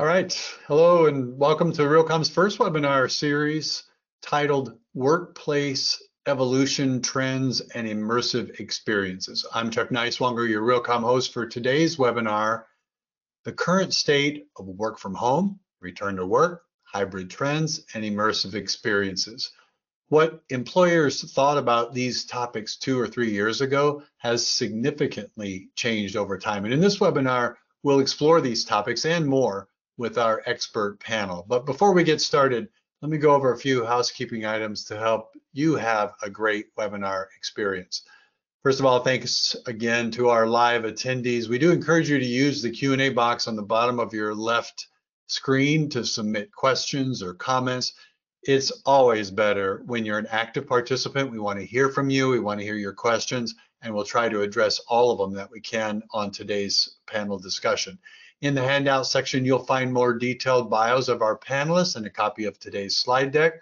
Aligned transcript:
All 0.00 0.06
right. 0.06 0.32
Hello 0.66 1.04
and 1.04 1.38
welcome 1.38 1.72
to 1.74 1.82
Realcomm's 1.82 2.30
first 2.30 2.58
webinar 2.58 3.10
series 3.10 3.82
titled 4.22 4.78
Workplace 4.94 6.02
Evolution 6.26 7.02
Trends 7.02 7.60
and 7.60 7.86
Immersive 7.86 8.60
Experiences. 8.60 9.46
I'm 9.52 9.68
Chuck 9.68 9.90
Neiswanger, 9.90 10.48
your 10.48 10.62
RealCom 10.62 11.02
host 11.02 11.34
for 11.34 11.44
today's 11.44 11.98
webinar, 11.98 12.62
The 13.44 13.52
Current 13.52 13.92
State 13.92 14.46
of 14.56 14.68
Work 14.68 14.98
from 14.98 15.14
Home, 15.16 15.60
Return 15.82 16.16
to 16.16 16.24
Work, 16.24 16.62
Hybrid 16.84 17.28
Trends, 17.28 17.84
and 17.92 18.02
Immersive 18.02 18.54
Experiences. 18.54 19.52
What 20.08 20.42
employers 20.48 21.30
thought 21.30 21.58
about 21.58 21.92
these 21.92 22.24
topics 22.24 22.78
two 22.78 22.98
or 22.98 23.06
three 23.06 23.32
years 23.32 23.60
ago 23.60 24.02
has 24.16 24.46
significantly 24.46 25.68
changed 25.74 26.16
over 26.16 26.38
time. 26.38 26.64
And 26.64 26.72
in 26.72 26.80
this 26.80 27.00
webinar, 27.00 27.56
we'll 27.82 28.00
explore 28.00 28.40
these 28.40 28.64
topics 28.64 29.04
and 29.04 29.26
more 29.26 29.68
with 30.00 30.16
our 30.16 30.42
expert 30.46 30.98
panel. 30.98 31.44
But 31.46 31.66
before 31.66 31.92
we 31.92 32.04
get 32.04 32.22
started, 32.22 32.70
let 33.02 33.10
me 33.10 33.18
go 33.18 33.34
over 33.34 33.52
a 33.52 33.58
few 33.58 33.84
housekeeping 33.84 34.46
items 34.46 34.86
to 34.86 34.96
help 34.96 35.36
you 35.52 35.74
have 35.74 36.14
a 36.22 36.30
great 36.30 36.74
webinar 36.74 37.26
experience. 37.36 38.04
First 38.62 38.80
of 38.80 38.86
all, 38.86 39.04
thanks 39.04 39.54
again 39.66 40.10
to 40.12 40.30
our 40.30 40.46
live 40.46 40.84
attendees. 40.84 41.48
We 41.48 41.58
do 41.58 41.70
encourage 41.70 42.08
you 42.08 42.18
to 42.18 42.24
use 42.24 42.62
the 42.62 42.70
Q&A 42.70 43.10
box 43.10 43.46
on 43.46 43.56
the 43.56 43.62
bottom 43.62 44.00
of 44.00 44.14
your 44.14 44.34
left 44.34 44.86
screen 45.26 45.90
to 45.90 46.02
submit 46.02 46.50
questions 46.50 47.22
or 47.22 47.34
comments. 47.34 47.92
It's 48.44 48.70
always 48.86 49.30
better 49.30 49.82
when 49.84 50.06
you're 50.06 50.18
an 50.18 50.28
active 50.30 50.66
participant. 50.66 51.30
We 51.30 51.38
want 51.38 51.58
to 51.58 51.66
hear 51.66 51.90
from 51.90 52.08
you. 52.08 52.30
We 52.30 52.40
want 52.40 52.58
to 52.58 52.64
hear 52.64 52.76
your 52.76 52.94
questions, 52.94 53.54
and 53.82 53.94
we'll 53.94 54.04
try 54.04 54.30
to 54.30 54.40
address 54.40 54.78
all 54.88 55.10
of 55.10 55.18
them 55.18 55.34
that 55.34 55.50
we 55.50 55.60
can 55.60 56.02
on 56.12 56.30
today's 56.30 56.96
panel 57.06 57.38
discussion. 57.38 57.98
In 58.42 58.54
the 58.54 58.62
handout 58.62 59.06
section, 59.06 59.44
you'll 59.44 59.66
find 59.66 59.92
more 59.92 60.14
detailed 60.14 60.70
bios 60.70 61.08
of 61.08 61.20
our 61.20 61.36
panelists 61.36 61.96
and 61.96 62.06
a 62.06 62.10
copy 62.10 62.46
of 62.46 62.58
today's 62.58 62.96
slide 62.96 63.32
deck. 63.32 63.60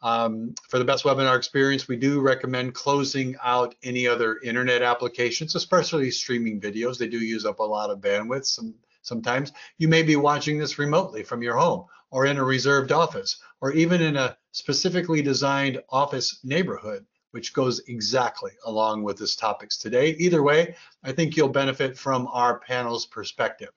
Um, 0.00 0.54
for 0.68 0.78
the 0.78 0.84
best 0.84 1.02
webinar 1.02 1.36
experience, 1.36 1.88
we 1.88 1.96
do 1.96 2.20
recommend 2.20 2.74
closing 2.74 3.34
out 3.42 3.74
any 3.82 4.06
other 4.06 4.38
internet 4.44 4.80
applications, 4.80 5.56
especially 5.56 6.08
streaming 6.12 6.60
videos. 6.60 6.98
They 6.98 7.08
do 7.08 7.18
use 7.18 7.44
up 7.44 7.58
a 7.58 7.64
lot 7.64 7.90
of 7.90 7.98
bandwidth 7.98 8.46
some, 8.46 8.76
sometimes. 9.00 9.50
You 9.78 9.88
may 9.88 10.04
be 10.04 10.14
watching 10.14 10.56
this 10.56 10.78
remotely 10.78 11.24
from 11.24 11.42
your 11.42 11.56
home 11.56 11.86
or 12.12 12.26
in 12.26 12.38
a 12.38 12.44
reserved 12.44 12.92
office 12.92 13.40
or 13.60 13.72
even 13.72 14.00
in 14.00 14.16
a 14.16 14.36
specifically 14.52 15.22
designed 15.22 15.82
office 15.88 16.38
neighborhood, 16.44 17.04
which 17.32 17.54
goes 17.54 17.80
exactly 17.88 18.52
along 18.66 19.02
with 19.02 19.18
this 19.18 19.34
topics 19.34 19.76
today. 19.76 20.10
Either 20.20 20.44
way, 20.44 20.76
I 21.02 21.10
think 21.10 21.36
you'll 21.36 21.48
benefit 21.48 21.98
from 21.98 22.28
our 22.28 22.60
panel's 22.60 23.04
perspective. 23.04 23.70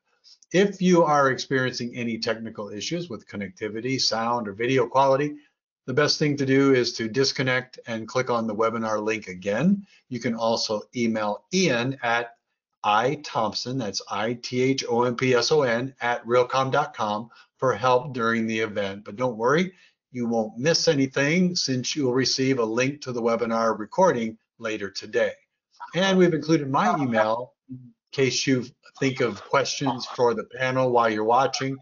If 0.55 0.81
you 0.81 1.03
are 1.03 1.31
experiencing 1.31 1.93
any 1.97 2.17
technical 2.17 2.69
issues 2.69 3.09
with 3.09 3.27
connectivity, 3.27 3.99
sound, 3.99 4.47
or 4.47 4.53
video 4.53 4.87
quality, 4.87 5.35
the 5.85 5.93
best 5.93 6.17
thing 6.17 6.37
to 6.37 6.45
do 6.45 6.73
is 6.73 6.93
to 6.93 7.09
disconnect 7.09 7.77
and 7.87 8.07
click 8.07 8.29
on 8.29 8.47
the 8.47 8.55
webinar 8.55 9.03
link 9.03 9.27
again. 9.27 9.85
You 10.07 10.21
can 10.21 10.33
also 10.33 10.83
email 10.95 11.43
Ian 11.53 11.97
at 12.03 12.37
ithompson, 12.85 13.77
that's 13.77 14.01
I-T-H-O-M-P-S-O-N, 14.09 15.93
at 15.99 16.25
realcomm.com 16.25 17.29
for 17.57 17.73
help 17.73 18.13
during 18.13 18.47
the 18.47 18.59
event. 18.59 19.03
But 19.03 19.17
don't 19.17 19.35
worry, 19.35 19.73
you 20.13 20.25
won't 20.25 20.57
miss 20.57 20.87
anything 20.87 21.57
since 21.57 21.97
you'll 21.97 22.13
receive 22.13 22.59
a 22.59 22.63
link 22.63 23.01
to 23.01 23.11
the 23.11 23.21
webinar 23.21 23.77
recording 23.77 24.37
later 24.57 24.89
today. 24.89 25.33
And 25.95 26.17
we've 26.17 26.33
included 26.33 26.69
my 26.69 26.93
oh, 26.93 27.03
email 27.03 27.53
in 27.69 27.91
case 28.15 28.47
you 28.47 28.65
think 28.99 29.19
of 29.19 29.43
questions 29.43 30.05
for 30.05 30.33
the 30.33 30.45
panel 30.45 30.91
while 30.91 31.09
you're 31.09 31.25
watching 31.25 31.77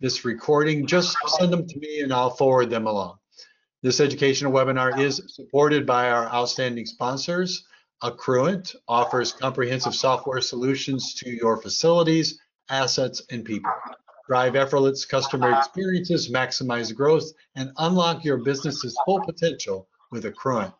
this 0.00 0.24
recording, 0.24 0.86
just 0.86 1.16
send 1.38 1.52
them 1.52 1.66
to 1.66 1.78
me 1.78 2.00
and 2.00 2.12
I'll 2.12 2.30
forward 2.30 2.70
them 2.70 2.86
along. 2.86 3.16
This 3.82 4.00
educational 4.00 4.52
webinar 4.52 4.98
is 4.98 5.22
supported 5.26 5.84
by 5.86 6.10
our 6.10 6.26
outstanding 6.26 6.86
sponsors. 6.86 7.64
Accruent 8.02 8.74
offers 8.86 9.32
comprehensive 9.32 9.94
software 9.94 10.40
solutions 10.40 11.14
to 11.14 11.30
your 11.30 11.56
facilities, 11.60 12.38
assets, 12.68 13.22
and 13.30 13.44
people. 13.44 13.72
Drive 14.28 14.54
effortless 14.54 15.04
customer 15.04 15.56
experiences, 15.58 16.30
maximize 16.30 16.94
growth, 16.94 17.28
and 17.56 17.72
unlock 17.78 18.24
your 18.24 18.38
business's 18.38 18.96
full 19.04 19.20
potential 19.24 19.88
with 20.12 20.24
Accruent. 20.24 20.74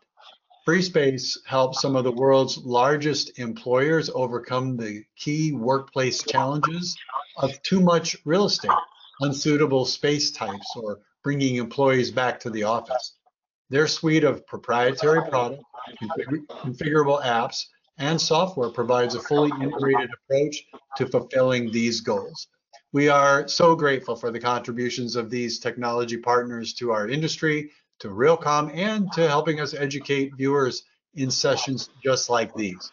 FreeSpace 0.65 1.39
helps 1.45 1.81
some 1.81 1.97
of 1.97 2.05
the 2.05 2.11
world's 2.11 2.57
largest 2.59 3.37
employers 3.37 4.09
overcome 4.15 4.77
the 4.77 5.03
key 5.17 5.51
workplace 5.51 6.23
challenges 6.23 6.95
of 7.35 7.61
too 7.63 7.81
much 7.81 8.15
real 8.23 8.45
estate, 8.45 8.71
unsuitable 9.19 9.83
space 9.83 10.31
types, 10.31 10.73
or 10.77 10.99
bringing 11.21 11.57
employees 11.57 12.11
back 12.11 12.39
to 12.39 12.49
the 12.49 12.63
office. 12.63 13.17
Their 13.69 13.87
suite 13.87 14.23
of 14.23 14.47
proprietary 14.47 15.29
product, 15.29 15.63
configurable 16.01 17.21
apps, 17.21 17.65
and 17.97 18.19
software 18.19 18.69
provides 18.69 19.15
a 19.15 19.21
fully 19.21 19.51
integrated 19.61 20.11
approach 20.13 20.63
to 20.95 21.07
fulfilling 21.07 21.71
these 21.71 21.99
goals. 21.99 22.47
We 22.93 23.09
are 23.09 23.49
so 23.49 23.75
grateful 23.75 24.15
for 24.15 24.31
the 24.31 24.39
contributions 24.39 25.17
of 25.17 25.29
these 25.29 25.59
technology 25.59 26.17
partners 26.17 26.73
to 26.75 26.91
our 26.91 27.09
industry 27.09 27.71
to 27.99 28.09
Realcomm 28.09 28.75
and 28.75 29.11
to 29.13 29.27
helping 29.27 29.59
us 29.59 29.73
educate 29.73 30.35
viewers 30.35 30.83
in 31.15 31.29
sessions 31.31 31.89
just 32.03 32.29
like 32.29 32.53
these. 32.55 32.91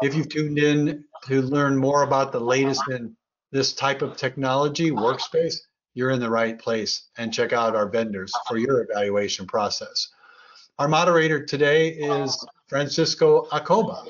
If 0.00 0.14
you've 0.14 0.28
tuned 0.28 0.58
in 0.58 1.04
to 1.26 1.42
learn 1.42 1.76
more 1.76 2.02
about 2.02 2.32
the 2.32 2.40
latest 2.40 2.82
in 2.90 3.16
this 3.50 3.72
type 3.72 4.02
of 4.02 4.16
technology, 4.16 4.90
workspace, 4.90 5.56
you're 5.94 6.10
in 6.10 6.20
the 6.20 6.30
right 6.30 6.58
place 6.58 7.08
and 7.16 7.32
check 7.32 7.52
out 7.52 7.74
our 7.74 7.88
vendors 7.88 8.32
for 8.46 8.56
your 8.58 8.82
evaluation 8.82 9.46
process. 9.46 10.08
Our 10.78 10.86
moderator 10.86 11.44
today 11.44 11.88
is 11.88 12.46
Francisco 12.68 13.48
Acoba, 13.50 14.06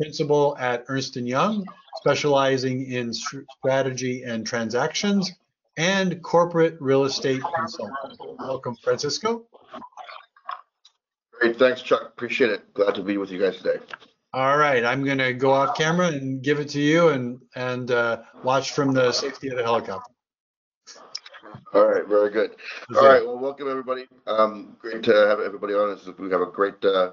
principal 0.00 0.56
at 0.60 0.84
Ernst 0.86 1.16
& 1.16 1.16
Young, 1.16 1.66
specializing 1.96 2.86
in 2.86 3.12
strategy 3.12 4.22
and 4.22 4.46
transactions 4.46 5.32
and 5.76 6.22
corporate 6.22 6.76
real 6.80 7.04
estate 7.04 7.42
consultant. 7.56 8.38
Welcome, 8.38 8.76
Francisco. 8.76 9.46
Great, 11.40 11.58
thanks, 11.58 11.82
Chuck. 11.82 12.02
Appreciate 12.02 12.50
it. 12.50 12.72
Glad 12.74 12.94
to 12.94 13.02
be 13.02 13.16
with 13.16 13.30
you 13.30 13.40
guys 13.40 13.56
today. 13.56 13.78
All 14.32 14.56
right, 14.56 14.84
I'm 14.84 15.04
going 15.04 15.18
to 15.18 15.32
go 15.32 15.52
off 15.52 15.76
camera 15.76 16.08
and 16.08 16.42
give 16.42 16.58
it 16.58 16.68
to 16.70 16.80
you 16.80 17.08
and 17.08 17.40
and 17.54 17.90
uh, 17.90 18.22
watch 18.42 18.72
from 18.72 18.92
the 18.92 19.12
safety 19.12 19.48
of 19.48 19.56
the 19.56 19.62
helicopter. 19.62 20.10
All 21.72 21.86
right, 21.86 22.06
very 22.06 22.30
good. 22.30 22.52
All 22.96 23.06
right, 23.06 23.24
well, 23.24 23.38
welcome 23.38 23.68
everybody. 23.68 24.06
Um, 24.26 24.76
great 24.78 25.02
to 25.04 25.12
have 25.12 25.40
everybody 25.40 25.74
on. 25.74 25.98
We 26.18 26.30
have 26.30 26.40
a 26.40 26.46
great, 26.46 26.84
uh, 26.84 27.12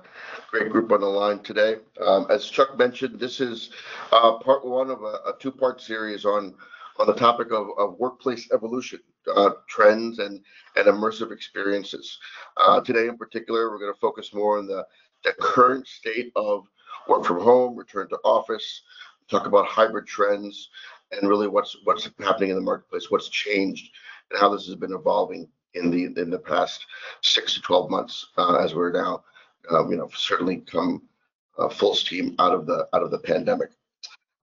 great 0.51 0.69
group 0.69 0.91
on 0.91 1.01
the 1.01 1.07
line 1.07 1.39
today. 1.39 1.77
Um, 1.99 2.27
as 2.29 2.45
Chuck 2.45 2.77
mentioned, 2.77 3.19
this 3.19 3.39
is 3.39 3.71
uh, 4.11 4.37
part 4.37 4.65
one 4.65 4.91
of 4.91 5.01
a, 5.01 5.19
a 5.29 5.33
two-part 5.39 5.81
series 5.81 6.25
on 6.25 6.53
on 6.99 7.07
the 7.07 7.13
topic 7.13 7.51
of, 7.51 7.67
of 7.77 7.97
workplace 7.99 8.49
evolution, 8.53 8.99
uh, 9.35 9.51
trends, 9.67 10.19
and, 10.19 10.41
and 10.75 10.87
immersive 10.87 11.31
experiences. 11.31 12.19
Uh, 12.57 12.81
today, 12.81 13.07
in 13.07 13.17
particular, 13.17 13.69
we're 13.69 13.79
going 13.79 13.93
to 13.93 13.99
focus 13.99 14.33
more 14.33 14.57
on 14.57 14.67
the, 14.67 14.85
the 15.23 15.33
current 15.39 15.87
state 15.87 16.31
of 16.35 16.67
work 17.07 17.25
from 17.25 17.39
home, 17.39 17.75
return 17.75 18.07
to 18.09 18.17
office, 18.23 18.81
talk 19.29 19.45
about 19.45 19.65
hybrid 19.65 20.05
trends, 20.05 20.69
and 21.11 21.27
really 21.27 21.47
what's 21.47 21.75
what's 21.83 22.09
happening 22.19 22.49
in 22.49 22.55
the 22.55 22.61
marketplace, 22.61 23.09
what's 23.09 23.29
changed, 23.29 23.91
and 24.29 24.39
how 24.39 24.49
this 24.49 24.65
has 24.65 24.75
been 24.75 24.93
evolving 24.93 25.47
in 25.73 25.89
the 25.89 26.05
in 26.21 26.29
the 26.29 26.39
past 26.39 26.85
six 27.21 27.53
to 27.53 27.61
12 27.61 27.89
months 27.89 28.27
uh, 28.37 28.55
as 28.55 28.75
we're 28.75 28.91
now, 28.91 29.23
um, 29.71 29.91
you 29.91 29.97
know, 29.97 30.09
certainly 30.15 30.57
come 30.57 31.01
uh, 31.57 31.69
full 31.69 31.95
steam 31.95 32.35
out 32.39 32.53
of 32.53 32.65
the 32.65 32.87
out 32.93 33.03
of 33.03 33.11
the 33.11 33.19
pandemic. 33.19 33.71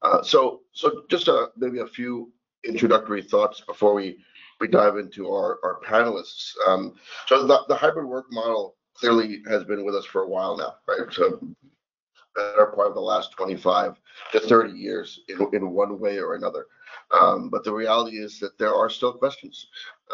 Uh, 0.03 0.23
so, 0.23 0.61
so 0.73 1.03
just 1.09 1.29
a, 1.29 1.51
maybe 1.57 1.81
a 1.81 1.87
few 1.87 2.33
introductory 2.69 3.23
thoughts 3.23 3.61
before 3.67 3.95
we 3.95 4.19
we 4.61 4.69
dive 4.69 4.97
into 4.97 5.31
our 5.31 5.59
our 5.63 5.81
panelists. 5.87 6.53
Um, 6.67 6.95
so 7.27 7.47
the, 7.47 7.61
the 7.69 7.75
hybrid 7.75 8.07
work 8.07 8.27
model 8.31 8.77
clearly 8.95 9.43
has 9.49 9.65
been 9.65 9.85
with 9.85 9.95
us 9.95 10.05
for 10.05 10.23
a 10.23 10.29
while 10.29 10.57
now, 10.57 10.75
right? 10.87 11.13
So 11.13 11.41
better 12.35 12.67
part 12.67 12.89
of 12.89 12.95
the 12.95 13.01
last 13.01 13.33
25 13.33 13.97
to 14.33 14.41
30 14.41 14.73
years 14.73 15.21
in, 15.29 15.49
in 15.53 15.71
one 15.71 15.99
way 15.99 16.19
or 16.19 16.35
another. 16.35 16.67
Um, 17.11 17.49
but 17.49 17.65
the 17.65 17.73
reality 17.73 18.19
is 18.19 18.39
that 18.41 18.59
there 18.59 18.75
are 18.75 18.91
still 18.91 19.13
questions. 19.13 19.67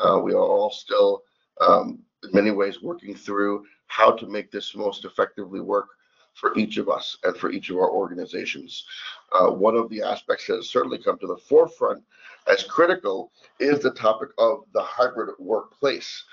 Uh, 0.03 0.19
we 0.19 0.33
are 0.33 0.39
all 0.39 0.71
still, 0.71 1.23
um, 1.61 1.99
in 2.23 2.31
many 2.33 2.51
ways, 2.51 2.83
working 2.83 3.15
through 3.15 3.65
how 3.89 4.13
to 4.13 4.27
make 4.27 4.51
this 4.51 4.75
most 4.75 5.05
effectively 5.05 5.61
work 5.61 5.89
for 6.35 6.57
each 6.59 6.79
of 6.79 6.89
us 6.89 7.17
and 7.25 7.37
for 7.37 7.51
each 7.51 7.71
of 7.71 7.77
our 7.77 7.91
organizations. 7.91 8.85
Uh, 9.33 9.51
one 9.51 9.77
of 9.77 9.89
the 9.91 10.03
aspects 10.03 10.47
that 10.47 10.57
has 10.57 10.69
certainly 10.69 10.99
come 10.99 11.19
to 11.19 11.27
the 11.27 11.37
forefront 11.37 12.03
as 12.47 12.63
critical 12.65 13.33
is 13.59 13.81
the 13.81 13.93
topic 13.93 14.31
of 14.39 14.65
the 14.73 14.83
hybrid 14.83 15.35
workplace 15.39 16.25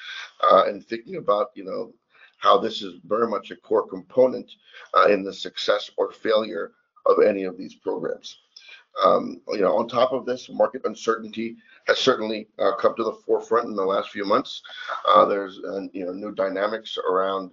uh, 0.44 0.66
and 0.68 0.86
thinking 0.86 1.16
about, 1.16 1.48
you 1.56 1.64
know, 1.64 1.94
how 2.38 2.58
this 2.58 2.82
is 2.82 2.96
very 3.06 3.28
much 3.28 3.52
a 3.52 3.56
core 3.56 3.88
component 3.88 4.52
uh, 4.96 5.08
in 5.08 5.24
the 5.24 5.34
success 5.34 5.92
or 5.98 6.12
failure 6.12 6.72
of 7.06 7.24
any 7.24 7.44
of 7.44 7.58
these 7.58 7.76
programs. 7.76 8.40
Um, 9.04 9.42
you 9.50 9.62
know, 9.62 9.78
on 9.78 9.88
top 9.88 10.12
of 10.12 10.26
this, 10.26 10.50
market 10.50 10.82
uncertainty 10.86 11.56
has 11.86 11.98
certainly 11.98 12.50
uh, 12.60 12.76
come 12.76 12.96
to 12.96 13.04
the 13.04 13.18
forefront 13.26 13.68
in 13.68 13.76
the 13.76 13.86
last 13.86 14.10
few 14.10 14.26
months. 14.26 14.62
Uh, 15.08 15.26
there's 15.26 15.60
uh, 15.60 15.82
you 15.94 16.06
know 16.06 16.12
new 16.12 16.34
dynamics 16.34 16.98
around 16.98 17.52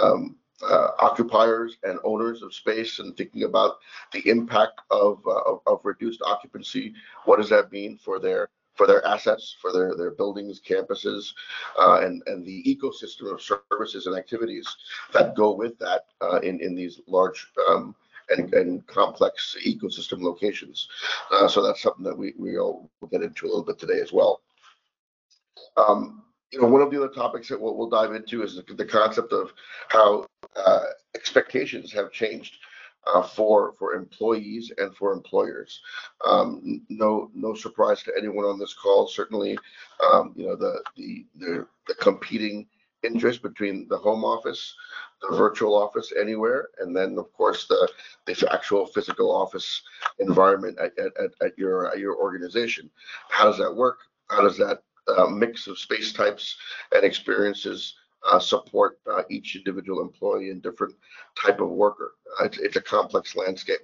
um, 0.00 0.36
uh, 0.62 0.88
occupiers 0.98 1.76
and 1.82 1.98
owners 2.04 2.42
of 2.42 2.54
space 2.54 2.98
and 2.98 3.16
thinking 3.16 3.44
about 3.44 3.76
the 4.12 4.26
impact 4.28 4.80
of, 4.90 5.20
uh, 5.26 5.40
of, 5.40 5.60
of 5.66 5.80
reduced 5.84 6.22
occupancy. 6.24 6.94
What 7.24 7.38
does 7.38 7.50
that 7.50 7.72
mean 7.72 7.98
for 7.98 8.18
their 8.18 8.48
for 8.74 8.86
their 8.86 9.04
assets, 9.06 9.56
for 9.60 9.72
their 9.72 9.96
their 9.96 10.10
buildings, 10.10 10.60
campuses, 10.60 11.32
uh, 11.78 12.00
and 12.02 12.22
and 12.26 12.44
the 12.44 12.62
ecosystem 12.64 13.32
of 13.32 13.40
services 13.40 14.06
and 14.06 14.16
activities 14.16 14.66
that 15.12 15.34
go 15.34 15.54
with 15.54 15.78
that 15.78 16.04
uh, 16.20 16.40
in 16.40 16.60
in 16.60 16.74
these 16.74 17.00
large 17.06 17.46
um, 17.68 17.94
and, 18.28 18.52
and 18.54 18.86
complex 18.86 19.56
ecosystem 19.66 20.20
locations. 20.20 20.88
Uh, 21.30 21.48
so 21.48 21.62
that's 21.62 21.82
something 21.82 22.04
that 22.04 22.16
we 22.16 22.34
we 22.38 22.58
all 22.58 22.90
will 23.00 23.08
get 23.08 23.22
into 23.22 23.46
a 23.46 23.48
little 23.48 23.64
bit 23.64 23.78
today 23.78 24.00
as 24.00 24.12
well. 24.12 24.42
Um, 25.76 26.22
you 26.56 26.62
know, 26.62 26.68
one 26.68 26.80
of 26.80 26.90
the 26.90 26.96
other 26.96 27.12
topics 27.12 27.48
that 27.48 27.60
we'll, 27.60 27.76
we'll 27.76 27.90
dive 27.90 28.14
into 28.14 28.42
is 28.42 28.56
the, 28.56 28.74
the 28.74 28.84
concept 28.84 29.32
of 29.32 29.52
how 29.88 30.26
uh, 30.56 30.84
expectations 31.14 31.92
have 31.92 32.10
changed 32.10 32.56
uh, 33.06 33.22
for 33.22 33.74
for 33.78 33.92
employees 33.92 34.72
and 34.78 34.96
for 34.96 35.12
employers. 35.12 35.80
Um, 36.26 36.82
no 36.88 37.30
no 37.34 37.54
surprise 37.54 38.02
to 38.04 38.12
anyone 38.16 38.46
on 38.46 38.58
this 38.58 38.72
call. 38.72 39.06
Certainly, 39.06 39.58
um, 40.10 40.32
you 40.34 40.46
know 40.46 40.56
the, 40.56 40.82
the 40.96 41.26
the 41.36 41.66
the 41.88 41.94
competing 41.94 42.66
interest 43.02 43.42
between 43.42 43.86
the 43.88 43.98
home 43.98 44.24
office, 44.24 44.74
the 45.20 45.36
virtual 45.36 45.76
office 45.76 46.10
anywhere, 46.18 46.68
and 46.78 46.96
then 46.96 47.18
of 47.18 47.30
course 47.34 47.66
the 47.68 47.88
the 48.24 48.48
actual 48.50 48.86
physical 48.86 49.30
office 49.30 49.82
environment 50.20 50.78
at, 50.78 50.92
at, 50.98 51.30
at 51.42 51.58
your 51.58 51.92
at 51.92 51.98
your 51.98 52.16
organization. 52.16 52.90
How 53.28 53.44
does 53.44 53.58
that 53.58 53.76
work? 53.76 53.98
How 54.30 54.40
does 54.40 54.56
that 54.56 54.82
uh, 55.08 55.26
mix 55.26 55.66
of 55.66 55.78
space 55.78 56.12
types 56.12 56.56
and 56.92 57.04
experiences 57.04 57.94
uh, 58.30 58.38
support 58.38 58.98
uh, 59.10 59.22
each 59.30 59.56
individual 59.56 60.00
employee 60.00 60.50
and 60.50 60.62
different 60.62 60.94
type 61.40 61.60
of 61.60 61.68
worker. 61.68 62.14
Uh, 62.40 62.44
it's, 62.44 62.58
it's, 62.58 62.76
a 62.76 62.80
complex 62.80 63.36
landscape. 63.36 63.80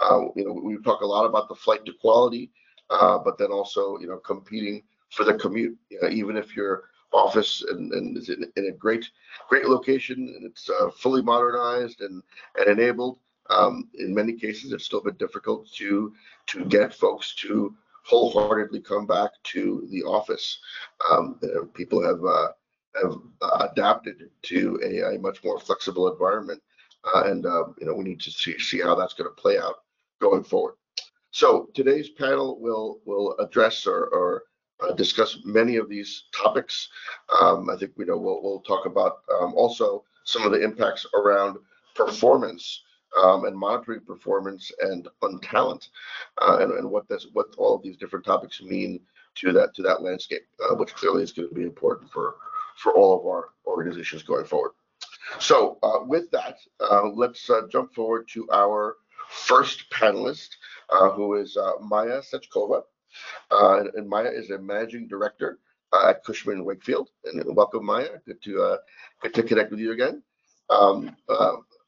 Uh, 0.00 0.22
you 0.36 0.44
know, 0.44 0.52
we 0.52 0.76
talk 0.82 1.00
a 1.00 1.06
lot 1.06 1.24
about 1.24 1.48
the 1.48 1.54
flight 1.54 1.84
to 1.84 1.92
quality, 2.00 2.50
but 2.88 3.36
then 3.38 3.50
also, 3.50 3.98
you 3.98 4.06
know, 4.06 4.18
competing 4.18 4.82
for 5.10 5.24
the 5.24 5.34
commute. 5.34 5.76
You 5.90 6.00
know, 6.02 6.08
even 6.08 6.36
if 6.36 6.54
your 6.54 6.84
office 7.12 7.64
and, 7.68 7.92
and 7.92 8.16
is 8.16 8.28
in, 8.28 8.44
in, 8.56 8.66
a 8.66 8.72
great, 8.72 9.08
great 9.48 9.66
location 9.66 10.16
and 10.36 10.44
it's 10.44 10.70
fully 10.98 11.22
modernized 11.22 12.00
and, 12.00 12.22
and 12.56 12.68
enabled, 12.68 13.18
um, 13.50 13.88
in 13.94 14.14
many 14.14 14.34
cases, 14.34 14.72
it's 14.72 14.84
still 14.84 15.02
been 15.02 15.16
difficult 15.16 15.70
to 15.72 16.14
to 16.46 16.64
get 16.64 16.94
folks 16.94 17.34
to 17.36 17.74
wholeheartedly 18.04 18.80
come 18.80 19.06
back 19.06 19.30
to 19.44 19.86
the 19.90 20.02
office. 20.02 20.58
Um, 21.10 21.40
people 21.74 22.02
have 22.02 22.20
have 23.02 23.16
uh, 23.42 23.68
adapted 23.70 24.30
to 24.42 24.80
a, 24.84 25.14
a, 25.14 25.18
much 25.18 25.42
more 25.44 25.58
flexible 25.58 26.10
environment. 26.10 26.62
Uh, 27.14 27.24
and, 27.26 27.46
uh, 27.46 27.64
you 27.78 27.86
know, 27.86 27.94
we 27.94 28.04
need 28.04 28.20
to 28.20 28.30
see, 28.30 28.58
see 28.58 28.80
how 28.80 28.94
that's 28.94 29.14
going 29.14 29.28
to 29.28 29.40
play 29.40 29.58
out 29.58 29.82
going 30.20 30.42
forward. 30.42 30.74
So 31.30 31.68
today's 31.74 32.10
panel 32.10 32.60
will, 32.60 33.00
will 33.04 33.36
address 33.38 33.86
or, 33.86 34.06
or 34.06 34.44
uh, 34.80 34.92
discuss 34.92 35.38
many 35.44 35.76
of 35.76 35.88
these 35.88 36.24
topics. 36.36 36.88
Um, 37.40 37.68
I 37.68 37.76
think, 37.76 37.92
you 37.98 38.06
know, 38.06 38.16
we'll, 38.16 38.42
we'll 38.42 38.60
talk 38.60 38.86
about 38.86 39.18
um, 39.40 39.52
also 39.54 40.04
some 40.24 40.42
of 40.42 40.52
the 40.52 40.62
impacts 40.62 41.04
around 41.14 41.58
performance 41.94 42.82
um, 43.22 43.44
and 43.44 43.56
monitoring 43.56 44.00
performance 44.00 44.70
and 44.80 45.08
on 45.22 45.40
talent 45.40 45.88
uh, 46.42 46.58
and, 46.60 46.72
and 46.72 46.90
what 46.90 47.08
this, 47.08 47.26
what 47.32 47.46
all 47.58 47.76
of 47.76 47.82
these 47.82 47.96
different 47.96 48.24
topics 48.24 48.62
mean 48.62 49.00
to 49.34 49.52
that 49.52 49.74
to 49.74 49.82
that 49.82 50.02
landscape, 50.02 50.42
uh, 50.62 50.74
which 50.74 50.94
clearly 50.94 51.22
is 51.22 51.32
going 51.32 51.48
to 51.48 51.54
be 51.54 51.62
important 51.62 52.10
for 52.10 52.36
for 52.76 52.92
all 52.92 53.18
of 53.18 53.26
our 53.26 53.50
organizations 53.66 54.22
going 54.22 54.44
forward. 54.44 54.72
So 55.38 55.78
uh, 55.82 56.04
with 56.04 56.30
that, 56.32 56.58
uh, 56.80 57.08
let's 57.08 57.48
uh, 57.48 57.62
jump 57.70 57.94
forward 57.94 58.28
to 58.32 58.48
our 58.52 58.96
first 59.28 59.90
panelist, 59.90 60.48
uh, 60.90 61.10
who 61.10 61.34
is 61.34 61.56
uh, 61.56 61.72
Maya 61.80 62.20
Sechkova. 62.20 62.82
Uh, 63.50 63.78
and, 63.80 63.94
and, 63.94 64.08
Maya 64.08 64.28
is 64.28 64.50
a 64.50 64.58
managing 64.58 65.06
director 65.06 65.58
at 66.04 66.24
Cushman 66.24 66.64
Wakefield. 66.64 67.10
And 67.24 67.42
welcome, 67.54 67.86
Maya. 67.86 68.18
Good 68.26 68.42
to 68.42 68.78
good 69.22 69.34
to 69.34 69.42
connect 69.44 69.70
with 69.70 69.78
you 69.78 69.92
again. 69.92 70.22
Um, 70.68 71.16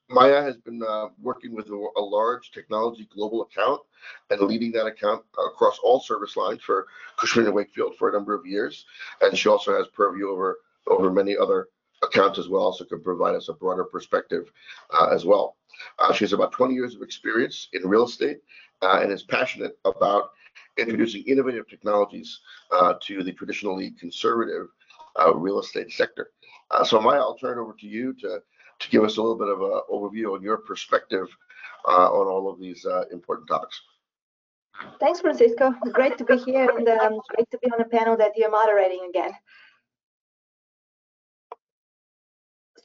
Maya 0.08 0.40
has 0.42 0.56
been 0.56 0.82
uh, 0.82 1.08
working 1.20 1.54
with 1.54 1.68
a, 1.68 1.88
a, 1.96 2.00
large 2.00 2.52
technology 2.52 3.08
global 3.12 3.42
account 3.42 3.80
and 4.30 4.40
leading 4.40 4.70
that 4.72 4.86
account 4.86 5.24
across 5.48 5.78
all 5.82 5.98
service 5.98 6.36
lines 6.36 6.62
for 6.62 6.86
Cushman 7.16 7.52
Wakefield 7.52 7.96
for 7.96 8.08
a 8.08 8.12
number 8.12 8.32
of 8.34 8.46
years. 8.46 8.86
And 9.20 9.36
she 9.36 9.48
also 9.48 9.76
has 9.76 9.88
purview 9.88 10.28
over 10.28 10.58
over 10.86 11.10
many 11.10 11.36
other 11.36 11.68
accounts 12.02 12.38
as 12.38 12.48
well, 12.48 12.72
so 12.72 12.84
can 12.84 13.02
provide 13.02 13.34
us 13.34 13.48
a 13.48 13.54
broader 13.54 13.84
perspective 13.84 14.52
uh, 14.92 15.08
as 15.12 15.24
well. 15.24 15.56
Uh, 15.98 16.12
she 16.12 16.24
has 16.24 16.32
about 16.32 16.52
20 16.52 16.74
years 16.74 16.94
of 16.94 17.02
experience 17.02 17.68
in 17.72 17.86
real 17.88 18.04
estate 18.04 18.38
uh, 18.82 19.00
and 19.02 19.10
is 19.10 19.24
passionate 19.24 19.78
about 19.84 20.30
introducing 20.78 21.24
innovative 21.24 21.68
technologies 21.68 22.40
uh, 22.70 22.94
to 23.00 23.24
the 23.24 23.32
traditionally 23.32 23.90
conservative 23.98 24.68
uh, 25.18 25.34
real 25.34 25.58
estate 25.58 25.90
sector. 25.90 26.30
So 26.84 27.00
Maya, 27.00 27.18
I'll 27.20 27.36
turn 27.36 27.58
it 27.58 27.60
over 27.60 27.74
to 27.80 27.86
you 27.86 28.12
to, 28.14 28.40
to 28.78 28.90
give 28.90 29.04
us 29.04 29.16
a 29.16 29.22
little 29.22 29.38
bit 29.38 29.48
of 29.48 29.60
an 29.60 29.80
overview 29.90 30.34
on 30.34 30.42
your 30.42 30.58
perspective 30.58 31.28
on 31.86 32.26
all 32.26 32.50
of 32.50 32.58
these 32.58 32.86
important 33.12 33.48
topics. 33.48 33.80
Thanks, 35.00 35.20
Francisco. 35.20 35.74
Great 35.92 36.18
to 36.18 36.24
be 36.24 36.36
here 36.38 36.68
and 36.68 36.88
um, 36.88 37.20
great 37.28 37.50
to 37.50 37.58
be 37.58 37.70
on 37.70 37.80
a 37.80 37.84
panel 37.84 38.16
that 38.16 38.32
you're 38.36 38.50
moderating 38.50 39.06
again. 39.08 39.32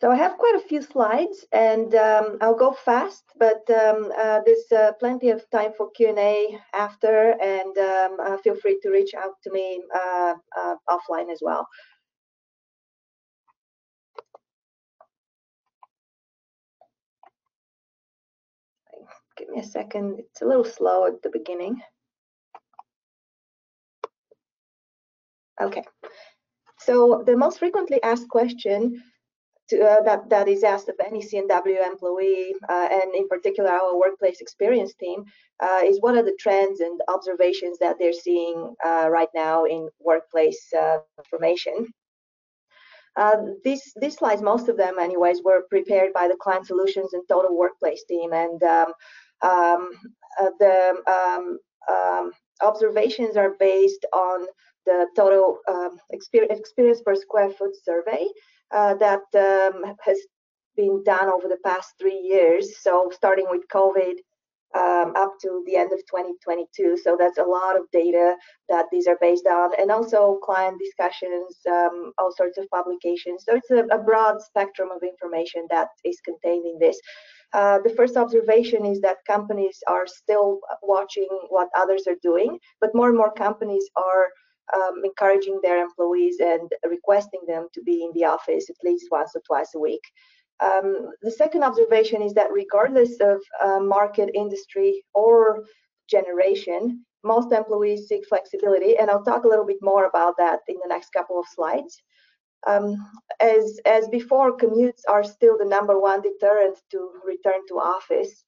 So 0.02 0.10
I 0.10 0.16
have 0.16 0.40
quite 0.40 0.56
a 0.56 0.68
few 0.68 0.82
slides 0.82 1.46
and 1.52 1.94
um, 1.94 2.40
I'll 2.42 2.56
go 2.56 2.72
fast, 2.72 3.24
but 3.38 3.62
um, 3.70 4.12
uh, 4.18 4.42
there's 4.44 4.72
uh, 4.72 4.94
plenty 4.94 5.30
of 5.30 5.48
time 5.52 5.74
for 5.78 5.92
Q&A 5.92 6.60
after 6.74 7.36
and 7.40 7.78
um, 7.78 8.18
uh, 8.20 8.38
feel 8.38 8.56
free 8.56 8.80
to 8.82 8.90
reach 8.90 9.14
out 9.14 9.36
to 9.44 9.52
me 9.52 9.80
uh, 9.94 10.34
uh, 10.60 10.76
offline 10.90 11.32
as 11.32 11.40
well. 11.44 11.68
Give 19.42 19.50
me 19.50 19.60
a 19.60 19.64
second, 19.64 20.20
it's 20.20 20.44
a 20.44 20.46
little 20.46 20.64
slow 20.64 21.08
at 21.08 21.20
the 21.24 21.32
beginning. 21.32 21.82
Okay, 25.60 25.84
so 26.78 27.24
the 27.26 27.36
most 27.36 27.58
frequently 27.58 28.02
asked 28.04 28.30
question 28.30 29.02
to, 29.70 29.82
uh, 29.84 30.04
that, 30.04 30.30
that 30.30 30.48
is 30.48 30.64
asked 30.64 30.90
of 30.90 30.96
any 31.04 31.24
CNW 31.24 31.84
employee, 31.84 32.54
uh, 32.70 32.88
and 32.92 33.16
in 33.16 33.28
particular 33.28 33.72
our 33.72 33.98
workplace 33.98 34.42
experience 34.42 34.94
team, 34.94 35.26
uh, 35.60 35.82
is 35.84 36.00
what 36.02 36.16
are 36.16 36.24
the 36.24 36.38
trends 36.40 36.80
and 36.80 37.02
observations 37.08 37.80
that 37.80 37.98
they're 37.98 38.14
seeing 38.14 38.76
uh, 38.86 39.10
right 39.10 39.30
now 39.34 39.66
in 39.66 39.90
workplace 40.00 40.72
uh, 40.80 41.00
information. 41.18 41.88
Uh, 43.18 43.38
these, 43.64 43.92
these 44.00 44.16
slides, 44.16 44.42
most 44.42 44.70
of 44.70 44.78
them 44.78 44.98
anyways, 45.00 45.42
were 45.44 45.64
prepared 45.70 46.14
by 46.14 46.28
the 46.28 46.38
client 46.40 46.66
solutions 46.66 47.14
and 47.14 47.24
total 47.28 47.58
workplace 47.58 48.04
team. 48.06 48.32
And 48.32 48.62
um, 48.64 48.94
the 49.42 50.96
um, 51.08 51.60
um, 51.90 52.32
observations 52.62 53.38
are 53.38 53.56
based 53.60 54.06
on 54.14 54.46
the 54.86 55.08
total 55.16 55.60
um, 55.68 55.98
experience, 56.12 56.60
experience 56.60 57.02
per 57.02 57.16
square 57.16 57.50
foot 57.52 57.76
survey 57.84 58.26
uh, 58.72 58.96
that 58.96 59.22
um, 59.36 59.96
has 60.04 60.18
been 60.76 61.04
done 61.04 61.28
over 61.28 61.48
the 61.48 61.60
past 61.64 61.94
three 62.00 62.20
years. 62.20 62.82
So 62.82 63.12
starting 63.14 63.46
with 63.50 63.62
COVID 63.74 64.16
um, 64.76 65.14
up 65.18 65.34
to 65.42 65.64
the 65.66 65.76
end 65.76 65.92
of 65.92 66.00
2022. 66.00 66.98
So 67.04 67.18
that's 67.20 67.38
a 67.38 67.44
lot 67.44 67.76
of 67.76 67.84
data 67.92 68.36
that 68.70 68.86
these 68.92 69.08
are 69.08 69.18
based 69.20 69.46
on, 69.46 69.72
and 69.78 69.92
also 69.92 70.40
client 70.44 70.80
discussions, 70.80 71.58
um, 71.70 72.14
all 72.18 72.32
sorts 72.32 72.58
of 72.58 72.70
publications. 72.70 73.44
So 73.48 73.56
it's 73.56 73.70
a, 73.70 73.84
a, 73.94 74.02
broad 74.02 74.42
spectrum 74.42 74.90
of 74.96 75.04
information 75.04 75.68
that 75.70 75.90
is 76.06 76.20
contained 76.24 76.66
in 76.66 76.80
this. 76.80 76.98
Uh, 77.54 77.80
the 77.84 77.90
first 77.90 78.16
observation 78.16 78.86
is 78.86 79.02
that 79.02 79.18
companies 79.28 79.80
are 79.88 80.08
still 80.08 80.60
watching 80.82 81.28
what 81.50 81.68
others 81.76 82.08
are 82.08 82.16
doing, 82.22 82.58
but 82.80 82.96
more 82.96 83.10
and 83.10 83.18
more 83.18 83.34
companies 83.34 83.90
are 83.96 84.28
um, 84.74 85.02
encouraging 85.04 85.60
their 85.62 85.82
employees 85.82 86.40
and 86.40 86.72
requesting 86.88 87.42
them 87.48 87.68
to 87.74 87.82
be 87.84 88.04
in 88.04 88.12
the 88.14 88.24
office 88.24 88.70
at 88.70 88.76
least 88.84 89.08
once 89.12 89.32
or 89.36 89.42
twice 89.46 89.72
a 89.76 89.80
week. 89.80 90.02
Um, 90.62 91.10
the 91.22 91.32
second 91.32 91.64
observation 91.64 92.22
is 92.22 92.34
that 92.36 92.52
regardless 92.52 93.20
of 93.20 93.42
uh, 93.62 93.80
market, 93.80 94.30
industry, 94.34 95.04
or 95.14 95.64
generation, 96.10 97.04
most 97.24 97.52
employees 97.52 98.08
seek 98.08 98.28
flexibility, 98.28 98.98
and 98.98 99.10
I'll 99.10 99.24
talk 99.24 99.44
a 99.44 99.48
little 99.48 99.66
bit 99.66 99.78
more 99.82 100.06
about 100.06 100.36
that 100.38 100.60
in 100.68 100.76
the 100.82 100.90
next 100.90 101.12
couple 101.14 101.40
of 101.40 101.46
slides. 101.54 102.02
Um, 102.68 102.96
as, 103.40 103.80
as 103.86 104.08
before, 104.10 104.58
commutes 104.58 105.02
are 105.08 105.24
still 105.24 105.58
the 105.58 105.66
number 105.66 106.00
one 106.00 106.22
deterrent 106.22 106.80
to 106.92 107.12
return 107.26 107.62
to 107.68 107.76
office. 107.76 108.44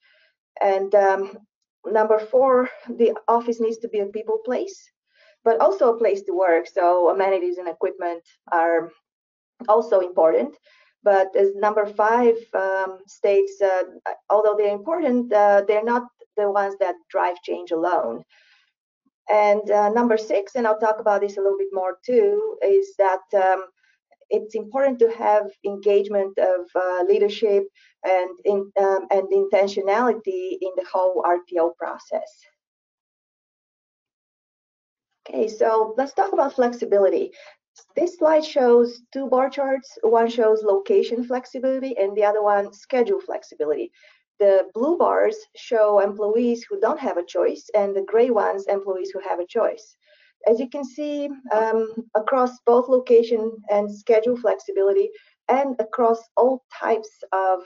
And 0.62 0.94
um, 0.94 1.38
number 1.86 2.20
four, 2.20 2.70
the 2.88 3.16
office 3.28 3.60
needs 3.60 3.80
to 3.80 3.88
be 3.88 4.00
a 4.00 4.06
people 4.06 4.40
place, 4.46 4.78
but 5.44 5.60
also 5.60 5.94
a 5.94 5.98
place 5.98 6.22
to 6.24 6.34
work. 6.34 6.68
So 6.68 7.10
amenities 7.10 7.58
and 7.58 7.68
equipment 7.68 8.24
are 8.52 8.92
also 9.68 10.00
important. 10.00 10.56
But 11.04 11.36
as 11.36 11.54
number 11.56 11.86
five 11.86 12.36
um, 12.54 13.00
states, 13.08 13.62
uh, 13.62 13.84
although 14.30 14.56
they're 14.58 14.74
important, 14.74 15.34
uh, 15.34 15.64
they're 15.68 15.84
not 15.84 16.04
the 16.38 16.50
ones 16.50 16.76
that 16.80 16.96
drive 17.10 17.42
change 17.44 17.72
alone. 17.72 18.24
And 19.30 19.70
uh, 19.70 19.90
number 19.90 20.18
six, 20.18 20.56
and 20.56 20.66
I'll 20.68 20.80
talk 20.80 21.00
about 21.00 21.22
this 21.22 21.38
a 21.38 21.42
little 21.42 21.58
bit 21.58 21.70
more 21.72 21.98
too, 22.06 22.58
is 22.64 22.94
that 22.98 23.22
um, 23.34 23.66
it's 24.34 24.56
important 24.56 24.98
to 25.00 25.10
have 25.12 25.46
engagement 25.64 26.38
of 26.40 26.62
uh, 26.76 27.04
leadership 27.08 27.64
and 28.04 28.32
in, 28.44 28.60
um, 28.80 29.08
and 29.12 29.26
intentionality 29.32 30.58
in 30.60 30.72
the 30.76 30.86
whole 30.92 31.24
RTO 31.24 31.76
process. 31.78 32.30
Okay, 35.30 35.48
so 35.48 35.94
let's 35.98 36.14
talk 36.14 36.34
about 36.34 36.54
flexibility. 36.54 37.32
This 37.96 38.18
slide 38.18 38.44
shows 38.44 39.02
two 39.14 39.28
bar 39.28 39.50
charts. 39.50 39.98
One 40.02 40.30
shows 40.30 40.64
location 40.64 41.24
flexibility 41.24 41.96
and 41.98 42.18
the 42.18 42.26
other 42.26 42.42
one 42.42 42.74
schedule 42.74 43.22
flexibility. 43.22 43.92
The 44.40 44.68
blue 44.74 44.98
bars 44.98 45.38
show 45.56 46.00
employees 46.00 46.66
who 46.68 46.80
don't 46.80 47.00
have 47.00 47.18
a 47.18 47.26
choice 47.26 47.70
and 47.76 47.96
the 47.96 48.02
gray 48.02 48.32
ones 48.32 48.66
employees 48.68 49.12
who 49.12 49.22
have 49.22 49.40
a 49.40 49.48
choice. 49.48 49.96
As 50.50 50.60
you 50.60 50.70
can 50.70 50.84
see, 50.84 51.30
um, 51.54 51.94
across 52.16 52.52
both 52.66 52.90
location 52.90 53.52
and 53.70 53.94
schedule 53.94 54.36
flexibility 54.38 55.10
and 55.50 55.76
across 55.80 56.20
all 56.38 56.64
types 56.80 57.10
of 57.32 57.60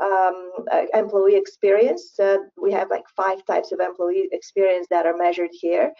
um, 0.00 0.52
employee 0.94 1.36
experience, 1.36 2.18
uh, 2.18 2.38
we 2.60 2.72
have 2.72 2.90
like 2.90 3.04
five 3.16 3.44
types 3.46 3.72
of 3.72 3.80
employee 3.80 4.28
experience 4.32 4.86
that 4.90 5.06
are 5.06 5.16
measured 5.16 5.50
here. 5.52 5.92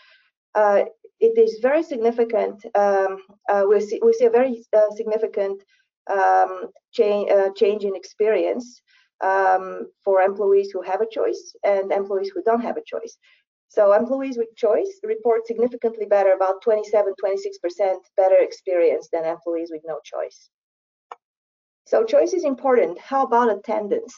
Uh, 0.55 0.85
it 1.21 1.38
is 1.38 1.59
very 1.62 1.83
significant. 1.83 2.64
Um, 2.75 3.19
uh, 3.49 3.64
we 3.69 3.81
see 3.81 4.00
we 4.05 4.12
see 4.12 4.26
a 4.26 4.31
very 4.31 4.64
uh, 4.76 4.91
significant 4.97 5.62
um, 6.11 6.69
change 6.93 7.31
uh, 7.31 7.50
change 7.57 7.85
in 7.85 7.95
experience 7.95 8.83
um, 9.23 9.87
for 10.05 10.21
employees 10.21 10.71
who 10.73 10.83
have 10.83 11.00
a 11.00 11.09
choice 11.11 11.55
and 11.64 11.93
employees 11.93 12.31
who 12.35 12.43
don't 12.43 12.61
have 12.61 12.76
a 12.76 12.85
choice. 12.87 13.17
So 13.73 13.95
employees 13.95 14.37
with 14.37 14.55
choice 14.55 15.00
report 15.02 15.47
significantly 15.47 16.05
better, 16.05 16.33
about 16.33 16.61
27, 16.61 17.14
26% 17.25 17.95
better 18.19 18.37
experience 18.37 19.09
than 19.11 19.25
employees 19.25 19.71
with 19.73 19.81
no 19.87 19.99
choice. 20.05 20.50
So 21.87 22.05
choice 22.05 22.35
is 22.35 22.45
important. 22.45 22.99
How 22.99 23.25
about 23.25 23.50
attendance? 23.50 24.14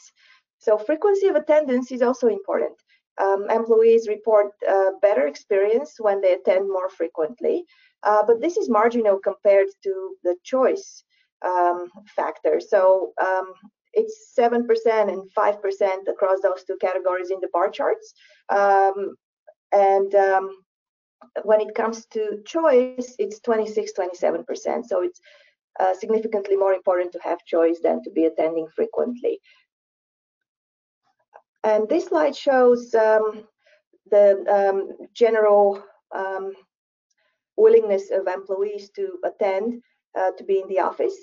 So 0.58 0.76
frequency 0.76 1.28
of 1.28 1.36
attendance 1.36 1.92
is 1.92 2.02
also 2.02 2.26
important. 2.26 2.74
Um, 3.22 3.48
employees 3.48 4.08
report 4.08 4.50
uh, 4.68 4.90
better 5.00 5.28
experience 5.28 5.94
when 6.00 6.20
they 6.20 6.32
attend 6.32 6.68
more 6.68 6.88
frequently, 6.88 7.64
uh, 8.02 8.24
but 8.26 8.40
this 8.40 8.56
is 8.56 8.68
marginal 8.68 9.20
compared 9.20 9.68
to 9.84 10.16
the 10.24 10.34
choice 10.42 11.04
um, 11.46 11.86
factor. 12.16 12.58
So 12.58 13.12
um, 13.24 13.52
it's 13.92 14.34
7% 14.36 14.66
and 15.12 15.30
5% 15.38 16.08
across 16.08 16.40
those 16.40 16.64
two 16.66 16.76
categories 16.80 17.30
in 17.30 17.38
the 17.40 17.50
bar 17.52 17.70
charts. 17.70 18.14
Um, 18.48 19.14
and 19.74 20.14
um, 20.14 20.50
when 21.42 21.60
it 21.60 21.74
comes 21.74 22.06
to 22.06 22.40
choice, 22.46 23.16
it's 23.18 23.40
26, 23.40 23.92
27%. 23.98 24.84
So 24.86 25.02
it's 25.02 25.20
uh, 25.80 25.94
significantly 25.94 26.56
more 26.56 26.72
important 26.72 27.12
to 27.12 27.18
have 27.22 27.44
choice 27.44 27.80
than 27.82 28.02
to 28.04 28.10
be 28.10 28.26
attending 28.26 28.68
frequently. 28.74 29.40
And 31.64 31.88
this 31.88 32.06
slide 32.06 32.36
shows 32.36 32.94
um, 32.94 33.44
the 34.10 34.44
um, 34.48 35.06
general 35.14 35.82
um, 36.14 36.52
willingness 37.56 38.10
of 38.10 38.28
employees 38.28 38.90
to 38.90 39.18
attend, 39.24 39.82
uh, 40.18 40.30
to 40.38 40.44
be 40.44 40.60
in 40.60 40.68
the 40.68 40.78
office. 40.78 41.16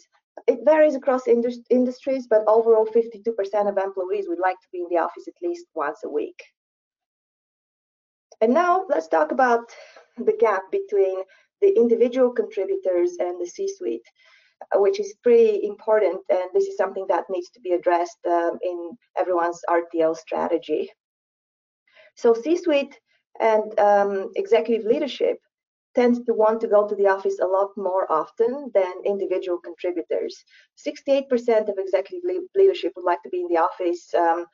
It 0.48 0.60
varies 0.66 0.96
across 0.96 1.28
indus 1.28 1.60
industries, 1.70 2.28
but 2.28 2.44
overall 2.48 2.86
52% 2.86 3.70
of 3.70 3.78
employees 3.78 4.26
would 4.28 4.40
like 4.40 4.60
to 4.62 4.68
be 4.74 4.80
in 4.80 4.88
the 4.90 4.98
office 4.98 5.28
at 5.28 5.42
least 5.42 5.68
once 5.76 6.00
a 6.04 6.10
week. 6.10 6.42
And 8.42 8.54
now 8.54 8.86
let's 8.90 9.08
talk 9.08 9.32
about 9.32 9.72
the 10.18 10.36
gap 10.40 10.64
between 10.72 11.20
the 11.62 11.76
individual 11.76 12.32
contributors 12.32 13.18
and 13.20 13.40
the 13.40 13.46
C-suite, 13.46 14.06
which 14.76 15.00
is 15.00 15.14
pretty 15.24 15.64
important. 15.64 16.20
And 16.30 16.50
this 16.54 16.66
is 16.66 16.76
something 16.76 17.06
that 17.08 17.26
needs 17.30 17.52
to 17.52 17.60
be 17.62 17.72
addressed 17.72 18.18
um, 18.28 18.58
in 18.64 18.98
everyone's 19.18 19.62
RTO 19.70 20.18
strategy. 20.18 20.90
So 22.16 22.34
C-suite 22.34 23.00
and 23.40 23.80
um, 23.80 24.32
executive 24.36 24.86
leadership 24.86 25.38
tends 25.94 26.24
to 26.24 26.34
want 26.34 26.62
to 26.62 26.68
go 26.68 26.88
to 26.88 26.96
the 26.96 27.08
office 27.08 27.40
a 27.40 27.46
lot 27.46 27.70
more 27.78 28.12
often 28.12 28.72
than 28.74 28.94
individual 29.06 29.60
contributors. 29.60 30.44
68% 30.88 31.70
of 31.70 31.78
executive 31.78 32.24
leadership 32.56 32.94
would 32.96 33.06
like 33.06 33.22
to 33.24 33.30
be 33.30 33.42
in 33.42 33.48
the 33.50 33.58
office 33.58 34.14
um, 34.16 34.46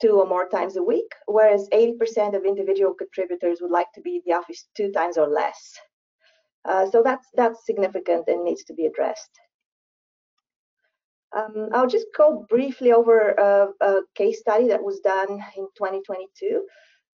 two 0.00 0.20
or 0.20 0.26
more 0.26 0.48
times 0.48 0.76
a 0.76 0.82
week, 0.82 1.10
whereas 1.26 1.68
80% 1.72 2.36
of 2.36 2.44
individual 2.44 2.94
contributors 2.94 3.60
would 3.60 3.70
like 3.70 3.92
to 3.94 4.00
be 4.00 4.16
in 4.16 4.22
the 4.26 4.34
office 4.34 4.68
two 4.76 4.90
times 4.92 5.18
or 5.18 5.28
less. 5.28 5.74
Uh, 6.64 6.88
so 6.90 7.02
that's 7.02 7.26
that's 7.34 7.64
significant 7.64 8.24
and 8.28 8.44
needs 8.44 8.64
to 8.64 8.74
be 8.74 8.86
addressed. 8.86 9.30
Um, 11.36 11.68
I'll 11.72 11.86
just 11.86 12.06
go 12.16 12.46
briefly 12.48 12.92
over 12.92 13.30
a, 13.32 13.68
a, 13.80 14.00
case 14.14 14.40
study 14.40 14.68
that 14.68 14.82
was 14.82 15.00
done 15.00 15.30
in 15.30 15.66
2022 15.76 16.64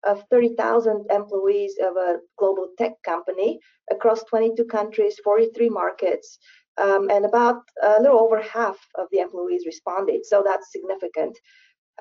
of 0.06 0.24
30,000 0.32 1.06
employees 1.12 1.76
of 1.82 1.96
a 1.96 2.18
global 2.38 2.70
tech 2.78 2.94
company 3.04 3.60
across 3.92 4.24
22 4.24 4.66
countries, 4.66 5.20
43 5.24 5.70
markets, 5.70 6.40
um, 6.80 7.10
and 7.12 7.26
about 7.26 7.62
a 7.84 8.02
little 8.02 8.20
over 8.20 8.42
half 8.42 8.78
of 8.96 9.08
the 9.12 9.20
employees 9.20 9.66
responded. 9.66 10.26
So 10.26 10.42
that's 10.46 10.72
significant. 10.72 11.38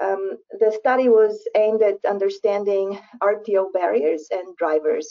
Um, 0.00 0.38
the 0.60 0.70
study 0.78 1.08
was 1.08 1.46
aimed 1.56 1.82
at 1.82 2.04
understanding 2.06 2.98
RTO 3.22 3.72
barriers 3.72 4.28
and 4.30 4.56
drivers. 4.56 5.08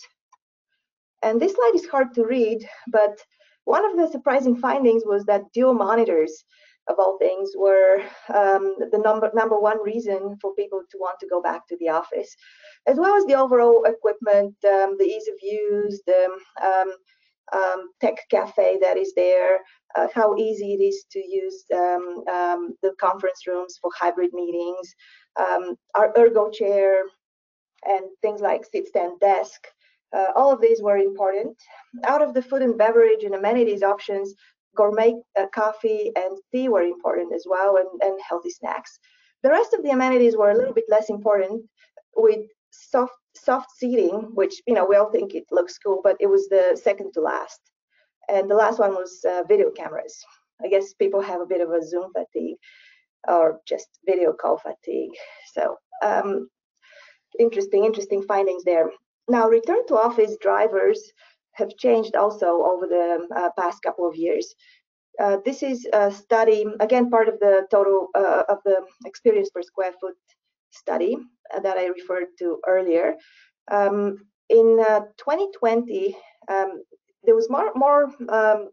And 1.24 1.41
this 1.41 1.53
slide 1.53 1.72
is 1.75 1.88
hard 1.88 2.13
to 2.13 2.25
read, 2.25 2.67
but 2.91 3.20
one 3.65 3.84
of 3.84 3.98
the 3.98 4.10
surprising 4.10 4.56
findings 4.56 5.03
was 5.06 5.25
that 5.25 5.51
dual 5.53 5.74
monitors, 5.74 6.46
of 6.88 6.96
all 7.00 7.17
things, 7.17 7.51
were 7.58 8.01
um, 8.34 8.75
the 8.91 9.01
number 9.03 9.29
number 9.34 9.60
one 9.60 9.84
reason 9.84 10.38
for 10.41 10.53
people 10.56 10.82
to 10.89 10.98
want 11.00 11.20
to 11.20 11.27
go 11.27 11.41
back 11.41 11.67
to 11.67 11.77
the 11.79 11.89
office, 11.89 12.34
as 12.86 12.98
well 12.98 13.15
as 13.15 13.25
the 13.25 13.34
overall 13.34 13.84
equipment, 13.84 14.56
um, 14.63 14.96
the 14.98 15.06
ease 15.06 15.27
of 15.27 15.36
use, 15.41 16.01
the 16.08 16.29
um, 17.54 17.89
tech 18.01 18.18
cafe 18.30 18.77
that 18.82 18.98
is 18.98 19.13
there, 19.16 19.60
uh, 19.96 20.08
how 20.13 20.36
easy 20.36 20.74
it 20.74 20.84
is 20.84 21.06
to 21.12 21.20
use 21.20 21.63
um, 21.74 22.24
um, 22.30 22.75
the 22.82 22.94
conference 23.00 23.48
rooms 23.48 23.77
for 23.82 23.89
hybrid 23.98 24.32
meetings, 24.34 24.94
um, 25.39 25.75
our 25.96 26.13
ergo 26.18 26.50
chair, 26.50 27.04
and 27.86 28.06
things 28.22 28.42
like 28.42 28.66
sit 28.66 28.88
stand 28.88 29.20
desk. 29.20 29.68
Uh, 30.16 30.32
all 30.36 30.51
of 30.51 30.62
these 30.62 30.82
were 30.82 30.98
important. 30.98 31.56
Out 32.06 32.22
of 32.22 32.34
the 32.34 32.42
food 32.42 32.62
and 32.62 32.77
beverage 32.77 33.24
and 33.24 33.36
amenities 33.36 33.84
options, 33.84 34.34
gourmet 34.75 35.16
uh, 35.39 35.48
coffee 35.54 36.12
and 36.16 36.38
tea 36.51 36.70
were 36.70 36.84
important 36.84 37.34
as 37.34 37.46
well, 37.50 37.77
and, 37.77 37.88
and 38.01 38.20
healthy 38.27 38.50
snacks. 38.50 39.00
The 39.44 39.50
rest 39.50 39.74
of 39.74 39.84
the 39.84 39.92
amenities 39.92 40.36
were 40.36 40.51
a 40.51 40.58
little 40.58 40.74
bit 40.74 40.86
less 40.89 41.10
important, 41.10 41.63
with 42.16 42.46
soft 42.72 43.13
soft 43.44 43.72
seating, 43.77 44.29
which 44.34 44.62
you 44.67 44.74
know 44.74 44.86
we 44.86 44.96
all 44.96 45.12
think 45.12 45.34
it 45.34 45.46
looks 45.51 45.77
cool, 45.77 46.01
but 46.03 46.17
it 46.20 46.27
was 46.27 46.48
the 46.48 46.79
second 46.82 47.12
to 47.13 47.22
last. 47.22 47.62
And 48.29 48.50
the 48.50 48.56
last 48.56 48.79
one 48.79 48.91
was 48.91 49.24
uh, 49.27 49.44
video 49.48 49.72
cameras. 49.72 50.15
I 50.63 50.67
guess 50.67 50.94
people 50.94 51.22
have 51.22 51.41
a 51.41 51.46
bit 51.46 51.62
of 51.62 51.72
a 51.72 51.86
Zoom 51.86 52.12
fatigue 52.13 52.58
or 53.27 53.60
just 53.65 53.88
video 54.06 54.34
call 54.34 54.58
fatigue. 54.58 55.12
So 55.53 55.77
um, 56.03 56.50
interesting, 57.39 57.86
interesting 57.86 58.24
findings 58.24 58.63
there. 58.63 58.89
Now, 59.29 59.48
return 59.48 59.86
to 59.88 59.96
office 59.96 60.38
drivers 60.41 61.00
have 61.53 61.75
changed 61.77 62.15
also 62.15 62.63
over 62.63 62.88
the 62.88 63.27
uh, 63.36 63.50
past 63.58 63.82
couple 63.82 64.08
of 64.08 64.15
years. 64.15 64.53
Uh, 65.20 65.38
this 65.44 65.63
is 65.63 65.88
a 65.94 66.12
study, 66.12 66.65
again, 66.79 67.10
part 67.10 67.27
of 67.27 67.39
the 67.39 67.65
total 67.72 68.10
uh, 68.15 68.44
of 68.50 68.60
the 68.65 68.82
experience 69.06 69.50
per 69.50 69.63
square 69.63 69.94
foot 70.00 70.15
study 70.71 71.17
uh, 71.53 71.59
that 71.59 71.77
I 71.77 71.88
referred 71.88 72.27
to 72.39 72.59
earlier. 72.67 73.15
Um, 73.71 74.17
in 74.50 74.77
2020, 75.17 76.15
uh, 76.50 76.53
um, 76.53 76.83
there 77.24 77.36
was 77.36 77.50
more, 77.50 77.71
more 77.75 78.13
um, 78.29 78.69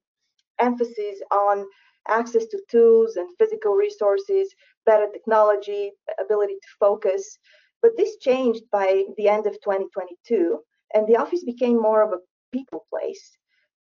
emphasis 0.60 1.20
on 1.32 1.66
access 2.08 2.46
to 2.46 2.60
tools 2.70 3.16
and 3.16 3.28
physical 3.38 3.72
resources, 3.72 4.54
better 4.86 5.08
technology, 5.12 5.90
ability 6.20 6.54
to 6.54 6.68
focus. 6.78 7.38
But 7.82 7.96
this 7.96 8.16
changed 8.18 8.62
by 8.70 9.04
the 9.16 9.28
end 9.28 9.46
of 9.46 9.54
2022, 9.54 10.58
and 10.94 11.06
the 11.06 11.16
office 11.16 11.44
became 11.44 11.80
more 11.80 12.02
of 12.02 12.12
a 12.12 12.18
people 12.52 12.86
place. 12.90 13.36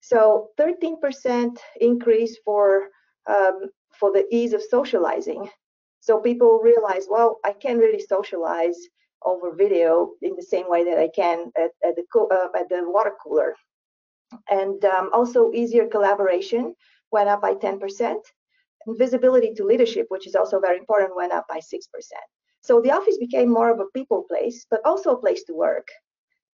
So 0.01 0.50
13% 0.60 1.58
increase 1.79 2.38
for 2.43 2.89
um, 3.29 3.70
for 4.00 4.12
the 4.12 4.25
ease 4.31 4.53
of 4.53 4.63
socializing. 4.63 5.50
So 6.01 6.20
people 6.20 6.60
realize, 6.63 7.08
well, 7.10 7.39
I 7.46 7.53
can't 7.53 7.79
really 7.79 8.00
socialize 8.01 8.77
over 9.24 9.53
video 9.53 10.12
in 10.22 10.36
the 10.36 10.41
same 10.41 10.67
way 10.67 10.84
that 10.84 10.98
I 10.98 11.10
can 11.15 11.51
at, 11.55 11.72
at 11.88 11.96
the 11.96 12.05
uh, 12.20 12.60
at 12.60 12.70
the 12.70 12.81
water 12.89 13.13
cooler. 13.24 13.55
And 14.50 14.84
um, 14.86 15.10
also 15.13 15.51
easier 15.53 15.88
collaboration 15.88 16.75
went 17.12 17.29
up 17.29 17.41
by 17.41 17.53
10%. 17.53 18.15
And 18.88 18.98
visibility 18.98 19.53
to 19.53 19.63
leadership, 19.63 20.08
which 20.10 20.25
is 20.25 20.36
also 20.36 20.60
very 20.60 20.77
important, 20.77 21.15
went 21.15 21.34
up 21.34 21.46
by 21.48 21.60
6%. 21.60 21.81
So 22.62 22.81
the 22.81 22.91
office 22.91 23.17
became 23.17 23.50
more 23.51 23.70
of 23.70 23.79
a 23.79 23.91
people 23.96 24.24
place, 24.24 24.65
but 24.72 24.81
also 24.86 25.12
a 25.12 25.20
place 25.20 25.43
to 25.46 25.53
work. 25.53 25.88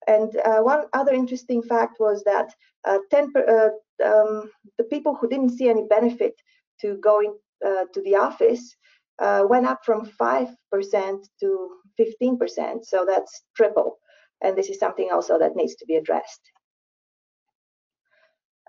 And 0.08 0.36
uh, 0.38 0.62
one 0.62 0.86
other 0.94 1.14
interesting 1.14 1.64
fact 1.64 2.00
was 2.00 2.24
that 2.24 2.54
uh, 2.86 3.00
10 3.10 3.34
uh, 3.36 3.70
um, 4.04 4.52
the 4.78 4.84
people 4.90 5.16
who 5.16 5.30
didn't 5.30 5.58
see 5.58 5.70
any 5.70 5.84
benefit 5.88 6.34
to 6.82 6.98
going 6.98 7.36
uh, 7.66 7.86
to 7.94 8.02
the 8.02 8.16
office 8.16 8.76
uh, 9.22 9.44
went 9.48 9.68
up 9.68 9.86
from 9.86 10.06
5% 10.06 10.56
to 11.40 11.70
15%. 12.00 12.86
So 12.86 13.06
that's 13.08 13.44
triple. 13.56 13.98
And 14.42 14.58
this 14.58 14.70
is 14.70 14.80
something 14.80 15.10
also 15.12 15.38
that 15.38 15.56
needs 15.56 15.76
to 15.76 15.86
be 15.86 15.96
addressed. 15.96 16.42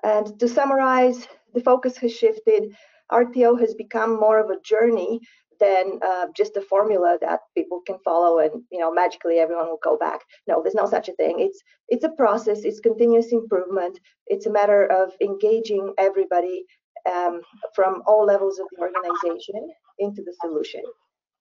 And 0.05 0.39
to 0.39 0.49
summarize, 0.49 1.27
the 1.55 1.63
focus 1.63 1.97
has 1.99 2.15
shifted. 2.15 2.75
RTO 3.11 3.59
has 3.61 3.75
become 3.75 4.19
more 4.19 4.39
of 4.39 4.51
a 4.51 4.61
journey 4.61 5.21
than 5.61 6.01
uh, 6.05 6.27
just 6.37 6.57
a 6.57 6.61
formula 6.61 7.19
that 7.21 7.41
people 7.57 7.83
can 7.87 7.97
follow 8.05 8.41
and 8.41 8.51
you 8.73 8.81
know 8.81 8.93
magically 8.93 9.39
everyone 9.39 9.67
will 9.67 9.79
go 9.83 9.97
back. 9.97 10.21
No, 10.49 10.61
there's 10.61 10.75
no 10.75 10.87
such 10.87 11.09
a 11.09 11.15
thing. 11.15 11.39
It's 11.39 11.61
it's 11.89 12.05
a 12.05 12.17
process. 12.23 12.65
It's 12.65 12.81
continuous 12.81 13.33
improvement. 13.33 13.99
It's 14.27 14.47
a 14.47 14.51
matter 14.51 14.87
of 14.87 15.13
engaging 15.21 15.95
everybody 15.99 16.65
um, 17.09 17.43
from 17.77 18.03
all 18.07 18.25
levels 18.25 18.59
of 18.59 18.67
the 18.73 18.81
organization 18.81 19.71
into 20.03 20.23
the 20.23 20.35
solution, 20.41 20.83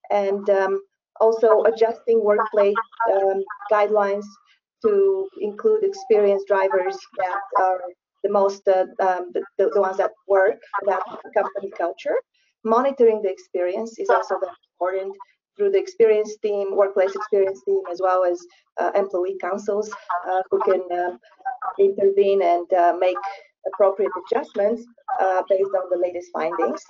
and 0.09 0.49
um, 0.49 0.81
also 1.19 1.63
adjusting 1.63 2.23
workplace 2.23 2.75
um, 3.13 3.43
guidelines 3.71 4.25
to 4.83 5.27
include 5.39 5.83
experienced 5.83 6.47
drivers 6.47 6.97
that 7.17 7.39
are 7.59 7.81
the 8.23 8.31
most 8.31 8.67
uh, 8.67 8.85
um, 8.99 9.31
the, 9.33 9.43
the, 9.57 9.81
ones 9.81 9.97
that 9.97 10.11
work 10.27 10.59
that 10.85 11.01
company 11.35 11.71
culture. 11.77 12.15
Monitoring 12.63 13.21
the 13.21 13.29
experience 13.29 13.97
is 13.97 14.09
also 14.09 14.39
very 14.39 14.53
important 14.73 15.15
through 15.57 15.71
the 15.71 15.79
experience 15.79 16.37
team, 16.41 16.75
workplace 16.75 17.15
experience 17.15 17.61
team, 17.65 17.81
as 17.91 17.99
well 18.01 18.23
as 18.23 18.39
uh, 18.79 18.91
employee 18.95 19.37
councils 19.41 19.91
uh, 20.29 20.41
who 20.49 20.59
can 20.59 20.81
um, 20.99 21.19
intervene 21.79 22.41
and 22.41 22.71
uh, 22.73 22.95
make 22.99 23.17
appropriate 23.67 24.11
adjustments 24.21 24.83
uh, 25.19 25.41
based 25.49 25.71
on 25.77 25.89
the 25.89 25.97
latest 25.97 26.29
findings. 26.33 26.81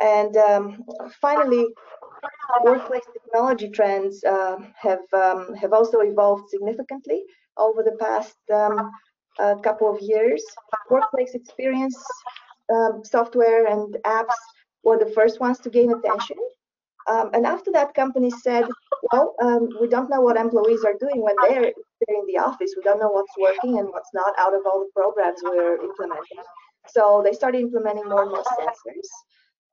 And 0.00 0.36
um, 0.36 0.84
finally, 1.20 1.66
workplace 2.62 3.04
technology 3.12 3.70
trends 3.70 4.22
uh, 4.24 4.58
have 4.76 5.00
um, 5.12 5.54
have 5.54 5.72
also 5.72 6.00
evolved 6.00 6.50
significantly 6.50 7.24
over 7.56 7.82
the 7.82 7.96
past 7.98 8.36
um, 8.52 8.90
a 9.38 9.56
couple 9.56 9.94
of 9.94 10.00
years. 10.00 10.44
Workplace 10.90 11.34
experience 11.34 11.96
um, 12.72 13.02
software 13.04 13.66
and 13.66 13.96
apps 14.04 14.38
were 14.82 14.98
the 14.98 15.12
first 15.12 15.40
ones 15.40 15.58
to 15.60 15.70
gain 15.70 15.92
attention. 15.92 16.36
Um, 17.08 17.30
and 17.34 17.46
after 17.46 17.70
that, 17.72 17.94
companies 17.94 18.42
said, 18.42 18.64
well, 19.12 19.34
um, 19.40 19.68
we 19.80 19.88
don't 19.88 20.10
know 20.10 20.20
what 20.20 20.36
employees 20.36 20.84
are 20.84 20.94
doing 20.98 21.22
when 21.22 21.36
they're, 21.42 21.62
they're 21.62 22.18
in 22.18 22.26
the 22.26 22.38
office. 22.38 22.74
We 22.76 22.82
don't 22.82 22.98
know 22.98 23.10
what's 23.10 23.32
working 23.38 23.78
and 23.78 23.88
what's 23.88 24.10
not 24.12 24.34
out 24.38 24.54
of 24.54 24.62
all 24.66 24.80
the 24.80 24.90
programs 24.94 25.40
we're 25.44 25.80
implementing. 25.80 26.42
So 26.88 27.22
they 27.24 27.32
started 27.32 27.60
implementing 27.60 28.08
more 28.08 28.22
and 28.22 28.30
more 28.30 28.42
sensors. 28.42 29.08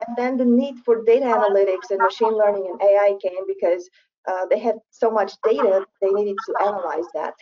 And 0.07 0.17
then 0.17 0.37
the 0.37 0.45
need 0.45 0.75
for 0.85 1.03
data 1.03 1.25
analytics 1.25 1.91
and 1.91 1.99
machine 2.01 2.37
learning 2.37 2.67
and 2.69 2.81
AI 2.81 3.15
came 3.21 3.45
because 3.47 3.89
uh, 4.27 4.45
they 4.49 4.59
had 4.59 4.75
so 4.89 5.09
much 5.11 5.33
data, 5.43 5.85
they 6.01 6.09
needed 6.09 6.35
to 6.45 6.55
analyze 6.61 7.05
that 7.13 7.33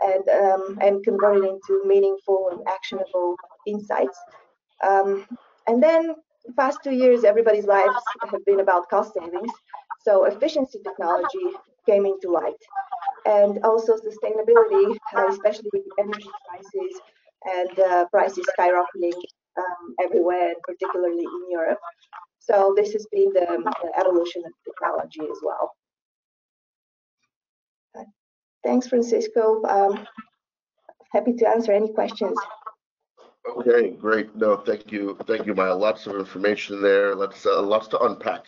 and 0.00 0.28
um, 0.28 0.78
and 0.80 1.04
convert 1.04 1.38
it 1.38 1.44
into 1.44 1.82
meaningful 1.86 2.48
and 2.52 2.60
actionable 2.68 3.36
insights. 3.66 4.18
Um, 4.86 5.26
and 5.66 5.82
then 5.82 6.14
the 6.44 6.52
past 6.54 6.78
two 6.84 6.92
years, 6.92 7.24
everybody's 7.24 7.66
lives 7.66 7.96
have 8.30 8.44
been 8.44 8.60
about 8.60 8.88
cost 8.88 9.14
savings. 9.14 9.52
So 10.04 10.24
efficiency 10.24 10.80
technology 10.84 11.46
came 11.86 12.06
into 12.06 12.30
light, 12.30 12.60
and 13.24 13.58
also 13.64 13.94
sustainability, 13.96 14.96
uh, 15.16 15.26
especially 15.28 15.70
with 15.72 15.82
energy 15.98 16.30
prices 16.48 17.00
and 17.44 17.78
uh, 17.78 18.06
prices 18.10 18.46
skyrocketing 18.58 19.20
um, 19.58 19.94
everywhere, 20.02 20.48
and 20.48 20.56
particularly 20.62 21.22
in 21.22 21.50
Europe. 21.50 21.78
So 22.38 22.74
this 22.76 22.92
has 22.92 23.06
been 23.10 23.30
the, 23.32 23.46
the 23.82 23.98
evolution 23.98 24.42
of 24.44 24.52
technology 24.64 25.22
as 25.22 25.38
well. 25.42 25.72
Thanks, 28.64 28.88
Francisco. 28.88 29.62
Um, 29.68 30.06
happy 31.12 31.34
to 31.34 31.48
answer 31.48 31.72
any 31.72 31.92
questions. 31.92 32.36
Okay, 33.46 33.90
great. 33.90 34.34
No, 34.34 34.56
thank 34.56 34.90
you, 34.90 35.18
thank 35.26 35.44
you, 35.44 35.54
Maya. 35.54 35.74
Lots 35.74 36.06
of 36.06 36.16
information 36.16 36.80
there. 36.80 37.14
Let's 37.14 37.44
uh, 37.44 37.60
lots 37.60 37.88
to 37.88 38.00
unpack. 38.00 38.46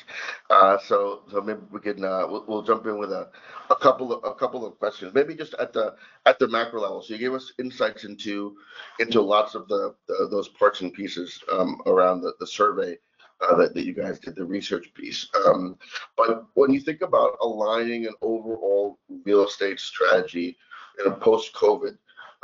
Uh, 0.49 0.79
so, 0.79 1.21
so 1.31 1.43
maybe 1.43 1.61
we 1.71 1.81
can 1.81 2.03
uh, 2.03 2.27
we'll, 2.27 2.45
we'll, 2.49 2.63
jump 2.63 2.87
in 2.87 2.99
with 2.99 3.13
a, 3.13 3.29
a 3.69 3.77
couple 3.77 4.11
of 4.11 4.25
a 4.25 4.35
couple 4.35 4.65
of 4.65 4.79
questions. 4.79 5.13
Maybe 5.13 5.35
just 5.35 5.53
at 5.55 5.75
the 5.75 5.97
at 6.25 6.39
the 6.39 6.49
macro 6.49 6.81
level. 6.81 7.03
So 7.03 7.13
you 7.13 7.21
gave 7.21 7.35
us 7.35 7.53
insights 7.59 8.05
into 8.05 8.57
into 8.99 9.21
lots 9.21 9.55
of 9.55 9.69
the, 9.69 9.95
the 10.09 10.29
those 10.31 10.49
parts 10.49 10.81
and 10.81 10.93
pieces 10.95 11.43
um, 11.53 11.83
around 11.85 12.23
the, 12.23 12.33
the 12.41 12.47
survey 12.47 12.97
uh, 13.43 13.55
that, 13.57 13.75
that 13.75 13.85
you 13.85 13.93
guys 13.93 14.19
did 14.19 14.35
the 14.35 14.45
research 14.45 14.95
piece. 14.95 15.29
Um, 15.47 15.77
but 16.17 16.47
when 16.55 16.73
you 16.73 16.81
think 16.81 17.03
about 17.03 17.37
aligning 17.43 18.07
an 18.07 18.15
overall 18.23 18.99
real 19.25 19.45
estate 19.45 19.79
strategy 19.79 20.57
in 20.99 21.13
a 21.13 21.15
post-COVID 21.15 21.99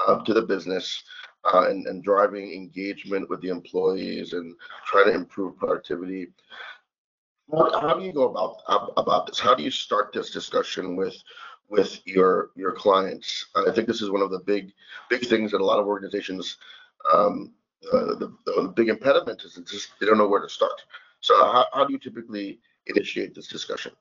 uh, 0.06 0.22
to 0.24 0.34
the 0.34 0.42
business 0.42 1.02
uh, 1.44 1.68
and, 1.68 1.86
and 1.86 2.04
driving 2.04 2.52
engagement 2.52 3.28
with 3.28 3.40
the 3.40 3.48
employees 3.48 4.32
and 4.32 4.54
trying 4.86 5.06
to 5.06 5.14
improve 5.14 5.56
productivity, 5.56 6.28
how, 7.50 7.80
how 7.80 7.94
do 7.98 8.04
you 8.04 8.12
go 8.12 8.28
about 8.28 8.62
about 8.96 9.26
this? 9.26 9.38
How 9.38 9.54
do 9.54 9.62
you 9.62 9.70
start 9.70 10.12
this 10.12 10.30
discussion 10.30 10.96
with 10.96 11.16
with 11.68 12.00
your 12.06 12.50
your 12.54 12.72
clients? 12.72 13.46
I 13.54 13.70
think 13.72 13.86
this 13.86 14.02
is 14.02 14.10
one 14.10 14.22
of 14.22 14.30
the 14.30 14.40
big 14.40 14.72
big 15.10 15.26
things 15.26 15.50
that 15.50 15.60
a 15.60 15.64
lot 15.64 15.78
of 15.78 15.86
organizations 15.86 16.56
um, 17.12 17.52
uh, 17.92 18.14
the, 18.14 18.32
the 18.46 18.72
big 18.76 18.88
impediment 18.88 19.42
is 19.44 19.58
just 19.70 19.90
they 20.00 20.06
don't 20.06 20.18
know 20.18 20.28
where 20.28 20.40
to 20.40 20.48
start. 20.48 20.80
So 21.20 21.34
how, 21.36 21.66
how 21.72 21.84
do 21.84 21.92
you 21.92 21.98
typically 21.98 22.60
initiate 22.86 23.34
this 23.34 23.48
discussion? 23.48 23.92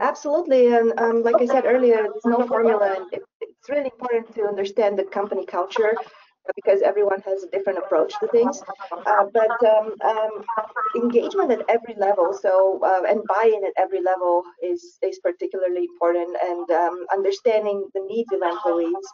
Absolutely, 0.00 0.74
and 0.74 0.98
um, 0.98 1.22
like 1.22 1.36
I 1.40 1.46
said 1.46 1.64
earlier, 1.64 2.02
there's 2.02 2.24
no 2.24 2.44
formula, 2.46 3.06
it, 3.12 3.22
it's 3.66 3.76
really 3.76 3.90
important 3.90 4.32
to 4.34 4.42
understand 4.42 4.96
the 4.96 5.04
company 5.04 5.44
culture 5.44 5.96
because 6.54 6.82
everyone 6.82 7.20
has 7.22 7.42
a 7.42 7.48
different 7.48 7.78
approach 7.80 8.12
to 8.20 8.28
things. 8.28 8.62
Uh, 8.92 9.24
but 9.32 9.50
um, 9.66 9.94
um, 10.04 10.44
engagement 10.94 11.50
at 11.50 11.62
every 11.68 11.96
level, 11.98 12.32
so 12.32 12.78
uh, 12.84 13.02
and 13.08 13.20
buy-in 13.28 13.64
at 13.64 13.72
every 13.76 14.00
level 14.00 14.44
is 14.62 14.98
is 15.02 15.18
particularly 15.18 15.88
important, 15.92 16.36
and 16.40 16.70
um, 16.70 17.06
understanding 17.12 17.88
the 17.94 18.02
needs 18.08 18.32
of 18.32 18.40
employees 18.42 19.06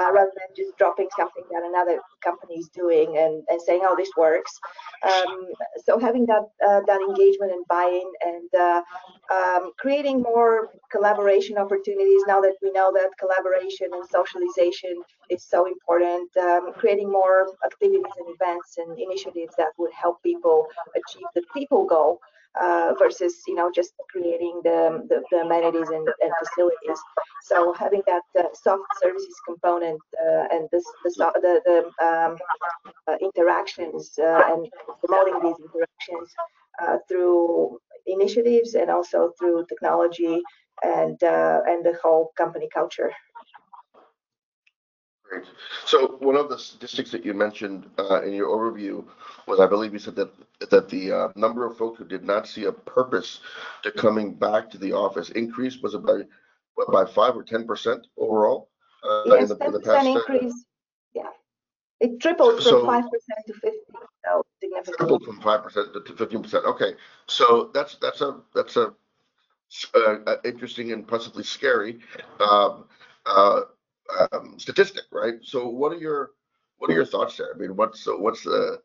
uh, 0.00 0.12
rather 0.12 0.30
than 0.36 0.48
just 0.56 0.76
dropping 0.78 1.08
something 1.16 1.44
that 1.50 1.62
another 1.64 2.00
company 2.22 2.56
is 2.56 2.68
doing 2.68 3.16
and, 3.18 3.42
and 3.48 3.60
saying, 3.60 3.82
oh, 3.84 3.94
this 3.96 4.10
works. 4.16 4.52
Um, 5.02 5.48
so 5.84 5.98
having 5.98 6.26
that 6.26 6.44
uh, 6.66 6.80
that 6.86 7.00
engagement 7.00 7.52
and 7.52 7.64
buy-in 7.68 8.10
and 8.22 8.54
uh, 8.54 8.82
um, 9.32 9.72
creating 9.78 10.22
more 10.22 10.68
collaboration 10.90 11.58
opportunities 11.58 12.22
now 12.26 12.40
that 12.40 12.54
we 12.62 12.70
know 12.72 12.92
that 12.92 13.10
collaboration 13.18 13.88
and 13.92 14.04
socialization 14.08 15.02
is 15.30 15.44
so 15.44 15.66
important. 15.66 16.28
Um, 16.36 16.72
creating 16.76 17.10
more 17.10 17.46
activities 17.64 18.12
and 18.18 18.34
events 18.34 18.78
and 18.78 18.98
initiatives 18.98 19.54
that 19.58 19.68
would 19.78 19.92
help 19.92 20.22
people 20.22 20.66
achieve 20.94 21.26
the 21.34 21.42
people 21.54 21.86
goal 21.86 22.20
uh, 22.60 22.94
versus 22.98 23.42
you 23.46 23.54
know 23.54 23.70
just 23.74 23.94
creating 24.10 24.60
the, 24.62 25.04
the, 25.08 25.22
the 25.30 25.38
amenities 25.38 25.88
and, 25.88 26.08
and, 26.20 26.32
facilities. 26.38 27.00
So 27.42 27.72
having 27.72 28.02
that 28.06 28.22
uh, 28.38 28.44
soft 28.54 28.84
services 29.02 29.34
component 29.46 30.00
uh, 30.20 30.44
and 30.52 30.68
this 30.70 30.84
the 31.04 31.60
the, 31.66 32.04
um, 32.04 32.38
uh, 33.08 33.16
interactions 33.20 34.12
uh, 34.18 34.42
and 34.52 34.68
promoting 35.04 35.40
these 35.42 35.56
interactions 35.58 36.32
uh, 36.82 36.98
through 37.08 37.78
initiatives 38.06 38.74
and 38.74 38.90
also 38.90 39.32
through 39.38 39.66
technology 39.68 40.40
and 40.82 41.18
and 41.22 41.84
the 41.84 41.96
whole 42.02 42.32
company 42.36 42.68
culture. 42.72 43.12
Great. 45.34 45.46
So 45.84 46.16
one 46.20 46.36
of 46.36 46.48
the 46.48 46.58
statistics 46.58 47.10
that 47.10 47.24
you 47.24 47.34
mentioned 47.34 47.90
uh, 47.98 48.22
in 48.22 48.32
your 48.32 48.48
overview 48.48 49.04
was, 49.46 49.60
I 49.60 49.66
believe 49.66 49.92
you 49.92 49.98
said 49.98 50.16
that 50.16 50.30
that 50.70 50.88
the 50.88 51.12
uh, 51.12 51.28
number 51.34 51.66
of 51.66 51.76
folks 51.76 51.98
who 51.98 52.04
did 52.04 52.24
not 52.24 52.46
see 52.46 52.64
a 52.64 52.72
purpose 52.72 53.40
to 53.82 53.90
coming 53.90 54.34
back 54.34 54.70
to 54.70 54.78
the 54.78 54.92
office 54.92 55.30
increased. 55.30 55.82
Was 55.82 55.96
by 55.96 56.22
what, 56.74 56.90
by 56.92 57.04
five 57.04 57.36
or 57.36 57.42
ten 57.42 57.66
percent 57.66 58.06
overall? 58.16 58.70
Uh, 59.02 59.22
yes, 59.26 59.52
ten 59.60 59.72
percent 59.72 60.08
uh, 60.08 60.10
increase. 60.10 60.64
yeah, 61.14 61.22
it 62.00 62.20
tripled 62.20 62.62
from 62.62 62.86
five 62.86 63.04
percent 63.04 63.46
to 63.48 63.54
fifty. 63.54 63.78
So 64.24 64.44
significant. 64.62 64.96
Tripled 64.98 65.24
from 65.24 65.40
five 65.40 65.62
percent 65.62 65.88
to 65.94 66.16
fifteen 66.16 66.42
percent. 66.42 66.64
Okay, 66.64 66.94
so 67.26 67.70
that's 67.74 67.96
that's 67.96 68.20
a 68.20 68.40
that's 68.54 68.76
a 68.76 68.94
uh, 69.94 70.16
uh, 70.26 70.36
interesting 70.44 70.92
and 70.92 71.08
possibly 71.08 71.42
scary 71.42 71.98
um, 72.38 72.84
uh, 73.26 73.62
um, 74.32 74.58
statistic, 74.58 75.04
right? 75.12 75.34
So, 75.42 75.68
what 75.68 75.92
are 75.92 75.98
your 75.98 76.30
what 76.78 76.90
are 76.90 76.94
your 76.94 77.06
thoughts 77.06 77.36
there? 77.36 77.54
I 77.54 77.58
mean, 77.58 77.76
what's 77.76 78.06
what's 78.06 78.42
the 78.42 78.80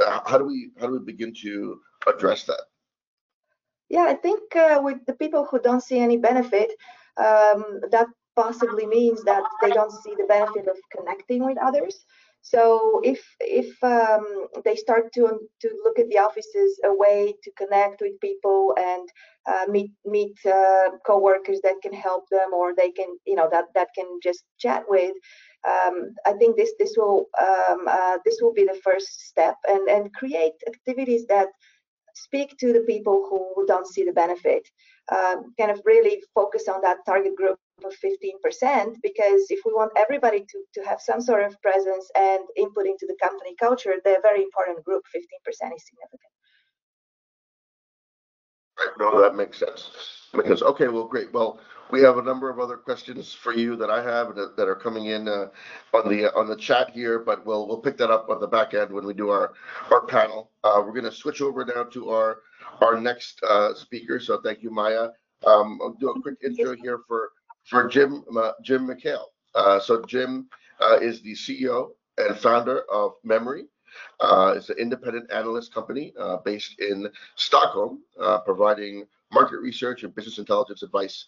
uh, 0.00 0.20
how 0.26 0.38
do 0.38 0.44
we 0.44 0.70
how 0.80 0.86
do 0.86 0.92
we 0.94 0.98
begin 1.00 1.32
to 1.42 1.80
address 2.06 2.44
that? 2.44 2.62
Yeah, 3.88 4.06
I 4.08 4.14
think 4.14 4.56
uh, 4.56 4.80
with 4.82 5.04
the 5.06 5.14
people 5.14 5.46
who 5.50 5.60
don't 5.60 5.82
see 5.82 5.98
any 5.98 6.16
benefit, 6.16 6.70
um, 7.16 7.80
that 7.90 8.06
possibly 8.34 8.86
means 8.86 9.22
that 9.24 9.42
they 9.62 9.70
don't 9.70 9.92
see 9.92 10.14
the 10.16 10.24
benefit 10.24 10.66
of 10.66 10.76
connecting 10.96 11.44
with 11.44 11.58
others. 11.58 12.04
So 12.44 13.00
if 13.02 13.24
if 13.40 13.82
um, 13.82 14.48
they 14.66 14.76
start 14.76 15.12
to 15.14 15.22
to 15.62 15.68
look 15.82 15.98
at 15.98 16.10
the 16.10 16.18
office 16.18 16.46
as 16.54 16.72
a 16.84 16.94
way 16.94 17.34
to 17.42 17.50
connect 17.56 18.02
with 18.02 18.20
people 18.20 18.74
and 18.78 19.08
uh, 19.46 19.64
meet 19.66 19.90
meet 20.04 20.36
uh, 20.44 20.90
coworkers 21.06 21.60
that 21.62 21.76
can 21.82 21.94
help 21.94 22.24
them 22.30 22.52
or 22.52 22.74
they 22.76 22.90
can 22.90 23.08
you 23.26 23.34
know 23.34 23.48
that 23.50 23.64
that 23.74 23.88
can 23.96 24.20
just 24.22 24.44
chat 24.58 24.84
with, 24.88 25.16
um, 25.66 26.14
I 26.26 26.34
think 26.34 26.56
this 26.56 26.72
this 26.78 26.94
will 26.98 27.28
um, 27.40 27.88
uh, 27.88 28.18
this 28.26 28.38
will 28.42 28.52
be 28.52 28.64
the 28.64 28.80
first 28.84 29.26
step 29.30 29.56
and 29.66 29.88
and 29.88 30.12
create 30.12 30.52
activities 30.68 31.26
that 31.28 31.48
speak 32.14 32.56
to 32.58 32.74
the 32.74 32.80
people 32.82 33.26
who 33.28 33.64
don't 33.66 33.88
see 33.88 34.04
the 34.04 34.12
benefit. 34.12 34.68
Um, 35.10 35.54
kind 35.58 35.70
of 35.70 35.80
really 35.84 36.22
focus 36.34 36.68
on 36.68 36.82
that 36.82 36.98
target 37.06 37.36
group 37.36 37.58
of 37.82 37.92
15% 37.92 38.96
because 39.02 39.46
if 39.50 39.60
we 39.64 39.72
want 39.72 39.92
everybody 39.96 40.40
to, 40.40 40.64
to 40.74 40.88
have 40.88 41.00
some 41.00 41.20
sort 41.20 41.42
of 41.44 41.60
presence 41.60 42.08
and 42.16 42.40
input 42.56 42.86
into 42.86 43.06
the 43.06 43.16
company 43.22 43.54
culture, 43.58 43.94
they're 44.04 44.18
a 44.18 44.22
very 44.22 44.42
important 44.42 44.84
group. 44.84 45.02
15% 45.14 45.18
is 45.48 45.58
significant. 45.58 46.20
Right. 48.78 48.88
No, 48.98 49.20
that 49.20 49.34
makes 49.34 49.58
sense. 49.58 49.90
Because 50.32 50.62
okay, 50.62 50.88
well, 50.88 51.06
great. 51.06 51.32
Well, 51.32 51.60
we 51.90 52.00
have 52.02 52.18
a 52.18 52.22
number 52.22 52.50
of 52.50 52.58
other 52.58 52.76
questions 52.76 53.32
for 53.32 53.52
you 53.52 53.76
that 53.76 53.88
I 53.88 54.02
have 54.02 54.34
that, 54.34 54.56
that 54.56 54.68
are 54.68 54.74
coming 54.74 55.06
in 55.06 55.28
uh, 55.28 55.46
on 55.92 56.08
the 56.08 56.34
on 56.34 56.48
the 56.48 56.56
chat 56.56 56.90
here, 56.90 57.20
but 57.20 57.46
we'll 57.46 57.68
we'll 57.68 57.78
pick 57.78 57.96
that 57.98 58.10
up 58.10 58.28
on 58.30 58.40
the 58.40 58.48
back 58.48 58.74
end 58.74 58.90
when 58.90 59.06
we 59.06 59.14
do 59.14 59.28
our 59.30 59.52
our 59.92 60.04
panel. 60.06 60.50
Uh, 60.64 60.82
we're 60.84 60.92
going 60.92 61.04
to 61.04 61.12
switch 61.12 61.40
over 61.40 61.64
now 61.64 61.84
to 61.84 62.10
our 62.10 62.38
our 62.80 63.00
next 63.00 63.40
uh, 63.48 63.74
speaker. 63.74 64.18
So 64.18 64.40
thank 64.42 64.60
you, 64.60 64.70
Maya. 64.72 65.10
Um, 65.46 65.78
I'll 65.80 65.92
do 65.92 66.10
a 66.10 66.20
quick 66.20 66.38
intro 66.42 66.74
here 66.74 66.98
for 67.06 67.30
for 67.64 67.88
Jim 67.88 68.24
uh, 68.36 68.52
Jim 68.62 68.86
McHale. 68.86 69.26
Uh, 69.54 69.80
so 69.80 70.02
Jim 70.02 70.48
uh, 70.80 70.98
is 71.00 71.22
the 71.22 71.32
CEO 71.32 71.90
and 72.18 72.36
founder 72.36 72.82
of 72.92 73.12
Memoori. 73.26 73.64
Uh, 74.20 74.54
it's 74.56 74.70
an 74.70 74.76
independent 74.78 75.30
analyst 75.30 75.72
company 75.72 76.12
uh, 76.18 76.38
based 76.38 76.80
in 76.80 77.08
Stockholm, 77.36 78.02
uh, 78.20 78.38
providing 78.40 79.04
market 79.32 79.58
research 79.58 80.02
and 80.02 80.14
business 80.14 80.38
intelligence 80.38 80.82
advice 80.82 81.24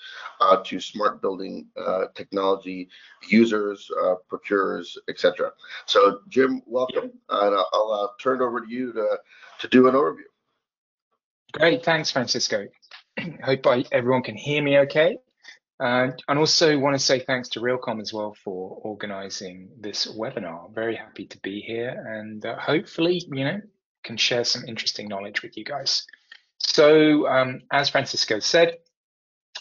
to 0.64 0.78
smart 0.78 1.20
building 1.20 1.66
technology 2.14 2.88
users, 3.28 3.90
procurers, 4.28 4.96
etc. 5.08 5.50
So, 5.86 6.20
Jim, 6.28 6.62
welcome, 6.66 7.10
and 7.28 7.56
I'll 7.72 8.14
turn 8.20 8.40
it 8.40 8.44
over 8.44 8.60
to 8.60 8.68
you 8.70 8.92
to 8.92 9.18
to 9.60 9.68
do 9.68 9.88
an 9.88 9.94
overview. 9.94 10.28
Great, 11.52 11.84
thanks, 11.84 12.10
Francisco. 12.10 12.66
Hope 13.44 13.66
I, 13.66 13.84
everyone 13.90 14.22
can 14.22 14.36
hear 14.36 14.62
me 14.62 14.78
okay. 14.80 15.18
Uh, 15.78 16.08
and 16.28 16.38
also 16.38 16.78
want 16.78 16.96
to 16.96 17.04
say 17.04 17.20
thanks 17.20 17.50
to 17.50 17.60
Realcomm 17.60 18.00
as 18.00 18.12
well 18.12 18.34
for 18.42 18.78
organizing 18.82 19.68
this 19.78 20.06
webinar. 20.06 20.74
Very 20.74 20.96
happy 20.96 21.26
to 21.26 21.38
be 21.40 21.60
here 21.60 21.90
and 21.90 22.44
uh, 22.46 22.56
hopefully, 22.58 23.22
you 23.30 23.44
know, 23.44 23.60
can 24.02 24.16
share 24.16 24.44
some 24.44 24.64
interesting 24.66 25.06
knowledge 25.08 25.42
with 25.42 25.56
you 25.56 25.64
guys. 25.64 26.06
So 26.58 27.28
um, 27.28 27.60
as 27.70 27.90
Francisco 27.90 28.38
said, 28.38 28.78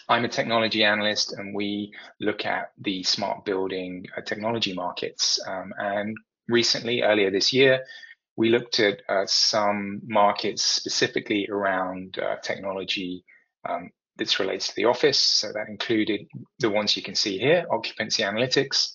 I'm 0.08 0.24
a 0.24 0.30
technology 0.30 0.84
analyst 0.84 1.34
and 1.34 1.54
we 1.54 1.94
look 2.22 2.46
at 2.46 2.72
the 2.78 3.04
smart 3.04 3.44
building 3.44 4.06
uh, 4.16 4.22
technology 4.22 4.74
markets. 4.74 5.40
Um, 5.46 5.74
and 5.78 6.16
recently, 6.48 7.02
earlier 7.02 7.32
this 7.32 7.52
year, 7.52 7.84
we 8.38 8.50
looked 8.50 8.80
at 8.80 9.02
uh, 9.10 9.26
some 9.26 10.02
markets 10.06 10.64
specifically 10.64 11.48
around 11.50 12.20
uh, 12.20 12.36
technology 12.38 13.26
um, 13.68 13.90
this 14.18 14.40
relates 14.40 14.68
to 14.70 14.76
the 14.76 14.86
office. 14.86 15.20
So 15.20 15.52
that 15.54 15.68
included 15.70 16.28
the 16.60 16.70
ones 16.70 16.96
you 16.96 17.04
can 17.04 17.16
see 17.16 17.38
here, 17.38 17.66
occupancy 17.72 18.24
analytics, 18.24 18.92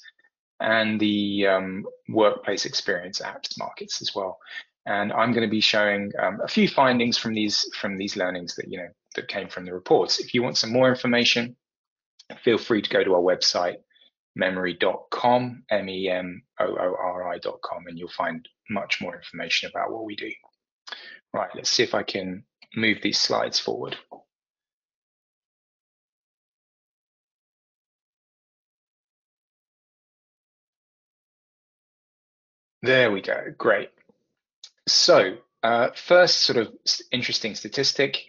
and 0.60 1.00
the 1.00 1.46
um, 1.46 1.84
workplace 2.08 2.64
experience 2.66 3.20
apps 3.20 3.58
markets 3.58 4.02
as 4.02 4.14
well. 4.14 4.38
And 4.86 5.12
I'm 5.12 5.32
going 5.32 5.46
to 5.46 5.50
be 5.50 5.60
showing 5.60 6.12
um, 6.20 6.40
a 6.42 6.48
few 6.48 6.66
findings 6.68 7.18
from 7.18 7.34
these 7.34 7.68
from 7.78 7.98
these 7.98 8.16
learnings 8.16 8.56
that 8.56 8.68
you 8.68 8.78
know 8.78 8.88
that 9.16 9.28
came 9.28 9.48
from 9.48 9.66
the 9.66 9.74
reports. 9.74 10.18
If 10.20 10.34
you 10.34 10.42
want 10.42 10.56
some 10.56 10.72
more 10.72 10.88
information, 10.88 11.56
feel 12.42 12.58
free 12.58 12.82
to 12.82 12.90
go 12.90 13.04
to 13.04 13.14
our 13.14 13.20
website, 13.20 13.76
memoori.com, 14.38 15.64
M-E-M-O-O-R-I.com, 15.70 16.26
and 17.86 17.98
you'll 17.98 18.08
find 18.10 18.48
much 18.68 19.00
more 19.00 19.16
information 19.16 19.70
about 19.70 19.92
what 19.92 20.04
we 20.04 20.16
do. 20.16 20.30
Right, 21.32 21.50
let's 21.54 21.70
see 21.70 21.82
if 21.82 21.94
I 21.94 22.02
can 22.02 22.44
move 22.74 22.98
these 23.02 23.18
slides 23.18 23.58
forward. 23.58 23.96
There 32.82 33.12
we 33.12 33.20
go. 33.20 33.52
Great. 33.58 33.90
So 34.88 35.36
uh, 35.62 35.88
first 35.94 36.42
sort 36.42 36.58
of 36.58 36.72
interesting 37.12 37.54
statistic, 37.54 38.24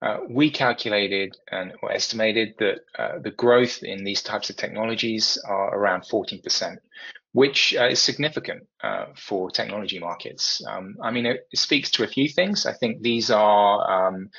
uh, 0.00 0.18
we 0.28 0.50
calculated 0.50 1.36
and 1.50 1.72
or 1.82 1.92
estimated 1.92 2.54
that 2.58 2.80
uh, 2.98 3.18
the 3.22 3.30
growth 3.30 3.82
in 3.82 4.04
these 4.04 4.22
types 4.22 4.50
of 4.50 4.56
technologies 4.56 5.38
are 5.46 5.74
around 5.74 6.02
14%, 6.02 6.76
which 7.32 7.74
uh, 7.74 7.88
is 7.88 8.00
significant 8.00 8.66
uh, 8.82 9.06
for 9.16 9.50
technology 9.50 9.98
markets. 9.98 10.62
Um, 10.66 10.96
I 11.02 11.10
mean, 11.10 11.26
it, 11.26 11.46
speaks 11.54 11.90
to 11.92 12.04
a 12.04 12.08
few 12.08 12.28
things. 12.28 12.66
I 12.66 12.72
think 12.72 13.02
these 13.02 13.30
are 13.30 14.08
um, 14.08 14.30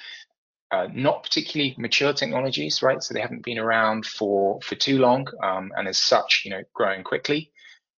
uh, 0.72 0.88
not 0.94 1.24
particularly 1.24 1.76
mature 1.78 2.14
technologies, 2.14 2.82
right? 2.82 3.02
So 3.02 3.14
they 3.14 3.22
haven't 3.22 3.44
been 3.44 3.60
around 3.60 4.06
for 4.06 4.60
for 4.62 4.76
too 4.76 4.98
long, 4.98 5.28
um, 5.44 5.72
and 5.76 5.88
as 5.88 6.00
such, 6.00 6.42
you 6.46 6.52
know, 6.52 6.64
growing 6.74 7.04
quickly. 7.04 7.52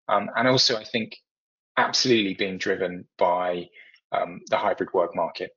Um, 0.10 0.30
and 0.36 0.48
also, 0.48 0.78
I 0.78 0.86
think 0.86 1.18
absolutely 1.78 2.34
being 2.34 2.58
driven 2.58 3.06
by 3.18 3.70
um, 4.12 4.42
the 4.50 4.58
hybrid 4.58 4.94
work 4.94 5.16
market. 5.16 5.52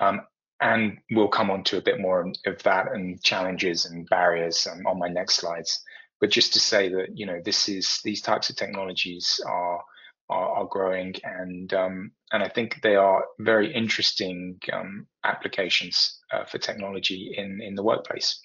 Um, 0.00 0.22
and 0.60 0.98
we'll 1.10 1.28
come 1.28 1.50
on 1.50 1.64
to 1.64 1.76
a 1.76 1.82
bit 1.82 2.00
more 2.00 2.32
of 2.46 2.62
that 2.62 2.92
and 2.92 3.22
challenges 3.22 3.84
and 3.84 4.08
barriers 4.08 4.66
um, 4.66 4.86
on 4.86 4.98
my 4.98 5.08
next 5.08 5.34
slides. 5.34 5.82
But 6.20 6.30
just 6.30 6.54
to 6.54 6.60
say 6.60 6.88
that 6.88 7.08
you 7.14 7.26
know 7.26 7.40
this 7.44 7.68
is 7.68 8.00
these 8.02 8.22
types 8.22 8.48
of 8.48 8.56
technologies 8.56 9.38
are 9.46 9.82
are, 10.30 10.48
are 10.48 10.66
growing 10.66 11.14
and 11.24 11.72
um, 11.74 12.12
and 12.32 12.42
I 12.42 12.48
think 12.48 12.80
they 12.82 12.96
are 12.96 13.24
very 13.38 13.72
interesting 13.72 14.58
um, 14.72 15.06
applications 15.24 16.18
uh, 16.32 16.44
for 16.46 16.58
technology 16.58 17.34
in 17.36 17.60
in 17.60 17.74
the 17.74 17.82
workplace. 17.82 18.40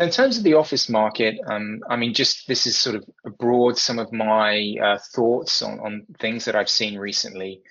In 0.00 0.10
terms 0.10 0.38
of 0.38 0.44
the 0.44 0.54
office 0.54 0.88
market, 0.88 1.40
um, 1.50 1.80
I 1.90 1.96
mean, 1.96 2.14
just 2.14 2.46
this 2.46 2.66
is 2.66 2.78
sort 2.78 2.94
of 2.94 3.36
broad 3.36 3.76
some 3.78 3.98
of 3.98 4.12
my 4.12 4.76
uh, 4.80 4.98
thoughts 5.12 5.60
on, 5.60 5.80
on 5.80 6.06
things 6.20 6.44
that 6.44 6.54
I've 6.54 6.68
seen 6.68 6.96
recently. 6.98 7.62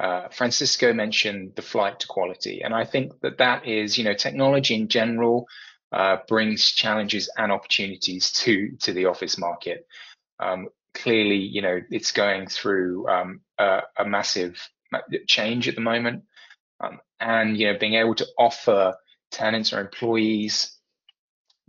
Uh, 0.00 0.28
Francisco 0.28 0.94
mentioned 0.94 1.52
the 1.56 1.62
flight 1.62 2.00
to 2.00 2.06
quality, 2.06 2.62
and 2.62 2.74
I 2.74 2.84
think 2.84 3.20
that 3.20 3.38
that 3.38 3.66
is, 3.66 3.98
you 3.98 4.04
know, 4.04 4.14
technology 4.14 4.74
in 4.74 4.88
general 4.88 5.46
uh, 5.92 6.16
brings 6.26 6.72
challenges 6.72 7.30
and 7.36 7.52
opportunities 7.52 8.32
to 8.32 8.70
to 8.80 8.92
the 8.94 9.06
office 9.06 9.36
market. 9.36 9.86
Um, 10.40 10.68
clearly, 10.94 11.36
you 11.36 11.60
know, 11.60 11.80
it's 11.90 12.12
going 12.12 12.46
through 12.46 13.08
um, 13.08 13.40
a, 13.58 13.82
a, 13.98 14.04
massive 14.04 14.58
change 15.26 15.68
at 15.68 15.74
the 15.74 15.80
moment, 15.80 16.24
um, 16.80 16.98
and 17.20 17.58
you 17.58 17.70
know, 17.70 17.78
being 17.78 17.94
able 17.94 18.14
to 18.16 18.26
offer 18.38 18.96
tenants 19.30 19.72
or 19.72 19.80
employees 19.80 20.73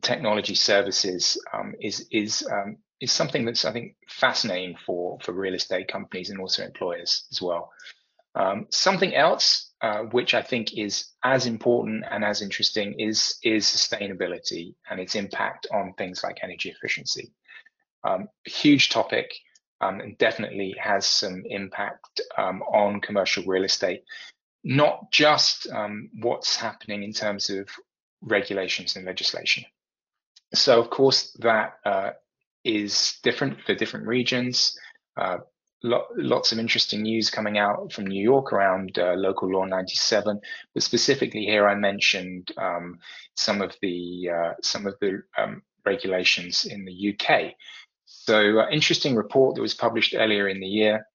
technology 0.02 0.56
services 0.56 1.42
um, 1.54 1.74
is 1.82 2.08
is 2.12 2.48
um, 2.52 2.78
is 3.02 3.12
something 3.12 3.46
that's 3.46 3.66
I 3.66 3.72
think 3.72 3.96
fascinating 4.08 4.76
for 4.86 5.20
for 5.22 5.32
real 5.32 5.54
estate 5.54 5.88
companies 5.88 6.30
and 6.30 6.40
also 6.40 6.64
employers 6.64 7.26
as 7.32 7.42
well. 7.42 7.72
Um, 8.36 8.68
something 8.70 9.16
else 9.16 9.72
uh, 9.82 10.04
which 10.12 10.34
I 10.34 10.42
think 10.42 10.78
is 10.78 11.12
as 11.24 11.46
important 11.46 12.06
and 12.10 12.24
as 12.24 12.42
interesting 12.42 13.00
is 13.00 13.38
is 13.44 13.66
sustainability 13.66 14.76
and 14.90 15.00
its 15.00 15.16
impact 15.16 15.68
on 15.72 15.94
things 15.94 16.24
like 16.24 16.40
energy 16.42 16.70
efficiency. 16.70 17.32
Um, 18.04 18.28
huge 18.46 18.90
topic 18.90 19.32
um, 19.82 20.00
and 20.00 20.18
definitely 20.18 20.76
has 20.80 21.06
some 21.06 21.44
impact 21.46 22.22
um, 22.38 22.62
on 22.64 23.02
commercial 23.02 23.44
real 23.44 23.64
estate. 23.64 24.04
Not 24.64 25.12
just 25.12 25.68
what's 26.20 26.56
happening 26.56 27.04
in 27.04 27.14
terms 27.14 27.52
of 27.52 27.70
regulations 28.22 28.96
and 28.96 29.06
legislation, 29.06 29.66
so 30.58 30.80
of 30.80 30.90
course 30.90 31.32
that 31.40 31.74
uh, 31.86 32.12
is 32.64 33.20
different 33.24 33.62
for 33.62 33.76
different 33.76 34.08
regions. 34.08 34.78
Uh, 35.18 35.38
lo 35.84 36.06
lots 36.18 36.52
of 36.52 36.60
interesting 36.60 37.04
news 37.04 37.30
coming 37.30 37.58
out 37.58 37.92
from 37.94 38.08
New 38.08 38.22
York 38.22 38.52
around 38.52 38.98
uh, 38.98 39.14
local 39.14 39.50
law 39.52 39.66
97, 39.66 40.40
but 40.74 40.84
specifically 40.84 41.46
here 41.46 41.68
I 41.68 41.76
mentioned 41.76 42.52
um, 42.58 43.00
some 43.36 43.62
of 43.62 43.76
the 43.82 44.30
uh, 44.34 44.54
some 44.62 44.88
of 44.88 44.96
the 45.00 45.22
um, 45.38 45.62
regulations 45.86 46.66
in 46.66 46.86
the 46.86 47.14
UK. 47.14 47.54
So, 48.06 48.60
uh, 48.60 48.70
interesting 48.70 49.16
report 49.16 49.56
that 49.56 49.62
was 49.62 49.74
published 49.74 50.16
earlier 50.18 50.48
in 50.48 50.60
the 50.60 50.68
year 50.68 51.08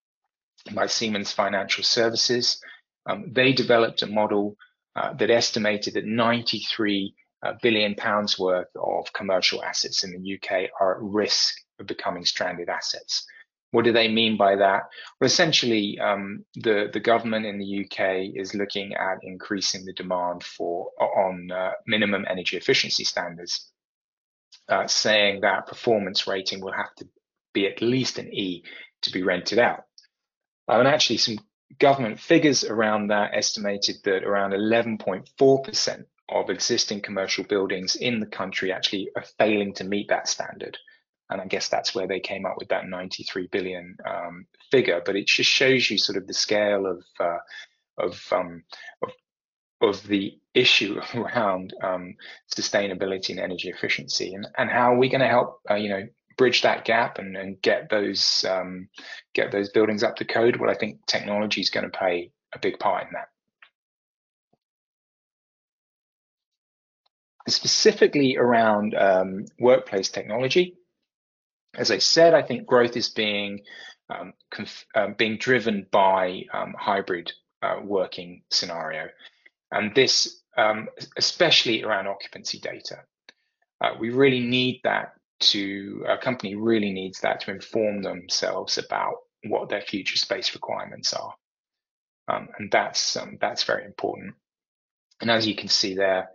by 0.72 0.87
Siemens 0.87 1.33
Financial 1.33 1.85
Services. 1.85 2.61
Um, 3.07 3.33
they 3.33 3.53
developed 3.53 4.03
a 4.03 4.07
model 4.07 4.57
uh, 4.96 5.14
that 5.14 5.31
estimated 5.31 5.94
that 5.94 6.05
93 6.05 7.14
uh, 7.14 7.30
billion 7.62 7.94
pounds 7.94 8.38
worth 8.38 8.68
of 8.76 9.12
commercial 9.12 9.62
assets 9.62 10.05
in 10.05 10.12
the 10.12 10.35
UK 10.35 10.70
are 10.81 10.96
at 10.96 11.03
risk 11.03 11.55
of 11.79 11.87
becoming 11.87 12.24
stranded 12.24 12.68
assets. 12.68 13.26
What 13.72 13.85
do 13.85 13.92
they 13.92 14.09
mean 14.09 14.37
by 14.37 14.57
that? 14.57 14.83
Well, 15.20 15.26
essentially, 15.26 15.98
um, 16.00 16.44
the 16.57 16.90
the 16.92 17.00
government 17.00 17.46
in 17.46 17.59
the 17.59 17.85
UK 17.85 18.33
is 18.35 18.55
looking 18.55 18.94
at 18.94 19.18
increasing 19.22 19.85
the 19.85 19.92
demand 19.92 20.42
for 20.42 20.90
on 20.98 21.50
uh, 21.53 21.72
minimum 21.87 22.24
energy 22.29 22.57
efficiency 22.57 23.05
standards, 23.05 23.70
uh, 24.68 24.88
saying 24.88 25.42
that 25.42 25.68
performance 25.68 26.26
rating 26.26 26.61
will 26.61 26.72
have 26.72 26.94
to 26.96 27.09
be 27.55 27.68
at 27.68 27.81
least 27.81 28.18
an 28.18 28.33
E 28.35 28.64
to 29.03 29.12
be 29.12 29.22
rented 29.22 29.61
out. 29.61 29.85
And 30.66 30.88
actually, 30.88 31.18
some 31.18 31.38
government 31.79 32.18
figures 32.18 32.64
around 32.64 33.09
that 33.09 33.35
estimated 33.35 33.96
that 34.05 34.24
around 34.24 34.53
11.4% 34.53 36.05
of 36.31 36.51
existing 36.51 37.01
commercial 37.01 37.45
buildings 37.45 37.97
in 37.97 38.21
the 38.21 38.27
country 38.27 38.73
actually 38.73 39.11
are 39.16 39.25
failing 39.38 39.75
to 39.75 39.85
meet 39.85 40.09
that 40.09 40.29
standard 40.29 40.79
and 41.31 41.40
I 41.40 41.47
guess 41.47 41.69
that's 41.69 41.95
where 41.95 42.09
they 42.09 42.21
came 42.21 42.45
up 42.45 42.57
with 42.59 42.69
that 42.69 42.88
93 42.88 43.49
billion 43.53 43.97
um, 44.07 44.47
figure. 44.71 45.01
But 45.05 45.16
it 45.16 45.27
just 45.27 45.49
shows 45.49 45.88
you 45.88 45.97
sort 45.97 46.19
of 46.19 46.27
the 46.27 46.35
scale 46.35 46.87
of 46.87 47.05
uh, 47.19 47.38
of, 47.99 48.21
um, 48.33 48.64
of 49.03 49.11
of 49.81 50.07
the 50.09 50.38
issue 50.53 51.01
around 51.14 51.73
um, 51.83 52.16
sustainability 52.55 53.31
and 53.31 53.40
energy 53.40 53.71
efficiency, 53.71 54.35
and 54.35 54.47
and 54.59 54.69
how 54.69 54.93
are 54.93 54.99
we 54.99 55.09
going 55.09 55.21
to 55.21 55.29
help 55.29 55.61
uh, 55.71 55.77
you 55.77 55.88
know 55.88 56.07
bridge 56.37 56.62
that 56.62 56.85
gap 56.85 57.19
and, 57.19 57.37
and 57.37 57.61
get 57.62 57.90
those 57.90 58.45
um, 58.49 58.88
get 59.35 59.53
those 59.53 59.71
buildings 59.71 60.03
up 60.03 60.16
to 60.16 60.25
code. 60.25 60.57
Well, 60.57 60.71
I 60.71 60.75
think 60.75 61.07
technology 61.07 61.61
is 61.61 61.71
going 61.71 61.88
to 61.88 61.97
play 61.97 62.33
a 62.53 62.59
big 62.59 62.79
part 62.81 63.05
in 63.05 63.11
that. 63.12 63.29
Specifically 67.51 68.37
around 68.37 68.95
um, 68.95 69.47
workplace 69.59 70.09
technology, 70.09 70.77
as 71.75 71.91
I 71.91 71.99
said, 71.99 72.35
I 72.35 72.43
think 72.43 72.67
growth 72.67 72.97
is 72.97 73.09
being 73.09 73.61
um, 74.09 74.33
um, 74.95 75.15
being 75.17 75.37
driven 75.37 75.87
by 75.91 76.43
um, 76.53 76.75
hybrid 76.79 77.33
uh, 77.63 77.77
working 77.83 78.43
scenario, 78.51 79.09
and 79.71 79.95
this 79.95 80.43
um, 80.57 80.89
especially 81.17 81.85
around 81.85 82.09
occupancy 82.09 82.59
data. 82.59 83.05
Uh, 83.81 83.95
we 83.99 84.11
really 84.11 84.41
need 84.41 84.81
that 84.85 85.15
to 85.39 86.05
a 86.07 86.19
company 86.19 86.55
really 86.55 86.93
needs 86.93 87.21
that 87.21 87.41
to 87.41 87.51
inform 87.51 88.03
themselves 88.03 88.77
about 88.77 89.15
what 89.45 89.71
their 89.71 89.81
future 89.81 90.19
space 90.19 90.55
requirements 90.55 91.15
are, 91.15 91.35
um, 92.29 92.49
and 92.59 92.71
that's 92.71 93.17
that's 93.41 93.65
very 93.65 93.85
important. 93.85 94.35
And 95.21 95.31
as 95.31 95.47
you 95.47 95.55
can 95.55 95.69
see 95.69 95.95
there, 95.95 96.31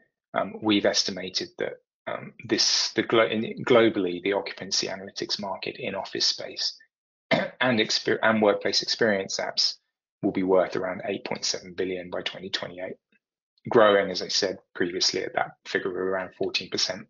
we've 0.62 0.86
estimated 0.86 1.50
that 1.58 1.74
um, 2.08 2.34
this 2.44 2.92
the 2.94 3.04
glo 3.04 3.28
globally 3.28 4.22
the 4.22 4.34
occupancy 4.34 4.88
analytics 4.88 5.40
market 5.40 5.76
in 5.80 5.96
office 5.96 6.26
space 6.28 6.78
and 7.32 7.82
and 8.22 8.42
workplace 8.42 8.82
experience 8.82 9.40
apps 9.40 9.76
will 10.22 10.32
be 10.32 10.44
worth 10.44 10.76
around 10.76 11.02
8.7 11.08 11.76
billion 11.76 12.10
by 12.10 12.22
2028 12.22 12.94
growing 13.70 14.12
as 14.12 14.22
i 14.22 14.28
said 14.28 14.60
previously 14.76 15.24
at 15.24 15.34
that 15.34 15.52
figure 15.66 15.90
of 15.90 15.98
around 15.98 16.30
14% 16.42 17.06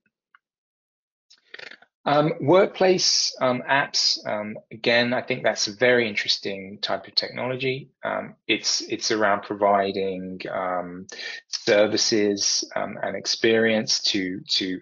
um, 2.08 2.34
workplace 2.40 3.36
um, 3.42 3.64
apps, 3.68 4.24
um, 4.28 4.58
again, 4.72 5.12
I 5.12 5.24
think 5.24 5.44
that's 5.44 5.68
a 5.68 5.76
very 5.76 6.08
interesting 6.08 6.78
type 6.80 7.08
of 7.08 7.16
technology. 7.16 7.90
Um, 8.04 8.36
it's 8.48 8.82
it's 8.82 9.10
around 9.10 9.42
providing 9.42 10.40
um, 10.52 11.08
services 11.48 12.64
um, 12.76 13.00
and 13.02 13.16
experience 13.16 14.04
to 14.04 14.40
to 14.50 14.80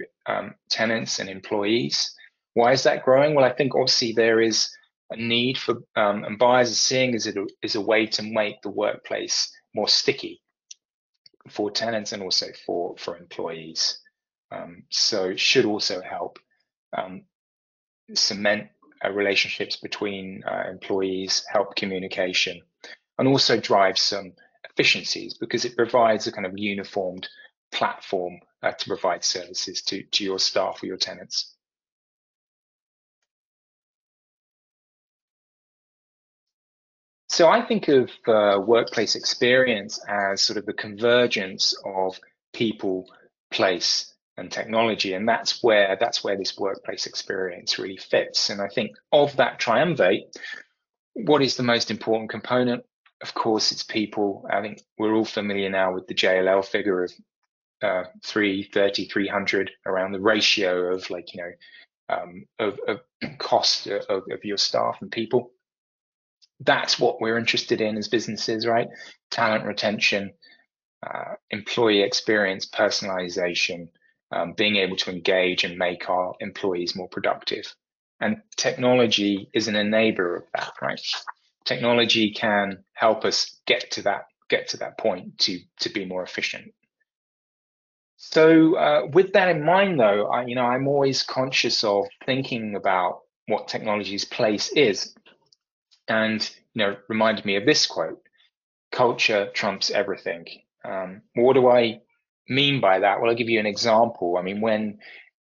tenants 0.70 1.20
and 1.20 1.30
employees. 1.30 2.14
Why 2.56 2.74
is 2.74 2.84
that 2.84 3.06
growing? 3.06 3.36
Well, 3.36 3.46
I 3.46 3.54
think 3.54 3.74
obviously 3.74 4.12
there 4.12 4.42
is 4.42 4.70
a 5.10 5.16
need 5.16 5.58
for 5.58 5.76
and 5.96 6.38
buyers 6.38 6.72
are 6.72 6.76
seeing 6.76 7.16
as 7.16 7.26
it 7.26 7.38
is 7.62 7.76
a 7.76 7.82
way 7.82 8.06
to 8.08 8.24
make 8.24 8.62
the 8.62 8.70
workplace 8.70 9.50
more 9.74 9.88
sticky 9.88 10.42
for 11.50 11.72
tenants 11.72 12.12
and 12.12 12.22
also 12.22 12.48
for 12.66 12.98
for 12.98 13.16
employees. 13.16 13.98
so 14.90 15.30
it 15.30 15.40
should 15.40 15.66
also 15.66 16.02
help 16.02 16.38
um, 16.98 17.24
cement 18.14 18.70
uh, 19.04 19.12
relationships 19.12 19.76
between 19.76 20.44
uh, 20.46 20.64
employees, 20.70 21.46
help 21.52 21.76
communication, 21.76 22.62
and 23.18 23.28
also 23.28 23.60
drive 23.60 23.98
some 23.98 24.34
efficiencies 24.70 25.36
because 25.36 25.66
it 25.66 25.76
provides 25.76 26.28
a 26.28 26.32
kind 26.32 26.46
of 26.46 26.54
uniformed 26.56 27.28
platform 27.72 28.40
uh, 28.62 28.72
to 28.72 28.88
provide 28.88 29.24
services 29.24 29.82
to, 29.82 30.04
to 30.04 30.24
your 30.24 30.40
staff 30.40 30.82
or 30.82 30.86
your 30.86 30.98
tenants. 30.98 31.56
So 37.30 37.50
I 37.50 37.66
think 37.66 37.88
of 37.88 38.12
uh, 38.28 38.60
workplace 38.62 39.16
experience 39.16 40.00
as 40.08 40.42
sort 40.42 40.58
of 40.58 40.68
the 40.68 40.74
convergence 40.74 41.74
of 41.84 42.20
people, 42.54 43.12
place, 43.50 44.13
and 44.38 44.52
technology 44.52 45.14
and 45.14 45.28
that's 45.28 45.62
where 45.64 45.96
that's 46.00 46.24
where 46.24 46.38
this 46.38 46.58
workplace 46.58 47.06
experience 47.06 47.78
really 47.78 47.98
fits. 47.98 48.50
And 48.50 48.62
i 48.62 48.68
think 48.68 48.92
of 49.12 49.36
that 49.38 49.60
triumvirate 49.60 50.36
what 51.14 51.42
is 51.42 51.56
the 51.56 51.64
most 51.64 51.92
important 51.92 52.30
component? 52.30 52.84
Of 53.22 53.34
course 53.34 53.72
it's 53.72 53.84
people. 53.84 54.46
I 54.52 54.62
think 54.62 54.82
we're 54.98 55.14
all 55.14 55.26
familiar 55.26 55.70
now 55.70 55.94
with 55.94 56.08
the 56.08 56.16
JLL 56.16 56.66
figure 56.66 57.04
of 57.04 57.14
uh, 57.82 58.04
330 58.26 59.06
300 59.06 59.72
around 59.86 60.12
the 60.12 60.20
ratio 60.20 60.94
of 60.94 61.10
like 61.10 61.34
you 61.34 61.44
know 61.44 61.52
um, 62.16 62.46
of, 62.60 62.80
of 62.88 63.00
cost 63.40 63.88
of, 63.88 64.24
of 64.30 64.44
your 64.44 64.58
staff 64.58 64.98
and 65.02 65.12
people. 65.12 65.52
That's 66.60 67.00
what 67.00 67.20
we're 67.20 67.38
interested 67.38 67.82
in 67.82 67.98
as 67.98 68.08
businesses 68.08 68.66
right? 68.68 68.88
Talent 69.32 69.66
retention 69.66 70.34
uh, 71.06 71.36
employee 71.50 72.02
experience 72.02 72.66
personalization 72.66 73.90
um, 74.34 74.54
being 74.54 74.78
able 74.78 74.96
to 74.98 75.12
engage 75.12 75.64
and 75.64 75.78
make 75.78 76.10
our 76.10 76.34
employees 76.40 76.96
more 76.96 77.08
productive. 77.08 77.74
And 78.20 78.42
technology 78.56 79.50
is 79.54 79.68
an 79.68 79.76
enabler 79.76 80.38
of 80.38 80.44
that, 80.56 80.74
right? 80.82 81.02
Technology 81.66 82.32
can 82.32 82.84
help 82.94 83.26
us 83.26 83.60
get 83.68 83.92
to 83.92 84.02
that 84.04 84.26
get 84.50 84.68
to 84.70 84.78
that 84.78 84.98
point 84.98 85.38
to 85.40 85.60
to 85.80 85.90
be 85.90 86.06
more 86.06 86.24
efficient. 86.24 86.74
So 88.18 88.76
uh, 88.76 89.08
with 89.12 89.34
that 89.34 89.50
in 89.50 89.66
mind, 89.66 90.00
though, 90.00 90.28
I, 90.28 90.46
you 90.46 90.56
know, 90.56 90.66
I'm 90.66 90.88
always 90.88 91.24
conscious 91.24 91.84
of 91.84 92.06
thinking 92.26 92.76
about 92.76 93.22
what 93.48 93.68
technology's 93.68 94.26
place 94.26 94.72
is, 94.72 95.14
and 96.08 96.42
you 96.74 96.86
know, 96.86 96.96
reminded 97.10 97.46
me 97.46 97.58
of 97.58 97.66
this 97.66 97.86
quote: 97.86 98.22
"Culture 98.92 99.52
trumps 99.54 99.92
everything." 99.92 100.46
Um, 100.86 101.22
what 101.36 101.54
do 101.54 101.68
I 101.68 102.02
mean 102.48 102.82
by 102.82 103.00
that? 103.00 103.20
Well, 103.20 103.30
I'll 103.30 103.36
give 103.36 103.50
you 103.50 103.60
an 103.60 103.66
example. 103.66 104.38
I 104.38 104.42
mean, 104.42 104.62
when 104.62 105.00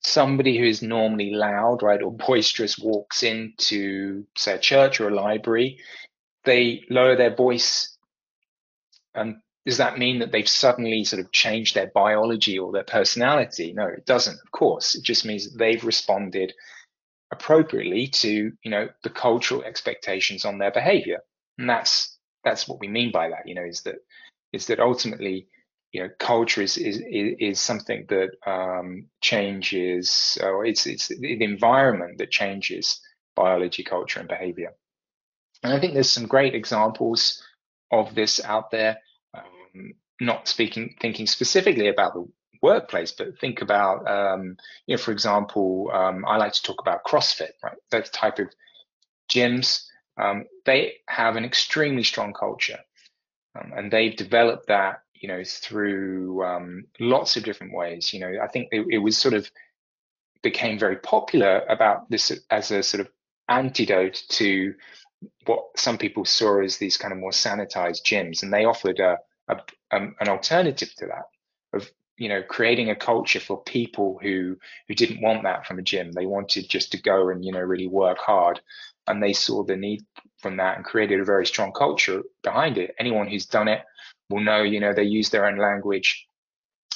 somebody 0.01 0.57
who 0.57 0.65
is 0.65 0.81
normally 0.81 1.31
loud, 1.31 1.83
right, 1.83 2.01
or 2.01 2.11
boisterous 2.27 2.77
walks 2.77 3.23
into, 3.23 4.25
say, 4.37 4.53
a 4.55 4.59
church 4.59 4.99
or 4.99 5.09
a 5.09 5.15
library, 5.15 5.79
they 6.43 6.83
lower 6.89 7.15
their 7.15 7.35
voice. 7.35 7.97
And 9.13 9.37
does 9.65 9.77
that 9.77 9.97
mean 9.97 10.19
that 10.19 10.31
they've 10.31 10.47
suddenly 10.47 11.03
sort 11.03 11.23
of 11.23 11.31
changed 11.31 11.75
their 11.75 11.87
biology 11.87 12.59
or 12.59 12.71
their 12.71 12.83
personality? 12.83 13.73
No, 13.73 13.87
it 13.87 14.05
doesn't, 14.05 14.39
of 14.39 14.51
course. 14.51 14.95
It 14.95 15.03
just 15.03 15.25
means 15.25 15.49
that 15.49 15.57
they've 15.57 15.83
responded 15.83 16.53
appropriately 17.31 18.07
to, 18.07 18.51
you 18.63 18.71
know, 18.71 18.87
the 19.03 19.09
cultural 19.09 19.63
expectations 19.63 20.45
on 20.45 20.59
their 20.59 20.71
behavior. 20.71 21.19
And 21.57 21.69
that's 21.69 22.17
that's 22.43 22.67
what 22.67 22.79
we 22.79 22.87
mean 22.87 23.11
by 23.11 23.29
that, 23.29 23.47
you 23.47 23.55
know, 23.55 23.63
is 23.63 23.81
that 23.81 23.95
is 24.53 24.67
that 24.67 24.79
ultimately 24.79 25.47
you 25.95 26.01
know, 26.01 26.09
culture 26.19 26.61
is 26.61 26.77
is 26.77 27.01
is 27.07 27.59
something 27.59 28.05
that 28.09 28.31
um, 28.45 29.07
changes, 29.21 30.37
it's 30.41 30.85
it's 30.85 31.07
the 31.07 31.43
environment 31.43 32.17
that 32.17 32.31
changes 32.31 32.99
biology, 33.35 33.83
culture, 33.83 34.19
and 34.19 34.29
behavior. 34.29 34.73
And 35.63 35.73
I 35.73 35.79
think 35.79 35.93
there's 35.93 36.09
some 36.09 36.27
great 36.27 36.53
examples 36.53 37.41
of 37.91 38.13
this 38.13 38.43
out 38.43 38.71
there. 38.71 38.97
Um, 39.33 39.93
not 40.19 40.47
speaking, 40.47 40.95
thinking 40.99 41.27
specifically 41.27 41.87
about 41.87 42.13
the 42.13 42.27
workplace, 42.61 43.11
but 43.11 43.39
think 43.39 43.61
about, 43.61 44.07
um, 44.07 44.57
you 44.87 44.95
know, 44.95 45.01
for 45.01 45.11
example, 45.11 45.89
um, 45.93 46.25
I 46.25 46.37
like 46.37 46.53
to 46.53 46.63
talk 46.63 46.81
about 46.81 47.03
CrossFit, 47.05 47.51
right? 47.63 47.77
That 47.91 48.11
type 48.11 48.39
of 48.39 48.49
gyms 49.29 49.85
um, 50.17 50.45
they 50.65 50.93
have 51.07 51.35
an 51.35 51.45
extremely 51.45 52.03
strong 52.03 52.33
culture, 52.33 52.79
um, 53.59 53.73
and 53.75 53.91
they've 53.91 54.15
developed 54.15 54.67
that, 54.67 55.01
you 55.19 55.27
know, 55.27 55.43
through 55.43 56.43
um, 56.45 56.85
lots 56.99 57.37
of 57.37 57.43
different 57.43 57.73
ways. 57.73 58.13
You 58.13 58.19
know, 58.19 58.33
I 58.41 58.47
think 58.47 58.69
it, 58.71 58.85
it 58.89 58.97
was 58.99 59.17
sort 59.17 59.33
of 59.33 59.49
became 60.43 60.77
very 60.77 60.97
popular 60.97 61.63
about 61.69 62.09
this 62.09 62.31
as 62.51 62.71
a 62.71 62.83
sort 62.83 63.01
of 63.01 63.09
antidote 63.49 64.21
to 64.29 64.75
what 65.45 65.63
some 65.75 65.97
people 65.97 66.25
saw 66.25 66.61
as 66.61 66.77
these 66.77 66.97
kind 66.97 67.11
of 67.11 67.19
more 67.19 67.31
sanitized 67.31 68.03
gyms, 68.03 68.43
and 68.43 68.53
they 68.53 68.65
offered 68.65 68.99
a, 68.99 69.17
a 69.47 69.57
um, 69.91 70.15
an 70.19 70.29
alternative 70.29 70.93
to 70.95 71.07
that 71.07 71.25
of 71.73 71.89
you 72.17 72.29
know 72.29 72.41
creating 72.43 72.89
a 72.89 72.95
culture 72.95 73.39
for 73.39 73.63
people 73.63 74.19
who 74.21 74.57
who 74.87 74.95
didn't 74.95 75.21
want 75.21 75.43
that 75.43 75.65
from 75.65 75.79
a 75.79 75.83
gym. 75.83 76.11
They 76.11 76.25
wanted 76.25 76.69
just 76.69 76.91
to 76.91 77.01
go 77.01 77.29
and 77.29 77.43
you 77.43 77.51
know 77.51 77.59
really 77.61 77.87
work 77.87 78.17
hard, 78.19 78.59
and 79.07 79.21
they 79.21 79.33
saw 79.33 79.63
the 79.63 79.75
need 79.75 80.03
from 80.39 80.57
that 80.57 80.77
and 80.77 80.85
created 80.85 81.19
a 81.19 81.25
very 81.25 81.45
strong 81.45 81.71
culture 81.71 82.23
behind 82.43 82.77
it. 82.77 82.95
Anyone 82.99 83.27
who's 83.27 83.45
done 83.45 83.67
it 83.67 83.81
will 84.29 84.41
know 84.41 84.63
you 84.63 84.79
know 84.79 84.93
they 84.93 85.03
use 85.03 85.29
their 85.29 85.45
own 85.45 85.57
language, 85.57 86.27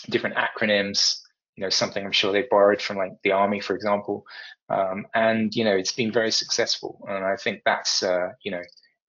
different 0.10 0.36
acronyms. 0.36 1.18
You 1.56 1.64
know 1.66 1.70
something 1.70 2.06
I'm 2.06 2.12
sure 2.14 2.32
they 2.32 2.46
borrowed 2.50 2.82
from 2.82 2.98
like 2.98 3.14
the 3.24 3.34
army, 3.34 3.60
for 3.60 3.76
example, 3.76 4.26
um, 4.70 5.06
and 5.14 5.54
you 5.56 5.64
know 5.66 5.76
it's 5.76 5.94
been 5.94 6.12
very 6.12 6.32
successful. 6.32 7.06
And 7.10 7.26
I 7.26 7.36
think 7.36 7.62
that's 7.66 8.04
uh, 8.04 8.30
you 8.44 8.52
know 8.52 8.62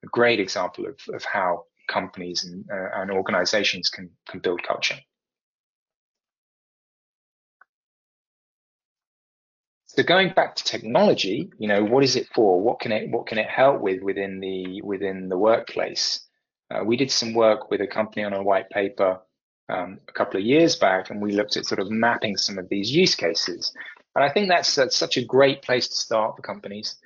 a 0.04 0.06
great 0.08 0.40
example 0.40 0.86
of 0.86 0.98
of 1.14 1.24
how 1.24 1.64
companies 1.88 2.44
and, 2.44 2.64
uh, 2.72 3.00
and 3.00 3.10
organizations 3.10 3.88
can 3.90 4.10
can 4.28 4.40
build 4.40 4.62
culture. 4.62 4.98
So 9.86 10.02
going 10.04 10.32
back 10.32 10.56
to 10.56 10.64
technology, 10.64 11.50
you 11.58 11.68
know, 11.68 11.84
what 11.84 12.02
is 12.04 12.16
it 12.16 12.28
for? 12.34 12.60
What 12.62 12.80
can 12.80 12.92
it 12.92 13.10
what 13.10 13.26
can 13.26 13.38
it 13.38 13.48
help 13.48 13.82
with 13.82 14.00
within 14.02 14.40
the 14.40 14.80
within 14.82 15.28
the 15.28 15.36
workplace? 15.36 16.26
Uh, 16.70 16.84
we 16.84 16.96
did 16.96 17.10
some 17.10 17.34
work 17.34 17.70
with 17.70 17.80
a 17.80 17.86
company 17.86 18.24
on 18.24 18.32
a 18.32 18.42
white 18.42 18.70
paper 18.70 19.20
um, 19.68 19.98
a 20.08 20.12
couple 20.12 20.38
of 20.38 20.46
years 20.46 20.76
back, 20.76 21.10
and 21.10 21.20
we 21.20 21.32
looked 21.32 21.56
at 21.56 21.66
sort 21.66 21.80
of 21.80 21.90
mapping 21.90 22.36
some 22.36 22.58
of 22.58 22.68
these 22.68 22.90
use 22.90 23.14
cases. 23.14 23.72
And 24.14 24.24
I 24.24 24.30
think 24.32 24.48
that's, 24.48 24.74
that's 24.74 24.96
such 24.96 25.16
a 25.16 25.24
great 25.24 25.62
place 25.62 25.88
to 25.88 25.94
start 25.94 26.36
for 26.36 26.42
companies. 26.42 26.96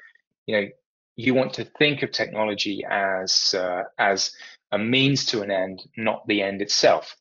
You 0.46 0.60
know, 0.60 0.68
you 1.16 1.34
want 1.34 1.54
to 1.54 1.64
think 1.64 2.02
of 2.02 2.10
technology 2.10 2.84
as 2.88 3.54
uh, 3.54 3.84
as 3.98 4.32
a 4.72 4.78
means 4.78 5.26
to 5.26 5.42
an 5.42 5.50
end, 5.50 5.82
not 5.96 6.26
the 6.26 6.42
end 6.42 6.60
itself. 6.60 7.16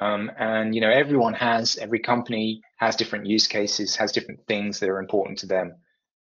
Um, 0.00 0.30
and 0.38 0.74
you 0.74 0.80
know, 0.80 0.90
everyone 0.90 1.34
has, 1.34 1.76
every 1.76 2.00
company 2.00 2.62
has 2.76 2.96
different 2.96 3.26
use 3.26 3.46
cases, 3.46 3.94
has 3.96 4.10
different 4.10 4.40
things 4.48 4.80
that 4.80 4.88
are 4.88 4.98
important 4.98 5.38
to 5.38 5.46
them. 5.46 5.76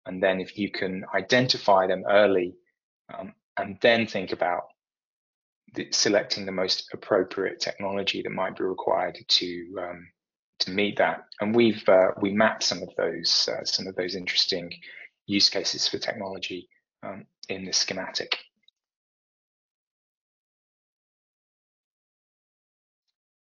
And 0.06 0.22
then 0.22 0.40
if 0.40 0.56
you 0.56 0.70
can 0.70 1.04
identify 1.12 1.88
them 1.88 2.04
early, 2.08 2.54
um, 3.12 3.34
and 3.56 3.76
then 3.80 4.06
think 4.06 4.32
about 4.32 4.64
selecting 5.90 6.46
the 6.46 6.52
most 6.52 6.88
appropriate 6.92 7.60
technology 7.60 8.22
that 8.22 8.30
might 8.30 8.56
be 8.56 8.64
required 8.64 9.18
to 9.26 9.76
um, 9.80 10.08
to 10.60 10.70
meet 10.70 10.98
that. 10.98 11.24
And 11.40 11.54
we've 11.54 11.86
uh, 11.88 12.12
we 12.20 12.32
mapped 12.32 12.62
some 12.62 12.82
of 12.82 12.90
those 12.96 13.48
uh, 13.52 13.64
some 13.64 13.86
of 13.86 13.94
those 13.96 14.14
interesting 14.14 14.72
use 15.26 15.50
cases 15.50 15.88
for 15.88 15.98
technology 15.98 16.68
um, 17.02 17.26
in 17.48 17.64
the 17.64 17.72
schematic. 17.72 18.36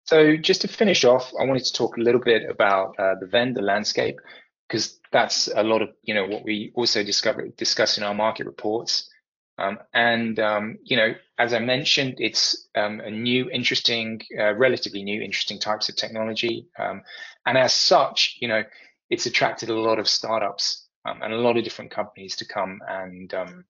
So 0.05 0.35
just 0.35 0.61
to 0.61 0.67
finish 0.67 1.05
off, 1.05 1.31
I 1.39 1.45
wanted 1.45 1.63
to 1.65 1.73
talk 1.73 1.97
a 1.97 2.01
little 2.01 2.21
bit 2.21 2.49
about 2.49 2.99
uh, 2.99 3.15
the 3.19 3.25
vendor 3.25 3.61
landscape 3.61 4.19
because 4.67 4.99
that's 5.11 5.47
a 5.55 5.63
lot 5.63 5.81
of 5.81 5.89
you 6.03 6.13
know 6.13 6.25
what 6.25 6.43
we 6.43 6.71
also 6.75 7.03
discover 7.03 7.47
discuss 7.57 7.97
in 7.97 8.03
our 8.03 8.13
market 8.13 8.45
reports. 8.45 9.09
Um, 9.57 9.79
and 9.93 10.39
um, 10.39 10.79
you 10.83 10.97
know, 10.97 11.13
as 11.37 11.53
I 11.53 11.59
mentioned, 11.59 12.15
it's 12.17 12.67
um, 12.75 12.99
a 12.99 13.11
new, 13.11 13.49
interesting, 13.49 14.21
uh, 14.39 14.55
relatively 14.55 15.03
new, 15.03 15.21
interesting 15.21 15.59
types 15.59 15.89
of 15.89 15.95
technology, 15.95 16.67
um, 16.79 17.01
and 17.45 17.57
as 17.57 17.73
such, 17.73 18.37
you 18.39 18.47
know, 18.47 18.63
it's 19.09 19.25
attracted 19.25 19.69
a 19.69 19.79
lot 19.79 19.99
of 19.99 20.07
startups 20.07 20.87
um, 21.05 21.21
and 21.21 21.33
a 21.33 21.37
lot 21.37 21.57
of 21.57 21.63
different 21.63 21.91
companies 21.91 22.35
to 22.37 22.45
come 22.45 22.79
and 22.87 23.33
um, 23.33 23.65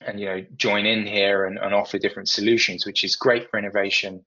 and 0.00 0.18
you 0.18 0.26
know 0.26 0.44
join 0.56 0.86
in 0.86 1.06
here 1.06 1.46
and, 1.46 1.58
and 1.58 1.72
offer 1.74 1.98
different 1.98 2.28
solutions, 2.28 2.84
which 2.84 3.04
is 3.04 3.16
great 3.16 3.48
for 3.50 3.58
innovation 3.58 4.24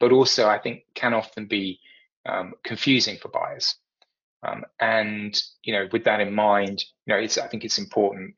but 0.00 0.10
also 0.10 0.48
I 0.48 0.58
think 0.58 0.82
can 0.96 1.14
often 1.14 1.46
be 1.46 1.78
confusing 2.64 3.18
for 3.18 3.28
buyers. 3.28 3.76
And 4.80 5.40
you 5.62 5.72
know, 5.72 5.88
with 5.92 6.04
that 6.04 6.20
in 6.20 6.34
mind, 6.34 6.82
you 7.06 7.14
know, 7.14 7.20
it's 7.20 7.38
I 7.38 7.46
think 7.46 7.64
it's 7.64 7.78
important 7.78 8.34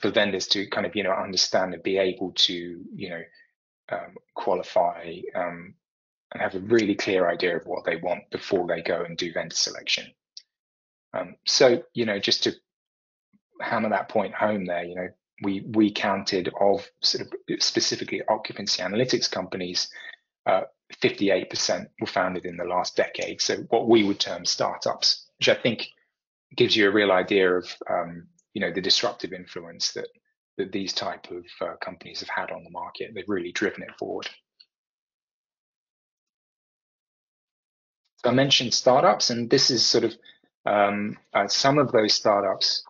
for 0.00 0.10
vendors 0.10 0.46
to 0.48 0.66
kind 0.68 0.86
of 0.86 0.94
you 0.94 1.02
know 1.02 1.12
understand 1.12 1.74
and 1.74 1.82
be 1.82 1.98
able 1.98 2.32
to 2.32 2.54
you 2.94 3.10
know 3.10 3.22
um, 3.90 4.16
qualify 4.34 5.16
um, 5.34 5.74
and 6.32 6.42
have 6.42 6.54
a 6.54 6.60
really 6.60 6.94
clear 6.94 7.28
idea 7.28 7.56
of 7.56 7.66
what 7.66 7.84
they 7.84 7.96
want 7.96 8.30
before 8.30 8.66
they 8.66 8.82
go 8.82 9.02
and 9.02 9.16
do 9.16 9.32
vendor 9.32 9.54
selection. 9.54 10.06
Um, 11.12 11.36
so 11.46 11.82
you 11.94 12.04
know, 12.04 12.18
just 12.18 12.44
to 12.44 12.54
hammer 13.60 13.90
that 13.90 14.08
point 14.08 14.34
home 14.34 14.66
there, 14.66 14.84
you 14.84 14.94
know, 14.94 15.08
we 15.42 15.60
we 15.72 15.92
counted 15.92 16.50
of 16.60 16.88
sort 17.00 17.26
of 17.26 17.62
specifically 17.62 18.22
occupancy 18.28 18.82
analytics 18.82 19.30
companies, 19.30 19.88
uh, 20.46 20.62
58% 21.02 21.86
were 22.00 22.06
founded 22.06 22.44
in 22.44 22.56
the 22.56 22.64
last 22.64 22.96
decade. 22.96 23.40
So 23.40 23.56
what 23.68 23.88
we 23.88 24.04
would 24.04 24.20
term 24.20 24.44
startups, 24.44 25.26
which 25.38 25.48
I 25.48 25.54
think 25.54 25.88
gives 26.54 26.76
you 26.76 26.88
a 26.88 26.92
real 26.92 27.12
idea 27.12 27.52
of 27.52 27.68
um, 27.90 28.28
you 28.56 28.60
know 28.60 28.72
the 28.72 28.80
disruptive 28.80 29.34
influence 29.34 29.92
that 29.92 30.08
that 30.56 30.72
these 30.72 30.94
type 30.94 31.26
of 31.30 31.44
uh, 31.60 31.74
companies 31.84 32.20
have 32.20 32.30
had 32.30 32.50
on 32.50 32.64
the 32.64 32.70
market. 32.70 33.10
They've 33.14 33.28
really 33.28 33.52
driven 33.52 33.82
it 33.82 33.90
forward. 33.98 34.30
So 38.24 38.30
I 38.30 38.32
mentioned 38.32 38.72
startups, 38.72 39.28
and 39.28 39.50
this 39.50 39.70
is 39.70 39.84
sort 39.84 40.04
of 40.04 40.14
um, 40.64 41.18
uh, 41.34 41.48
some 41.48 41.76
of 41.76 41.92
those 41.92 42.14
startups, 42.14 42.82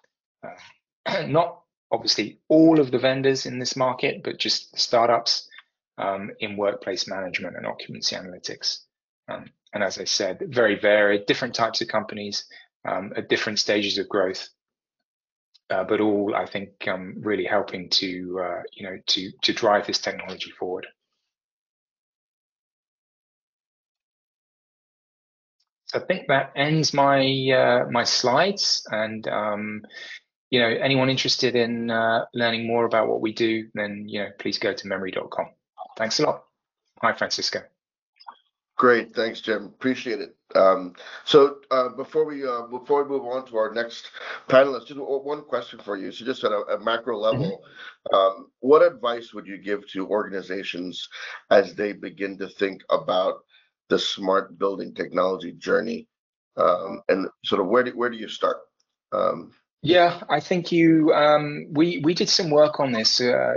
uh, 0.47 1.23
not 1.27 1.63
obviously 1.91 2.39
all 2.49 2.79
of 2.79 2.93
the 2.93 3.01
vendors 3.01 3.45
in 3.45 3.59
this 3.59 3.75
market, 3.75 4.23
but 4.23 4.39
just 4.39 4.79
startups 4.79 5.49
um, 5.99 6.31
in 6.39 6.57
workplace 6.57 7.09
management 7.09 7.57
and 7.57 7.67
occupancy 7.67 8.15
analytics. 8.15 8.83
Um, 9.29 9.47
and 9.75 9.83
as 9.83 9.99
I 9.99 10.05
said, 10.05 10.45
very 10.47 10.79
varied, 10.79 11.27
different 11.27 11.57
types 11.57 11.81
of 11.81 11.89
companies 11.89 12.45
um, 12.89 13.13
at 13.17 13.29
different 13.29 13.59
stages 13.59 13.99
of 13.99 14.09
growth, 14.09 14.49
uh, 15.71 15.85
but 15.85 16.01
all 16.01 16.35
I 16.35 16.47
think 16.47 16.87
um, 16.89 17.17
really 17.19 17.45
helping 17.45 17.89
to 17.91 18.41
uh, 18.43 18.63
you 18.73 18.85
know 18.87 18.99
to 19.07 19.31
to 19.43 19.53
drive 19.53 19.87
this 19.87 19.99
technology 19.99 20.51
forward. 20.51 20.87
So 25.87 26.01
I 26.01 26.05
think 26.05 26.27
that 26.29 26.53
ends 26.57 26.93
my 26.93 27.21
uh, 27.51 27.91
my 27.91 28.05
slides, 28.05 28.87
and 28.91 29.27
um, 29.29 29.83
you 30.51 30.61
know, 30.61 30.69
anyone 30.69 31.11
interested 31.11 31.57
in 31.57 31.91
uh, 31.91 32.25
learning 32.35 32.67
more 32.67 32.85
about 32.85 33.09
what 33.09 33.21
we 33.21 33.33
do, 33.33 33.69
then, 33.75 34.05
you 34.09 34.21
know, 34.21 34.29
please 34.39 34.59
go 34.59 34.73
to 34.73 34.89
memoori.com. 34.89 35.47
Thanks 35.97 36.21
a 36.21 36.27
lot. 36.27 36.45
Hi, 37.03 37.13
Francisco. 37.13 37.61
Great, 38.77 39.15
thanks, 39.15 39.41
Jim. 39.41 39.67
Appreciate 39.67 40.21
it. 40.21 40.37
Um, 40.55 40.95
so 41.25 41.59
uh, 41.71 41.89
before 41.89 42.25
we 42.25 42.47
uh, 42.47 42.63
before 42.63 43.03
we 43.03 43.09
move 43.09 43.25
on 43.25 43.47
to 43.47 43.57
our 43.57 43.73
next 43.73 44.11
panelist, 44.49 44.87
just 44.87 45.01
one 45.01 45.43
question 45.45 45.81
for 45.83 45.97
you. 45.97 46.13
So 46.13 46.25
just 46.25 46.45
at 46.45 46.53
a, 46.53 46.61
a 46.75 46.81
macro 46.81 47.19
level, 47.19 47.63
mm-hmm. 48.13 48.15
um, 48.15 48.51
what 48.61 48.83
advice 48.83 49.33
would 49.33 49.47
you 49.47 49.57
give 49.59 49.89
to 49.89 50.07
organizations 50.07 51.09
as 51.51 51.75
they 51.75 51.93
begin 51.93 52.37
to 52.39 52.49
think 52.49 52.83
about 52.91 53.41
the 53.89 53.99
smart 53.99 54.59
building 54.59 54.95
technology 54.95 55.53
journey, 55.53 56.07
um, 56.57 57.03
and 57.09 57.29
sort 57.45 57.63
of 57.63 57.69
where 57.69 57.83
do 57.83 57.93
where 57.93 58.11
do 58.11 58.19
you 58.19 58.29
start? 58.29 58.59
Um, 59.13 59.53
yeah, 59.83 60.23
I 60.29 60.41
think 60.41 60.71
you. 60.71 61.15
Um, 61.15 61.67
we 61.71 62.03
we 62.05 62.13
did 62.13 62.29
some 62.29 62.51
work 62.51 62.79
on 62.79 62.93
this 62.93 63.21
uh, 63.21 63.55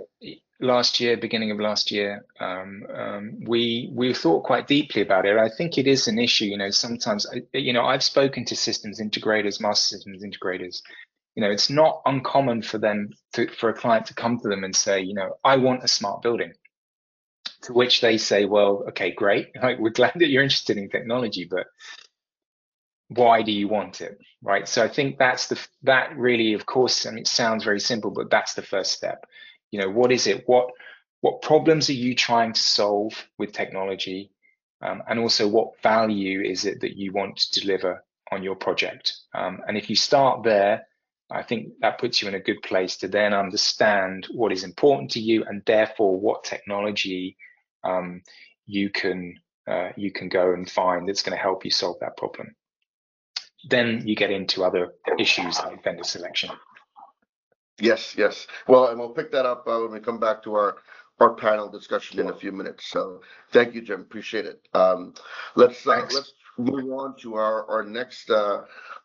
last 0.60 1.00
year, 1.00 1.18
beginning 1.18 1.52
of 1.52 1.60
last 1.60 1.92
year. 1.92 2.26
Um, 2.40 2.86
um, 2.94 3.40
we 3.46 3.90
we 3.94 4.14
thought 4.14 4.44
quite 4.44 4.68
deeply 4.68 5.02
about 5.02 5.26
it. 5.26 5.38
I 5.38 5.50
think 5.50 5.78
it 5.78 5.88
is 5.88 6.08
an 6.08 6.20
issue. 6.20 6.46
You 6.46 6.58
know, 6.58 6.70
sometimes 6.70 7.26
you 7.54 7.74
know 7.74 7.86
I've 7.86 8.04
spoken 8.04 8.46
to 8.46 8.56
systems 8.56 9.00
integrators, 9.00 9.62
master 9.62 9.96
systems 9.96 10.24
integrators. 10.24 10.82
You 11.36 11.44
know, 11.44 11.52
it's 11.52 11.70
not 11.70 12.02
uncommon 12.06 12.64
for 12.64 12.80
them 12.80 13.12
to, 13.34 13.48
for 13.48 13.70
a 13.70 13.74
client 13.74 14.08
to 14.08 14.14
come 14.14 14.40
to 14.40 14.50
them 14.50 14.64
and 14.64 14.76
say, 14.76 15.02
you 15.02 15.14
know, 15.14 15.38
I 15.44 15.56
want 15.58 15.84
a 15.84 15.88
smart 15.88 16.22
building. 16.22 16.54
To 17.64 17.74
which 17.74 18.02
they 18.02 18.18
say, 18.18 18.46
well, 18.46 18.84
okay, 18.90 19.12
great. 19.12 19.50
Like, 19.62 19.80
we're 19.80 19.92
glad 19.92 20.14
that 20.16 20.28
you're 20.28 20.44
interested 20.44 20.78
in 20.78 20.90
technology, 20.90 21.48
but 21.50 21.68
why 23.10 23.42
do 23.42 23.52
you 23.52 23.68
want 23.68 24.02
it 24.02 24.20
right 24.44 24.68
so 24.68 24.84
i 24.84 24.88
think 24.88 25.18
that's 25.18 25.48
the 25.48 25.60
that 25.82 26.16
really 26.16 26.54
of 26.54 26.66
course 26.66 27.06
I 27.06 27.10
mean, 27.10 27.20
it 27.20 27.28
sounds 27.28 27.64
very 27.64 27.80
simple 27.80 28.12
but 28.12 28.30
that's 28.30 28.54
the 28.54 28.62
first 28.62 28.92
step 28.92 29.26
you 29.72 29.80
know 29.80 29.90
what 29.90 30.12
is 30.12 30.28
it 30.28 30.44
what 30.48 30.70
what 31.22 31.42
problems 31.42 31.90
are 31.90 31.94
you 31.94 32.16
trying 32.16 32.54
to 32.54 32.62
solve 32.62 33.14
with 33.38 33.52
technology 33.52 34.32
um, 34.82 35.04
and 35.10 35.20
also 35.20 35.48
what 35.48 35.82
value 35.82 36.42
is 36.42 36.66
it 36.66 36.82
that 36.82 36.96
you 36.96 37.12
want 37.12 37.38
to 37.38 37.60
deliver 37.60 38.04
on 38.32 38.44
your 38.44 38.56
project 38.56 39.14
um, 39.34 39.60
and 39.68 39.78
if 39.78 39.90
you 39.90 39.96
start 39.96 40.44
there 40.44 40.86
I 41.32 41.44
think 41.44 41.74
that 41.82 42.00
puts 42.00 42.22
you 42.22 42.28
in 42.28 42.34
a 42.34 42.40
good 42.40 42.62
place 42.64 42.98
to 42.98 43.08
then 43.08 43.34
understand 43.34 44.28
what 44.32 44.52
is 44.52 44.64
important 44.64 45.12
to 45.12 45.20
you 45.20 45.44
and 45.46 45.62
therefore 45.66 46.20
what 46.20 46.44
technology 46.44 47.38
um, 47.84 48.24
you 48.66 48.90
can 48.90 49.36
uh, 49.68 49.90
you 49.96 50.12
can 50.12 50.30
go 50.30 50.54
and 50.54 50.70
find 50.70 51.08
that's 51.08 51.22
going 51.22 51.38
to 51.38 51.42
help 51.42 51.64
you 51.64 51.70
solve 51.70 51.98
that 52.00 52.18
problem. 52.18 52.56
Then 53.70 54.08
you 54.08 54.16
get 54.16 54.32
into 54.32 54.64
other 54.64 54.94
issues 55.20 55.60
like 55.60 55.84
vendor 55.84 56.04
selection. 56.04 56.50
Yes, 57.80 58.16
yes. 58.18 58.48
Well, 58.68 58.88
and 58.88 59.00
we'll 59.00 59.10
pick 59.10 59.32
that 59.32 59.46
up 59.46 59.68
uh, 59.68 59.80
when 59.80 59.92
we 59.92 60.00
come 60.00 60.20
back 60.20 60.44
to 60.44 60.56
our 60.56 60.78
our 61.20 61.34
panel 61.34 61.70
discussion 61.70 62.20
in 62.20 62.30
a 62.30 62.34
few 62.34 62.52
minutes. 62.52 62.90
So 62.90 63.22
thank 63.52 63.76
you, 63.76 63.82
Jim. 63.82 64.02
Appreciate 64.02 64.46
it. 64.46 64.62
Um, 64.74 65.14
let's 65.56 65.86
uh, 65.86 66.08
let's 66.14 66.34
move 66.58 66.92
on 66.92 67.16
to 67.18 67.36
our 67.36 67.70
our 67.70 67.84
next 67.84 68.30
uh, 68.30 68.62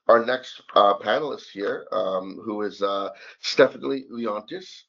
our 0.09 0.25
next 0.25 0.63
uh, 0.75 0.95
panelist 0.99 1.51
here, 1.53 1.87
um, 1.93 2.41
who 2.45 2.63
is 2.63 2.83
uh, 2.83 3.11
Stephanie 3.41 4.05
Leontis, 4.13 4.83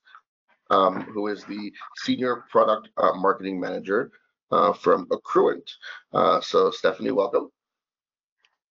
um, 0.69 1.01
who 1.01 1.27
is 1.27 1.43
the 1.45 1.71
senior 1.97 2.43
product 2.49 2.89
uh, 2.97 3.13
marketing 3.13 3.59
manager 3.59 4.11
uh, 4.51 4.73
from 4.73 5.07
Accruent. 5.07 5.69
Uh, 6.13 6.41
so 6.41 6.71
Stephanie, 6.71 7.11
welcome. 7.11 7.49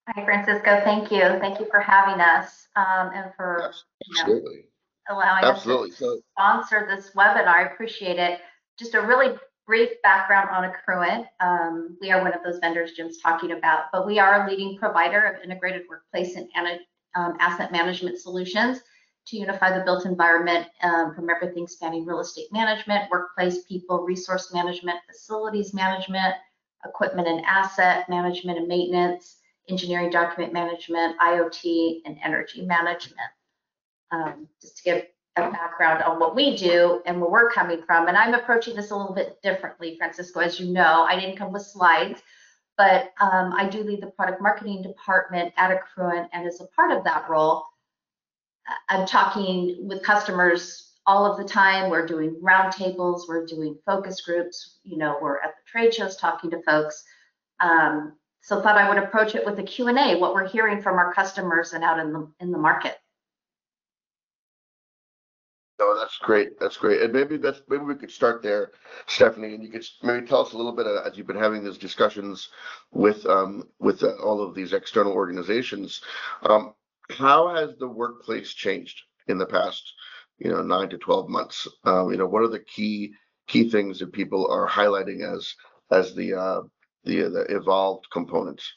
Hi, 0.08 0.24
Francisco. 0.24 0.80
Thank 0.84 1.10
you. 1.10 1.20
Thank 1.40 1.58
you 1.60 1.66
for 1.70 1.80
having 1.80 2.20
us 2.20 2.68
um, 2.76 3.10
and 3.14 3.32
for 3.36 3.58
Yes, 3.62 3.84
absolutely. 4.10 4.52
You 4.52 4.58
know, 4.58 4.73
allowing 5.08 5.44
Absolutely. 5.44 5.90
us 5.90 5.96
So 5.96 6.16
to 6.16 6.22
sponsor 6.32 6.86
this 6.88 7.10
webinar. 7.16 7.46
I 7.48 7.62
appreciate 7.72 8.18
it. 8.18 8.40
Just 8.78 8.94
a 8.94 9.00
really 9.00 9.36
brief 9.66 9.90
background 10.02 10.50
on 10.50 10.70
Accruent. 10.70 11.26
Um, 11.40 11.96
we 12.00 12.10
are 12.10 12.22
one 12.22 12.34
of 12.34 12.42
those 12.44 12.58
vendors 12.58 12.92
Jim's 12.92 13.18
talking 13.18 13.52
about, 13.52 13.84
but 13.92 14.06
we 14.06 14.18
are 14.18 14.44
a 14.44 14.50
leading 14.50 14.76
provider 14.76 15.22
of 15.22 15.42
integrated 15.42 15.82
workplace 15.88 16.36
and 16.36 16.48
um, 17.16 17.36
asset 17.38 17.72
management 17.72 18.18
solutions 18.18 18.80
to 19.26 19.38
unify 19.38 19.76
the 19.76 19.84
built 19.84 20.04
environment 20.04 20.66
um, 20.82 21.14
from 21.14 21.30
everything 21.30 21.66
spanning 21.66 22.04
real 22.04 22.20
estate 22.20 22.48
management, 22.52 23.10
workplace 23.10 23.64
people, 23.64 24.02
resource 24.02 24.52
management, 24.52 24.98
facilities 25.06 25.72
management, 25.72 26.34
equipment 26.84 27.26
and 27.26 27.42
asset 27.46 28.08
management 28.08 28.58
and 28.58 28.68
maintenance, 28.68 29.38
engineering 29.68 30.10
document 30.10 30.52
management, 30.52 31.18
IoT, 31.18 32.02
and 32.04 32.18
energy 32.22 32.62
management. 32.62 33.18
Um, 34.14 34.48
just 34.60 34.78
to 34.78 34.82
give 34.84 35.04
a 35.36 35.50
background 35.50 36.02
on 36.02 36.20
what 36.20 36.36
we 36.36 36.56
do 36.56 37.02
and 37.06 37.20
where 37.20 37.30
we're 37.30 37.50
coming 37.50 37.82
from. 37.82 38.06
And 38.06 38.16
I'm 38.16 38.34
approaching 38.34 38.76
this 38.76 38.92
a 38.92 38.96
little 38.96 39.14
bit 39.14 39.42
differently, 39.42 39.96
Francisco, 39.98 40.40
as 40.40 40.60
you 40.60 40.72
know. 40.72 41.04
I 41.08 41.18
didn't 41.18 41.36
come 41.36 41.52
with 41.52 41.62
slides, 41.62 42.22
but 42.78 43.12
um, 43.20 43.52
I 43.52 43.68
do 43.68 43.82
lead 43.82 44.00
the 44.00 44.08
product 44.08 44.40
marketing 44.40 44.82
department 44.82 45.52
at 45.56 45.76
Accruent, 45.76 46.28
and 46.32 46.46
as 46.46 46.60
a 46.60 46.66
part 46.76 46.92
of 46.92 47.02
that 47.04 47.28
role, 47.28 47.64
I'm 48.88 49.06
talking 49.06 49.78
with 49.88 50.02
customers 50.02 50.92
all 51.06 51.30
of 51.30 51.36
the 51.36 51.44
time. 51.44 51.90
We're 51.90 52.06
doing 52.06 52.40
roundtables, 52.42 53.22
we're 53.28 53.46
doing 53.46 53.76
focus 53.84 54.20
groups, 54.20 54.78
you 54.84 54.96
know, 54.96 55.18
we're 55.20 55.38
at 55.38 55.54
the 55.56 55.70
trade 55.70 55.92
shows 55.92 56.16
talking 56.16 56.50
to 56.50 56.62
folks. 56.62 57.02
Um, 57.60 58.14
so 58.40 58.60
thought 58.60 58.78
I 58.78 58.88
would 58.88 59.02
approach 59.02 59.34
it 59.34 59.44
with 59.44 59.58
a 59.58 59.62
Q&A, 59.62 60.16
what 60.16 60.34
we're 60.34 60.48
hearing 60.48 60.80
from 60.82 60.96
our 60.96 61.12
customers 61.12 61.72
and 61.72 61.82
out 61.82 61.98
in 61.98 62.12
the 62.12 62.28
in 62.40 62.52
the 62.52 62.58
market. 62.58 62.96
No, 65.80 65.98
that's 65.98 66.18
great. 66.18 66.58
That's 66.60 66.76
great. 66.76 67.02
And 67.02 67.12
maybe 67.12 67.36
that's 67.36 67.60
maybe 67.68 67.84
we 67.84 67.96
could 67.96 68.10
start 68.10 68.42
there, 68.42 68.70
Stephanie, 69.06 69.54
and 69.54 69.62
you 69.64 69.70
could 69.70 69.84
maybe 70.02 70.26
tell 70.26 70.40
us 70.40 70.52
a 70.52 70.56
little 70.56 70.72
bit 70.72 70.86
as 70.86 71.16
you've 71.16 71.26
been 71.26 71.36
having 71.36 71.64
these 71.64 71.78
discussions 71.78 72.50
with 72.92 73.26
um, 73.26 73.64
with 73.80 74.02
uh, 74.04 74.14
all 74.22 74.40
of 74.40 74.54
these 74.54 74.72
external 74.72 75.12
organizations. 75.12 76.00
Um, 76.44 76.74
how 77.10 77.54
has 77.54 77.76
the 77.76 77.88
workplace 77.88 78.54
changed 78.54 79.02
in 79.26 79.36
the 79.36 79.46
past, 79.46 79.94
you 80.38 80.50
know, 80.50 80.62
nine 80.62 80.90
to 80.90 80.98
twelve 80.98 81.28
months? 81.28 81.66
Um, 81.82 82.10
you 82.12 82.18
know, 82.18 82.26
what 82.26 82.42
are 82.42 82.48
the 82.48 82.60
key 82.60 83.12
key 83.48 83.68
things 83.68 83.98
that 83.98 84.12
people 84.12 84.48
are 84.48 84.68
highlighting 84.68 85.22
as 85.22 85.54
as 85.90 86.14
the 86.14 86.34
uh, 86.34 86.60
the, 87.02 87.22
the 87.22 87.46
evolved 87.48 88.06
components? 88.12 88.72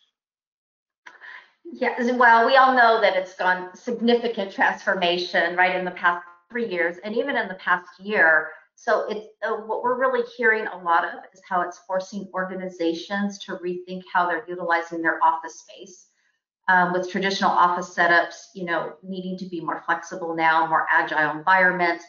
Yeah, 1.72 1.96
well, 2.14 2.46
we 2.46 2.56
all 2.56 2.74
know 2.74 3.02
that 3.02 3.16
it's 3.16 3.36
gone 3.36 3.76
significant 3.76 4.54
transformation, 4.54 5.56
right, 5.56 5.76
in 5.76 5.84
the 5.84 5.92
past 5.92 6.26
three 6.50 6.68
years 6.68 6.98
and 7.04 7.16
even 7.16 7.38
in 7.38 7.48
the 7.48 7.56
past 7.56 7.90
year. 8.00 8.50
So 8.76 9.08
it's 9.10 9.28
uh, 9.44 9.56
what 9.66 9.84
we're 9.84 10.00
really 10.00 10.24
hearing 10.38 10.68
a 10.68 10.78
lot 10.78 11.04
of 11.04 11.14
is 11.34 11.42
how 11.48 11.62
it's 11.62 11.80
forcing 11.88 12.30
organizations 12.34 13.40
to 13.40 13.58
rethink 13.58 14.04
how 14.14 14.28
they're 14.28 14.46
utilizing 14.48 15.02
their 15.02 15.24
office 15.24 15.62
space. 15.62 16.06
Um, 16.70 16.92
with 16.92 17.10
traditional 17.10 17.52
office 17.52 17.96
setups, 17.96 18.48
you 18.54 18.66
know, 18.66 18.96
needing 19.02 19.38
to 19.38 19.46
be 19.46 19.62
more 19.62 19.82
flexible 19.86 20.36
now, 20.36 20.68
more 20.68 20.86
agile 20.92 21.38
environments, 21.38 22.04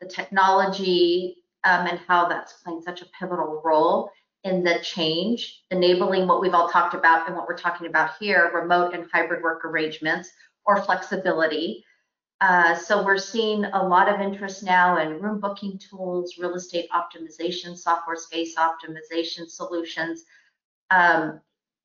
the 0.00 0.08
technology 0.08 1.36
um, 1.64 1.86
and 1.86 2.00
how 2.08 2.28
that's 2.28 2.54
playing 2.54 2.82
such 2.82 3.02
a 3.02 3.06
pivotal 3.18 3.62
role 3.64 4.10
in 4.44 4.64
the 4.64 4.78
change, 4.82 5.62
enabling 5.70 6.26
what 6.26 6.40
we've 6.40 6.54
all 6.54 6.68
talked 6.68 6.94
about 6.94 7.26
and 7.28 7.36
what 7.36 7.46
we're 7.46 7.56
talking 7.56 7.86
about 7.86 8.12
here, 8.18 8.50
remote 8.54 8.94
and 8.94 9.06
hybrid 9.12 9.42
work 9.42 9.64
arrangements 9.64 10.30
or 10.66 10.82
flexibility. 10.82 11.84
Uh, 12.40 12.74
so 12.74 13.04
we're 13.04 13.18
seeing 13.18 13.66
a 13.66 13.86
lot 13.86 14.08
of 14.08 14.20
interest 14.20 14.62
now 14.62 14.98
in 14.98 15.20
room 15.20 15.40
booking 15.40 15.78
tools, 15.78 16.38
real 16.38 16.54
estate 16.54 16.88
optimization, 16.90 17.76
software 17.76 18.16
space 18.16 18.56
optimization 18.56 19.48
solutions. 19.48 20.24
Um, 20.90 21.40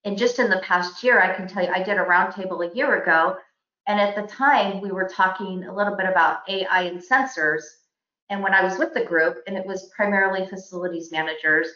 and 0.06 0.18
just 0.18 0.40
in 0.40 0.50
the 0.50 0.60
past 0.60 1.04
year, 1.04 1.20
I 1.20 1.36
can 1.36 1.48
tell 1.48 1.64
you, 1.64 1.70
I 1.70 1.84
did 1.84 1.98
a 1.98 2.06
roundtable 2.06 2.72
a 2.72 2.74
year 2.76 3.02
ago, 3.02 3.38
and 3.88 4.00
at 4.00 4.16
the 4.16 4.32
time 4.34 4.80
we 4.80 4.92
were 4.92 5.10
talking 5.10 5.66
a 5.66 5.76
little 5.76 5.96
bit 5.96 6.08
about 6.08 6.48
AI 6.48 6.84
and 6.84 7.02
sensors. 7.02 7.64
And 8.30 8.42
when 8.42 8.54
I 8.54 8.64
was 8.64 8.78
with 8.78 8.94
the 8.94 9.04
group, 9.04 9.38
and 9.48 9.58
it 9.58 9.66
was 9.66 9.92
primarily 9.96 10.48
facilities 10.48 11.12
managers, 11.12 11.68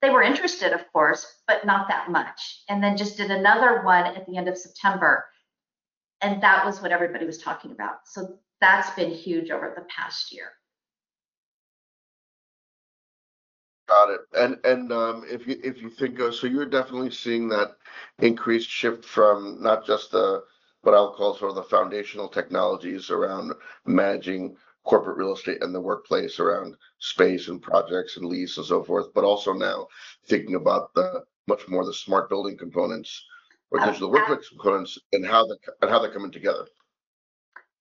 they 0.00 0.10
were 0.10 0.22
interested, 0.22 0.72
of 0.72 0.90
course, 0.92 1.40
but 1.46 1.66
not 1.66 1.86
that 1.88 2.10
much. 2.10 2.62
And 2.68 2.82
then 2.82 2.96
just 2.96 3.18
did 3.18 3.30
another 3.30 3.82
one 3.82 4.06
at 4.06 4.26
the 4.26 4.36
end 4.36 4.48
of 4.48 4.56
September 4.56 5.26
and 6.22 6.42
that 6.42 6.64
was 6.64 6.80
what 6.80 6.92
everybody 6.92 7.26
was 7.26 7.38
talking 7.38 7.72
about. 7.72 8.06
So 8.06 8.38
that's 8.60 8.90
been 8.90 9.10
huge 9.10 9.50
over 9.50 9.72
the 9.76 9.84
past 9.94 10.32
year. 10.32 10.52
Got 13.88 14.10
it. 14.10 14.20
And 14.34 14.56
and 14.64 14.92
um, 14.92 15.24
if 15.28 15.46
you 15.46 15.60
if 15.62 15.82
you 15.82 15.90
think 15.90 16.18
of, 16.20 16.34
so 16.34 16.46
you're 16.46 16.64
definitely 16.64 17.10
seeing 17.10 17.48
that 17.48 17.76
increased 18.20 18.70
shift 18.70 19.04
from 19.04 19.60
not 19.60 19.84
just 19.84 20.12
the 20.12 20.44
what 20.82 20.94
I'll 20.94 21.14
call 21.14 21.34
sort 21.36 21.50
of 21.50 21.56
the 21.56 21.62
foundational 21.64 22.28
technologies 22.28 23.10
around 23.10 23.52
managing 23.84 24.56
corporate 24.84 25.16
real 25.16 25.34
estate 25.34 25.62
and 25.62 25.74
the 25.74 25.80
workplace 25.80 26.40
around 26.40 26.76
space 26.98 27.48
and 27.48 27.62
projects 27.62 28.16
and 28.16 28.26
lease 28.26 28.56
and 28.56 28.66
so 28.66 28.82
forth, 28.82 29.12
but 29.14 29.24
also 29.24 29.52
now 29.52 29.86
thinking 30.26 30.54
about 30.54 30.92
the 30.94 31.22
much 31.46 31.68
more 31.68 31.84
the 31.84 31.92
smart 31.92 32.28
building 32.28 32.56
components 32.56 33.24
Uh, 33.78 33.86
digital 33.86 34.10
workplace 34.10 34.48
components 34.48 34.98
and 35.12 35.26
how 35.26 35.46
the 35.46 35.56
and 35.80 35.90
how 35.90 35.98
they're 35.98 36.12
coming 36.12 36.30
together. 36.30 36.66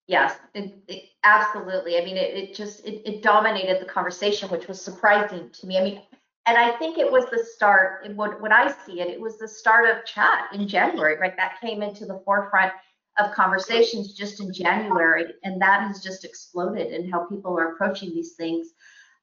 Yes, 0.08 0.38
it, 0.54 0.74
it, 0.88 1.04
absolutely. 1.24 1.98
I 1.98 2.06
mean, 2.06 2.18
it, 2.18 2.36
it 2.36 2.56
just 2.56 2.86
it, 2.86 3.02
it 3.06 3.24
dominated 3.24 3.82
the 3.82 3.86
conversation, 3.86 4.50
which 4.50 4.68
was 4.68 4.82
surprising 4.82 5.50
to 5.50 5.68
me. 5.68 5.78
I 5.78 5.84
mean, 5.84 6.02
and 6.48 6.58
I 6.58 6.72
think 6.78 6.98
it 6.98 7.12
was 7.12 7.26
the 7.30 7.44
start. 7.56 8.08
When, 8.16 8.32
when 8.42 8.52
I 8.52 8.74
see 8.86 9.02
it, 9.02 9.10
it 9.10 9.20
was 9.20 9.38
the 9.38 9.48
start 9.48 9.90
of 9.90 10.06
chat 10.06 10.50
in 10.54 10.68
January, 10.68 11.18
right? 11.20 11.36
That 11.38 11.60
came 11.62 11.82
into 11.82 12.06
the 12.06 12.22
forefront 12.26 12.74
of 13.20 13.34
conversations 13.34 14.14
just 14.14 14.40
in 14.40 14.54
January, 14.54 15.26
and 15.44 15.62
that 15.62 15.82
has 15.88 16.02
just 16.02 16.26
exploded 16.26 16.94
in 16.94 17.10
how 17.10 17.26
people 17.26 17.58
are 17.60 17.74
approaching 17.74 18.10
these 18.10 18.34
things. 18.34 18.70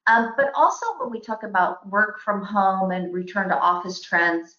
Um, 0.06 0.34
but 0.36 0.52
also 0.54 0.86
when 1.00 1.10
we 1.10 1.20
talk 1.20 1.42
about 1.42 1.88
work 1.88 2.20
from 2.20 2.42
home 2.42 2.92
and 2.92 3.12
return 3.12 3.48
to 3.48 3.58
office 3.58 4.00
trends, 4.00 4.56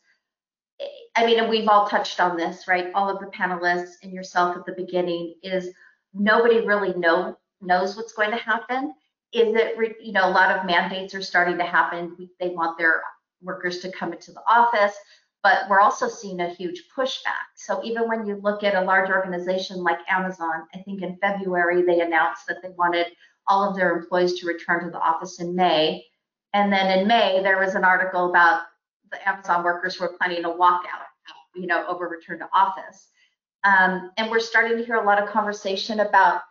I 1.15 1.25
mean, 1.25 1.39
and 1.39 1.49
we've 1.49 1.67
all 1.67 1.87
touched 1.87 2.19
on 2.19 2.37
this, 2.37 2.67
right? 2.67 2.91
All 2.93 3.09
of 3.09 3.19
the 3.19 3.27
panelists 3.27 3.95
and 4.03 4.13
yourself 4.13 4.55
at 4.55 4.65
the 4.65 4.71
beginning 4.71 5.35
is 5.43 5.69
nobody 6.13 6.65
really 6.65 6.93
know 6.93 7.37
knows 7.61 7.97
what's 7.97 8.13
going 8.13 8.31
to 8.31 8.37
happen. 8.37 8.93
Is 9.33 9.53
it, 9.55 9.75
you 10.01 10.13
know, 10.13 10.27
a 10.27 10.31
lot 10.31 10.57
of 10.57 10.65
mandates 10.65 11.13
are 11.13 11.21
starting 11.21 11.57
to 11.57 11.63
happen. 11.63 12.29
They 12.39 12.49
want 12.49 12.77
their 12.77 13.01
workers 13.41 13.79
to 13.79 13.91
come 13.91 14.13
into 14.13 14.31
the 14.31 14.41
office, 14.47 14.95
but 15.43 15.69
we're 15.69 15.81
also 15.81 16.07
seeing 16.07 16.39
a 16.39 16.53
huge 16.53 16.85
pushback. 16.95 17.51
So 17.55 17.83
even 17.83 18.07
when 18.07 18.25
you 18.25 18.35
look 18.41 18.63
at 18.63 18.75
a 18.75 18.85
large 18.85 19.09
organization 19.09 19.83
like 19.83 19.99
Amazon, 20.09 20.67
I 20.73 20.79
think 20.79 21.01
in 21.01 21.17
February 21.17 21.83
they 21.83 22.01
announced 22.01 22.47
that 22.47 22.61
they 22.61 22.69
wanted 22.69 23.07
all 23.47 23.69
of 23.69 23.75
their 23.75 23.97
employees 23.97 24.39
to 24.39 24.47
return 24.47 24.85
to 24.85 24.89
the 24.89 24.99
office 24.99 25.39
in 25.39 25.55
May. 25.55 26.05
And 26.53 26.71
then 26.71 26.97
in 26.97 27.07
May, 27.07 27.41
there 27.43 27.59
was 27.59 27.75
an 27.75 27.83
article 27.83 28.29
about 28.29 28.63
the 29.11 29.27
Amazon 29.27 29.63
workers 29.63 29.95
who 29.95 30.05
are 30.05 30.13
planning 30.17 30.45
a 30.45 30.49
walkout, 30.49 31.05
you 31.55 31.67
know, 31.67 31.85
over 31.87 32.07
return 32.07 32.39
to 32.39 32.49
office. 32.53 33.07
Um, 33.63 34.11
and 34.17 34.31
we're 34.31 34.39
starting 34.39 34.77
to 34.77 34.85
hear 34.85 34.95
a 34.95 35.05
lot 35.05 35.21
of 35.21 35.29
conversation 35.29 35.99
about 35.99 36.41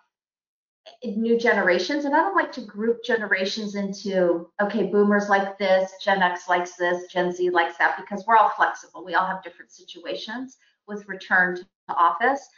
new 1.05 1.39
generations. 1.39 2.05
And 2.05 2.15
I 2.15 2.19
don't 2.19 2.35
like 2.35 2.53
to 2.53 2.63
group 2.63 3.05
generations 3.05 3.75
into, 3.75 4.49
okay, 4.61 4.85
boomers 4.87 5.29
like 5.29 5.59
this, 5.59 5.93
Gen 6.03 6.23
X 6.23 6.49
likes 6.49 6.77
this, 6.77 7.07
Gen 7.13 7.33
Z 7.33 7.51
likes 7.51 7.77
that, 7.79 7.97
because 7.99 8.25
we're 8.27 8.37
all 8.37 8.51
flexible. 8.57 9.05
We 9.05 9.15
all 9.15 9.27
have 9.27 9.43
different 9.43 9.71
situations 9.71 10.57
with 10.87 11.07
return 11.09 11.57
to 11.57 11.67
office. 11.95 12.49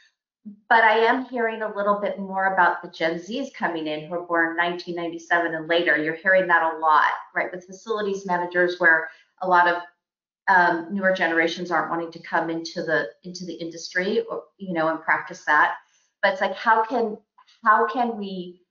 but 0.68 0.84
I 0.84 0.98
am 0.98 1.26
hearing 1.26 1.62
a 1.62 1.74
little 1.74 2.00
bit 2.00 2.18
more 2.18 2.54
about 2.54 2.82
the 2.82 2.88
Gen 2.88 3.16
Zs 3.18 3.52
coming 3.52 3.86
in 3.86 4.06
who 4.06 4.14
are 4.14 4.26
born 4.26 4.56
1997 4.56 5.54
and 5.54 5.68
later. 5.68 5.96
You're 5.96 6.14
hearing 6.14 6.46
that 6.48 6.74
a 6.74 6.78
lot, 6.78 7.12
right? 7.34 7.52
With 7.52 7.66
facilities 7.66 8.26
managers, 8.26 8.76
where 8.78 9.10
a 9.42 9.48
lot 9.48 9.68
of 9.68 9.82
um, 10.48 10.88
newer 10.90 11.12
generations 11.12 11.70
aren't 11.70 11.90
wanting 11.90 12.10
to 12.12 12.18
come 12.20 12.50
into 12.50 12.82
the 12.82 13.08
into 13.24 13.44
the 13.44 13.54
industry, 13.54 14.20
or, 14.28 14.44
you 14.58 14.72
know, 14.72 14.88
and 14.88 15.00
practice 15.00 15.44
that. 15.44 15.76
But 16.22 16.32
it's 16.32 16.40
like, 16.40 16.56
how 16.56 16.84
can 16.84 17.18
how 17.64 17.86
can 17.86 18.16
we 18.16 18.62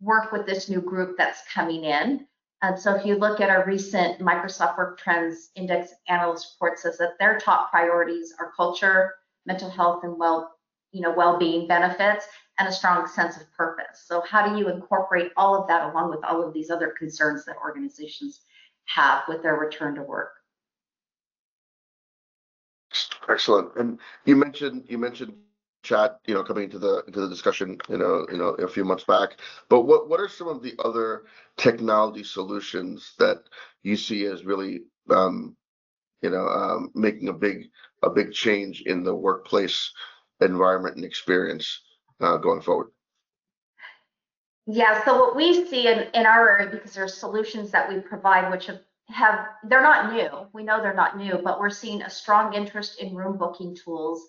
work 0.00 0.32
with 0.32 0.46
this 0.46 0.68
new 0.68 0.80
group 0.80 1.16
that's 1.16 1.40
coming 1.52 1.84
in? 1.84 2.26
And 2.62 2.78
so 2.78 2.94
if 2.94 3.04
you 3.04 3.16
look 3.16 3.40
at 3.40 3.50
our 3.50 3.66
recent 3.66 4.18
Microsoft 4.20 4.78
Work 4.78 4.98
Trends 4.98 5.50
Index 5.56 5.90
analyst 6.08 6.54
report 6.54 6.78
says 6.78 6.96
that 6.98 7.18
their 7.18 7.38
top 7.38 7.70
priorities 7.70 8.34
are 8.40 8.52
culture, 8.56 9.14
mental 9.44 9.68
health, 9.68 10.04
and 10.04 10.18
well 10.18 10.56
you 10.92 11.02
know, 11.02 11.12
well-being 11.12 11.68
benefits 11.68 12.26
and 12.58 12.68
a 12.68 12.72
strong 12.72 13.06
sense 13.06 13.36
of 13.36 13.42
purpose. 13.52 14.04
So 14.06 14.22
how 14.22 14.48
do 14.48 14.58
you 14.58 14.70
incorporate 14.70 15.30
all 15.36 15.54
of 15.54 15.68
that 15.68 15.90
along 15.90 16.08
with 16.08 16.24
all 16.24 16.42
of 16.42 16.54
these 16.54 16.70
other 16.70 16.94
concerns 16.98 17.44
that 17.44 17.56
organizations 17.56 18.40
have 18.86 19.24
with 19.28 19.42
their 19.42 19.56
return 19.56 19.94
to 19.96 20.02
work? 20.02 20.32
Excellent. 23.28 23.76
And 23.76 23.98
you 24.24 24.36
mentioned 24.36 24.84
you 24.88 24.98
mentioned 24.98 25.34
chat, 25.82 26.20
you 26.26 26.34
know, 26.34 26.42
coming 26.42 26.64
into 26.64 26.78
the 26.78 27.02
into 27.06 27.20
the 27.20 27.28
discussion, 27.28 27.78
you 27.88 27.98
know, 27.98 28.26
you 28.30 28.38
know, 28.38 28.50
a 28.50 28.68
few 28.68 28.84
months 28.84 29.04
back. 29.04 29.40
But 29.68 29.82
what 29.82 30.08
what 30.08 30.20
are 30.20 30.28
some 30.28 30.48
of 30.48 30.62
the 30.62 30.74
other 30.84 31.24
technology 31.56 32.24
solutions 32.24 33.14
that 33.18 33.38
you 33.82 33.96
see 33.96 34.26
as 34.26 34.44
really, 34.44 34.82
um, 35.10 35.56
you 36.22 36.30
know, 36.30 36.46
um, 36.46 36.90
making 36.94 37.28
a 37.28 37.32
big 37.32 37.70
a 38.02 38.10
big 38.10 38.32
change 38.32 38.82
in 38.82 39.02
the 39.02 39.14
workplace 39.14 39.92
environment 40.40 40.96
and 40.96 41.04
experience 41.04 41.82
uh, 42.20 42.36
going 42.36 42.60
forward? 42.60 42.88
Yeah, 44.66 45.04
so 45.04 45.16
what 45.16 45.36
we 45.36 45.66
see 45.68 45.86
in, 45.86 46.08
in 46.12 46.26
our 46.26 46.58
area, 46.58 46.70
because 46.70 46.94
there 46.94 47.04
are 47.04 47.08
solutions 47.08 47.70
that 47.70 47.88
we 47.88 48.00
provide, 48.00 48.50
which 48.50 48.66
have, 48.66 48.80
have, 49.08 49.46
they're 49.64 49.82
not 49.82 50.12
new. 50.12 50.28
We 50.52 50.64
know 50.64 50.82
they're 50.82 50.94
not 50.94 51.16
new, 51.16 51.40
but 51.42 51.60
we're 51.60 51.70
seeing 51.70 52.02
a 52.02 52.10
strong 52.10 52.52
interest 52.54 53.00
in 53.00 53.14
room 53.14 53.38
booking 53.38 53.76
tools, 53.76 54.26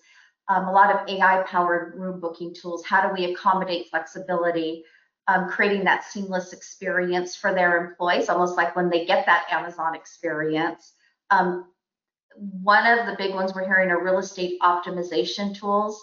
um, 0.48 0.68
a 0.68 0.72
lot 0.72 0.94
of 0.94 1.08
AI 1.08 1.42
powered 1.42 1.94
room 1.96 2.20
booking 2.20 2.54
tools. 2.54 2.84
How 2.86 3.06
do 3.06 3.12
we 3.12 3.32
accommodate 3.32 3.88
flexibility, 3.90 4.84
um, 5.26 5.48
creating 5.48 5.84
that 5.84 6.04
seamless 6.04 6.52
experience 6.52 7.34
for 7.34 7.52
their 7.52 7.84
employees, 7.88 8.28
almost 8.28 8.56
like 8.56 8.76
when 8.76 8.88
they 8.88 9.04
get 9.06 9.26
that 9.26 9.46
Amazon 9.50 9.96
experience. 9.96 10.94
Um, 11.30 11.66
one 12.36 12.86
of 12.86 13.06
the 13.06 13.16
big 13.18 13.34
ones 13.34 13.52
we're 13.54 13.64
hearing 13.66 13.90
are 13.90 14.02
real 14.02 14.18
estate 14.18 14.60
optimization 14.62 15.54
tools 15.58 16.00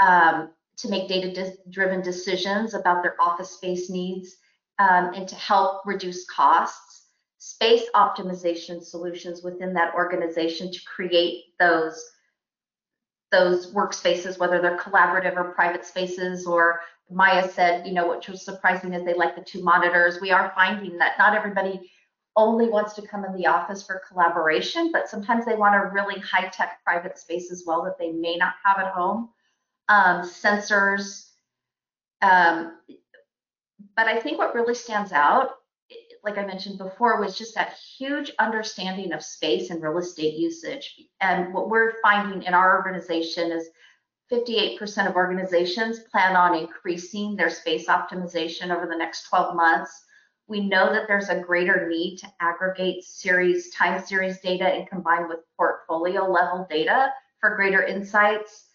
um, 0.00 0.50
to 0.76 0.88
make 0.88 1.08
data-driven 1.08 2.00
decisions 2.02 2.74
about 2.74 3.02
their 3.02 3.16
office 3.20 3.50
space 3.50 3.90
needs 3.90 4.36
um, 4.78 5.12
and 5.14 5.28
to 5.28 5.34
help 5.34 5.82
reduce 5.86 6.24
costs. 6.26 7.06
Space 7.38 7.84
optimization 7.94 8.82
solutions 8.82 9.42
within 9.42 9.74
that 9.74 9.94
organization 9.94 10.72
to 10.72 10.80
create 10.84 11.44
those 11.58 12.02
those 13.32 13.72
workspaces, 13.72 14.38
whether 14.38 14.60
they're 14.60 14.78
collaborative 14.78 15.36
or 15.36 15.54
private 15.54 15.86
spaces, 15.86 16.46
or 16.46 16.80
Maya 17.10 17.48
said, 17.50 17.86
you 17.86 17.94
know, 17.94 18.10
which 18.10 18.28
was 18.28 18.44
surprising 18.44 18.92
is 18.92 19.04
they 19.04 19.14
like 19.14 19.34
the 19.34 19.42
two 19.42 19.62
monitors. 19.62 20.20
We 20.20 20.30
are 20.30 20.52
finding 20.54 20.98
that 20.98 21.18
not 21.18 21.34
everybody 21.34 21.90
only 22.36 22.68
wants 22.68 22.94
to 22.94 23.02
come 23.02 23.24
in 23.24 23.34
the 23.34 23.46
office 23.46 23.82
for 23.82 24.02
collaboration, 24.08 24.90
but 24.92 25.08
sometimes 25.08 25.44
they 25.44 25.54
want 25.54 25.74
a 25.74 25.90
really 25.92 26.20
high 26.20 26.48
tech 26.48 26.80
private 26.84 27.18
space 27.18 27.50
as 27.50 27.64
well 27.66 27.82
that 27.84 27.98
they 27.98 28.12
may 28.12 28.36
not 28.36 28.54
have 28.64 28.78
at 28.78 28.92
home. 28.92 29.30
Um, 29.92 30.22
sensors. 30.22 31.32
Um, 32.22 32.78
but 33.94 34.06
I 34.06 34.18
think 34.18 34.38
what 34.38 34.54
really 34.54 34.74
stands 34.74 35.12
out, 35.12 35.50
like 36.24 36.38
I 36.38 36.46
mentioned 36.46 36.78
before, 36.78 37.20
was 37.20 37.36
just 37.36 37.54
that 37.56 37.76
huge 37.98 38.32
understanding 38.38 39.12
of 39.12 39.22
space 39.22 39.68
and 39.68 39.82
real 39.82 39.98
estate 39.98 40.38
usage. 40.38 40.98
And 41.20 41.52
what 41.52 41.68
we're 41.68 42.00
finding 42.00 42.44
in 42.44 42.54
our 42.54 42.74
organization 42.74 43.52
is 43.52 43.68
58% 44.32 45.10
of 45.10 45.14
organizations 45.14 45.98
plan 46.10 46.36
on 46.36 46.54
increasing 46.54 47.36
their 47.36 47.50
space 47.50 47.86
optimization 47.88 48.74
over 48.74 48.86
the 48.86 48.96
next 48.96 49.28
12 49.28 49.54
months. 49.54 50.06
We 50.46 50.66
know 50.66 50.90
that 50.90 51.06
there's 51.06 51.28
a 51.28 51.38
greater 51.38 51.86
need 51.86 52.16
to 52.20 52.32
aggregate 52.40 53.04
series, 53.04 53.68
time 53.74 54.02
series 54.02 54.40
data 54.40 54.64
and 54.64 54.88
combine 54.88 55.28
with 55.28 55.40
portfolio 55.58 56.26
level 56.26 56.66
data 56.70 57.12
for 57.40 57.56
greater 57.56 57.82
insights. 57.82 58.70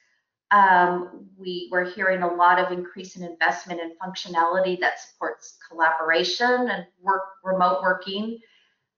Um, 0.52 1.28
we, 1.38 1.70
we're 1.72 1.90
hearing 1.90 2.24
a 2.24 2.34
lot 2.34 2.60
of 2.60 2.72
increase 2.72 3.16
in 3.16 3.24
investment 3.24 3.82
and 3.82 3.92
functionality 4.00 4.80
that 4.80 5.00
supports 5.00 5.58
collaboration 5.70 6.70
and 6.70 6.86
work, 7.02 7.24
remote 7.44 7.82
working. 7.82 8.40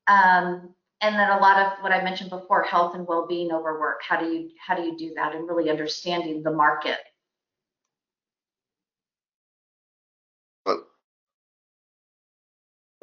Um, 0.08 0.74
and 1.02 1.16
then 1.16 1.30
a 1.32 1.40
lot 1.40 1.60
of 1.60 1.82
what 1.82 1.92
I 1.92 2.04
mentioned 2.04 2.30
before, 2.30 2.64
health 2.64 2.94
and 2.94 3.08
well-being 3.08 3.52
over 3.52 3.80
work. 3.80 4.02
How 4.08 4.20
do 4.20 4.26
you 4.26 4.50
how 4.66 4.76
do 4.76 4.84
you 4.84 4.98
do 4.98 5.14
that 5.16 5.34
and 5.34 5.48
really 5.48 5.70
understanding 5.70 6.44
the 6.44 6.52
market 6.52 6.98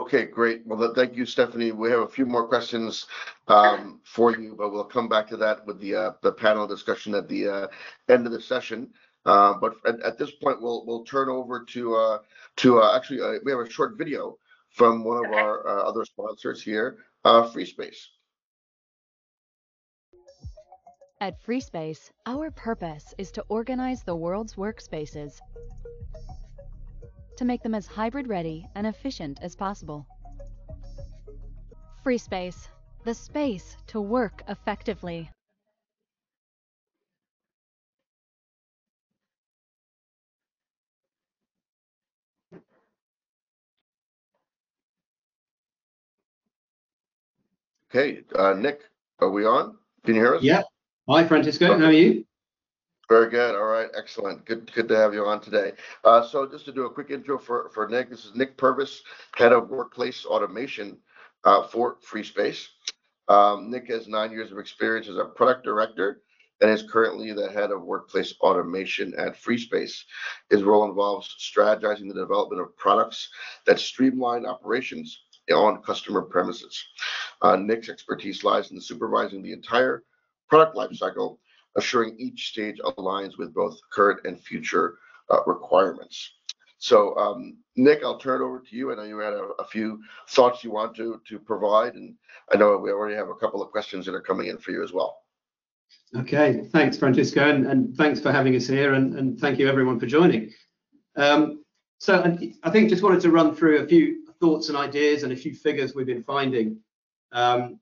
Okay, 0.06 0.24
great. 0.24 0.64
Well, 0.64 0.94
thank 0.94 1.16
you, 1.16 1.26
Stephanie. 1.26 1.72
We 1.72 1.90
have 1.90 1.98
a 1.98 2.06
few 2.06 2.26
more 2.26 2.46
questions 2.46 3.08
um, 3.48 4.00
for 4.04 4.30
you, 4.30 4.54
but 4.56 4.70
we'll 4.70 4.84
come 4.84 5.08
back 5.08 5.26
to 5.30 5.36
that 5.38 5.66
with 5.66 5.80
the 5.80 5.96
uh, 5.96 6.10
the 6.22 6.30
panel 6.30 6.64
discussion 6.64 7.12
at 7.16 7.28
the 7.28 7.48
uh, 7.48 7.66
end 8.08 8.24
of 8.24 8.30
the 8.30 8.40
session. 8.40 8.90
Uh, 9.24 9.54
but 9.60 9.74
at, 9.84 10.00
at, 10.02 10.16
this 10.16 10.30
point, 10.30 10.62
we'll 10.62 10.86
we'll 10.86 11.02
turn 11.02 11.28
over 11.28 11.64
to 11.64 11.96
uh, 11.96 12.18
to 12.54 12.78
uh, 12.78 12.96
actually 12.96 13.20
uh, 13.20 13.40
we 13.44 13.50
have 13.50 13.58
a 13.58 13.68
short 13.68 13.98
video 13.98 14.38
from 14.70 15.02
one 15.02 15.26
of 15.26 15.32
our 15.32 15.66
other 15.84 16.04
sponsors 16.04 16.62
here, 16.62 16.98
FreeSpace. 17.24 17.98
At 21.20 21.42
FreeSpace, 21.44 22.10
our 22.26 22.52
purpose 22.52 23.12
is 23.18 23.32
to 23.32 23.44
organize 23.48 24.04
the 24.04 24.14
world's 24.14 24.54
workspaces 24.54 25.40
to 27.36 27.44
make 27.44 27.62
them 27.62 27.74
as 27.74 27.86
hybrid 27.86 28.28
ready 28.28 28.66
and 28.74 28.86
efficient 28.86 29.38
as 29.42 29.54
possible. 29.54 30.06
FreeSpace, 32.04 32.68
the 33.04 33.14
space 33.14 33.76
to 33.88 34.00
work 34.00 34.42
effectively. 34.48 35.30
Okay, 47.90 48.22
uh, 48.34 48.52
Nick, 48.54 48.82
are 49.20 49.30
we 49.30 49.44
on? 49.46 49.76
Can 50.04 50.14
you 50.16 50.20
hear 50.20 50.34
us? 50.34 50.42
Yeah. 50.42 50.62
Hi, 51.08 51.26
Francisco. 51.26 51.72
Okay. 51.72 51.80
How 51.80 51.86
are 51.86 51.92
you? 51.92 52.24
Very 53.08 53.30
good. 53.30 53.54
All 53.54 53.66
right. 53.66 53.88
Excellent. 53.96 54.44
Good, 54.44 54.72
good 54.72 54.88
to 54.88 54.96
have 54.96 55.14
you 55.14 55.24
on 55.24 55.40
today. 55.40 55.72
Uh, 56.04 56.26
so 56.26 56.44
just 56.46 56.64
to 56.64 56.72
do 56.72 56.86
a 56.86 56.90
quick 56.90 57.10
intro 57.10 57.38
for, 57.38 57.70
for 57.72 57.88
Nick, 57.88 58.10
this 58.10 58.24
is 58.24 58.34
Nick 58.34 58.56
Purvis, 58.56 59.02
head 59.36 59.52
of 59.52 59.68
workplace 59.70 60.24
automation 60.26 60.98
uh, 61.44 61.68
for 61.68 61.98
FreeSpace. 61.98 62.66
Um, 63.28 63.70
Nick 63.70 63.88
has 63.88 64.08
nine 64.08 64.32
years 64.32 64.50
of 64.50 64.58
experience 64.58 65.08
as 65.08 65.16
a 65.16 65.24
product 65.24 65.64
director 65.64 66.22
and 66.60 66.70
is 66.70 66.82
currently 66.90 67.32
the 67.32 67.50
head 67.50 67.70
of 67.70 67.82
workplace 67.82 68.34
automation 68.40 69.14
at 69.18 69.40
FreeSpace. 69.40 70.02
His 70.50 70.64
role 70.64 70.88
involves 70.88 71.34
strategizing 71.38 72.08
the 72.08 72.14
development 72.14 72.62
of 72.62 72.76
products 72.76 73.28
that 73.66 73.78
streamline 73.78 74.46
operations 74.46 75.20
on 75.52 75.82
customer 75.82 76.22
premises. 76.22 76.82
Uh, 77.40 77.54
Nick's 77.54 77.88
expertise 77.88 78.42
lies 78.42 78.72
in 78.72 78.80
supervising 78.80 79.42
the 79.42 79.52
entire 79.52 80.02
product 80.48 80.76
lifecycle 80.76 81.38
assuring 81.76 82.16
each 82.18 82.48
stage 82.48 82.78
aligns 82.84 83.38
with 83.38 83.54
both 83.54 83.78
current 83.92 84.20
and 84.24 84.40
future 84.40 84.98
uh, 85.30 85.40
requirements. 85.46 86.32
So, 86.78 87.16
um, 87.16 87.56
Nick, 87.76 88.00
I'll 88.04 88.18
turn 88.18 88.42
it 88.42 88.44
over 88.44 88.60
to 88.60 88.76
you. 88.76 88.92
I 88.92 88.96
know 88.96 89.04
you 89.04 89.18
had 89.18 89.32
a, 89.32 89.48
a, 89.58 89.66
few 89.66 90.00
thoughts 90.28 90.62
you 90.62 90.70
want 90.70 90.94
to 90.96 91.20
to 91.26 91.38
provide, 91.38 91.94
and 91.94 92.14
I 92.52 92.56
know 92.58 92.76
we 92.76 92.90
already 92.90 93.16
have 93.16 93.28
a 93.28 93.34
couple 93.34 93.62
of 93.62 93.70
questions 93.70 94.04
that 94.06 94.14
are 94.14 94.20
coming 94.20 94.48
in 94.48 94.58
for 94.58 94.72
you 94.72 94.82
as 94.84 94.92
well. 94.92 95.18
Okay, 96.14 96.68
thanks, 96.72 96.96
Francisco, 96.96 97.48
and, 97.48 97.66
and 97.66 97.96
thanks 97.96 98.20
for 98.20 98.30
having 98.30 98.54
us 98.56 98.66
here, 98.66 98.94
and, 98.94 99.14
and 99.18 99.40
thank 99.40 99.58
you 99.58 99.68
everyone 99.68 99.98
for 99.98 100.06
joining. 100.06 100.52
Um, 101.16 101.64
so, 101.98 102.22
I 102.62 102.70
think 102.70 102.90
just 102.90 103.02
wanted 103.02 103.22
to 103.22 103.30
run 103.30 103.54
through 103.54 103.78
a 103.78 103.86
few 103.86 104.26
thoughts 104.38 104.68
and 104.68 104.76
ideas 104.76 105.22
and 105.22 105.32
a 105.32 105.36
few 105.36 105.54
figures 105.54 105.94
we've 105.94 106.06
been 106.06 106.22
finding. 106.22 106.78
Um, 107.32 107.80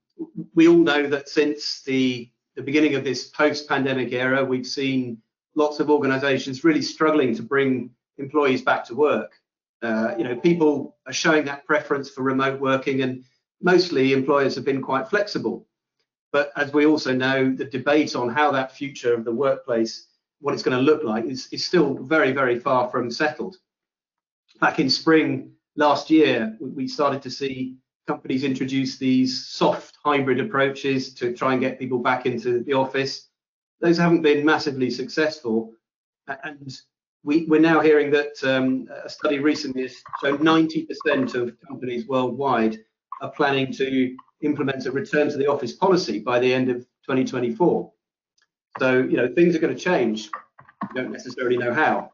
we 0.55 0.68
all 0.68 0.76
know 0.76 1.09
that 1.09 1.28
since 1.28 1.82
the 1.82 2.30
the 2.57 2.62
beginning 2.62 2.94
of 2.94 3.05
this 3.05 3.28
post-pandemic 3.28 4.12
era, 4.12 4.44
we've 4.44 4.66
seen 4.66 5.18
lots 5.55 5.80
of 5.80 5.90
organizations 5.90 6.64
really 6.64 6.82
struggling 6.82 7.34
to 7.34 7.42
bring 7.42 7.90
employees 8.18 8.62
back 8.62 8.84
to 8.86 8.94
work. 8.94 9.32
Uh, 9.82 10.14
you 10.16 10.24
know, 10.24 10.36
people 10.36 10.96
are 11.07 11.12
showing 11.12 11.44
that 11.44 11.66
preference 11.66 12.09
for 12.09 12.22
remote 12.22 12.61
working 12.61 13.02
and 13.02 13.24
mostly 13.61 14.12
employers 14.12 14.55
have 14.55 14.64
been 14.64 14.82
quite 14.82 15.09
flexible. 15.09 15.66
But 16.32 16.52
as 16.57 16.72
we 16.72 16.86
also 16.86 17.14
know, 17.14 17.52
the 17.55 17.64
debate 17.64 18.16
on 18.16 18.28
how 18.28 18.50
that 18.52 18.72
future 18.72 19.14
of 19.14 19.24
the 19.24 19.32
workplace 19.32 20.09
what 20.40 20.52
it's 20.52 20.62
going 20.62 20.76
to 20.76 20.82
look 20.82 21.02
like 21.05 21.24
is, 21.24 21.48
is 21.52 21.64
still 21.64 21.94
very, 21.94 22.32
very 22.32 22.59
far 22.59 22.90
from 22.90 23.11
settled. 23.11 23.57
Back 24.61 24.78
in 24.78 24.90
spring 24.90 25.52
last 25.76 26.11
year, 26.11 26.57
we 26.61 26.86
started 26.86 27.22
to 27.22 27.30
see 27.30 27.76
companies 28.07 28.44
introduce 28.44 28.98
these 28.98 29.46
soft 29.46 29.96
hybrid 30.05 30.40
approaches 30.40 31.14
to 31.14 31.32
try 31.32 31.52
and 31.52 31.61
get 31.61 31.78
people 31.78 31.98
back 31.98 32.26
into 32.26 32.62
the 32.64 32.72
office. 32.72 33.28
Those 33.80 33.96
haven't 33.96 34.22
been 34.22 34.44
massively 34.44 34.90
successful. 34.90 35.72
And 36.26 36.72
we, 37.22 37.46
are 37.50 37.59
now 37.59 37.80
hearing 37.80 38.11
that 38.11 38.32
um, 38.44 38.88
a 39.05 39.09
study 39.09 39.38
recently 39.38 39.82
has 39.82 39.96
shown 40.22 40.38
90% 40.38 41.34
of 41.34 41.57
companies 41.66 42.07
worldwide 42.07 42.78
are 43.22 43.30
planning 43.30 43.72
to 43.72 44.14
implement 44.42 44.86
a 44.86 44.92
return 44.92 45.30
to 45.30 45.36
the 45.36 45.46
office 45.46 45.72
policy 45.72 46.18
by 46.18 46.38
the 46.38 46.52
end 46.52 46.68
of 46.68 46.76
2024. 47.07 47.90
So, 48.78 48.98
you 48.98 49.16
know, 49.16 49.28
things 49.28 49.55
are 49.55 49.59
going 49.59 49.74
to 49.74 49.80
change. 49.80 50.28
We 50.92 51.00
don't 51.00 51.12
necessarily 51.12 51.57
know 51.57 51.72
how. 51.72 52.12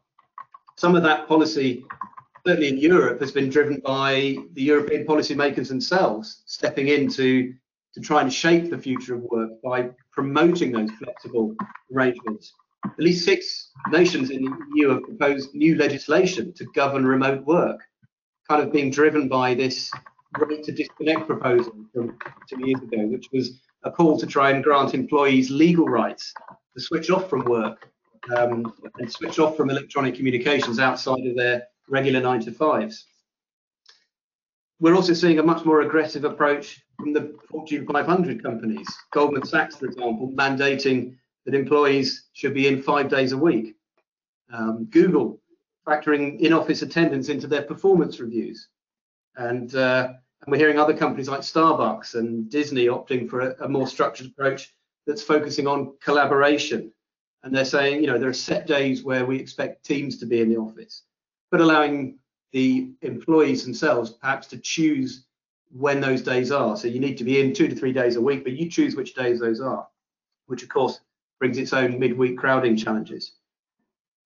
Some 0.77 0.95
of 0.95 1.03
that 1.03 1.27
policy, 1.27 1.83
certainly 2.45 2.69
in 2.69 2.77
Europe, 2.77 3.19
has 3.21 3.31
been 3.31 3.49
driven 3.49 3.79
by 3.79 4.35
the 4.53 4.63
European 4.63 5.05
policymakers 5.05 5.67
themselves 5.67 6.43
stepping 6.45 6.87
in 6.87 7.09
to, 7.09 7.53
to 7.93 8.01
try 8.01 8.21
and 8.21 8.33
shape 8.33 8.69
the 8.69 8.77
future 8.77 9.15
of 9.15 9.21
work 9.23 9.51
by 9.63 9.89
promoting 10.11 10.71
those 10.71 10.89
flexible 10.91 11.55
arrangements. 11.93 12.53
At 12.85 12.99
least 12.99 13.25
six 13.25 13.71
nations 13.89 14.31
in 14.31 14.43
the 14.43 14.57
EU 14.75 14.89
have 14.89 15.03
proposed 15.03 15.53
new 15.53 15.75
legislation 15.75 16.53
to 16.53 16.65
govern 16.73 17.05
remote 17.05 17.45
work, 17.45 17.79
kind 18.49 18.61
of 18.61 18.71
being 18.71 18.89
driven 18.89 19.27
by 19.27 19.53
this 19.53 19.91
right 20.39 20.63
to 20.63 20.71
disconnect 20.71 21.27
proposal 21.27 21.73
from 21.93 22.17
two 22.49 22.65
years 22.65 22.81
ago, 22.81 23.05
which 23.07 23.27
was 23.31 23.61
a 23.83 23.91
call 23.91 24.17
to 24.17 24.25
try 24.25 24.51
and 24.51 24.63
grant 24.63 24.93
employees 24.93 25.51
legal 25.51 25.85
rights 25.85 26.33
to 26.75 26.81
switch 26.81 27.09
off 27.09 27.29
from 27.29 27.43
work 27.45 27.89
um, 28.35 28.73
and 28.97 29.11
switch 29.11 29.39
off 29.39 29.57
from 29.57 29.69
electronic 29.69 30.15
communications 30.15 30.79
outside 30.79 31.25
of 31.25 31.35
their 31.35 31.63
regular 31.89 32.21
nine 32.21 32.41
to 32.41 32.51
fives. 32.51 33.05
We're 34.79 34.95
also 34.95 35.13
seeing 35.13 35.39
a 35.39 35.43
much 35.43 35.63
more 35.63 35.81
aggressive 35.81 36.23
approach 36.23 36.81
from 36.97 37.13
the 37.13 37.35
Fortune 37.49 37.85
500 37.85 38.41
companies. 38.41 38.87
Goldman 39.11 39.45
Sachs, 39.45 39.75
for 39.75 39.85
example, 39.85 40.31
mandating 40.33 41.15
that 41.45 41.53
employees 41.53 42.29
should 42.33 42.53
be 42.53 42.67
in 42.67 42.81
five 42.81 43.09
days 43.09 43.31
a 43.31 43.37
week. 43.37 43.75
Um, 44.51 44.85
Google 44.89 45.39
factoring 45.87 46.39
in-office 46.39 46.81
attendance 46.81 47.29
into 47.29 47.47
their 47.47 47.63
performance 47.63 48.19
reviews. 48.19 48.67
And, 49.35 49.73
uh, 49.75 50.13
and, 50.41 50.51
we're 50.51 50.57
hearing 50.57 50.79
other 50.79 50.95
companies 50.95 51.29
like 51.29 51.41
Starbucks 51.41 52.15
and 52.15 52.49
Disney 52.49 52.85
opting 52.85 53.29
for 53.29 53.41
a, 53.41 53.65
a, 53.65 53.69
more 53.69 53.87
structured 53.87 54.27
approach 54.27 54.73
that's 55.07 55.23
focusing 55.23 55.67
on 55.67 55.93
collaboration. 56.01 56.91
And 57.43 57.55
they're 57.55 57.65
saying, 57.65 58.01
you 58.01 58.07
know, 58.07 58.19
there 58.19 58.29
are 58.29 58.33
set 58.33 58.67
days 58.67 59.03
where 59.03 59.25
we 59.25 59.39
expect 59.39 59.85
teams 59.85 60.17
to 60.19 60.25
be 60.25 60.41
in 60.41 60.49
the 60.49 60.57
office, 60.57 61.03
but 61.51 61.61
allowing 61.61 62.17
the 62.53 62.91
employees 63.01 63.63
themselves 63.63 64.09
perhaps 64.09 64.47
to 64.47 64.57
choose 64.57 65.25
when 65.71 66.01
those 66.01 66.21
days 66.21 66.51
are. 66.51 66.75
So 66.75 66.87
you 66.87 66.99
need 66.99 67.17
to 67.17 67.23
be 67.23 67.39
in 67.39 67.53
two 67.53 67.67
to 67.67 67.75
three 67.75 67.93
days 67.93 68.15
a 68.15 68.21
week, 68.21 68.43
but 68.43 68.53
you 68.53 68.69
choose 68.69 68.95
which 68.95 69.13
days 69.13 69.39
those 69.39 69.61
are, 69.61 69.87
which 70.47 70.63
of 70.63 70.69
course 70.69 70.99
brings 71.39 71.57
its 71.57 71.73
own 71.73 71.99
midweek 71.99 72.37
crowding 72.37 72.75
challenges. 72.75 73.33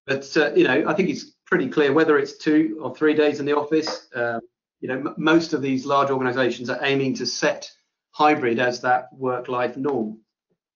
But 0.07 0.35
uh, 0.37 0.53
you 0.55 0.63
know, 0.63 0.85
I 0.87 0.93
think 0.93 1.09
it's 1.09 1.31
pretty 1.45 1.67
clear 1.69 1.93
whether 1.93 2.17
it's 2.17 2.37
two 2.37 2.79
or 2.81 2.95
three 2.95 3.13
days 3.13 3.39
in 3.39 3.45
the 3.45 3.55
office. 3.55 4.07
Uh, 4.13 4.39
you 4.81 4.87
know, 4.87 5.13
most 5.17 5.53
of 5.53 5.61
these 5.61 5.85
large 5.85 6.09
organisations 6.09 6.69
are 6.69 6.83
aiming 6.83 7.15
to 7.15 7.25
set 7.25 7.71
hybrid 8.11 8.59
as 8.59 8.81
that 8.81 9.09
work-life 9.13 9.77
norm. 9.77 10.19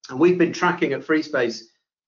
And 0.09 0.19
we've 0.19 0.37
been 0.37 0.53
tracking 0.53 0.93
at 0.93 1.01
FreeSpace 1.01 1.63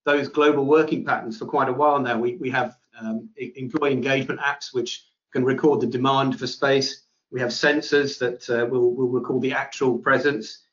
those 0.06 0.28
global 0.28 0.66
working 0.66 1.06
patterns 1.06 1.38
for 1.38 1.46
quite 1.46 1.70
a 1.70 1.74
while 1.74 2.00
now. 2.00 2.18
We 2.18 2.38
we 2.38 2.50
have 2.50 2.78
um, 3.02 3.30
employee 3.38 3.94
engagement 3.94 4.40
apps 4.40 4.74
which 4.74 5.06
can 5.34 5.44
record 5.44 5.82
the 5.82 5.88
demand 5.88 6.38
for 6.40 6.48
space. 6.48 7.04
We 7.32 7.40
have 7.40 7.50
sensors 7.50 8.20
that 8.20 8.50
uh, 8.50 8.66
will 8.66 8.94
will 8.94 9.08
record 9.08 9.42
the 9.42 9.54
actual 9.54 9.98
presence. 9.98 10.66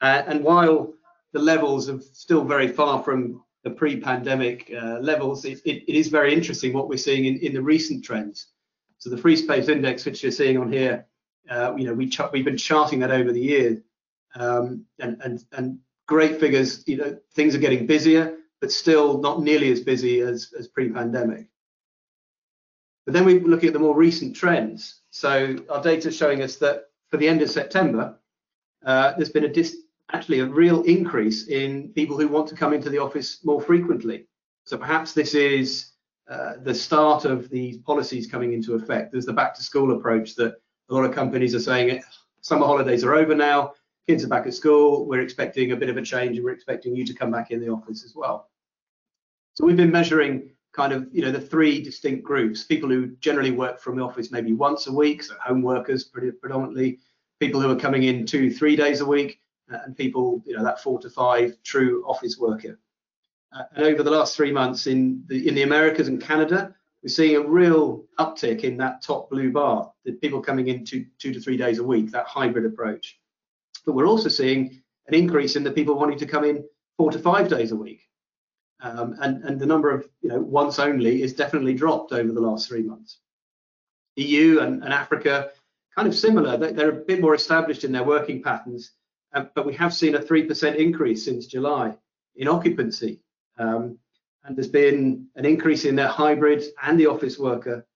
Uh, 0.00 0.22
and 0.26 0.42
while 0.42 0.92
the 1.32 1.40
levels 1.40 1.88
are 1.88 2.00
still 2.12 2.44
very 2.44 2.68
far 2.68 3.02
from 3.02 3.42
the 3.62 3.70
pre-pandemic 3.70 4.72
uh, 4.74 4.98
levels, 5.00 5.44
it, 5.44 5.60
it, 5.64 5.84
it 5.86 5.94
is 5.94 6.08
very 6.08 6.32
interesting 6.32 6.72
what 6.72 6.88
we're 6.88 6.96
seeing 6.96 7.26
in, 7.26 7.36
in 7.38 7.52
the 7.52 7.60
recent 7.60 8.02
trends. 8.04 8.46
So 8.98 9.10
the 9.10 9.16
FreeSpace 9.16 9.68
index, 9.68 10.04
which 10.04 10.22
you're 10.22 10.32
seeing 10.32 10.58
on 10.58 10.72
here, 10.72 11.06
uh, 11.48 11.74
you 11.76 11.84
know, 11.84 11.94
we 11.94 12.10
we've 12.32 12.44
been 12.44 12.56
charting 12.56 13.00
that 13.00 13.10
over 13.10 13.32
the 13.32 13.40
years, 13.40 13.78
um, 14.34 14.84
and 14.98 15.20
and 15.22 15.44
and 15.52 15.78
great 16.06 16.38
figures. 16.38 16.84
You 16.86 16.96
know, 16.96 17.18
things 17.34 17.54
are 17.54 17.58
getting 17.58 17.86
busier, 17.86 18.36
but 18.60 18.70
still 18.70 19.18
not 19.20 19.42
nearly 19.42 19.72
as 19.72 19.80
busy 19.80 20.20
as 20.20 20.52
as 20.58 20.68
pre-pandemic. 20.68 21.49
But 23.10 23.14
then 23.14 23.24
we 23.24 23.40
look 23.40 23.64
at 23.64 23.72
the 23.72 23.78
more 23.80 23.96
recent 23.96 24.36
trends. 24.36 25.00
So 25.10 25.56
our 25.68 25.82
data 25.82 26.10
is 26.10 26.16
showing 26.16 26.44
us 26.44 26.54
that 26.58 26.90
for 27.08 27.16
the 27.16 27.26
end 27.26 27.42
of 27.42 27.50
September, 27.50 28.16
uh, 28.86 29.14
there's 29.16 29.30
been 29.30 29.42
a 29.42 29.48
dis 29.48 29.78
actually 30.12 30.38
a 30.38 30.46
real 30.46 30.82
increase 30.82 31.48
in 31.48 31.88
people 31.88 32.16
who 32.16 32.28
want 32.28 32.46
to 32.50 32.54
come 32.54 32.72
into 32.72 32.88
the 32.88 32.98
office 32.98 33.44
more 33.44 33.60
frequently. 33.60 34.28
So 34.62 34.78
perhaps 34.78 35.12
this 35.12 35.34
is 35.34 35.90
uh, 36.30 36.52
the 36.62 36.72
start 36.72 37.24
of 37.24 37.50
these 37.50 37.78
policies 37.78 38.28
coming 38.28 38.52
into 38.52 38.74
effect. 38.74 39.10
There's 39.10 39.26
the 39.26 39.32
back 39.32 39.56
to 39.56 39.62
school 39.64 39.90
approach 39.96 40.36
that 40.36 40.60
a 40.88 40.94
lot 40.94 41.04
of 41.04 41.12
companies 41.12 41.52
are 41.52 41.58
saying 41.58 42.04
summer 42.42 42.66
holidays 42.66 43.02
are 43.02 43.14
over 43.14 43.34
now, 43.34 43.72
kids 44.06 44.22
are 44.22 44.28
back 44.28 44.46
at 44.46 44.54
school, 44.54 45.04
we're 45.04 45.22
expecting 45.22 45.72
a 45.72 45.76
bit 45.76 45.88
of 45.88 45.96
a 45.96 46.02
change 46.02 46.36
and 46.36 46.44
we're 46.44 46.52
expecting 46.52 46.94
you 46.94 47.04
to 47.06 47.14
come 47.14 47.32
back 47.32 47.50
in 47.50 47.60
the 47.60 47.70
office 47.70 48.04
as 48.04 48.14
well. 48.14 48.50
So 49.54 49.66
we've 49.66 49.76
been 49.76 49.90
measuring 49.90 50.52
kind 50.72 50.92
of, 50.92 51.08
you 51.12 51.22
know, 51.22 51.32
the 51.32 51.40
three 51.40 51.82
distinct 51.82 52.24
groups, 52.24 52.64
people 52.64 52.88
who 52.88 53.08
generally 53.20 53.50
work 53.50 53.80
from 53.80 53.96
the 53.96 54.02
office 54.02 54.30
maybe 54.30 54.52
once 54.52 54.86
a 54.86 54.92
week, 54.92 55.22
so 55.22 55.34
home 55.44 55.62
workers 55.62 56.04
predominantly, 56.04 56.98
people 57.40 57.60
who 57.60 57.70
are 57.70 57.76
coming 57.76 58.04
in 58.04 58.24
two, 58.24 58.50
three 58.50 58.76
days 58.76 59.00
a 59.00 59.06
week, 59.06 59.40
uh, 59.72 59.78
and 59.84 59.96
people, 59.96 60.42
you 60.46 60.56
know, 60.56 60.62
that 60.62 60.80
four 60.80 60.98
to 61.00 61.10
five 61.10 61.56
true 61.64 62.04
office 62.06 62.38
worker. 62.38 62.78
Uh, 63.52 63.64
and 63.74 63.84
over 63.84 64.02
the 64.02 64.10
last 64.10 64.36
three 64.36 64.52
months 64.52 64.86
in 64.86 65.24
the 65.26 65.48
in 65.48 65.54
the 65.54 65.62
Americas 65.62 66.06
and 66.06 66.22
Canada, 66.22 66.74
we're 67.02 67.08
seeing 67.08 67.36
a 67.36 67.48
real 67.48 68.04
uptick 68.18 68.60
in 68.60 68.76
that 68.76 69.02
top 69.02 69.30
blue 69.30 69.50
bar, 69.50 69.90
the 70.04 70.12
people 70.12 70.40
coming 70.40 70.68
in 70.68 70.84
two, 70.84 71.06
two 71.18 71.32
to 71.32 71.40
three 71.40 71.56
days 71.56 71.78
a 71.78 71.84
week, 71.84 72.10
that 72.10 72.26
hybrid 72.26 72.66
approach. 72.66 73.18
But 73.86 73.94
we're 73.94 74.06
also 74.06 74.28
seeing 74.28 74.82
an 75.06 75.14
increase 75.14 75.56
in 75.56 75.64
the 75.64 75.70
people 75.70 75.94
wanting 75.94 76.18
to 76.18 76.26
come 76.26 76.44
in 76.44 76.64
four 76.96 77.10
to 77.10 77.18
five 77.18 77.48
days 77.48 77.72
a 77.72 77.76
week. 77.76 78.02
Um, 78.82 79.16
and, 79.20 79.42
and 79.44 79.60
the 79.60 79.66
number 79.66 79.90
of, 79.90 80.08
you 80.22 80.28
know, 80.28 80.40
once 80.40 80.78
only 80.78 81.22
is 81.22 81.34
definitely 81.34 81.74
dropped 81.74 82.12
over 82.12 82.32
the 82.32 82.40
last 82.40 82.68
three 82.68 82.82
months. 82.82 83.18
EU 84.16 84.60
and, 84.60 84.82
and 84.82 84.92
Africa, 84.92 85.50
kind 85.94 86.08
of 86.08 86.14
similar. 86.14 86.56
They're 86.56 86.90
a 86.90 87.04
bit 87.04 87.20
more 87.20 87.34
established 87.34 87.84
in 87.84 87.92
their 87.92 88.04
working 88.04 88.42
patterns 88.42 88.92
uh, 89.32 89.44
but 89.54 89.66
we 89.66 89.74
have 89.74 89.94
seen 89.94 90.14
a 90.14 90.18
3% 90.18 90.76
increase 90.76 91.24
since 91.24 91.46
July 91.46 91.96
in 92.36 92.48
occupancy. 92.48 93.20
Um, 93.58 93.98
and 94.44 94.56
there's 94.56 94.68
been 94.68 95.26
an 95.36 95.44
increase 95.44 95.84
in 95.84 95.96
their 95.96 96.08
hybrid 96.08 96.64
and 96.82 96.98
the 96.98 97.06
office 97.06 97.38
worker 97.38 97.86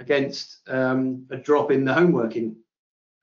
against 0.00 0.60
um, 0.68 1.26
a 1.30 1.36
drop 1.36 1.70
in 1.70 1.84
the 1.84 1.94
home 1.94 2.12
working. 2.12 2.56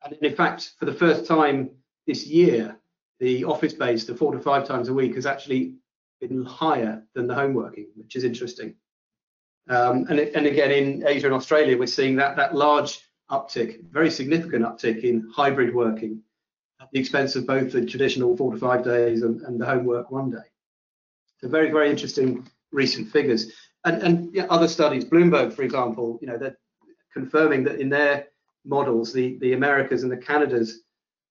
And 0.03 0.13
in 0.21 0.35
fact, 0.35 0.73
for 0.77 0.85
the 0.85 0.93
first 0.93 1.25
time 1.25 1.71
this 2.07 2.25
year, 2.25 2.77
the 3.19 3.43
office 3.43 3.73
based, 3.73 4.07
the 4.07 4.15
four 4.15 4.31
to 4.31 4.39
five 4.39 4.65
times 4.65 4.87
a 4.87 4.93
week, 4.93 5.15
has 5.15 5.25
actually 5.25 5.75
been 6.19 6.43
higher 6.43 7.03
than 7.15 7.27
the 7.27 7.35
home 7.35 7.53
working, 7.53 7.87
which 7.95 8.15
is 8.15 8.23
interesting. 8.23 8.75
Um, 9.69 10.07
and, 10.09 10.19
and 10.19 10.45
again, 10.47 10.71
in 10.71 11.03
Asia 11.07 11.27
and 11.27 11.35
Australia, 11.35 11.77
we're 11.77 11.87
seeing 11.87 12.15
that 12.17 12.35
that 12.37 12.55
large 12.55 12.99
uptick, 13.29 13.83
very 13.91 14.09
significant 14.09 14.63
uptick 14.63 15.03
in 15.03 15.29
hybrid 15.33 15.73
working 15.73 16.21
at 16.81 16.89
the 16.91 16.99
expense 16.99 17.35
of 17.35 17.45
both 17.45 17.71
the 17.71 17.85
traditional 17.85 18.35
four 18.35 18.51
to 18.51 18.59
five 18.59 18.83
days 18.83 19.21
and, 19.21 19.41
and 19.41 19.59
the 19.59 19.65
homework 19.65 20.09
one 20.09 20.31
day. 20.31 20.37
So 21.39 21.47
very, 21.47 21.71
very 21.71 21.89
interesting 21.89 22.47
recent 22.71 23.11
figures. 23.11 23.51
And, 23.85 24.01
and 24.01 24.33
yeah, 24.33 24.45
other 24.49 24.67
studies, 24.67 25.05
Bloomberg, 25.05 25.53
for 25.53 25.63
example, 25.63 26.17
you 26.21 26.27
know, 26.27 26.37
they're 26.37 26.57
confirming 27.13 27.63
that 27.65 27.79
in 27.79 27.89
their 27.89 28.27
models, 28.65 29.13
the, 29.13 29.37
the 29.39 29.53
Americas 29.53 30.03
and 30.03 30.11
the 30.11 30.17
Canadas, 30.17 30.81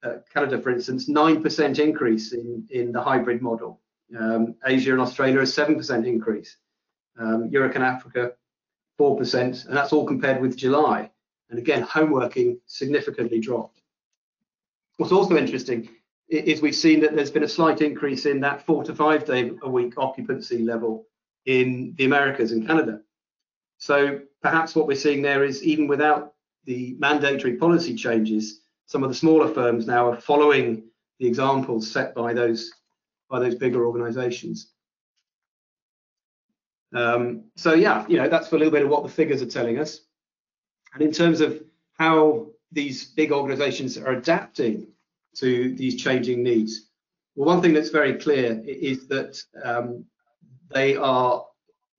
uh, 0.03 0.14
Canada, 0.32 0.61
for 0.61 0.70
instance, 0.70 1.09
9% 1.09 1.78
increase 1.78 2.32
in, 2.32 2.66
in 2.70 2.93
the 2.93 3.03
hybrid 3.03 3.43
model. 3.43 3.80
Um, 4.16 4.54
Asia 4.64 4.92
and 4.92 5.00
Australia, 5.00 5.40
a 5.40 5.42
7% 5.42 6.06
increase. 6.06 6.56
Um, 7.18 7.48
Europe 7.50 7.74
and 7.74 7.84
Africa, 7.84 8.32
4%, 8.98 9.66
and 9.66 9.76
that's 9.76 9.92
all 9.92 10.06
compared 10.06 10.40
with 10.40 10.56
July. 10.56 11.11
And 11.50 11.59
again, 11.59 11.82
homeworking 11.82 12.59
significantly 12.66 13.40
dropped. 13.40 13.80
What's 14.96 15.12
also 15.12 15.36
interesting 15.36 15.88
is 16.28 16.61
we've 16.61 16.74
seen 16.74 17.00
that 17.00 17.14
there's 17.16 17.30
been 17.30 17.44
a 17.44 17.48
slight 17.48 17.80
increase 17.80 18.26
in 18.26 18.40
that 18.40 18.64
four 18.66 18.84
to 18.84 18.94
five 18.94 19.24
day 19.24 19.52
a 19.62 19.68
week 19.68 19.94
occupancy 19.96 20.59
level 20.59 21.06
in 21.46 21.94
the 21.96 22.04
Americas 22.04 22.52
and 22.52 22.66
Canada. 22.66 23.00
So 23.78 24.20
perhaps 24.42 24.74
what 24.74 24.86
we're 24.86 24.96
seeing 24.96 25.22
there 25.22 25.44
is 25.44 25.62
even 25.62 25.86
without 25.86 26.34
the 26.64 26.96
mandatory 26.98 27.56
policy 27.56 27.94
changes, 27.94 28.61
some 28.86 29.02
of 29.02 29.09
the 29.09 29.14
smaller 29.14 29.48
firms 29.48 29.86
now 29.86 30.11
are 30.11 30.20
following 30.20 30.82
the 31.18 31.26
examples 31.26 31.90
set 31.90 32.14
by 32.14 32.34
those 32.34 32.70
by 33.28 33.38
those 33.38 33.54
bigger 33.54 33.86
organizations. 33.86 34.72
Um, 36.94 37.44
so 37.56 37.74
yeah, 37.74 38.06
you 38.08 38.16
know, 38.16 38.28
that's 38.28 38.50
a 38.52 38.56
little 38.56 38.72
bit 38.72 38.82
of 38.82 38.88
what 38.88 39.02
the 39.02 39.08
figures 39.08 39.42
are 39.42 39.46
telling 39.46 39.78
us. 39.78 40.00
And 40.94 41.02
in 41.02 41.12
terms 41.12 41.40
of 41.40 41.62
how 41.98 42.48
these 42.72 43.04
big 43.04 43.32
organizations 43.32 43.98
are 43.98 44.12
adapting 44.12 44.86
to 45.36 45.74
these 45.74 46.00
changing 46.02 46.42
needs, 46.42 46.88
well, 47.36 47.46
one 47.46 47.62
thing 47.62 47.74
that's 47.74 47.90
very 47.90 48.14
clear 48.14 48.62
is 48.66 49.06
that 49.08 49.40
um, 49.62 50.04
they 50.72 50.96
are 50.96 51.44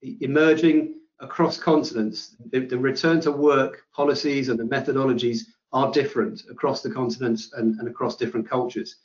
emerging 0.02 0.96
across 1.20 1.58
continents. 1.58 2.36
The, 2.52 2.62
the, 2.62 2.78
return 2.78 3.20
to 3.22 3.32
work 3.32 3.84
policies 3.94 4.50
and 4.50 4.60
the 4.60 4.64
methodologies 4.64 5.42
are 5.72 5.92
different 5.92 6.44
across 6.50 6.82
the 6.82 6.90
continents 6.90 7.52
and, 7.54 7.76
and 7.80 7.88
across 7.88 8.16
different 8.16 8.50
cultures. 8.50 8.96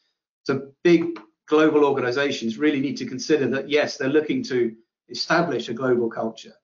So 0.44 0.68
big 0.82 1.18
global 1.46 1.84
organizations 1.84 2.58
really 2.58 2.80
need 2.80 2.96
to 2.96 3.06
consider 3.06 3.46
that, 3.48 3.68
yes, 3.68 3.96
they're 3.96 4.08
looking 4.08 4.42
to 4.44 4.74
establish 5.08 5.68
a 5.68 5.74
global 5.74 6.08
culture 6.08 6.54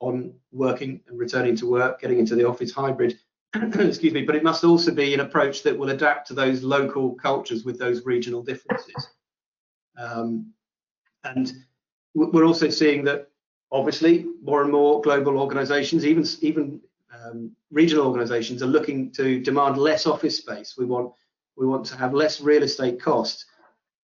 on 0.00 0.34
working 0.50 1.00
and 1.06 1.18
returning 1.18 1.56
to 1.56 1.70
work, 1.70 2.00
getting 2.00 2.18
into 2.18 2.34
the 2.34 2.46
office 2.46 2.72
hybrid, 2.72 3.18
excuse 3.54 4.12
me, 4.12 4.22
but 4.22 4.34
it 4.34 4.42
must 4.42 4.64
also 4.64 4.92
be 4.92 5.14
an 5.14 5.20
approach 5.20 5.62
that 5.62 5.78
will 5.78 5.90
adapt 5.90 6.26
to 6.26 6.34
those 6.34 6.62
local 6.62 7.14
cultures 7.14 7.64
with 7.64 7.78
those 7.78 8.04
regional 8.04 8.42
differences. 8.42 9.08
Um, 9.98 10.52
and 11.24 11.52
we're 12.14 12.46
also 12.46 12.70
seeing 12.70 13.04
that 13.04 13.28
obviously 13.70 14.26
more 14.42 14.62
and 14.62 14.72
more 14.72 15.00
global 15.02 15.38
organizations, 15.38 16.04
even, 16.04 16.24
even 16.40 16.80
um, 17.14 17.52
regional 17.70 18.06
organizations 18.06 18.62
are 18.62 18.66
looking 18.66 19.12
to 19.12 19.40
demand 19.40 19.78
less 19.78 20.06
office 20.06 20.38
space. 20.38 20.74
We 20.76 20.86
want, 20.86 21.12
we 21.56 21.66
want 21.66 21.84
to 21.86 21.96
have 21.96 22.14
less 22.14 22.40
real 22.40 22.62
estate 22.62 23.00
costs, 23.00 23.46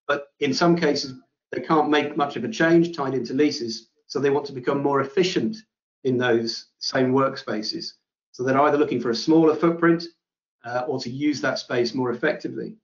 but 0.08 0.28
in 0.40 0.52
some 0.52 0.74
cases, 0.74 1.14
they 1.52 1.60
can't 1.60 1.90
make 1.90 2.16
much 2.16 2.36
of 2.36 2.44
a 2.44 2.48
change 2.48 2.96
tied 2.96 3.14
into 3.14 3.34
leases. 3.34 3.90
So 4.06 4.18
they 4.18 4.30
want 4.30 4.46
to 4.46 4.52
become 4.52 4.82
more 4.82 5.02
efficient 5.02 5.56
in 6.04 6.16
those 6.16 6.68
same 6.78 7.12
workspaces. 7.12 7.92
So 8.32 8.42
they're 8.42 8.60
either 8.60 8.78
looking 8.78 9.00
for 9.00 9.10
a 9.10 9.14
smaller 9.14 9.54
footprint 9.54 10.04
uh, 10.64 10.84
or 10.88 10.98
to 11.00 11.10
use 11.10 11.40
that 11.42 11.58
space 11.58 11.94
more 11.94 12.10
effectively. 12.10 12.76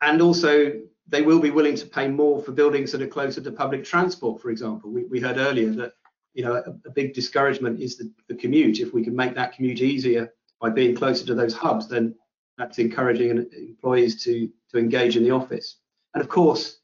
And 0.00 0.20
also, 0.20 0.72
they 1.08 1.22
will 1.22 1.40
be 1.40 1.50
willing 1.50 1.76
to 1.76 1.86
pay 1.86 2.08
more 2.08 2.42
for 2.42 2.52
buildings 2.52 2.92
that 2.92 3.02
are 3.02 3.06
closer 3.06 3.40
to 3.40 3.52
public 3.52 3.84
transport, 3.84 4.40
for 4.40 4.50
example. 4.50 4.90
We, 4.90 5.04
we 5.04 5.20
heard 5.20 5.38
earlier 5.38 5.70
that 5.70 5.92
you 6.34 6.44
know 6.44 6.54
a, 6.54 6.88
a 6.88 6.90
big 6.90 7.14
discouragement 7.14 7.80
is 7.80 7.96
the, 7.96 8.12
the, 8.28 8.34
commute. 8.34 8.80
If 8.80 8.92
we 8.92 9.02
can 9.02 9.16
make 9.16 9.34
that 9.34 9.52
commute 9.52 9.80
easier 9.80 10.32
by 10.60 10.70
being 10.70 10.94
closer 10.94 11.24
to 11.26 11.34
those 11.34 11.54
hubs, 11.54 11.88
then 11.88 12.14
that's 12.58 12.78
encouraging 12.78 13.46
employees 13.52 14.22
to 14.24 14.50
to 14.70 14.78
engage 14.78 15.16
in 15.16 15.22
the 15.22 15.30
office. 15.30 15.78
And 16.16 16.22
of 16.22 16.30
course, 16.30 16.78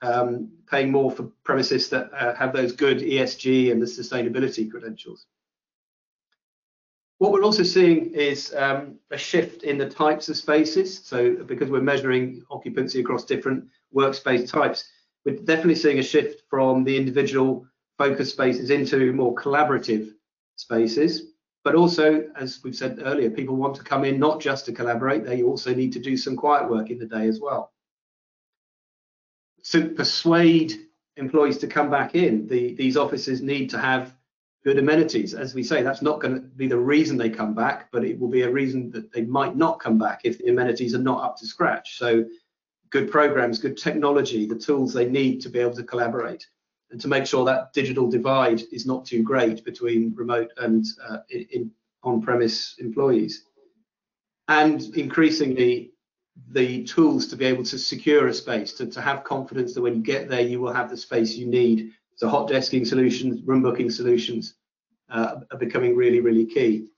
um, 0.00 0.48
paying 0.70 0.92
more 0.92 1.10
for 1.10 1.24
premises 1.42 1.88
that 1.88 2.08
uh, 2.14 2.36
have 2.36 2.52
those 2.52 2.70
good 2.70 2.98
ESG 2.98 3.72
and 3.72 3.82
the 3.82 3.86
sustainability 3.86 4.70
credentials. 4.70 5.26
What 7.18 7.32
we're 7.32 7.42
also 7.42 7.64
seeing 7.64 8.14
is 8.14 8.54
um, 8.54 9.00
a 9.10 9.18
shift 9.18 9.64
in 9.64 9.76
the 9.76 9.90
types 9.90 10.28
of 10.28 10.36
spaces. 10.36 11.04
So 11.04 11.34
because 11.34 11.68
we're 11.68 11.80
measuring 11.80 12.44
occupancy 12.48 13.00
across 13.00 13.24
different 13.24 13.64
workspace 13.92 14.48
types, 14.48 14.88
we're 15.24 15.34
definitely 15.34 15.74
seeing 15.74 15.98
a 15.98 16.02
shift 16.04 16.44
from 16.48 16.84
the 16.84 16.96
individual 16.96 17.66
focus 17.98 18.30
spaces 18.30 18.70
into 18.70 19.12
more 19.12 19.34
collaborative 19.34 20.12
spaces. 20.54 21.32
But 21.64 21.74
also, 21.74 22.30
as 22.36 22.60
we've 22.62 22.76
said 22.76 23.00
earlier, 23.02 23.30
people 23.30 23.56
want 23.56 23.74
to 23.74 23.82
come 23.82 24.04
in 24.04 24.20
not 24.20 24.40
just 24.40 24.64
to 24.66 24.72
collaborate, 24.72 25.24
they 25.24 25.42
also 25.42 25.74
need 25.74 25.92
to 25.94 25.98
do 25.98 26.16
some 26.16 26.36
quiet 26.36 26.70
work 26.70 26.90
in 26.90 27.00
the 27.00 27.06
day 27.06 27.26
as 27.26 27.40
well 27.40 27.72
to 29.70 29.88
persuade 29.90 30.74
employees 31.16 31.58
to 31.58 31.66
come 31.66 31.90
back 31.90 32.14
in, 32.14 32.46
the, 32.46 32.74
these 32.74 32.96
offices 32.96 33.42
need 33.42 33.70
to 33.70 33.78
have 33.78 34.14
good 34.64 34.78
amenities. 34.78 35.34
As 35.34 35.54
we 35.54 35.62
say, 35.62 35.82
that's 35.82 36.02
not 36.02 36.20
going 36.20 36.34
to 36.34 36.40
be 36.40 36.66
the 36.66 36.78
reason 36.78 37.16
they 37.16 37.30
come 37.30 37.54
back, 37.54 37.90
but 37.92 38.04
it 38.04 38.18
will 38.18 38.28
be 38.28 38.42
a 38.42 38.50
reason 38.50 38.90
that 38.90 39.12
they 39.12 39.22
might 39.22 39.56
not 39.56 39.80
come 39.80 39.98
back 39.98 40.20
if 40.24 40.38
the 40.38 40.48
amenities 40.48 40.94
are 40.94 40.98
not 40.98 41.22
up 41.22 41.36
to 41.38 41.46
scratch. 41.46 41.98
So 41.98 42.24
good 42.90 43.10
programs, 43.10 43.58
good 43.58 43.76
technology, 43.76 44.46
the 44.46 44.58
tools 44.58 44.92
they 44.92 45.08
need 45.08 45.40
to 45.42 45.48
be 45.48 45.58
able 45.58 45.74
to 45.76 45.84
collaborate 45.84 46.46
and 46.90 47.00
to 47.00 47.08
make 47.08 47.26
sure 47.26 47.44
that 47.44 47.72
digital 47.72 48.08
divide 48.08 48.62
is 48.72 48.86
not 48.86 49.04
too 49.04 49.22
great 49.22 49.64
between 49.64 50.14
remote 50.14 50.50
and 50.58 50.84
uh, 51.08 51.18
in, 51.28 51.70
on-premise 52.02 52.76
employees. 52.78 53.44
And 54.48 54.80
increasingly, 54.96 55.92
the 56.52 56.84
tools 56.84 57.26
to 57.28 57.36
be 57.36 57.44
able 57.44 57.64
to 57.64 57.78
secure 57.78 58.28
a 58.28 58.34
space, 58.34 58.72
to, 58.74 58.86
to 58.86 59.00
have 59.00 59.24
confidence 59.24 59.74
that 59.74 59.82
when 59.82 59.96
you 59.96 60.02
get 60.02 60.28
there, 60.28 60.40
you 60.40 60.60
will 60.60 60.72
have 60.72 60.90
the 60.90 60.96
space 60.96 61.34
you 61.36 61.46
need. 61.46 61.92
So 62.16 62.28
hot 62.28 62.48
desking 62.48 62.86
solutions, 62.86 63.42
room 63.42 63.62
booking 63.62 63.90
solutions 63.90 64.54
uh, 65.10 65.40
are 65.50 65.58
becoming 65.58 65.96
really, 65.96 66.20
really 66.20 66.46
key. 66.46 66.88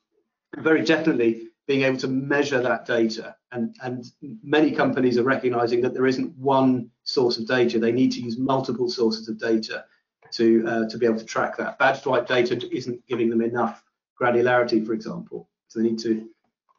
And 0.55 0.65
very 0.65 0.85
definitely 0.85 1.49
being 1.67 1.83
able 1.83 1.99
to 1.99 2.09
measure 2.09 2.63
that 2.63 2.87
data. 2.87 3.37
And, 3.53 3.77
and 3.83 4.05
many 4.43 4.71
companies 4.71 5.19
are 5.19 5.23
recognizing 5.23 5.81
that 5.83 5.93
there 5.93 6.07
isn't 6.07 6.37
one 6.37 6.91
source 7.05 7.39
of 7.39 7.47
data. 7.47 7.79
They 7.79 7.93
need 7.93 8.13
to 8.13 8.21
use 8.21 8.39
multiple 8.39 8.89
sources 8.89 9.29
of 9.29 9.39
data 9.39 9.85
to, 10.33 10.67
uh, 10.67 10.89
to 10.89 10.99
be 10.99 11.07
able 11.07 11.19
to 11.19 11.25
track 11.25 11.57
that. 11.59 11.79
Badge 11.79 12.03
swipe 12.03 12.27
data 12.27 12.59
isn't 12.75 13.07
giving 13.07 13.29
them 13.29 13.43
enough 13.43 13.83
granularity, 14.21 14.85
for 14.85 14.93
example. 14.95 15.49
So 15.69 15.81
they 15.81 15.89
need 15.89 15.99
to 16.01 16.29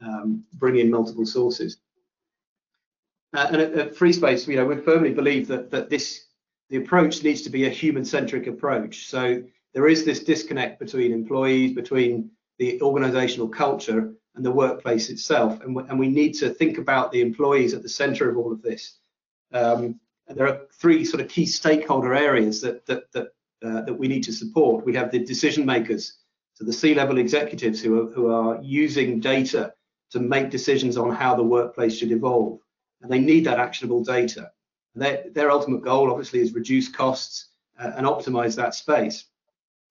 um, 0.01 0.43
bring 0.53 0.77
in 0.77 0.89
multiple 0.89 1.25
sources. 1.25 1.77
Uh, 3.33 3.47
and 3.51 3.61
at, 3.61 3.73
at 3.73 3.95
FreeSpace, 3.95 4.47
you 4.47 4.55
know, 4.55 4.65
we 4.65 4.77
firmly 4.77 5.13
believe 5.13 5.47
that 5.47 5.69
that 5.71 5.89
this 5.89 6.25
the 6.69 6.77
approach 6.77 7.23
needs 7.23 7.41
to 7.41 7.49
be 7.49 7.65
a 7.65 7.69
human-centric 7.69 8.47
approach. 8.47 9.07
So 9.07 9.43
there 9.73 9.87
is 9.87 10.05
this 10.05 10.23
disconnect 10.23 10.79
between 10.79 11.11
employees, 11.11 11.73
between 11.73 12.31
the 12.59 12.79
organizational 12.81 13.47
culture 13.49 14.13
and 14.35 14.45
the 14.45 14.51
workplace 14.51 15.09
itself, 15.09 15.61
and, 15.61 15.75
and 15.89 15.99
we 15.99 16.07
need 16.07 16.33
to 16.33 16.49
think 16.49 16.77
about 16.77 17.11
the 17.11 17.21
employees 17.21 17.73
at 17.73 17.81
the 17.81 17.89
center 17.89 18.29
of 18.29 18.37
all 18.37 18.51
of 18.51 18.61
this. 18.61 18.99
Um, 19.51 19.99
and 20.27 20.37
there 20.37 20.47
are 20.47 20.61
three 20.73 21.03
sort 21.03 21.21
of 21.21 21.29
key 21.29 21.45
stakeholder 21.45 22.13
areas 22.13 22.61
that 22.61 22.85
that 22.85 23.11
that 23.13 23.27
uh, 23.63 23.81
that 23.81 23.93
we 23.93 24.07
need 24.07 24.23
to 24.23 24.33
support. 24.33 24.85
We 24.85 24.95
have 24.95 25.11
the 25.11 25.19
decision 25.19 25.65
makers, 25.65 26.19
so 26.53 26.63
the 26.63 26.73
C-level 26.73 27.17
executives 27.17 27.81
who 27.81 28.01
are 28.01 28.11
who 28.11 28.31
are 28.31 28.59
using 28.61 29.19
data 29.19 29.73
to 30.11 30.19
make 30.19 30.49
decisions 30.49 30.97
on 30.97 31.11
how 31.11 31.35
the 31.35 31.43
workplace 31.43 31.97
should 31.97 32.11
evolve 32.11 32.59
and 33.01 33.11
they 33.11 33.19
need 33.19 33.45
that 33.45 33.59
actionable 33.59 34.03
data. 34.03 34.51
Their, 34.95 35.25
their 35.31 35.51
ultimate 35.51 35.83
goal, 35.83 36.09
obviously, 36.09 36.39
is 36.39 36.53
reduce 36.53 36.89
costs 36.89 37.49
uh, 37.79 37.91
and 37.95 38.05
optimize 38.05 38.55
that 38.55 38.75
space. 38.75 39.25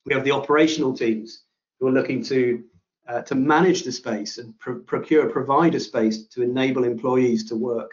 We 0.05 0.15
have 0.15 0.25
the 0.25 0.33
operational 0.33 0.93
teams 0.93 1.45
who 1.79 1.87
are 1.89 1.93
looking 1.93 2.23
to 2.25 2.65
uh, 3.09 3.23
to 3.23 3.35
manage 3.35 3.85
the 3.85 3.93
space 3.93 4.37
and 4.37 4.55
procure, 4.59 5.31
provide 5.31 5.75
a 5.75 5.81
space 5.81 6.27
to 6.27 6.43
enable 6.43 6.85
employees 6.85 7.49
to 7.49 7.57
work 7.57 7.91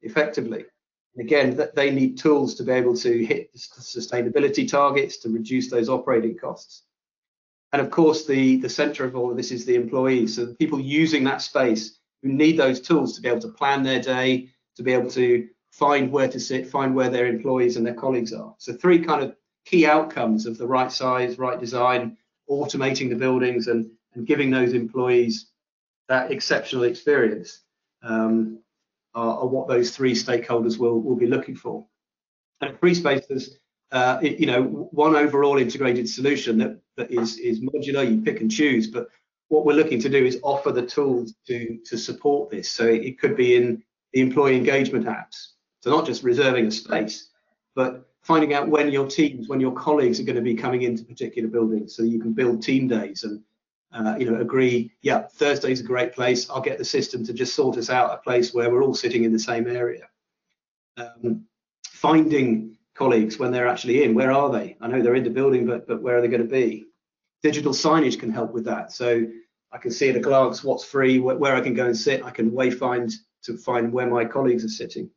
effectively. 0.00 0.64
And 1.14 1.26
again, 1.26 1.60
they 1.74 1.90
need 1.90 2.16
tools 2.16 2.54
to 2.54 2.62
be 2.62 2.72
able 2.72 2.96
to 2.96 3.24
hit 3.24 3.52
the 3.52 3.58
sustainability 3.58 4.68
targets 4.68 5.18
to 5.18 5.28
reduce 5.28 5.70
those 5.70 5.90
operating 5.90 6.36
costs. 6.36 6.84
And 7.72 7.82
of 7.82 7.90
course, 7.90 8.24
the, 8.24 8.56
the 8.56 8.68
center 8.68 9.04
of 9.04 9.16
all 9.16 9.30
of 9.30 9.36
this 9.36 9.50
is 9.50 9.66
the 9.66 9.74
employees. 9.74 10.36
So 10.36 10.46
the 10.46 10.54
people 10.54 10.80
using 10.80 11.24
that 11.24 11.42
space 11.42 11.98
who 12.22 12.30
need 12.30 12.56
those 12.56 12.80
tools 12.80 13.14
to 13.14 13.20
be 13.20 13.28
able 13.28 13.40
to 13.40 13.48
plan 13.48 13.82
their 13.82 14.00
day, 14.00 14.48
to 14.76 14.82
be 14.82 14.92
able 14.92 15.10
to 15.10 15.48
find 15.72 16.10
where 16.10 16.28
to 16.28 16.38
sit, 16.38 16.68
find 16.68 16.94
where 16.94 17.10
their 17.10 17.26
employees 17.26 17.76
and 17.76 17.86
their 17.86 17.94
colleagues 17.94 18.32
are. 18.32 18.54
So 18.58 18.72
three 18.72 19.00
kind 19.00 19.22
of 19.22 19.36
key 19.64 19.86
outcomes 19.86 20.46
of 20.46 20.58
the 20.58 20.66
right 20.66 20.92
size, 20.92 21.38
right 21.38 21.58
design, 21.58 22.16
automating 22.48 23.08
the 23.08 23.16
buildings 23.16 23.66
and, 23.66 23.90
and 24.14 24.26
giving 24.26 24.50
those 24.50 24.72
employees 24.72 25.50
that 26.08 26.30
exceptional 26.30 26.84
experience 26.84 27.62
um, 28.02 28.60
are, 29.14 29.38
are, 29.38 29.46
what 29.46 29.68
those 29.68 29.96
three 29.96 30.12
stakeholders 30.12 30.78
will, 30.78 31.00
will 31.00 31.16
be 31.16 31.26
looking 31.26 31.56
for. 31.56 31.86
And 32.60 32.78
free 32.78 32.94
FreeSpace, 32.94 33.26
there's 33.28 33.58
uh, 33.92 34.18
you 34.22 34.46
know 34.46 34.62
one 34.90 35.16
overall 35.16 35.58
integrated 35.58 36.08
solution 36.08 36.58
that, 36.58 36.80
that 36.96 37.10
is, 37.10 37.38
is 37.38 37.60
modular, 37.60 38.08
you 38.08 38.20
pick 38.22 38.40
and 38.40 38.50
choose, 38.50 38.86
but 38.86 39.08
what 39.48 39.64
we're 39.64 39.74
looking 39.74 40.00
to 40.00 40.08
do 40.08 40.24
is 40.24 40.38
offer 40.42 40.72
the 40.72 40.84
tools 40.84 41.34
to, 41.46 41.78
to 41.86 41.96
support 41.96 42.50
this. 42.50 42.70
So 42.70 42.86
it 42.86 43.20
could 43.20 43.36
be 43.36 43.56
in 43.56 43.82
the 44.14 44.20
employee 44.20 44.56
engagement 44.56 45.06
apps. 45.06 45.48
So 45.80 45.90
not 45.90 46.06
just 46.06 46.22
reserving 46.22 46.66
a 46.66 46.70
space, 46.70 47.28
but 47.74 48.08
finding 48.22 48.54
out 48.54 48.68
when 48.68 48.90
your 48.90 49.06
teams, 49.06 49.48
when 49.48 49.60
your 49.60 49.72
colleagues 49.72 50.18
are 50.18 50.22
going 50.22 50.36
to 50.36 50.42
be 50.42 50.54
coming 50.54 50.82
into 50.82 51.04
particular 51.04 51.48
buildings, 51.48 51.94
so 51.94 52.04
you 52.04 52.20
can 52.20 52.32
build 52.32 52.62
team 52.62 52.88
days 52.88 53.24
and 53.24 53.42
uh, 53.92 54.16
you 54.18 54.30
know 54.30 54.40
agree. 54.40 54.90
Yeah, 55.02 55.22
Thursday's 55.22 55.80
a 55.80 55.84
great 55.84 56.14
place. 56.14 56.48
I'll 56.48 56.60
get 56.60 56.78
the 56.78 56.84
system 56.84 57.24
to 57.26 57.32
just 57.32 57.54
sort 57.54 57.76
us 57.76 57.90
out 57.90 58.14
a 58.14 58.22
place 58.22 58.54
where 58.54 58.70
we're 58.70 58.82
all 58.82 58.94
sitting 58.94 59.24
in 59.24 59.32
the 59.32 59.38
same 59.38 59.66
area. 59.66 60.08
Um, 60.96 61.44
finding 61.88 62.76
colleagues 62.94 63.38
when 63.38 63.50
they're 63.50 63.68
actually 63.68 64.04
in. 64.04 64.14
Where 64.14 64.32
are 64.32 64.50
they? 64.50 64.76
I 64.80 64.86
know 64.86 65.02
they're 65.02 65.16
in 65.16 65.24
the 65.24 65.30
building, 65.30 65.66
but 65.66 65.86
but 65.86 66.00
where 66.00 66.16
are 66.16 66.20
they 66.20 66.28
going 66.28 66.40
to 66.40 66.48
be? 66.48 66.86
Digital 67.42 67.72
signage 67.72 68.18
can 68.18 68.30
help 68.30 68.52
with 68.52 68.64
that. 68.64 68.92
So 68.92 69.26
I 69.72 69.78
can 69.78 69.90
see 69.90 70.08
at 70.08 70.16
a 70.16 70.20
glance 70.20 70.64
what's 70.64 70.84
free, 70.84 71.18
where, 71.18 71.36
where 71.36 71.56
I 71.56 71.60
can 71.60 71.74
go 71.74 71.86
and 71.86 71.96
sit. 71.96 72.24
I 72.24 72.30
can 72.30 72.52
wayfind 72.52 73.12
to 73.44 73.56
find 73.56 73.92
where 73.92 74.06
my 74.06 74.24
colleagues 74.24 74.64
are 74.64 74.68
sitting. 74.68 75.10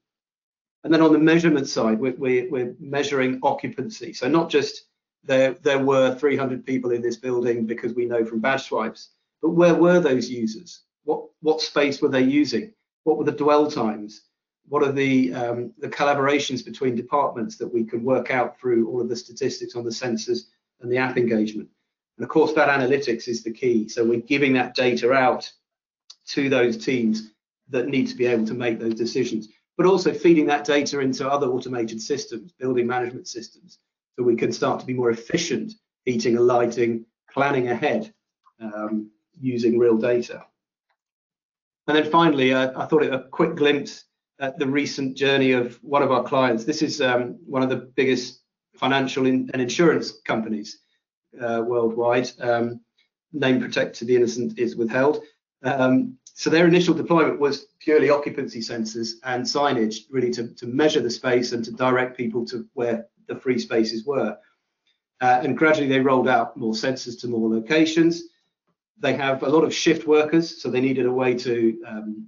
And 0.83 0.93
then 0.93 1.01
on 1.01 1.11
the 1.11 1.19
measurement 1.19 1.67
side, 1.67 1.99
we're, 1.99 2.15
we're, 2.15 2.49
we're 2.49 2.75
measuring 2.79 3.39
occupancy. 3.43 4.13
So 4.13 4.27
not 4.27 4.49
just 4.49 4.87
there 5.23 5.55
there 5.61 5.79
were 5.79 6.15
300 6.15 6.65
people 6.65 6.91
in 6.91 7.01
this 7.01 7.17
building 7.17 7.65
because 7.65 7.93
we 7.93 8.05
know 8.05 8.25
from 8.25 8.39
badge 8.39 8.63
swipes. 8.63 9.09
But 9.41 9.49
where 9.49 9.75
were 9.75 9.99
those 9.99 10.29
users? 10.29 10.81
What 11.03 11.25
what 11.41 11.61
space 11.61 12.01
were 12.01 12.09
they 12.09 12.23
using? 12.23 12.73
What 13.03 13.17
were 13.17 13.25
the 13.25 13.31
dwell 13.31 13.69
times? 13.69 14.21
What 14.69 14.83
are 14.83 14.91
the 14.91 15.33
um, 15.33 15.73
the 15.77 15.89
collaborations 15.89 16.63
between 16.63 16.95
departments 16.95 17.57
that 17.57 17.71
we 17.71 17.83
can 17.83 18.03
work 18.03 18.31
out 18.31 18.59
through 18.59 18.87
all 18.89 19.01
of 19.01 19.09
the 19.09 19.15
statistics 19.15 19.75
on 19.75 19.83
the 19.83 19.91
sensors 19.91 20.45
and 20.81 20.91
the 20.91 20.97
app 20.97 21.17
engagement? 21.17 21.69
And 22.17 22.23
of 22.23 22.29
course, 22.29 22.53
that 22.53 22.69
analytics 22.69 23.27
is 23.27 23.43
the 23.43 23.51
key. 23.51 23.87
So 23.89 24.03
we're 24.03 24.21
giving 24.21 24.53
that 24.53 24.75
data 24.75 25.11
out 25.11 25.51
to 26.27 26.49
those 26.49 26.77
teams 26.77 27.31
that 27.69 27.87
need 27.87 28.07
to 28.07 28.15
be 28.15 28.25
able 28.25 28.45
to 28.45 28.53
make 28.53 28.79
those 28.79 28.95
decisions, 28.95 29.49
but 29.77 29.85
also 29.85 30.13
feeding 30.13 30.45
that 30.47 30.65
data 30.65 30.99
into 30.99 31.27
other 31.27 31.47
automated 31.47 32.01
systems, 32.01 32.51
building 32.53 32.87
management 32.87 33.27
systems, 33.27 33.79
so 34.15 34.23
we 34.23 34.35
can 34.35 34.51
start 34.51 34.79
to 34.79 34.85
be 34.85 34.93
more 34.93 35.11
efficient 35.11 35.73
heating 36.05 36.37
and 36.37 36.47
lighting, 36.47 37.05
planning 37.31 37.67
ahead 37.67 38.13
um, 38.61 39.11
using 39.39 39.77
real 39.77 39.97
data. 39.97 40.43
And 41.87 41.95
then 41.95 42.09
finally, 42.09 42.53
uh, 42.53 42.71
I 42.75 42.85
thought 42.85 43.03
it 43.03 43.13
a 43.13 43.27
quick 43.31 43.55
glimpse 43.55 44.05
at 44.39 44.57
the 44.59 44.67
recent 44.67 45.17
journey 45.17 45.51
of 45.51 45.75
one 45.83 46.03
of 46.03 46.11
our 46.11 46.23
clients. 46.23 46.63
This 46.63 46.81
is 46.81 47.01
um, 47.01 47.37
one 47.45 47.63
of 47.63 47.69
the 47.69 47.91
biggest 47.95 48.41
financial 48.75 49.25
in, 49.25 49.49
and 49.53 49.61
insurance 49.61 50.19
companies 50.25 50.79
uh, 51.41 51.63
worldwide. 51.65 52.29
Um, 52.39 52.81
name 53.33 53.59
protect 53.59 53.97
to 53.97 54.05
the 54.05 54.15
innocent 54.15 54.57
is 54.57 54.75
withheld. 54.75 55.23
Um, 55.63 56.17
so 56.37 56.51
their 56.51 56.67
initial 56.67 56.93
deployment 56.93 57.39
was 57.39 57.65
purely 57.79 58.11
occupancy 58.11 58.59
sensors 58.59 59.13
and 59.23 59.43
signage, 59.43 60.03
really 60.11 60.29
to, 60.29 60.49
to 60.49 60.67
measure 60.67 61.01
the 61.01 61.09
space 61.09 61.51
and 61.51 61.65
to 61.65 61.71
direct 61.71 62.15
people 62.15 62.45
to 62.45 62.63
where 62.75 63.07
the 63.27 63.35
free 63.35 63.57
spaces 63.57 64.05
were. 64.05 64.37
Uh, 65.19 65.41
and 65.43 65.57
gradually 65.57 65.87
they 65.87 65.99
rolled 65.99 66.27
out 66.27 66.55
more 66.55 66.73
sensors 66.73 67.19
to 67.21 67.27
more 67.27 67.49
locations. 67.49 68.21
They 68.99 69.13
have 69.13 69.41
a 69.41 69.49
lot 69.49 69.63
of 69.63 69.73
shift 69.73 70.05
workers, 70.05 70.61
so 70.61 70.69
they 70.69 70.79
needed 70.79 71.07
a 71.07 71.11
way 71.11 71.33
to 71.33 71.81
um, 71.87 72.27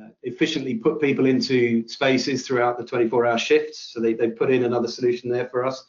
uh, 0.00 0.10
efficiently 0.22 0.76
put 0.76 1.00
people 1.00 1.26
into 1.26 1.88
spaces 1.88 2.46
throughout 2.46 2.78
the 2.78 2.84
24-hour 2.84 3.38
shifts. 3.38 3.90
So 3.92 4.00
they, 4.00 4.14
they 4.14 4.30
put 4.30 4.52
in 4.52 4.62
another 4.62 4.86
solution 4.86 5.28
there 5.28 5.48
for 5.48 5.66
us. 5.66 5.84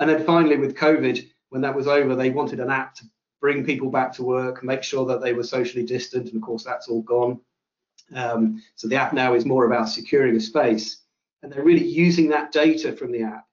And 0.00 0.10
then 0.10 0.24
finally 0.24 0.56
with 0.56 0.74
COVID, 0.74 1.30
when 1.50 1.62
that 1.62 1.76
was 1.76 1.86
over, 1.86 2.16
they 2.16 2.30
wanted 2.30 2.58
an 2.58 2.70
app 2.70 2.96
to 2.96 3.04
bring 3.40 3.64
people 3.64 3.90
back 3.90 4.12
to 4.14 4.22
work, 4.22 4.62
make 4.64 4.82
sure 4.82 5.06
that 5.06 5.20
they 5.20 5.32
were 5.32 5.42
socially 5.42 5.84
distant, 5.84 6.26
and 6.28 6.36
of 6.36 6.42
course 6.42 6.64
that's 6.64 6.88
all 6.88 7.02
gone. 7.02 7.40
Um, 8.14 8.62
so 8.74 8.88
the 8.88 8.96
app 8.96 9.12
now 9.12 9.34
is 9.34 9.44
more 9.44 9.66
about 9.66 9.88
securing 9.88 10.36
a 10.36 10.40
space, 10.40 11.02
and 11.42 11.52
they're 11.52 11.64
really 11.64 11.86
using 11.86 12.28
that 12.30 12.52
data 12.52 12.92
from 12.92 13.12
the 13.12 13.22
app 13.22 13.46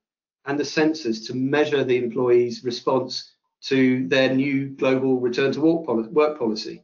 and 0.45 0.59
the 0.59 0.63
sensors 0.63 1.25
to 1.27 1.35
measure 1.35 1.83
the 1.83 1.97
employees' 1.97 2.63
response 2.63 3.31
to 3.61 4.07
their 4.07 4.33
new 4.33 4.69
global 4.69 5.19
return 5.19 5.51
to 5.51 5.61
work 5.61 6.37
policy. 6.37 6.83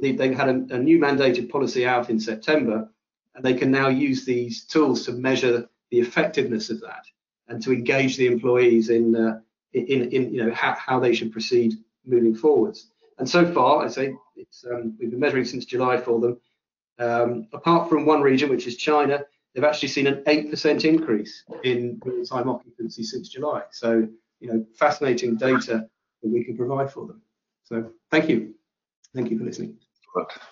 They, 0.00 0.16
have 0.16 0.34
had 0.34 0.48
a, 0.48 0.74
a 0.74 0.78
new 0.78 0.98
mandated 0.98 1.50
policy 1.50 1.86
out 1.86 2.08
in 2.08 2.18
September, 2.18 2.88
and 3.34 3.44
they 3.44 3.54
can 3.54 3.70
now 3.70 3.88
use 3.88 4.24
these 4.24 4.64
tools 4.64 5.04
to 5.04 5.12
measure 5.12 5.68
the 5.90 6.00
effectiveness 6.00 6.70
of 6.70 6.80
that 6.80 7.04
and 7.48 7.62
to 7.62 7.72
engage 7.72 8.16
the 8.16 8.26
employees 8.26 8.88
in, 8.88 9.14
uh, 9.14 9.40
in, 9.74 10.10
in, 10.10 10.32
you 10.32 10.44
know, 10.44 10.54
how, 10.54 10.72
how 10.74 10.98
they 10.98 11.14
should 11.14 11.32
proceed 11.32 11.74
moving 12.06 12.34
forwards. 12.34 12.92
And 13.18 13.28
so 13.28 13.52
far, 13.52 13.84
I 13.84 13.88
say 13.88 14.14
it's 14.36 14.64
um, 14.70 14.96
we've 14.98 15.10
been 15.10 15.20
measuring 15.20 15.44
since 15.44 15.64
July 15.64 15.96
for 15.98 16.20
them. 16.20 16.40
Um, 16.98 17.48
apart 17.52 17.88
from 17.88 18.06
one 18.06 18.20
region, 18.20 18.50
which 18.50 18.66
is 18.66 18.76
China, 18.76 19.24
they've 19.54 19.64
actually 19.64 19.88
seen 19.88 20.06
an 20.06 20.22
8% 20.24 20.84
increase 20.84 21.44
in 21.64 22.00
real-time 22.04 22.48
occupancy 22.48 23.02
since 23.02 23.28
July. 23.28 23.62
So, 23.70 24.08
you 24.40 24.52
know, 24.52 24.64
fascinating 24.74 25.36
data 25.36 25.88
that 26.22 26.28
we 26.28 26.44
can 26.44 26.56
provide 26.56 26.90
for 26.92 27.06
them. 27.06 27.22
So, 27.64 27.90
thank 28.10 28.28
you. 28.28 28.54
Thank 29.14 29.30
you 29.30 29.38
for 29.38 29.44
listening. 29.44 29.76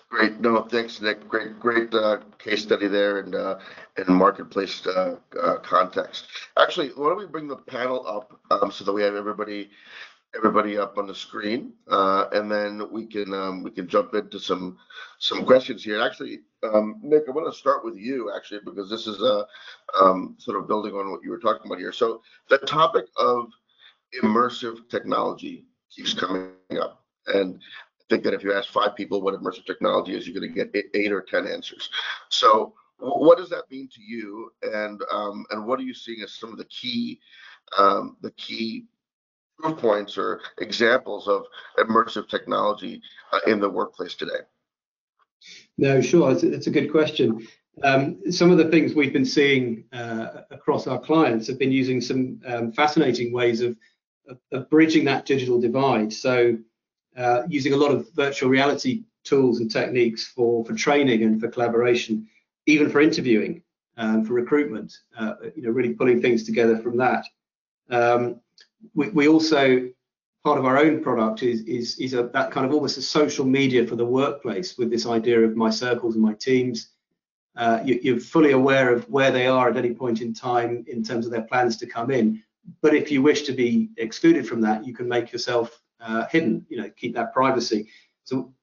Great. 0.09 0.39
No, 0.39 0.63
thanks, 0.63 1.01
Nick. 1.01 1.27
Great, 1.27 1.59
great 1.59 1.93
uh, 1.93 2.17
case 2.39 2.63
study 2.63 2.87
there 2.87 3.19
and 3.19 3.35
uh, 3.35 3.59
and 3.95 4.07
marketplace 4.07 4.85
uh, 4.87 5.17
uh, 5.39 5.57
context. 5.57 6.25
Actually, 6.57 6.89
why 6.89 7.09
don't 7.09 7.19
we 7.19 7.27
bring 7.27 7.47
the 7.47 7.57
panel 7.57 8.05
up 8.07 8.39
um, 8.49 8.71
so 8.71 8.83
that 8.83 8.91
we 8.91 9.03
have 9.03 9.13
everybody 9.13 9.69
everybody 10.35 10.77
up 10.77 10.97
on 10.97 11.07
the 11.07 11.15
screen, 11.15 11.73
uh, 11.89 12.25
and 12.31 12.51
then 12.51 12.89
we 12.91 13.05
can 13.05 13.33
um, 13.33 13.63
we 13.63 13.71
can 13.71 13.87
jump 13.87 14.13
into 14.13 14.39
some 14.39 14.77
some 15.19 15.45
questions 15.45 15.83
here. 15.83 16.01
Actually, 16.01 16.41
um, 16.63 16.99
Nick, 17.01 17.23
I 17.27 17.31
want 17.31 17.51
to 17.51 17.57
start 17.57 17.83
with 17.83 17.95
you 17.97 18.31
actually 18.35 18.61
because 18.63 18.89
this 18.89 19.07
is 19.07 19.21
a 19.21 19.45
um, 19.99 20.35
sort 20.37 20.57
of 20.57 20.67
building 20.67 20.93
on 20.93 21.11
what 21.11 21.23
you 21.23 21.31
were 21.31 21.39
talking 21.39 21.65
about 21.65 21.79
here. 21.79 21.91
So 21.91 22.21
the 22.49 22.59
topic 22.59 23.05
of 23.17 23.47
immersive 24.23 24.89
technology 24.89 25.65
keeps 25.93 26.13
coming 26.13 26.51
up, 26.79 27.03
and 27.27 27.59
I 27.99 28.03
think 28.09 28.23
that 28.23 28.33
if 28.33 28.43
you 28.43 28.53
ask 28.53 28.69
five 28.69 28.95
people 28.95 29.21
what 29.21 29.35
immersive 29.35 29.65
technology 29.65 30.15
is, 30.15 30.27
you're 30.27 30.39
going 30.39 30.53
to 30.53 30.65
get 30.65 30.89
eight 30.93 31.11
or 31.11 31.21
ten 31.21 31.47
answers. 31.47 31.89
So 32.29 32.73
what 32.99 33.37
does 33.37 33.49
that 33.49 33.69
mean 33.69 33.89
to 33.93 34.01
you, 34.01 34.51
and 34.61 35.01
um, 35.11 35.45
and 35.49 35.65
what 35.65 35.79
are 35.79 35.83
you 35.83 35.93
seeing 35.93 36.21
as 36.21 36.33
some 36.33 36.51
of 36.51 36.57
the 36.57 36.65
key 36.65 37.19
um, 37.77 38.17
the 38.21 38.31
key 38.31 38.85
proof 39.61 39.77
points 39.77 40.17
or 40.17 40.41
examples 40.59 41.27
of 41.27 41.45
immersive 41.77 42.27
technology 42.27 43.01
uh, 43.31 43.39
in 43.47 43.59
the 43.59 43.69
workplace 43.69 44.15
today? 44.15 44.41
No, 45.77 46.01
sure. 46.01 46.31
It's, 46.31 46.43
it's 46.43 46.67
a 46.67 46.71
good 46.71 46.91
question. 46.91 47.47
Um, 47.83 48.19
some 48.31 48.51
of 48.51 48.57
the 48.57 48.69
things 48.69 48.93
we've 48.93 49.13
been 49.13 49.25
seeing 49.25 49.85
uh, 49.93 50.41
across 50.51 50.87
our 50.87 50.99
clients 50.99 51.47
have 51.47 51.57
been 51.57 51.71
using 51.71 52.01
some 52.01 52.39
um, 52.45 52.71
fascinating 52.73 53.31
ways 53.33 53.61
of, 53.61 53.77
of, 54.27 54.37
of, 54.51 54.69
bridging 54.69 55.05
that 55.05 55.25
digital 55.25 55.59
divide. 55.59 56.11
So, 56.11 56.57
uh, 57.17 57.43
using 57.47 57.73
a 57.73 57.77
lot 57.77 57.91
of 57.91 58.11
virtual 58.13 58.49
reality 58.49 59.03
tools 59.23 59.59
and 59.59 59.71
techniques 59.71 60.27
for 60.27 60.65
for 60.65 60.73
training 60.75 61.23
and 61.23 61.39
for 61.39 61.47
collaboration, 61.47 62.27
even 62.65 62.89
for 62.89 63.01
interviewing 63.01 63.63
and 63.97 64.27
for 64.27 64.33
recruitment. 64.33 64.93
Uh, 65.17 65.35
you 65.55 65.63
know, 65.63 65.71
really 65.71 65.93
pulling 65.93 66.21
things 66.21 66.43
together 66.43 66.77
from 66.77 66.97
that. 66.97 67.25
Um, 67.89 68.41
we, 68.93 69.09
we 69.09 69.27
also 69.27 69.89
part 70.43 70.57
of 70.57 70.65
our 70.65 70.77
own 70.77 71.01
product 71.01 71.43
is 71.43 71.61
is 71.61 71.97
is 71.99 72.13
a, 72.13 72.23
that 72.33 72.51
kind 72.51 72.65
of 72.65 72.73
almost 72.73 72.97
a 72.97 73.01
social 73.01 73.45
media 73.45 73.85
for 73.85 73.95
the 73.95 74.05
workplace 74.05 74.77
with 74.77 74.89
this 74.89 75.05
idea 75.05 75.39
of 75.41 75.55
my 75.55 75.69
circles 75.69 76.15
and 76.15 76.23
my 76.23 76.33
teams. 76.33 76.89
Uh, 77.57 77.81
you, 77.83 78.15
are 78.15 78.19
fully 78.19 78.51
aware 78.51 78.93
of 78.93 79.03
where 79.09 79.29
they 79.29 79.45
are 79.45 79.69
at 79.69 79.75
any 79.75 79.93
point 79.93 80.21
in 80.21 80.33
time 80.33 80.85
in 80.87 81.03
terms 81.03 81.25
of 81.25 81.33
their 81.33 81.41
plans 81.41 81.75
to 81.75 81.85
come 81.85 82.09
in. 82.09 82.41
But 82.81 82.95
if 82.95 83.11
you 83.11 83.21
wish 83.21 83.41
to 83.41 83.51
be 83.51 83.89
excluded 83.97 84.47
from 84.47 84.61
that, 84.61 84.85
you 84.85 84.93
can 84.93 85.05
make 85.05 85.33
yourself 85.33 85.81
uh, 85.99 86.27
hidden. 86.27 86.65
You 86.69 86.77
know, 86.77 86.89
keep 86.95 87.13
that 87.15 87.33
privacy. 87.33 87.89
So 88.23 88.53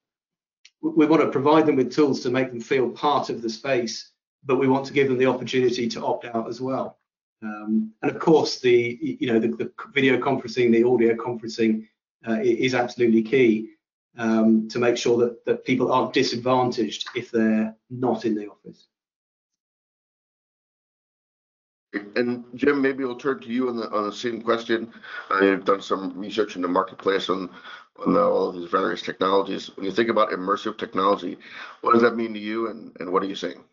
we 0.81 1.05
want 1.05 1.21
to 1.21 1.29
provide 1.29 1.65
them 1.65 1.75
with 1.75 1.93
tools 1.93 2.21
to 2.21 2.29
make 2.29 2.49
them 2.49 2.61
feel 2.61 2.89
part 2.89 3.29
of 3.29 3.41
the 3.41 3.49
space, 3.49 4.11
but 4.43 4.57
we 4.57 4.67
want 4.67 4.85
to 4.85 4.93
give 4.93 5.07
them 5.07 5.17
the 5.17 5.25
opportunity 5.25 5.87
to 5.89 6.03
opt 6.03 6.25
out 6.25 6.47
as 6.47 6.61
well. 6.61 6.98
Um, 7.41 7.93
and 8.01 8.11
of 8.11 8.19
course, 8.19 8.59
the 8.59 8.97
you 9.01 9.27
know 9.27 9.39
the, 9.39 9.47
the, 9.47 9.71
video 9.93 10.17
conferencing, 10.17 10.71
the 10.71 10.83
audio 10.83 11.15
conferencing 11.15 11.87
uh, 12.27 12.39
is 12.41 12.75
absolutely 12.75 13.23
key 13.23 13.69
um, 14.17 14.67
to 14.69 14.79
make 14.79 14.97
sure 14.97 15.17
that 15.19 15.45
that 15.45 15.65
people 15.65 15.91
aren't 15.91 16.13
disadvantaged 16.13 17.07
if 17.15 17.31
they're 17.31 17.73
not 17.89 18.25
in 18.25 18.35
the 18.35 18.47
office. 18.47 18.87
And 21.93 22.43
Jim, 22.55 22.81
maybe 22.81 23.03
I'll 23.03 23.15
turn 23.15 23.39
to 23.39 23.47
you 23.47 23.69
on 23.69 23.77
the 23.77 23.89
on 23.89 24.05
the 24.05 24.13
same 24.13 24.41
question. 24.41 24.91
You've 25.41 25.65
done 25.65 25.81
some 25.81 26.17
research 26.17 26.57
in 26.57 26.61
the 26.61 26.67
marketplace 26.67 27.29
on 27.29 27.49
on 28.05 28.17
all 28.17 28.49
of 28.49 28.55
these 28.55 28.69
various 28.69 29.01
technologies. 29.01 29.71
When 29.75 29.85
you 29.85 29.91
think 29.91 30.09
about 30.09 30.31
immersive 30.31 30.77
technology, 30.77 31.37
what 31.81 31.93
does 31.93 32.01
that 32.01 32.17
mean 32.17 32.33
to 32.33 32.39
you, 32.39 32.69
and 32.69 32.95
and 32.99 33.13
what 33.13 33.23
are 33.23 33.27
you 33.27 33.35
seeing? 33.35 33.63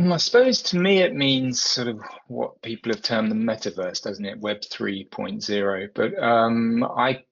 I 0.00 0.16
suppose 0.16 0.62
to 0.62 0.78
me 0.78 0.98
it 0.98 1.14
means 1.14 1.60
sort 1.60 1.88
of 1.88 2.00
what 2.28 2.62
people 2.62 2.92
have 2.92 3.02
termed 3.02 3.30
the 3.30 3.34
metaverse, 3.34 4.02
doesn't 4.02 4.24
it? 4.24 4.40
Web 4.40 4.60
3.0. 4.60 5.88
But 5.94 6.22
um, 6.22 6.84
I, 6.84 7.24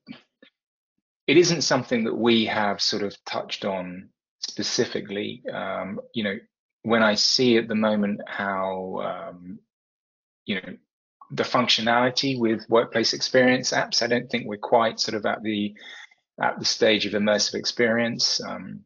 it 1.27 1.37
isn't 1.37 1.63
something 1.63 2.05
that 2.05 2.15
we 2.17 2.47
have 2.47 2.81
sort 2.81 3.03
of 3.03 3.17
touched 3.25 3.65
on 3.65 4.11
specifically. 4.41 5.43
Um, 5.53 6.01
you 6.15 6.25
know, 6.25 6.37
when 6.83 7.03
I 7.03 7.15
see 7.15 7.57
at 7.57 7.69
the 7.69 7.75
moment 7.75 8.21
how, 8.27 9.31
um, 9.31 9.59
you 10.45 10.57
know, 10.57 10.77
the 11.31 11.45
functionality 11.45 12.39
with 12.39 12.69
workplace 12.69 13.13
experience 13.13 13.73
apps, 13.73 14.03
I 14.03 14.07
don't 14.07 14.31
think 14.31 14.47
we're 14.47 14.57
quite 14.57 14.99
sort 14.99 15.17
of 15.17 15.27
at 15.27 15.43
the 15.43 15.75
at 16.41 16.59
the 16.59 16.65
stage 16.65 17.05
of 17.05 17.13
immersive 17.13 17.55
experience. 17.55 18.41
Um, 18.43 18.85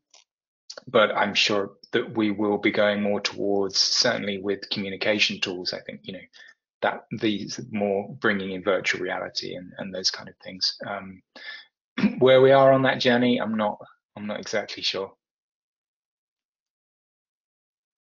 but 0.86 1.14
I'm 1.14 1.34
sure 1.34 1.72
that 1.92 2.16
we 2.16 2.30
will 2.30 2.58
be 2.58 2.70
going 2.70 3.02
more 3.02 3.20
towards 3.20 3.78
certainly 3.78 4.38
with 4.38 4.68
communication 4.70 5.40
tools. 5.40 5.72
I 5.72 5.80
think 5.80 6.00
you 6.04 6.14
know 6.14 6.26
that 6.82 7.04
these 7.20 7.60
more 7.70 8.14
bringing 8.20 8.50
in 8.50 8.62
virtual 8.62 9.00
reality 9.00 9.54
and, 9.54 9.72
and 9.78 9.94
those 9.94 10.10
kind 10.10 10.28
of 10.28 10.34
things. 10.42 10.76
Um, 10.86 11.22
where 12.18 12.40
we 12.40 12.52
are 12.52 12.72
on 12.72 12.82
that 12.82 13.00
journey, 13.00 13.40
I'm 13.40 13.56
not 13.56 13.78
I'm 14.16 14.26
not 14.26 14.40
exactly 14.40 14.82
sure. 14.82 15.12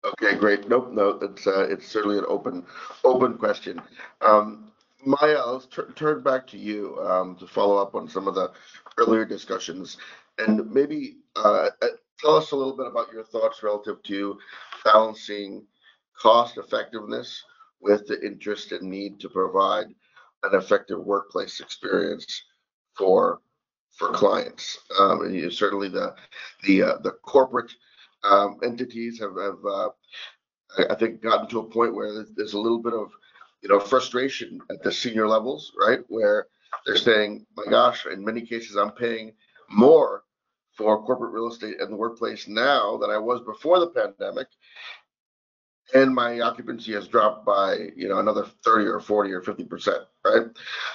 Okay, 0.03 0.35
great. 0.37 0.67
Nope, 0.69 0.93
no, 0.93 1.19
it's 1.21 1.47
uh, 1.47 1.67
it's 1.69 1.87
certainly 1.87 2.19
an 2.19 2.25
open 2.27 2.65
open 3.05 3.37
question. 3.37 3.81
Um, 4.23 4.73
Maya, 5.05 5.43
let's 5.47 5.69
turn 5.95 6.23
back 6.23 6.47
to 6.49 6.59
you 6.59 6.99
um, 7.03 7.37
to 7.37 7.47
follow 7.47 7.77
up 7.77 7.95
on 7.95 8.09
some 8.09 8.29
of 8.29 8.35
the 8.35 8.51
earlier 8.99 9.25
discussions, 9.25 9.99
and 10.39 10.71
maybe 10.71 11.17
uh, 11.37 11.69
tell 12.21 12.37
us 12.37 12.51
a 12.53 12.57
little 12.57 12.77
bit 12.77 12.87
about 12.87 13.13
your 13.13 13.25
thoughts 13.25 13.63
relative 13.63 14.03
to 14.05 14.39
balancing 14.85 15.67
cost 16.21 16.59
effectiveness 16.59 17.43
with 17.81 18.07
the 18.07 18.21
interest 18.25 18.73
and 18.73 18.83
need 18.83 19.19
to 19.21 19.29
provide 19.29 19.87
an 20.43 20.55
effective 20.55 20.99
workplace 20.99 21.61
experience 21.61 22.45
for 22.97 23.41
for 23.97 24.11
clients. 24.13 24.79
Um, 24.99 25.23
and 25.23 25.35
you, 25.35 25.51
certainly 25.51 25.89
the 25.89 26.15
the 26.65 26.83
uh, 26.83 26.99
the 27.03 27.13
corporate 27.23 27.73
um, 28.25 28.59
entities 28.63 29.19
have, 29.21 29.37
have 29.37 29.65
uh, 29.67 29.89
I 30.91 30.95
think 30.95 31.23
gotten 31.23 31.49
to 31.49 31.61
a 31.61 31.71
point 31.71 31.95
where 31.95 32.25
there's 32.37 32.55
a 32.55 32.61
little 32.61 32.83
bit 32.83 32.95
of 32.95 33.11
you 33.63 33.69
know 33.69 33.81
frustration 33.81 34.61
at 34.71 34.83
the 34.83 34.93
senior 34.93 35.29
levels, 35.29 35.73
right? 35.81 36.01
Where 36.09 36.47
they're 36.87 36.97
saying, 36.97 37.47
"My 37.57 37.65
gosh, 37.69 38.07
in 38.07 38.25
many 38.25 38.43
cases, 38.43 38.77
I'm 38.77 38.93
paying 38.93 39.33
more 39.71 40.20
for 40.81 41.05
corporate 41.05 41.33
real 41.33 41.49
estate 41.49 41.77
in 41.79 41.91
the 41.91 41.97
workplace 41.97 42.49
now 42.49 42.97
than 42.97 43.11
I 43.11 43.19
was 43.19 43.43
before 43.43 43.79
the 43.81 43.89
pandemic, 43.89 44.47
and 45.93 46.15
my 46.15 46.41
occupancy 46.41 46.93
has 46.93 47.07
dropped 47.07 47.45
by 47.45 47.91
you 47.95 48.09
know 48.09 48.19
another 48.19 48.47
30 48.65 48.87
or 48.87 49.01
40 49.01 49.33
or 49.33 49.43
50 49.43 49.65
percent 49.65 50.05
right? 50.25 50.47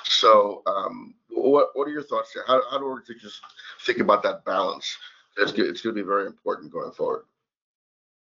So 0.06 0.64
um, 0.66 1.14
what 1.30 1.70
what 1.74 1.88
are 1.88 1.92
your 1.92 2.04
thoughts 2.04 2.32
there? 2.34 2.44
How, 2.48 2.62
how 2.72 2.80
do 2.80 3.00
just 3.20 3.42
think 3.86 4.00
about 4.00 4.24
that 4.24 4.44
balance? 4.44 4.98
It's, 5.38 5.52
it's 5.52 5.82
going 5.82 5.96
to 5.96 6.02
be 6.02 6.08
very 6.08 6.26
important 6.26 6.72
going 6.72 6.92
forward. 6.92 7.26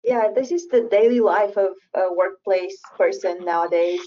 Yeah 0.04 0.30
this 0.34 0.50
is 0.52 0.68
the 0.68 0.88
daily 0.90 1.20
life 1.20 1.56
of 1.58 1.72
a 1.94 2.12
workplace 2.14 2.78
person 2.96 3.44
nowadays. 3.44 4.00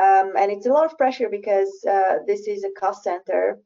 Um, 0.00 0.32
and 0.38 0.52
it's 0.52 0.66
a 0.66 0.72
lot 0.72 0.86
of 0.86 0.96
pressure 0.96 1.28
because 1.28 1.84
uh, 1.90 2.18
this 2.26 2.46
is 2.46 2.62
a 2.62 2.70
cost 2.78 3.02
center 3.02 3.58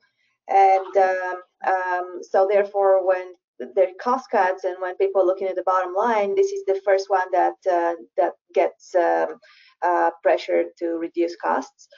and 0.51 0.97
um, 0.97 1.43
um 1.67 2.19
so 2.23 2.49
therefore 2.51 3.07
when 3.07 3.35
there 3.75 3.89
are 3.89 4.03
cost 4.03 4.31
cuts 4.31 4.65
and 4.65 4.77
when 4.81 4.97
people 4.97 5.23
are 5.23 5.27
looking 5.27 5.49
at 5.49 5.55
the 5.55 5.63
bottom 5.63 5.95
line, 5.95 6.35
this 6.35 6.51
is 6.51 6.65
the 6.67 6.81
first 6.85 7.11
one 7.11 7.31
that 7.33 7.55
uh, 7.71 7.95
that 8.17 8.33
gets 8.55 8.95
um, 8.95 9.39
uh, 9.83 10.11
pressured 10.23 10.67
to 10.79 10.99
reduce 10.99 11.37
costs. 11.37 11.89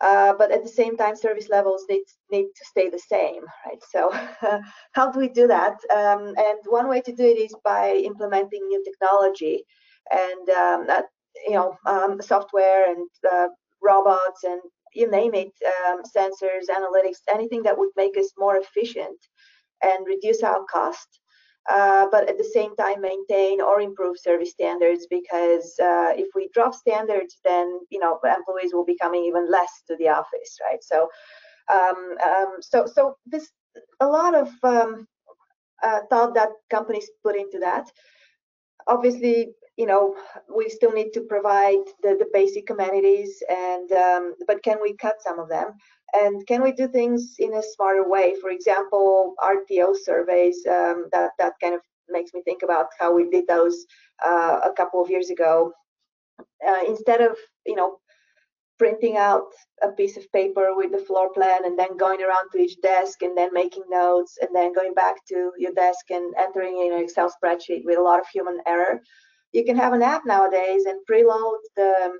Uh, 0.00 0.32
but 0.38 0.50
at 0.50 0.62
the 0.62 0.68
same 0.68 0.96
time, 0.96 1.14
service 1.14 1.48
levels 1.50 1.84
need 1.90 2.04
need 2.30 2.46
to 2.56 2.64
stay 2.64 2.88
the 2.88 2.98
same, 2.98 3.42
right? 3.66 3.82
So 3.90 4.10
how 4.92 5.10
do 5.12 5.18
we 5.18 5.28
do 5.28 5.46
that? 5.46 5.76
Um, 5.94 6.34
and 6.38 6.58
one 6.66 6.88
way 6.88 7.02
to 7.02 7.12
do 7.12 7.24
it 7.24 7.38
is 7.38 7.54
by 7.64 7.92
implementing 7.96 8.66
new 8.66 8.82
technology 8.82 9.64
and 10.10 10.48
um, 10.50 10.86
that, 10.86 11.04
you 11.46 11.54
know 11.54 11.76
um, 11.86 12.20
software 12.22 12.90
and 12.90 13.08
uh, 13.30 13.48
robots 13.82 14.44
and 14.44 14.60
you 14.94 15.10
name 15.10 15.34
it, 15.34 15.52
um, 15.88 16.02
sensors, 16.16 16.66
analytics, 16.70 17.18
anything 17.32 17.62
that 17.64 17.78
would 17.78 17.90
make 17.96 18.16
us 18.18 18.32
more 18.38 18.56
efficient 18.56 19.18
and 19.82 20.06
reduce 20.06 20.42
our 20.42 20.64
cost, 20.70 21.20
uh, 21.70 22.06
but 22.10 22.28
at 22.28 22.38
the 22.38 22.50
same 22.52 22.74
time 22.76 23.00
maintain 23.00 23.60
or 23.60 23.80
improve 23.80 24.16
service 24.18 24.50
standards 24.50 25.06
because 25.10 25.74
uh, 25.82 26.12
if 26.16 26.28
we 26.34 26.48
drop 26.54 26.74
standards, 26.74 27.38
then 27.44 27.80
you 27.90 27.98
know 28.00 28.18
employees 28.24 28.72
will 28.72 28.84
be 28.84 28.96
coming 29.00 29.24
even 29.24 29.50
less 29.50 29.70
to 29.88 29.96
the 29.96 30.08
office, 30.08 30.58
right? 30.68 30.82
So, 30.82 31.08
um, 31.72 32.16
um, 32.26 32.56
so 32.60 32.86
so 32.86 33.16
this 33.26 33.50
a 34.00 34.06
lot 34.06 34.34
of 34.34 34.48
um, 34.62 35.06
uh, 35.82 36.00
thought 36.10 36.34
that 36.34 36.50
companies 36.70 37.08
put 37.22 37.36
into 37.36 37.58
that. 37.60 37.90
Obviously, 38.86 39.52
you 39.80 39.86
know 39.86 40.14
we 40.54 40.68
still 40.68 40.92
need 40.92 41.10
to 41.16 41.22
provide 41.34 41.84
the, 42.02 42.12
the 42.22 42.30
basic 42.32 42.70
amenities, 42.70 43.32
and 43.48 43.88
um, 43.92 44.34
but 44.46 44.62
can 44.62 44.78
we 44.82 44.94
cut 45.04 45.16
some 45.26 45.38
of 45.40 45.48
them? 45.48 45.68
And 46.12 46.46
can 46.46 46.62
we 46.62 46.72
do 46.72 46.88
things 46.88 47.36
in 47.38 47.54
a 47.54 47.62
smarter 47.62 48.08
way? 48.08 48.34
For 48.40 48.50
example, 48.50 49.34
RTO 49.40 49.94
surveys, 50.02 50.58
um, 50.66 51.08
that, 51.12 51.30
that 51.38 51.52
kind 51.62 51.74
of 51.74 51.80
makes 52.08 52.34
me 52.34 52.42
think 52.42 52.62
about 52.62 52.86
how 52.98 53.14
we 53.14 53.30
did 53.30 53.46
those 53.46 53.86
uh, 54.24 54.58
a 54.64 54.72
couple 54.76 55.00
of 55.02 55.10
years 55.10 55.30
ago. 55.30 55.72
Uh, 56.66 56.80
instead 56.86 57.20
of, 57.20 57.36
you 57.64 57.76
know, 57.76 57.98
printing 58.78 59.16
out 59.18 59.44
a 59.82 59.88
piece 59.88 60.16
of 60.16 60.32
paper 60.32 60.68
with 60.74 60.90
the 60.90 61.04
floor 61.06 61.30
plan 61.32 61.64
and 61.66 61.78
then 61.78 61.96
going 61.96 62.22
around 62.22 62.48
to 62.50 62.58
each 62.58 62.80
desk 62.82 63.22
and 63.22 63.36
then 63.36 63.50
making 63.52 63.84
notes 63.90 64.38
and 64.40 64.50
then 64.54 64.72
going 64.72 64.94
back 64.94 65.16
to 65.28 65.52
your 65.58 65.72
desk 65.74 66.06
and 66.10 66.34
entering 66.38 66.78
in 66.78 66.94
an 66.94 67.02
Excel 67.04 67.30
spreadsheet 67.30 67.84
with 67.84 67.98
a 67.98 68.02
lot 68.02 68.18
of 68.18 68.26
human 68.32 68.58
error. 68.66 69.00
You 69.52 69.64
can 69.64 69.76
have 69.76 69.92
an 69.92 70.02
app 70.02 70.22
nowadays 70.26 70.84
and 70.86 71.00
preload 71.10 71.58
the 71.76 72.18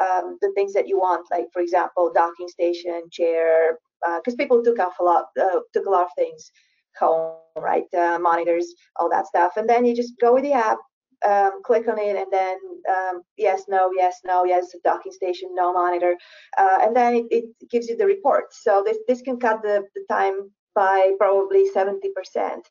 um, 0.00 0.38
the 0.40 0.52
things 0.54 0.72
that 0.74 0.86
you 0.86 0.98
want, 0.98 1.26
like 1.30 1.46
for 1.52 1.60
example, 1.60 2.12
docking 2.14 2.48
station, 2.48 3.02
chair, 3.10 3.78
because 4.00 4.34
uh, 4.34 4.36
people 4.36 4.62
took 4.62 4.78
off 4.78 4.94
a 5.00 5.04
lot, 5.04 5.26
uh, 5.40 5.60
took 5.72 5.86
a 5.86 5.90
lot 5.90 6.04
of 6.04 6.10
things 6.16 6.52
home, 6.98 7.36
right? 7.56 7.92
Uh, 7.96 8.18
monitors, 8.20 8.74
all 8.96 9.10
that 9.10 9.26
stuff, 9.26 9.52
and 9.56 9.68
then 9.68 9.84
you 9.84 9.94
just 9.94 10.14
go 10.20 10.34
with 10.34 10.44
the 10.44 10.52
app, 10.52 10.78
um, 11.26 11.62
click 11.64 11.88
on 11.88 11.98
it, 11.98 12.16
and 12.16 12.26
then 12.30 12.58
um, 12.88 13.22
yes, 13.36 13.64
no, 13.68 13.90
yes, 13.94 14.20
no, 14.24 14.44
yes, 14.44 14.74
docking 14.84 15.12
station, 15.12 15.50
no 15.54 15.72
monitor, 15.72 16.16
uh, 16.56 16.78
and 16.82 16.94
then 16.94 17.14
it, 17.14 17.26
it, 17.30 17.44
gives 17.70 17.88
you 17.88 17.96
the 17.96 18.06
report. 18.06 18.44
So 18.52 18.82
this 18.84 18.98
this 19.08 19.22
can 19.22 19.38
cut 19.38 19.62
the, 19.62 19.82
the 19.94 20.04
time 20.08 20.50
by 20.74 21.12
probably 21.18 21.68
70 21.68 22.08
percent. 22.14 22.68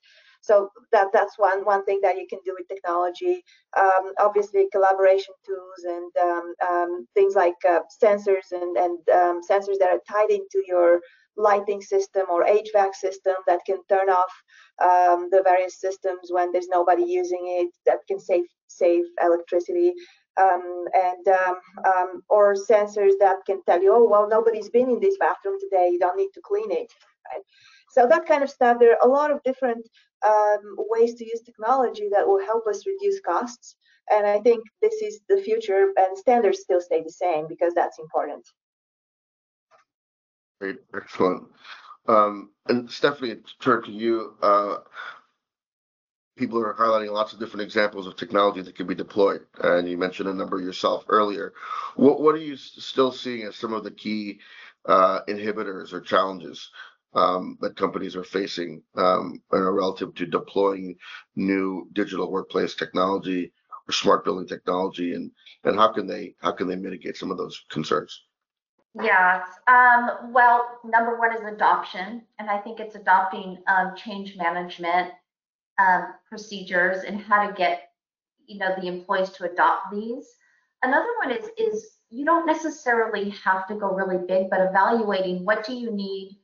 So 0.47 0.69
that 0.93 1.07
that's 1.13 1.37
one 1.37 1.65
one 1.65 1.83
thing 1.85 1.99
that 2.03 2.17
you 2.17 2.25
can 2.29 2.39
do 2.45 2.55
with 2.57 2.67
technology. 2.69 3.43
Um, 3.77 4.13
obviously, 4.19 4.67
collaboration 4.71 5.33
tools 5.45 5.81
and 5.83 6.11
um, 6.21 6.53
um, 6.69 7.07
things 7.15 7.35
like 7.35 7.55
uh, 7.69 7.81
sensors 8.01 8.51
and 8.51 8.77
and 8.77 8.99
um, 9.09 9.41
sensors 9.49 9.79
that 9.79 9.89
are 9.95 10.01
tied 10.09 10.31
into 10.31 10.63
your 10.65 11.01
lighting 11.37 11.81
system 11.81 12.23
or 12.29 12.45
HVAC 12.45 12.95
system 12.95 13.35
that 13.47 13.59
can 13.65 13.77
turn 13.89 14.09
off 14.09 14.31
um, 14.81 15.27
the 15.31 15.41
various 15.43 15.79
systems 15.79 16.29
when 16.29 16.51
there's 16.51 16.69
nobody 16.69 17.03
using 17.03 17.43
it. 17.59 17.69
That 17.85 17.99
can 18.07 18.19
save 18.19 18.45
save 18.67 19.03
electricity. 19.21 19.93
Um, 20.39 20.85
and 20.93 21.27
um, 21.29 21.55
um, 21.85 22.21
or 22.29 22.53
sensors 22.53 23.13
that 23.19 23.37
can 23.47 23.61
tell 23.65 23.81
you, 23.81 23.91
oh 23.93 24.07
well, 24.09 24.27
nobody's 24.29 24.69
been 24.69 24.89
in 24.89 24.99
this 24.99 25.17
bathroom 25.19 25.57
today. 25.59 25.89
You 25.91 25.99
don't 25.99 26.17
need 26.17 26.29
to 26.35 26.41
clean 26.43 26.71
it. 26.71 26.93
Right? 27.27 27.43
So 27.97 28.05
that 28.05 28.27
kind 28.27 28.43
of 28.43 28.49
stuff. 28.49 28.77
There 28.79 28.91
are 28.91 29.07
a 29.07 29.11
lot 29.11 29.31
of 29.31 29.41
different 29.43 29.87
um, 30.23 30.75
ways 30.77 31.15
to 31.15 31.25
use 31.25 31.41
technology 31.41 32.09
that 32.11 32.27
will 32.27 32.39
help 32.39 32.67
us 32.67 32.85
reduce 32.85 33.19
costs. 33.21 33.75
And 34.11 34.27
I 34.27 34.39
think 34.39 34.63
this 34.83 35.01
is 35.01 35.19
the 35.27 35.41
future, 35.41 35.91
and 35.97 36.15
standards 36.15 36.61
still 36.61 36.79
stay 36.79 37.01
the 37.01 37.11
same 37.11 37.47
because 37.47 37.73
that's 37.73 37.97
important. 37.97 38.47
Great, 40.61 40.77
excellent. 40.95 41.45
Um, 42.07 42.51
and 42.67 42.89
Stephanie, 42.89 43.37
turn 43.59 43.83
to 43.83 43.91
you. 43.91 44.35
Uh, 44.43 44.77
people 46.37 46.59
are 46.59 46.75
highlighting 46.75 47.11
lots 47.11 47.33
of 47.33 47.39
different 47.39 47.63
examples 47.63 48.05
of 48.05 48.15
technology 48.15 48.61
that 48.61 48.75
can 48.75 48.85
be 48.85 48.95
deployed, 48.95 49.41
and 49.63 49.89
you 49.89 49.97
mentioned 49.97 50.29
a 50.29 50.33
number 50.33 50.59
yourself 50.59 51.03
earlier. 51.09 51.53
What, 51.95 52.21
what 52.21 52.35
are 52.35 52.39
you 52.39 52.57
still 52.57 53.11
seeing 53.11 53.43
as 53.47 53.55
some 53.55 53.73
of 53.73 53.83
the 53.83 53.91
key 53.91 54.39
uh, 54.85 55.21
inhibitors 55.27 55.93
or 55.93 55.99
challenges 55.99 56.69
um, 57.13 57.57
that 57.61 57.75
companies 57.75 58.15
are 58.15 58.23
facing 58.23 58.83
um, 58.95 59.41
relative 59.51 60.13
to 60.15 60.25
deploying 60.25 60.95
new 61.35 61.87
digital 61.93 62.31
workplace 62.31 62.75
technology 62.75 63.51
or 63.87 63.91
smart 63.93 64.25
building 64.25 64.47
technology, 64.47 65.13
and 65.13 65.31
and 65.63 65.77
how 65.77 65.91
can 65.91 66.07
they 66.07 66.35
how 66.41 66.51
can 66.51 66.67
they 66.67 66.75
mitigate 66.75 67.17
some 67.17 67.31
of 67.31 67.37
those 67.37 67.65
concerns? 67.69 68.23
Yes. 69.01 69.47
Um, 69.67 70.31
well, 70.33 70.79
number 70.83 71.17
one 71.17 71.35
is 71.35 71.41
adoption, 71.43 72.23
and 72.39 72.49
I 72.49 72.57
think 72.59 72.79
it's 72.79 72.95
adopting 72.95 73.59
um, 73.67 73.95
change 73.95 74.35
management 74.37 75.11
um, 75.77 76.13
procedures 76.27 77.03
and 77.03 77.21
how 77.21 77.47
to 77.47 77.53
get 77.53 77.91
you 78.45 78.57
know 78.59 78.73
the 78.79 78.87
employees 78.87 79.29
to 79.31 79.49
adopt 79.51 79.91
these. 79.91 80.25
Another 80.83 81.09
one 81.23 81.31
is 81.31 81.49
is 81.57 81.97
you 82.09 82.25
don't 82.25 82.45
necessarily 82.45 83.29
have 83.29 83.67
to 83.67 83.75
go 83.75 83.93
really 83.93 84.25
big, 84.25 84.49
but 84.49 84.61
evaluating 84.61 85.43
what 85.45 85.65
do 85.65 85.73
you 85.73 85.91
need 85.91 86.36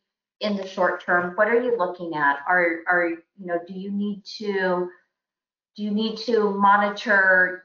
in 0.43 0.57
the 0.57 0.67
short 0.67 1.03
term, 1.03 1.31
what 1.35 1.47
are 1.47 1.59
you 1.59 1.77
looking 1.77 2.15
at? 2.15 2.39
Are 2.47 2.79
are 2.87 3.09
you 3.09 3.45
know, 3.45 3.59
do 3.65 3.73
you 3.73 3.91
need 3.91 4.23
to 4.37 4.89
do 5.75 5.83
you 5.83 5.91
need 5.91 6.17
to 6.17 6.51
monitor 6.51 7.63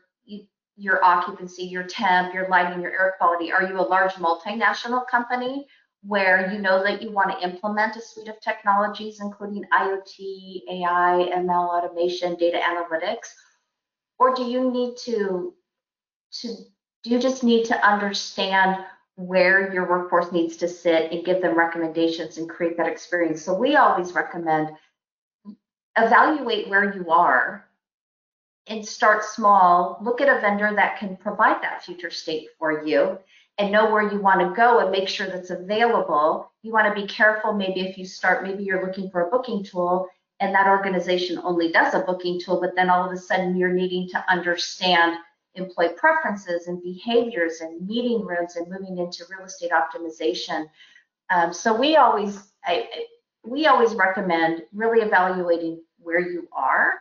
your 0.76 1.04
occupancy, 1.04 1.64
your 1.64 1.82
temp, 1.82 2.32
your 2.32 2.48
lighting, 2.48 2.80
your 2.80 2.92
air 2.92 3.14
quality? 3.18 3.50
Are 3.50 3.64
you 3.64 3.80
a 3.80 3.82
large 3.82 4.12
multinational 4.12 5.06
company 5.08 5.66
where 6.02 6.52
you 6.52 6.60
know 6.60 6.82
that 6.84 7.02
you 7.02 7.10
want 7.10 7.32
to 7.32 7.44
implement 7.44 7.96
a 7.96 8.00
suite 8.00 8.28
of 8.28 8.40
technologies, 8.40 9.18
including 9.20 9.64
IoT, 9.74 10.60
AI, 10.70 11.30
ML 11.34 11.68
automation, 11.68 12.36
data 12.36 12.58
analytics? 12.58 13.26
Or 14.20 14.34
do 14.34 14.44
you 14.44 14.70
need 14.70 14.96
to, 15.04 15.52
to 16.40 16.48
do 17.02 17.10
you 17.10 17.18
just 17.18 17.42
need 17.42 17.64
to 17.66 17.86
understand 17.86 18.84
where 19.18 19.74
your 19.74 19.88
workforce 19.88 20.30
needs 20.30 20.56
to 20.56 20.68
sit 20.68 21.10
and 21.10 21.24
give 21.24 21.42
them 21.42 21.58
recommendations 21.58 22.38
and 22.38 22.48
create 22.48 22.76
that 22.76 22.86
experience. 22.86 23.42
So 23.42 23.52
we 23.52 23.74
always 23.74 24.12
recommend 24.12 24.70
evaluate 25.96 26.68
where 26.68 26.94
you 26.94 27.10
are 27.10 27.68
and 28.68 28.86
start 28.86 29.24
small. 29.24 29.98
Look 30.00 30.20
at 30.20 30.28
a 30.28 30.40
vendor 30.40 30.72
that 30.72 31.00
can 31.00 31.16
provide 31.16 31.60
that 31.62 31.82
future 31.82 32.10
state 32.10 32.46
for 32.60 32.86
you 32.86 33.18
and 33.58 33.72
know 33.72 33.90
where 33.90 34.08
you 34.08 34.20
want 34.20 34.38
to 34.38 34.54
go 34.54 34.78
and 34.78 34.92
make 34.92 35.08
sure 35.08 35.26
that's 35.26 35.50
available. 35.50 36.52
You 36.62 36.70
want 36.70 36.86
to 36.86 37.00
be 37.00 37.08
careful 37.08 37.52
maybe 37.52 37.80
if 37.80 37.98
you 37.98 38.06
start, 38.06 38.44
maybe 38.44 38.62
you're 38.62 38.86
looking 38.86 39.10
for 39.10 39.26
a 39.26 39.30
booking 39.30 39.64
tool 39.64 40.06
and 40.38 40.54
that 40.54 40.68
organization 40.68 41.40
only 41.42 41.72
does 41.72 41.92
a 41.94 42.00
booking 42.00 42.40
tool, 42.40 42.60
but 42.60 42.76
then 42.76 42.88
all 42.88 43.04
of 43.04 43.10
a 43.10 43.16
sudden 43.16 43.56
you're 43.56 43.72
needing 43.72 44.08
to 44.10 44.24
understand 44.30 45.16
employee 45.58 45.94
preferences 45.96 46.66
and 46.66 46.82
behaviors 46.82 47.60
and 47.60 47.86
meeting 47.86 48.24
rooms 48.24 48.56
and 48.56 48.70
moving 48.70 48.98
into 48.98 49.24
real 49.30 49.46
estate 49.46 49.70
optimization. 49.70 50.66
Um, 51.30 51.52
so 51.52 51.76
we 51.76 51.96
always, 51.96 52.52
I, 52.64 52.88
we 53.44 53.66
always 53.66 53.94
recommend 53.94 54.62
really 54.72 55.04
evaluating 55.04 55.82
where 55.98 56.20
you 56.20 56.48
are 56.52 56.94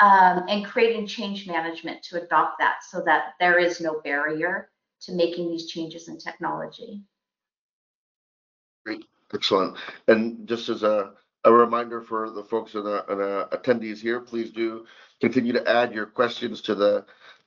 um, 0.00 0.44
and 0.48 0.64
creating 0.64 1.06
change 1.06 1.46
management 1.46 2.02
to 2.04 2.22
adopt 2.22 2.58
that 2.58 2.78
so 2.88 3.02
that 3.06 3.34
there 3.40 3.58
is 3.58 3.80
no 3.80 4.00
barrier 4.02 4.70
to 5.02 5.12
making 5.12 5.50
these 5.50 5.66
changes 5.66 6.08
in 6.08 6.18
technology. 6.18 7.02
Great, 8.84 9.04
excellent. 9.32 9.76
And 10.08 10.46
just 10.46 10.68
as 10.68 10.82
a, 10.82 11.12
a 11.44 11.52
reminder 11.52 12.02
for 12.02 12.30
the 12.30 12.44
folks 12.44 12.74
and, 12.74 12.84
the, 12.84 13.48
attendees 13.52 13.98
here, 13.98 14.20
please 14.20 14.50
do 14.50 14.84
continue 15.20 15.52
to 15.52 15.68
add 15.68 15.94
your 15.94 16.06
questions 16.06 16.60
to 16.62 16.74
the 16.74 17.04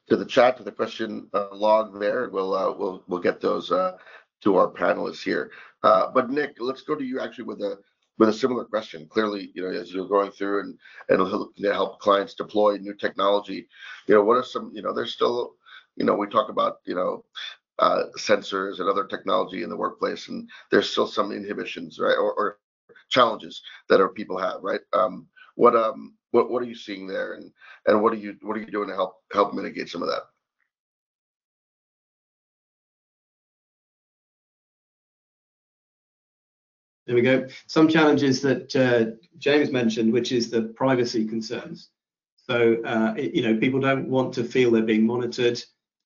to 0.09 0.17
the 0.17 0.25
chat 0.25 0.57
to 0.57 0.63
the 0.63 0.71
question 0.71 1.29
uh, 1.33 1.47
log 1.53 1.99
there. 1.99 2.29
We'll 2.29 2.55
uh, 2.55 2.73
we'll 2.77 3.03
we'll 3.07 3.21
get 3.21 3.41
those 3.41 3.71
uh, 3.71 3.97
to 4.43 4.55
our 4.57 4.71
panelists 4.71 5.23
here. 5.23 5.51
But 5.83 6.29
Nick, 6.29 6.57
let's 6.59 6.81
go 6.81 6.95
to 6.95 7.03
you 7.03 7.19
actually 7.19 7.45
with 7.45 7.61
a 7.61 7.77
with 8.17 8.29
a 8.29 8.33
similar 8.33 8.65
question. 8.65 9.07
Clearly, 9.09 9.51
you 9.55 9.63
know, 9.63 9.69
as 9.79 9.93
you're 9.93 10.07
going 10.07 10.31
through 10.31 10.61
and 10.61 10.79
and 11.09 11.65
help 11.73 11.99
clients 11.99 12.33
deploy 12.35 12.77
new 12.77 12.95
technology, 12.95 13.67
you 14.07 14.15
know, 14.15 14.23
what 14.23 14.37
are 14.37 14.43
some, 14.43 14.71
you 14.73 14.81
know, 14.81 14.93
there's 14.93 15.13
still, 15.13 15.55
you 15.95 16.05
know, 16.05 16.15
we 16.15 16.27
talk 16.27 16.49
about, 16.49 16.77
you 16.85 16.95
know, 16.95 17.25
uh, 17.79 18.05
sensors 18.17 18.79
and 18.79 18.89
other 18.89 19.05
technology 19.05 19.63
in 19.63 19.69
the 19.69 19.77
workplace, 19.77 20.29
and 20.29 20.49
there's 20.71 20.89
still 20.89 21.07
some 21.07 21.31
inhibitions, 21.31 21.99
right, 21.99 22.17
or, 22.17 22.33
or 22.33 22.59
challenges 23.09 23.61
that 23.89 24.01
our 24.01 24.09
people 24.09 24.37
have, 24.37 24.61
right? 24.63 24.81
Um, 24.93 25.27
what 25.55 25.75
um 25.75 26.16
what 26.31 26.49
what 26.51 26.61
are 26.63 26.67
you 26.67 26.75
seeing 26.75 27.07
there, 27.07 27.33
and 27.33 27.51
and 27.85 28.01
what 28.01 28.13
are 28.13 28.17
you 28.17 28.35
what 28.41 28.57
are 28.57 28.59
you 28.61 28.71
doing 28.71 28.89
to 28.89 28.95
help 28.95 29.15
help 29.31 29.53
mitigate 29.53 29.89
some 29.89 30.01
of 30.01 30.09
that? 30.09 30.23
There 37.07 37.15
we 37.15 37.21
go. 37.21 37.47
Some 37.67 37.87
challenges 37.87 38.41
that 38.41 38.75
uh, 38.75 39.15
James 39.37 39.71
mentioned, 39.71 40.11
which 40.11 40.33
is 40.33 40.49
the 40.49 40.63
privacy 40.63 41.25
concerns. 41.25 41.89
So, 42.35 42.83
uh, 42.83 43.13
you 43.15 43.41
know, 43.41 43.57
people 43.57 43.79
don't 43.79 44.09
want 44.09 44.33
to 44.33 44.43
feel 44.43 44.71
they're 44.71 44.83
being 44.83 45.05
monitored. 45.05 45.61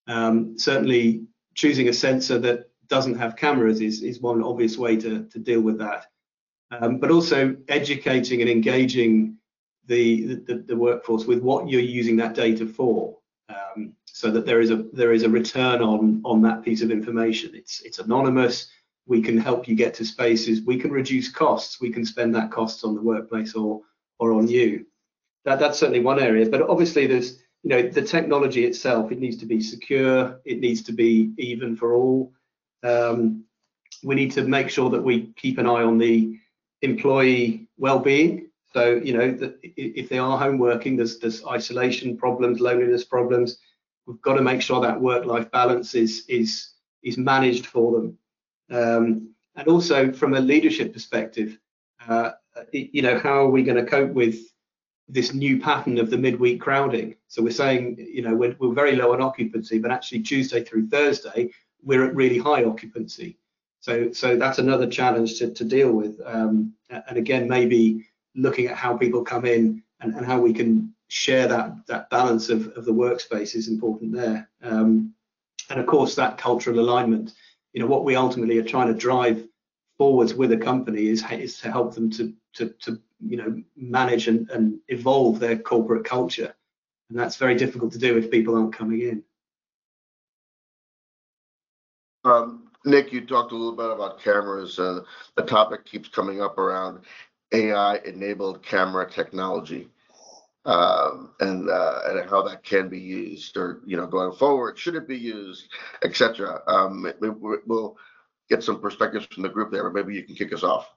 Um, 0.07 0.57
certainly, 0.59 1.25
choosing 1.55 1.87
a 1.89 1.93
sensor 1.93 2.37
that 2.39 2.69
doesn't 2.87 3.17
have 3.17 3.35
cameras 3.35 3.81
is, 3.81 4.03
is 4.03 4.21
one 4.21 4.43
obvious 4.43 4.77
way 4.77 4.95
to, 4.97 5.23
to 5.23 5.39
deal 5.39 5.61
with 5.61 5.79
that. 5.79 6.05
Um, 6.69 6.99
but 6.99 7.09
also 7.09 7.55
educating 7.67 8.41
and 8.41 8.49
engaging 8.49 9.37
the, 9.87 10.35
the, 10.35 10.63
the, 10.67 10.75
workforce 10.75 11.25
with 11.25 11.41
what 11.41 11.67
you're 11.67 11.81
using 11.81 12.15
that 12.17 12.35
data 12.35 12.65
for, 12.65 13.17
um, 13.49 13.93
so 14.05 14.29
that 14.31 14.45
there 14.45 14.61
is 14.61 14.69
a 14.69 14.85
there 14.93 15.13
is 15.13 15.23
a 15.23 15.29
return 15.29 15.81
on 15.81 16.21
on 16.23 16.41
that 16.43 16.63
piece 16.63 16.81
of 16.81 16.91
information. 16.91 17.51
It's 17.55 17.81
it's 17.81 17.99
anonymous. 17.99 18.69
We 19.07 19.21
can 19.21 19.37
help 19.37 19.67
you 19.67 19.75
get 19.75 19.93
to 19.95 20.05
spaces. 20.05 20.61
We 20.61 20.77
can 20.77 20.91
reduce 20.91 21.29
costs. 21.29 21.81
We 21.81 21.91
can 21.91 22.05
spend 22.05 22.35
that 22.35 22.51
costs 22.51 22.83
on 22.83 22.95
the 22.95 23.01
workplace 23.01 23.55
or 23.55 23.81
or 24.19 24.33
on 24.33 24.47
you. 24.47 24.85
That 25.45 25.59
that's 25.59 25.79
certainly 25.79 26.01
one 26.01 26.19
area 26.19 26.47
but 26.47 26.61
obviously 26.61 27.07
there's 27.07 27.39
you 27.63 27.69
know 27.69 27.81
the 27.81 28.01
technology 28.03 28.65
itself 28.65 29.11
it 29.11 29.19
needs 29.19 29.37
to 29.37 29.45
be 29.45 29.59
secure. 29.59 30.39
It 30.45 30.59
needs 30.59 30.83
to 30.83 30.91
be 30.91 31.33
even 31.37 31.75
for 31.75 31.95
all. 31.95 32.33
Um, 32.83 33.45
we 34.03 34.15
need 34.15 34.31
to 34.31 34.43
make 34.43 34.69
sure 34.69 34.89
that 34.89 35.01
we 35.01 35.33
keep 35.35 35.57
an 35.57 35.67
eye 35.67 35.83
on 35.83 35.97
the 35.97 36.37
employee 36.81 37.67
well-being 37.77 38.50
so 38.73 38.95
you 39.03 39.13
know 39.13 39.31
that 39.31 39.57
if 39.63 40.09
they 40.09 40.17
are 40.17 40.37
home 40.37 40.57
working 40.57 40.95
there's 40.95 41.19
there's 41.19 41.45
isolation 41.45 42.17
problems 42.17 42.59
loneliness 42.59 43.03
problems 43.03 43.57
we've 44.05 44.21
got 44.21 44.35
to 44.35 44.41
make 44.41 44.61
sure 44.61 44.81
that 44.81 44.99
work-life 44.99 45.49
balance 45.51 45.95
is 45.95 46.25
is 46.27 46.71
is 47.03 47.17
managed 47.17 47.65
for 47.65 47.91
them 47.93 48.17
um, 48.71 49.31
and 49.55 49.67
also 49.67 50.11
from 50.11 50.33
a 50.33 50.39
leadership 50.39 50.93
perspective, 50.93 51.57
uh, 52.07 52.31
you 52.71 53.01
know, 53.01 53.19
how 53.19 53.45
are 53.45 53.49
we 53.49 53.63
going 53.63 53.83
to 53.83 53.89
cope 53.89 54.11
with 54.11 54.39
this 55.07 55.33
new 55.33 55.59
pattern 55.59 55.97
of 55.97 56.09
the 56.09 56.17
midweek 56.17 56.61
crowding? 56.61 57.15
So 57.27 57.43
we're 57.43 57.51
saying, 57.51 57.97
you 57.99 58.21
know, 58.21 58.33
we're, 58.33 58.55
we're 58.59 58.73
very 58.73 58.95
low 58.95 59.13
on 59.13 59.21
occupancy, 59.21 59.79
but 59.79 59.91
actually 59.91 60.21
Tuesday 60.21 60.63
through 60.63 60.87
Thursday, 60.87 61.51
we're 61.83 62.05
at 62.05 62.15
really 62.15 62.37
high 62.37 62.63
occupancy. 62.63 63.37
So, 63.81 64.11
so 64.11 64.37
that's 64.37 64.59
another 64.59 64.87
challenge 64.87 65.39
to, 65.39 65.51
to 65.51 65.65
deal 65.65 65.91
with. 65.91 66.21
Um, 66.25 66.73
and 66.89 67.17
again, 67.17 67.47
maybe 67.47 68.07
looking 68.35 68.67
at 68.67 68.77
how 68.77 68.97
people 68.97 69.23
come 69.23 69.45
in 69.45 69.83
and, 69.99 70.15
and 70.15 70.25
how 70.25 70.39
we 70.39 70.53
can 70.53 70.93
share 71.07 71.47
that 71.47 71.85
that 71.87 72.09
balance 72.09 72.49
of, 72.49 72.67
of 72.77 72.85
the 72.85 72.93
workspace 72.93 73.55
is 73.55 73.67
important 73.67 74.13
there. 74.13 74.49
Um, 74.61 75.13
and 75.69 75.79
of 75.79 75.85
course, 75.85 76.15
that 76.15 76.37
cultural 76.37 76.79
alignment. 76.79 77.33
You 77.73 77.81
know 77.81 77.87
what 77.87 78.03
we 78.03 78.15
ultimately 78.15 78.57
are 78.57 78.63
trying 78.63 78.87
to 78.87 78.93
drive 78.93 79.47
forwards 79.97 80.33
with 80.33 80.51
a 80.51 80.57
company 80.57 81.07
is, 81.07 81.23
is 81.31 81.59
to 81.59 81.71
help 81.71 81.93
them 81.93 82.09
to 82.11 82.33
to, 82.53 82.69
to 82.69 82.99
you 83.19 83.37
know 83.37 83.61
manage 83.75 84.27
and, 84.27 84.49
and 84.49 84.79
evolve 84.87 85.39
their 85.39 85.57
corporate 85.57 86.05
culture. 86.05 86.53
And 87.09 87.19
that's 87.19 87.35
very 87.35 87.55
difficult 87.55 87.91
to 87.93 87.99
do 87.99 88.17
if 88.17 88.31
people 88.31 88.55
aren't 88.55 88.73
coming 88.73 89.01
in. 89.01 89.23
Um, 92.23 92.69
nick 92.85 93.11
you 93.11 93.25
talked 93.25 93.51
a 93.51 93.55
little 93.55 93.75
bit 93.75 93.91
about 93.91 94.21
cameras 94.21 94.79
uh, 94.79 95.01
the 95.35 95.43
topic 95.43 95.85
keeps 95.85 96.09
coming 96.09 96.41
up 96.41 96.57
around 96.57 96.99
ai 97.53 97.99
enabled 98.05 98.63
camera 98.63 99.09
technology 99.09 99.89
um, 100.65 101.31
and 101.39 101.69
uh, 101.69 102.01
and 102.07 102.29
how 102.29 102.43
that 102.43 102.63
can 102.63 102.87
be 102.87 102.99
used, 102.99 103.57
or 103.57 103.81
you 103.85 103.97
know, 103.97 104.05
going 104.05 104.31
forward, 104.31 104.77
should 104.77 104.95
it 104.95 105.07
be 105.07 105.17
used, 105.17 105.69
etc. 106.03 106.61
Um, 106.67 107.11
we, 107.19 107.29
will 107.29 107.97
get 108.49 108.63
some 108.63 108.79
perspectives 108.79 109.25
from 109.31 109.43
the 109.43 109.49
group 109.49 109.71
there, 109.71 109.83
but 109.89 109.93
maybe 109.93 110.15
you 110.15 110.23
can 110.23 110.35
kick 110.35 110.53
us 110.53 110.63
off. 110.63 110.93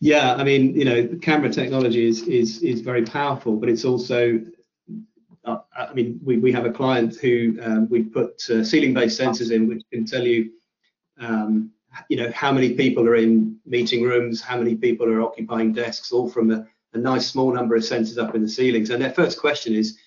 Yeah, 0.00 0.34
I 0.34 0.42
mean, 0.42 0.74
you 0.74 0.84
know, 0.84 1.08
camera 1.22 1.50
technology 1.50 2.06
is 2.06 2.22
is 2.22 2.62
is 2.62 2.80
very 2.80 3.04
powerful, 3.04 3.56
but 3.56 3.68
it's 3.68 3.84
also 3.84 4.40
uh, 5.44 5.58
I 5.76 5.92
mean, 5.94 6.20
we, 6.22 6.38
we 6.38 6.52
have 6.52 6.66
a 6.66 6.72
client 6.72 7.16
who 7.16 7.58
um, 7.62 7.88
we 7.88 8.02
put 8.02 8.42
uh, 8.50 8.62
ceiling-based 8.62 9.18
sensors 9.18 9.52
in, 9.52 9.68
which 9.68 9.82
can 9.90 10.04
tell 10.04 10.26
you, 10.26 10.50
um, 11.18 11.70
you 12.08 12.16
know, 12.16 12.30
how 12.32 12.52
many 12.52 12.74
people 12.74 13.06
are 13.08 13.16
in 13.16 13.58
meeting 13.66 14.02
rooms, 14.02 14.40
how 14.40 14.56
many 14.58 14.74
people 14.74 15.08
are 15.08 15.22
occupying 15.22 15.72
desks, 15.72 16.12
all 16.12 16.28
from 16.28 16.50
a 16.50 16.66
a 16.92 16.98
nice 16.98 17.26
small 17.26 17.52
number 17.52 17.76
of 17.76 17.82
sensors 17.82 18.18
up 18.18 18.34
in 18.34 18.42
the 18.42 18.48
ceilings. 18.48 18.90
And 18.90 19.02
their 19.02 19.12
first 19.12 19.38
question 19.38 19.74
is, 19.74 19.98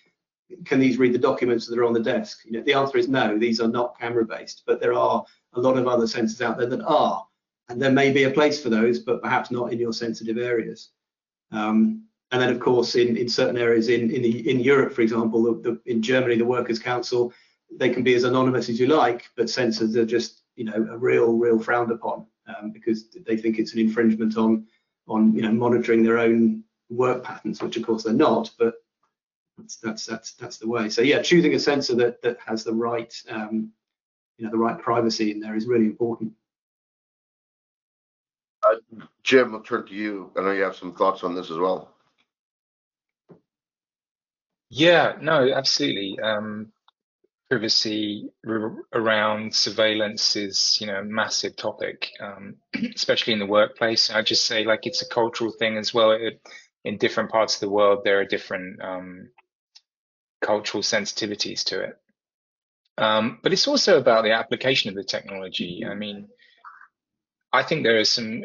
can 0.66 0.80
these 0.80 0.98
read 0.98 1.14
the 1.14 1.20
documents 1.20 1.66
that 1.68 1.80
are 1.80 1.86
on 1.86 1.94
the 1.94 2.00
desk? 2.00 2.42
You 2.46 2.52
know, 2.52 2.62
the 2.62 2.74
answer 2.74 2.98
is 2.98 3.08
no, 3.08 3.38
these 3.38 3.62
are 3.62 3.68
not 3.68 3.98
camera 4.00 4.26
based, 4.26 4.64
but 4.68 4.80
there 4.80 4.94
are 4.94 5.24
a 5.54 5.60
lot 5.60 5.78
of 5.78 5.88
other 5.88 6.06
sensors 6.06 6.42
out 6.42 6.58
there 6.58 6.68
that 6.68 6.84
are. 6.84 7.26
And 7.70 7.82
there 7.82 7.92
may 7.92 8.12
be 8.12 8.24
a 8.24 8.32
place 8.32 8.62
for 8.62 8.70
those, 8.70 9.00
but 9.00 9.22
perhaps 9.22 9.50
not 9.50 9.72
in 9.72 9.80
your 9.80 9.94
sensitive 9.94 10.38
areas. 10.38 10.90
Um, 11.52 12.04
and 12.32 12.42
then, 12.42 12.50
of 12.50 12.60
course, 12.60 12.96
in, 12.96 13.16
in 13.16 13.30
certain 13.30 13.58
areas 13.58 13.90
in, 13.90 14.12
in, 14.12 14.22
the, 14.22 14.50
in 14.50 14.60
Europe, 14.60 14.94
for 14.94 15.02
example, 15.02 15.44
the, 15.44 15.72
the, 15.72 15.92
in 15.92 16.02
Germany, 16.02 16.36
the 16.36 16.46
Workers' 16.46 16.80
Council, 16.80 17.32
they 17.72 17.90
can 17.90 18.04
be 18.04 18.16
as 18.16 18.26
anonymous 18.26 18.70
as 18.70 18.80
you 18.80 18.88
like, 18.88 19.30
but 19.38 19.46
sensors 19.46 19.96
are 19.96 20.06
just, 20.06 20.43
you 20.56 20.66
know, 20.66 20.88
a 20.92 20.98
real, 20.98 21.34
real 21.34 21.60
frowned 21.60 21.92
upon 21.92 22.26
um, 22.48 22.72
because 22.72 23.10
they 23.26 23.38
think 23.38 23.60
it's 23.60 23.74
an 23.74 23.80
infringement 23.80 24.38
on, 24.38 24.66
on, 25.08 25.34
you 25.34 25.42
know, 25.42 25.52
monitoring 25.52 26.04
their 26.04 26.20
own 26.20 26.64
work 26.90 27.24
patterns, 27.24 27.62
which 27.62 27.78
of 27.78 27.86
course 27.86 28.04
they're 28.04 28.14
not, 28.14 28.52
but 28.60 28.76
that's 29.58 29.78
that's 29.78 30.06
that's, 30.06 30.34
that's 30.34 30.58
the 30.58 30.68
way. 30.68 30.90
So 30.90 31.02
yeah, 31.02 31.22
choosing 31.22 31.54
a 31.54 31.60
sensor 31.60 31.96
that 31.96 32.22
that 32.22 32.38
has 32.46 32.64
the 32.64 32.74
right 32.74 33.14
um, 33.30 33.72
you 34.38 34.46
know 34.46 34.52
the 34.52 34.58
right 34.58 34.80
privacy 34.80 35.32
in 35.32 35.40
there 35.40 35.56
is 35.56 35.68
really 35.68 35.86
important. 35.86 36.34
Uh, 38.64 38.76
Jim, 39.24 39.54
I'll 39.54 39.62
turn 39.62 39.86
to 39.88 39.94
you. 39.94 40.32
I 40.38 40.42
know 40.42 40.52
you 40.52 40.64
have 40.64 40.76
some 40.76 40.96
thoughts 40.96 41.24
on 41.24 41.36
this 41.36 41.52
as 41.52 41.58
well. 41.58 41.94
Yeah, 44.70 45.18
no, 45.22 45.54
absolutely. 45.54 46.20
Um, 46.20 46.73
privacy 47.50 48.30
around 48.94 49.54
surveillance 49.54 50.36
is, 50.36 50.78
you 50.80 50.88
know, 50.88 51.00
a 51.00 51.04
massive 51.04 51.56
topic, 51.56 52.10
um, 52.20 52.56
especially 52.96 53.34
in 53.34 53.40
the 53.40 53.46
workplace. 53.46 54.10
I 54.10 54.22
just 54.22 54.46
say 54.46 54.64
like 54.64 54.86
it's 54.86 55.02
a 55.02 55.10
cultural 55.10 55.52
thing 55.52 55.78
as 55.78 55.94
well. 55.94 56.12
It, 56.12 56.42
in 56.86 56.98
different 56.98 57.32
parts 57.32 57.56
of 57.56 57.60
the 57.62 57.70
world, 57.70 58.02
there 58.04 58.20
are 58.20 58.26
different 58.26 58.82
um, 58.82 59.30
cultural 60.42 60.84
sensitivities 60.84 61.64
to 61.66 61.82
it. 61.82 61.98
Um, 62.98 63.40
but 63.42 63.54
it's 63.54 63.68
also 63.68 63.98
about 63.98 64.24
the 64.24 64.34
application 64.34 64.90
of 64.90 64.96
the 64.96 65.04
technology. 65.04 65.86
I 65.90 65.96
mean, 65.96 66.28
I 67.52 67.64
think 67.64 67.84
there 67.84 68.00
are 68.00 68.06
some 68.06 68.44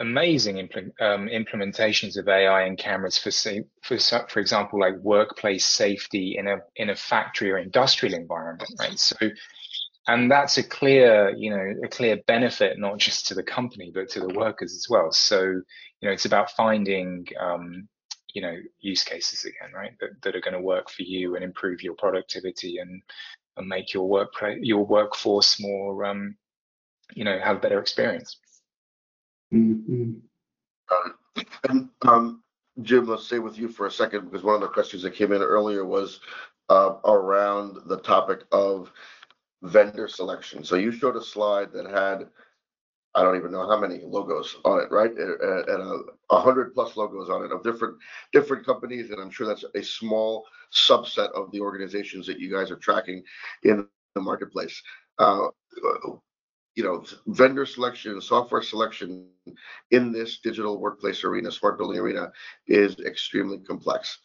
amazing 0.00 0.56
impl- 0.56 1.00
um, 1.00 1.28
implementations 1.28 2.16
of 2.18 2.26
AI 2.26 2.62
and 2.62 2.78
cameras 2.78 3.18
for 3.18 3.30
say, 3.30 3.64
for 3.82 3.98
for 3.98 4.40
example, 4.40 4.80
like 4.80 4.96
workplace 4.96 5.66
safety 5.66 6.36
in 6.38 6.48
a 6.48 6.56
in 6.76 6.90
a 6.90 6.96
factory 6.96 7.50
or 7.50 7.58
industrial 7.58 8.14
environment, 8.14 8.70
right? 8.78 8.98
So, 8.98 9.16
and 10.08 10.30
that's 10.30 10.58
a 10.58 10.62
clear, 10.62 11.34
you 11.36 11.50
know, 11.50 11.74
a 11.84 11.88
clear 11.88 12.18
benefit 12.26 12.78
not 12.78 12.98
just 12.98 13.26
to 13.28 13.34
the 13.34 13.42
company 13.42 13.92
but 13.94 14.08
to 14.10 14.20
the 14.20 14.34
workers 14.34 14.74
as 14.74 14.86
well. 14.88 15.12
So, 15.12 15.40
you 15.42 15.62
know, 16.02 16.10
it's 16.10 16.24
about 16.24 16.50
finding, 16.52 17.26
um, 17.38 17.86
you 18.34 18.42
know, 18.42 18.56
use 18.80 19.04
cases 19.04 19.44
again, 19.44 19.72
right? 19.74 19.92
That 20.00 20.10
that 20.22 20.34
are 20.34 20.40
going 20.40 20.54
to 20.54 20.60
work 20.60 20.90
for 20.90 21.02
you 21.02 21.36
and 21.36 21.44
improve 21.44 21.82
your 21.82 21.94
productivity 21.94 22.78
and 22.78 23.02
and 23.58 23.68
make 23.68 23.92
your 23.92 24.08
work 24.08 24.32
your 24.60 24.84
workforce 24.86 25.60
more, 25.60 26.06
um, 26.06 26.36
you 27.14 27.24
know, 27.24 27.38
have 27.38 27.56
a 27.56 27.60
better 27.60 27.80
experience. 27.80 28.38
Mm-hmm. 29.52 30.12
Uh, 30.90 31.42
and 31.68 31.88
um, 32.02 32.42
Jim, 32.82 33.06
let's 33.06 33.26
stay 33.26 33.38
with 33.38 33.58
you 33.58 33.68
for 33.68 33.86
a 33.86 33.90
second 33.90 34.26
because 34.26 34.44
one 34.44 34.54
of 34.54 34.60
the 34.60 34.68
questions 34.68 35.02
that 35.02 35.14
came 35.14 35.32
in 35.32 35.42
earlier 35.42 35.84
was 35.84 36.20
uh, 36.68 36.94
around 37.04 37.78
the 37.86 37.98
topic 37.98 38.44
of 38.52 38.92
vendor 39.62 40.08
selection. 40.08 40.64
So 40.64 40.76
you 40.76 40.92
showed 40.92 41.16
a 41.16 41.22
slide 41.22 41.72
that 41.72 41.86
had 41.86 42.28
I 43.14 43.22
don't 43.22 43.36
even 43.36 43.50
know 43.50 43.68
how 43.68 43.78
many 43.80 44.00
logos 44.04 44.56
on 44.64 44.80
it, 44.80 44.90
right? 44.92 45.10
And 45.10 45.40
a, 45.40 45.98
a 46.30 46.40
hundred 46.40 46.74
plus 46.74 46.96
logos 46.96 47.28
on 47.28 47.44
it 47.44 47.50
of 47.50 47.64
different 47.64 47.96
different 48.32 48.64
companies, 48.64 49.10
and 49.10 49.20
I'm 49.20 49.30
sure 49.30 49.48
that's 49.48 49.64
a 49.74 49.82
small 49.82 50.46
subset 50.72 51.32
of 51.32 51.50
the 51.50 51.60
organizations 51.60 52.26
that 52.28 52.38
you 52.38 52.52
guys 52.52 52.70
are 52.70 52.76
tracking 52.76 53.22
in 53.64 53.86
the 54.14 54.20
marketplace. 54.20 54.80
Uh, 55.18 55.48
you 56.76 56.84
know, 56.84 57.04
vendor 57.26 57.66
selection, 57.66 58.20
software 58.20 58.62
selection 58.62 59.26
in 59.90 60.12
this 60.12 60.38
digital 60.38 60.80
workplace 60.80 61.24
arena, 61.24 61.50
smart 61.50 61.78
building 61.78 61.98
arena, 61.98 62.32
is 62.66 62.98
extremely 63.00 63.58
complex. 63.58 64.18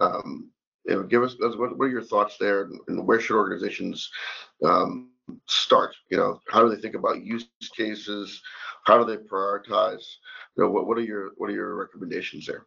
Um, 0.00 0.50
you 0.84 0.94
know, 0.94 1.02
give 1.02 1.22
us 1.22 1.36
what, 1.40 1.72
are 1.80 1.88
your 1.88 2.02
thoughts 2.02 2.36
there, 2.38 2.68
and 2.86 3.06
where 3.06 3.20
should 3.20 3.36
organizations 3.36 4.08
um, 4.64 5.10
start? 5.46 5.96
You 6.10 6.16
know, 6.16 6.40
how 6.48 6.62
do 6.62 6.74
they 6.74 6.80
think 6.80 6.94
about 6.94 7.24
use 7.24 7.48
cases? 7.76 8.40
How 8.84 9.02
do 9.02 9.04
they 9.04 9.22
prioritize? 9.22 10.04
You 10.56 10.64
know, 10.64 10.70
what 10.70 10.86
what 10.86 10.98
are 10.98 11.02
your 11.02 11.30
what 11.36 11.50
are 11.50 11.54
your 11.54 11.74
recommendations 11.74 12.46
there? 12.46 12.66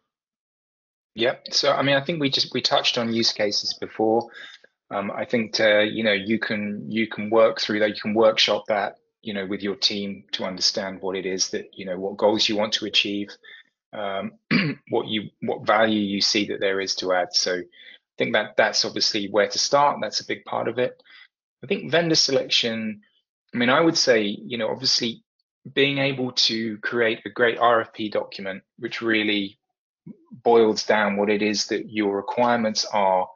Yeah, 1.14 1.36
so 1.50 1.72
I 1.72 1.82
mean, 1.82 1.96
I 1.96 2.04
think 2.04 2.20
we 2.20 2.30
just 2.30 2.52
we 2.52 2.60
touched 2.60 2.98
on 2.98 3.12
use 3.12 3.32
cases 3.32 3.74
before. 3.80 4.28
Um, 4.90 5.10
I 5.10 5.24
think 5.24 5.54
to, 5.54 5.88
you 5.90 6.02
know 6.04 6.12
you 6.12 6.38
can 6.38 6.84
you 6.88 7.06
can 7.06 7.30
work 7.30 7.60
through 7.60 7.78
that, 7.80 7.90
you 7.90 8.00
can 8.00 8.14
workshop 8.14 8.64
that, 8.68 8.96
you 9.22 9.34
know, 9.34 9.46
with 9.46 9.62
your 9.62 9.76
team 9.76 10.24
to 10.32 10.44
understand 10.44 11.00
what 11.02 11.16
it 11.16 11.26
is 11.26 11.50
that 11.50 11.70
you 11.72 11.84
know 11.84 11.98
what 11.98 12.16
goals 12.16 12.48
you 12.48 12.56
want 12.56 12.72
to 12.74 12.86
achieve, 12.86 13.28
um, 13.92 14.32
what 14.88 15.06
you 15.06 15.30
what 15.40 15.66
value 15.66 16.00
you 16.00 16.20
see 16.20 16.46
that 16.48 16.60
there 16.60 16.80
is 16.80 16.94
to 16.96 17.12
add. 17.12 17.34
So 17.34 17.56
I 17.56 17.64
think 18.18 18.32
that 18.32 18.56
that's 18.56 18.84
obviously 18.84 19.28
where 19.28 19.48
to 19.48 19.58
start. 19.58 19.98
That's 20.00 20.20
a 20.20 20.26
big 20.26 20.44
part 20.44 20.68
of 20.68 20.78
it. 20.78 21.02
I 21.62 21.66
think 21.66 21.90
vendor 21.90 22.14
selection, 22.14 23.02
I 23.54 23.58
mean, 23.58 23.68
I 23.68 23.80
would 23.80 23.96
say, 23.96 24.22
you 24.22 24.56
know, 24.56 24.70
obviously 24.70 25.22
being 25.74 25.98
able 25.98 26.32
to 26.32 26.78
create 26.78 27.20
a 27.26 27.30
great 27.30 27.58
RFP 27.58 28.12
document, 28.12 28.62
which 28.78 29.02
really 29.02 29.58
boils 30.42 30.84
down 30.84 31.16
what 31.16 31.30
it 31.30 31.42
is 31.42 31.66
that 31.66 31.90
your 31.90 32.16
requirements 32.16 32.86
are, 32.92 33.28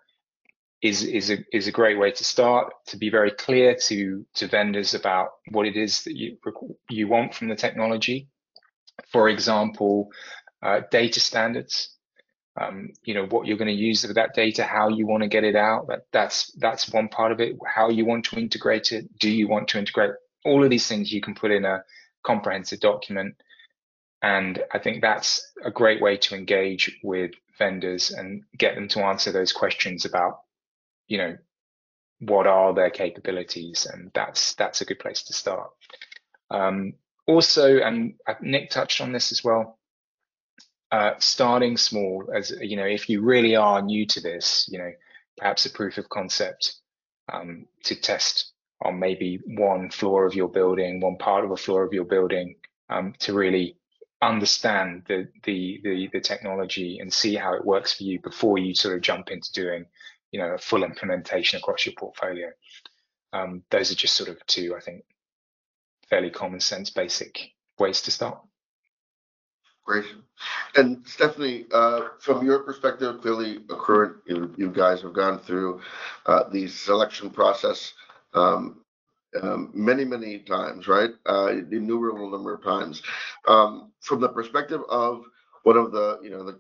is 0.85 1.03
is 1.03 1.31
a 1.31 1.39
is 1.53 1.67
a 1.67 1.73
great 1.73 1.99
way 1.99 2.13
to 2.13 2.25
start. 2.25 2.73
To 2.89 2.97
be 2.97 3.11
very 3.11 3.33
clear 3.33 3.75
to 3.89 4.25
to 4.35 4.47
vendors 4.47 4.95
about 4.95 5.31
what 5.51 5.67
it 5.67 5.77
is 5.77 6.05
that 6.05 6.17
you 6.17 6.37
you 6.89 7.09
want 7.09 7.35
from 7.35 7.49
the 7.49 7.57
technology. 7.57 8.29
For 9.11 9.29
example, 9.29 10.11
uh, 10.63 10.83
data 10.91 11.19
standards 11.19 11.95
um, 12.61 12.91
you 13.03 13.15
know 13.15 13.27
what 13.27 13.47
you're 13.47 13.57
going 13.57 13.75
to 13.75 13.75
use 13.75 14.05
of 14.05 14.15
that 14.15 14.35
data 14.35 14.65
how 14.65 14.89
you 14.89 15.07
want 15.07 15.23
to 15.23 15.29
get 15.29 15.45
it 15.45 15.57
out 15.57 15.89
that 15.89 16.03
that's 16.13 16.53
that's 16.59 16.93
one 16.93 17.09
part 17.09 17.33
of 17.33 17.41
it 17.41 17.57
how 17.67 17.91
you 17.91 18.05
want 18.05 18.25
to 18.27 18.39
integrate 18.39 18.93
it 18.93 19.07
do 19.19 19.31
you 19.31 19.49
want 19.49 19.69
to 19.69 19.79
integrate 19.79 20.13
all 20.45 20.63
of 20.63 20.71
these 20.71 20.87
things 20.87 21.13
you 21.13 21.21
can 21.21 21.35
put 21.35 21.51
in 21.51 21.65
a 21.65 21.83
comprehensive 22.25 22.81
document 22.81 23.35
and 24.23 24.63
i 24.73 24.79
think 24.79 25.03
that's 25.03 25.53
a 25.65 25.71
great 25.71 26.01
way 26.01 26.17
to 26.17 26.35
engage 26.35 26.97
with 27.03 27.33
vendors 27.59 28.11
and 28.13 28.45
get 28.57 28.75
them 28.75 28.89
to 28.89 29.01
answer 29.01 29.33
those 29.33 29.53
questions 29.53 30.05
about 30.05 30.44
you 31.09 31.19
know 31.19 31.37
what 32.21 32.47
are 32.47 32.73
their 32.73 32.91
capabilities 32.91 33.87
and 33.93 34.11
that's 34.15 34.55
that's 34.55 34.81
a 34.81 34.85
good 34.85 34.99
place 34.99 35.25
to 35.25 35.33
start. 35.33 35.71
Um, 36.51 36.95
also 37.27 37.79
and 37.79 38.15
nick 38.41 38.71
touched 38.71 39.01
on 39.01 39.13
this 39.13 39.33
as 39.33 39.43
well 39.43 39.79
uh, 40.93 41.15
starting 41.19 41.77
small 41.77 42.29
as 42.35 42.53
you 42.61 42.77
know 42.77 42.85
if 42.85 43.09
you 43.09 43.23
really 43.23 43.57
are 43.57 43.83
new 43.83 44.07
to 44.07 44.21
this 44.21 44.69
you 44.71 44.79
know 44.79 44.93
perhaps 45.37 45.67
a 45.67 45.71
proof 45.71 45.99
of 45.99 46.09
concept 46.09 46.77
um, 47.33 47.67
to 47.83 47.97
test 47.97 48.53
on 48.83 48.99
maybe 48.99 49.41
one 49.47 49.91
floor 49.91 50.27
of 50.27 50.35
your 50.35 50.49
building 50.49 51.01
one 51.01 51.17
part 51.17 51.45
of 51.45 51.51
a 51.51 51.57
floor 51.57 51.85
of 51.85 51.93
your 51.93 52.05
building 52.05 52.55
um, 52.91 53.15
to 53.19 53.33
really 53.33 53.77
understand 54.23 55.03
the, 55.09 55.29
the, 55.43 55.81
the 55.83 56.09
the 56.13 56.21
technology 56.21 56.99
and 57.01 57.13
see 57.13 57.35
how 57.35 57.55
it 57.55 57.65
works 57.65 57.95
for 57.95 58.05
you 58.05 58.21
before 58.21 58.59
you 58.59 58.75
sort 58.75 58.95
of 58.95 59.03
jump 59.03 59.31
into 59.31 59.51
doing 59.53 59.87
you 60.35 60.41
know 60.41 60.55
a 60.55 60.59
full 60.59 60.83
implementation 60.83 61.61
across 61.61 61.87
your 61.87 61.95
portfolio 61.97 62.49
um, 63.33 63.63
those 63.71 63.93
are 63.93 63.95
just 63.95 64.15
sort 64.17 64.29
of 64.29 64.45
two 64.47 64.75
i 64.77 64.81
think 64.81 65.05
fairly 66.11 66.29
common 66.29 66.59
sense 66.59 66.91
basic 66.91 67.53
ways 67.79 68.03
to 68.03 68.11
start 68.11 68.41
Great. 69.87 70.07
And 70.77 71.07
Stephanie, 71.07 71.67
uh, 71.71 72.09
from 72.19 72.47
your 72.47 72.61
perspective, 72.61 73.21
clearly 73.21 73.59
Accruent, 73.69 74.15
you, 74.27 74.55
you 74.57 74.71
guys 74.71 75.03
have 75.03 75.13
gone 75.13 75.41
through 75.41 75.83
uh, 76.25 76.49
the 76.49 76.69
selection 76.69 77.29
process 77.29 77.93
um, 78.33 78.81
um, 79.43 79.71
many, 79.75 80.07
many 80.07 80.39
times, 80.39 80.89
right? 80.89 81.11
Uh, 81.27 81.49
innumerable 81.71 82.31
number 82.31 82.55
of 82.55 82.65
times. 82.65 83.03
Um, 83.47 83.93
from 84.01 84.23
the 84.23 84.31
perspective 84.31 84.81
of 84.89 85.25
one 85.65 85.77
of 85.77 85.93
the, 85.93 86.19
you 86.23 86.31
know, 86.31 86.45
the 86.45 86.59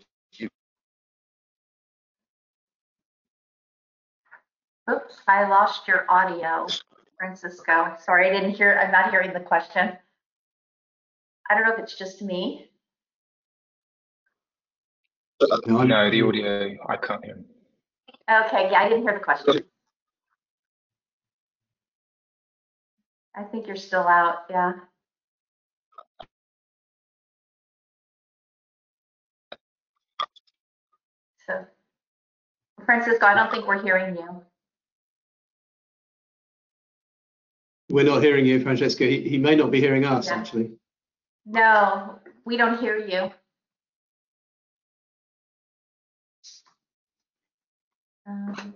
Oops, 4.90 5.16
I 5.26 5.48
lost 5.48 5.88
your 5.88 6.04
audio, 6.10 6.66
Francisco. 7.18 7.96
Sorry, 8.04 8.28
I 8.28 8.32
didn't 8.32 8.50
hear, 8.50 8.78
I'm 8.78 8.92
not 8.92 9.10
hearing 9.10 9.32
the 9.32 9.40
question. 9.40 9.96
I 11.48 11.54
don't 11.54 11.64
know 11.64 11.72
if 11.72 11.78
it's 11.78 11.98
just 11.98 12.20
me. 12.20 12.70
No, 15.66 15.86
the 16.10 16.22
audio, 16.22 16.76
I 16.86 16.96
can't 16.96 17.24
hear. 17.24 17.44
Okay, 18.30 18.70
yeah, 18.70 18.80
I 18.80 18.88
didn't 18.88 19.02
hear 19.04 19.14
the 19.14 19.24
question. 19.24 19.62
I 23.34 23.42
think 23.42 23.66
you're 23.66 23.76
still 23.76 24.06
out, 24.06 24.44
yeah. 24.48 24.72
So, 31.46 31.64
Francisco, 32.84 33.26
I 33.26 33.34
don't 33.34 33.50
think 33.50 33.66
we're 33.66 33.82
hearing 33.82 34.14
you. 34.16 34.42
We're 37.90 38.04
not 38.04 38.22
hearing 38.22 38.46
you, 38.46 38.60
Francisco. 38.60 39.04
He, 39.06 39.28
he 39.28 39.38
may 39.38 39.54
not 39.56 39.70
be 39.70 39.80
hearing 39.80 40.04
us, 40.04 40.28
Yeah. 40.28 40.38
actually. 40.38 40.72
No, 41.46 42.18
we 42.44 42.56
don't 42.56 42.80
hear 42.80 42.96
you. 42.96 43.30
Um, 48.26 48.74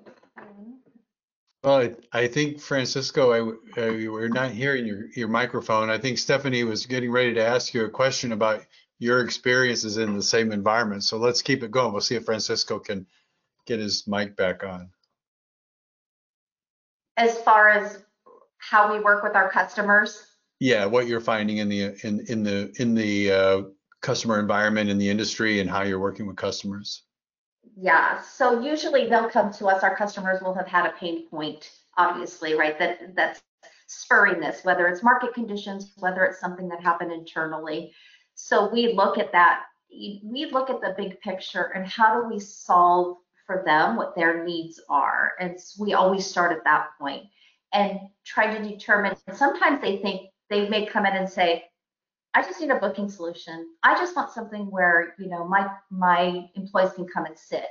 Well, 1.62 1.80
I, 1.80 1.94
I 2.12 2.28
think 2.28 2.60
Francisco, 2.60 3.32
I, 3.32 3.38
w- 3.38 3.58
uh, 3.76 4.12
we're 4.12 4.28
not 4.28 4.50
hearing 4.52 4.86
your, 4.86 5.06
your 5.16 5.28
microphone. 5.28 5.90
I 5.90 5.98
think 5.98 6.18
Stephanie 6.18 6.64
was 6.64 6.86
getting 6.86 7.10
ready 7.10 7.34
to 7.34 7.44
ask 7.46 7.74
you 7.74 7.84
a 7.84 7.90
question 7.90 8.32
about 8.32 8.64
your 8.98 9.20
experiences 9.20 9.96
in 9.96 10.14
the 10.14 10.22
same 10.22 10.52
environment. 10.52 11.04
So 11.04 11.16
let's 11.18 11.42
keep 11.42 11.62
it 11.62 11.70
going. 11.70 11.92
We'll 11.92 12.00
see 12.02 12.16
if 12.16 12.24
Francisco 12.24 12.78
can 12.78 13.06
get 13.66 13.80
his 13.80 14.06
mic 14.06 14.36
back 14.36 14.62
on. 14.64 14.90
As 17.16 17.38
far 17.40 17.68
as 17.70 18.04
how 18.58 18.92
we 18.92 19.00
work 19.00 19.22
with 19.22 19.34
our 19.34 19.50
customers, 19.50 20.26
Yeah, 20.60 20.84
what 20.86 21.06
you're 21.06 21.20
finding 21.20 21.58
in 21.58 21.68
the, 21.68 21.96
in, 22.04 22.24
in 22.28 22.42
the, 22.42 22.72
in 22.78 22.94
the, 22.94 23.32
uh, 23.32 23.62
customer 24.00 24.38
environment 24.38 24.90
in 24.90 24.98
the 24.98 25.08
industry 25.08 25.60
and 25.60 25.68
how 25.68 25.82
you're 25.82 25.98
working 25.98 26.26
with 26.26 26.36
customers. 26.36 27.02
Yeah, 27.76 28.20
so 28.22 28.60
usually 28.60 29.08
they'll 29.08 29.28
come 29.28 29.52
to 29.54 29.66
us, 29.66 29.82
our 29.82 29.96
customers 29.96 30.40
will 30.42 30.54
have 30.54 30.66
had 30.66 30.86
a 30.86 30.92
pain 30.92 31.28
point, 31.28 31.70
obviously, 31.96 32.54
right? 32.54 32.78
That 32.78 33.14
that's 33.14 33.40
spurring 33.86 34.40
this, 34.40 34.64
whether 34.64 34.86
it's 34.86 35.02
market 35.02 35.34
conditions, 35.34 35.92
whether 35.98 36.24
it's 36.24 36.40
something 36.40 36.68
that 36.68 36.82
happened 36.82 37.12
internally. 37.12 37.92
So 38.34 38.68
we 38.70 38.92
look 38.92 39.18
at 39.18 39.32
that, 39.32 39.64
we 39.90 40.48
look 40.52 40.70
at 40.70 40.80
the 40.80 40.94
big 40.96 41.20
picture 41.20 41.72
and 41.74 41.86
how 41.86 42.20
do 42.20 42.28
we 42.28 42.38
solve 42.38 43.18
for 43.46 43.62
them 43.64 43.96
what 43.96 44.14
their 44.14 44.44
needs 44.44 44.80
are? 44.88 45.32
And 45.40 45.58
we 45.78 45.94
always 45.94 46.26
start 46.26 46.52
at 46.52 46.64
that 46.64 46.88
point 47.00 47.24
and 47.72 48.00
try 48.24 48.56
to 48.56 48.62
determine. 48.62 49.16
Sometimes 49.34 49.80
they 49.80 49.98
think 49.98 50.30
they 50.50 50.68
may 50.68 50.86
come 50.86 51.06
in 51.06 51.14
and 51.14 51.28
say, 51.28 51.64
I 52.34 52.42
just 52.42 52.60
need 52.60 52.70
a 52.70 52.76
booking 52.78 53.08
solution. 53.08 53.66
I 53.82 53.94
just 53.94 54.14
want 54.14 54.30
something 54.30 54.70
where, 54.70 55.14
you 55.18 55.28
know, 55.28 55.46
my 55.46 55.68
my 55.90 56.48
employees 56.54 56.92
can 56.92 57.06
come 57.06 57.24
and 57.24 57.38
sit. 57.38 57.66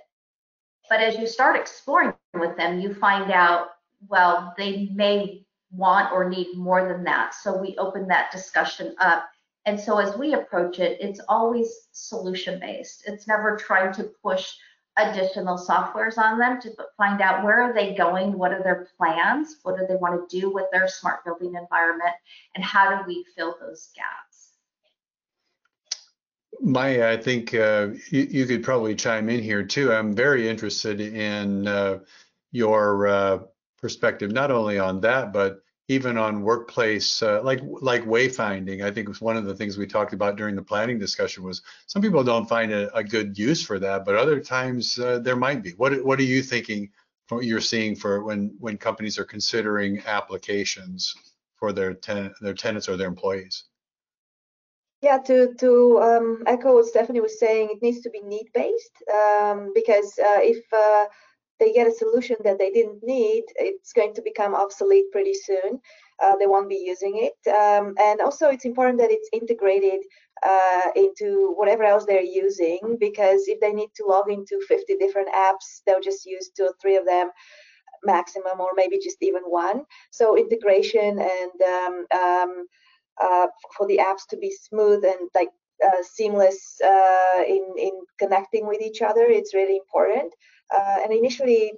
But 0.90 1.02
as 1.02 1.18
you 1.18 1.28
start 1.28 1.56
exploring 1.56 2.14
with 2.34 2.57
them, 2.57 2.80
you 2.80 2.94
find 2.94 3.32
out, 3.32 3.68
well, 4.07 4.53
they 4.57 4.90
may 4.94 5.45
want 5.72 6.11
or 6.14 6.30
need 6.30 6.56
more 6.56 6.88
than 6.88 7.03
that. 7.03 7.34
So 7.34 7.57
we 7.57 7.76
open 7.78 8.07
that 8.07 8.32
discussion 8.32 8.95
up. 8.99 9.28
And 9.65 9.80
so 9.80 9.99
as 9.99 10.18
we 10.18 10.34
approach 10.34 10.80
it, 10.80 10.98
it's 11.02 11.19
always 11.28 11.88
solution 11.91 12.60
based. 12.60 13.03
It's 13.06 13.28
never 13.28 13.57
trying 13.57 13.94
to 13.95 14.11
push 14.24 14.53
additional 14.98 15.57
softwares 15.57 16.18
on 16.18 16.40
them 16.40 16.60
to 16.61 16.72
find 16.98 17.22
out 17.22 17.44
where 17.44 17.61
are 17.61 17.74
they 17.74 17.94
going, 17.94 18.38
what 18.38 18.52
are 18.52 18.64
their 18.64 18.88
plans, 18.98 19.57
what 19.64 19.78
do 19.78 19.86
they 19.88 19.95
want 19.95 20.30
to 20.30 20.40
do 20.40 20.49
with 20.52 20.65
their 20.72 20.88
smart 20.88 21.24
building 21.24 21.56
environment, 21.56 22.14
and 22.56 22.64
how 22.64 22.98
do 22.98 23.03
we 23.07 23.26
fill 23.36 23.56
those 23.61 23.90
gaps. 23.95 24.53
Maya, 26.60 27.11
I 27.11 27.18
think 27.18 27.53
uh, 27.53 27.90
you, 28.10 28.28
you, 28.32 28.45
could 28.48 28.64
probably 28.64 28.95
chime 28.95 29.30
in 29.30 29.44
here 29.44 29.64
too. 29.64 29.94
I'm 29.94 30.15
very 30.15 30.49
interested 30.49 30.99
in 30.99 31.68
uh, 31.68 31.99
your 32.52 33.07
uh, 33.07 33.40
perspective, 33.80 34.32
not 34.32 34.49
only 34.49 34.80
on 34.80 34.99
that, 35.02 35.32
but 35.32 35.61
even 35.90 36.18
on 36.18 36.42
workplace, 36.42 37.22
uh, 37.24 37.42
like 37.44 37.62
like 37.82 38.04
wayfinding. 38.04 38.84
I 38.84 38.92
think 38.92 39.08
was 39.08 39.22
one 39.22 39.38
of 39.38 39.46
the 39.46 39.56
things 39.56 39.78
we 39.78 39.88
talked 39.88 40.14
about 40.14 40.36
during 40.36 40.56
the 40.56 40.62
planning 40.62 41.00
discussion 41.00 41.44
was 41.44 41.62
some 41.86 42.02
people 42.02 42.24
don't 42.24 42.50
find 42.50 42.72
a, 42.74 42.94
a 42.96 43.04
good 43.04 43.38
use 43.38 43.66
for 43.66 43.80
that, 43.80 44.04
but 44.06 44.16
other 44.16 44.40
times 44.40 45.00
uh, 45.00 45.20
there 45.20 45.36
might 45.36 45.64
be. 45.64 45.72
What 45.72 46.04
what 46.04 46.20
are 46.20 46.24
you 46.24 46.42
thinking? 46.42 46.90
What 47.30 47.46
you're 47.46 47.62
seeing 47.62 47.96
for 47.96 48.24
when 48.24 48.56
when 48.60 48.78
companies 48.78 49.18
are 49.18 49.26
considering 49.26 50.02
applications 50.06 51.16
for 51.56 51.72
their 51.74 51.94
ten, 51.94 52.34
their 52.42 52.54
tenants 52.54 52.90
or 52.90 52.98
their 52.98 53.08
employees? 53.08 53.66
Yeah, 55.02 55.20
to 55.20 55.54
to 55.54 56.00
um, 56.02 56.44
echo 56.48 56.74
what 56.74 56.86
Stephanie 56.86 57.22
was 57.22 57.40
saying, 57.40 57.70
it 57.72 57.82
needs 57.82 58.02
to 58.02 58.10
be 58.10 58.22
need 58.22 58.48
based 58.54 58.92
um, 59.14 59.72
because 59.74 60.20
uh, 60.20 60.40
if 60.42 60.66
uh, 60.74 61.06
they 61.60 61.74
get 61.74 61.88
a 61.88 61.92
solution 61.92 62.36
that 62.44 62.60
they 62.60 62.72
didn't 62.72 63.04
need, 63.04 63.44
it's 63.56 63.94
going 63.94 64.14
to 64.14 64.22
become 64.22 64.54
obsolete 64.54 65.12
pretty 65.12 65.34
soon. 65.34 65.80
Uh, 66.22 66.36
they 66.38 66.48
won't 66.48 66.70
be 66.70 66.84
using 66.84 67.14
it. 67.28 67.50
Um, 67.50 67.94
and 68.00 68.22
also, 68.22 68.50
it's 68.50 68.66
important 68.66 69.00
that 69.00 69.12
it's 69.12 69.30
integrated 69.34 70.02
uh, 70.46 70.92
into 70.96 71.54
whatever 71.56 71.84
else 71.84 72.06
they're 72.06 72.22
using 72.22 72.98
because 73.00 73.48
if 73.48 73.60
they 73.60 73.74
need 73.74 73.90
to 73.96 74.06
log 74.06 74.30
into 74.32 74.60
50 74.68 74.98
different 74.98 75.30
apps, 75.30 75.82
they'll 75.86 76.02
just 76.02 76.26
use 76.26 76.50
two 76.50 76.64
or 76.64 76.74
three 76.82 76.96
of 76.96 77.06
them 77.06 77.30
maximum, 78.04 78.60
or 78.60 78.70
maybe 78.76 79.00
just 79.00 79.18
even 79.22 79.44
one. 79.44 79.84
So, 80.12 80.38
integration 80.38 81.20
and 81.20 81.62
um, 81.62 82.06
um, 82.20 82.66
uh, 83.22 83.48
for 83.76 83.88
the 83.88 83.98
apps 83.98 84.28
to 84.30 84.38
be 84.38 84.52
smooth 84.52 85.04
and 85.04 85.30
like 85.36 85.50
uh, 85.84 86.04
seamless 86.04 86.80
uh, 86.84 87.44
in 87.48 87.66
in 87.78 87.92
connecting 88.20 88.68
with 88.68 88.82
each 88.82 89.02
other, 89.02 89.26
it's 89.28 89.54
really 89.54 89.78
important. 89.78 90.34
Uh, 90.76 90.98
and 91.03 91.14
initially, 91.14 91.72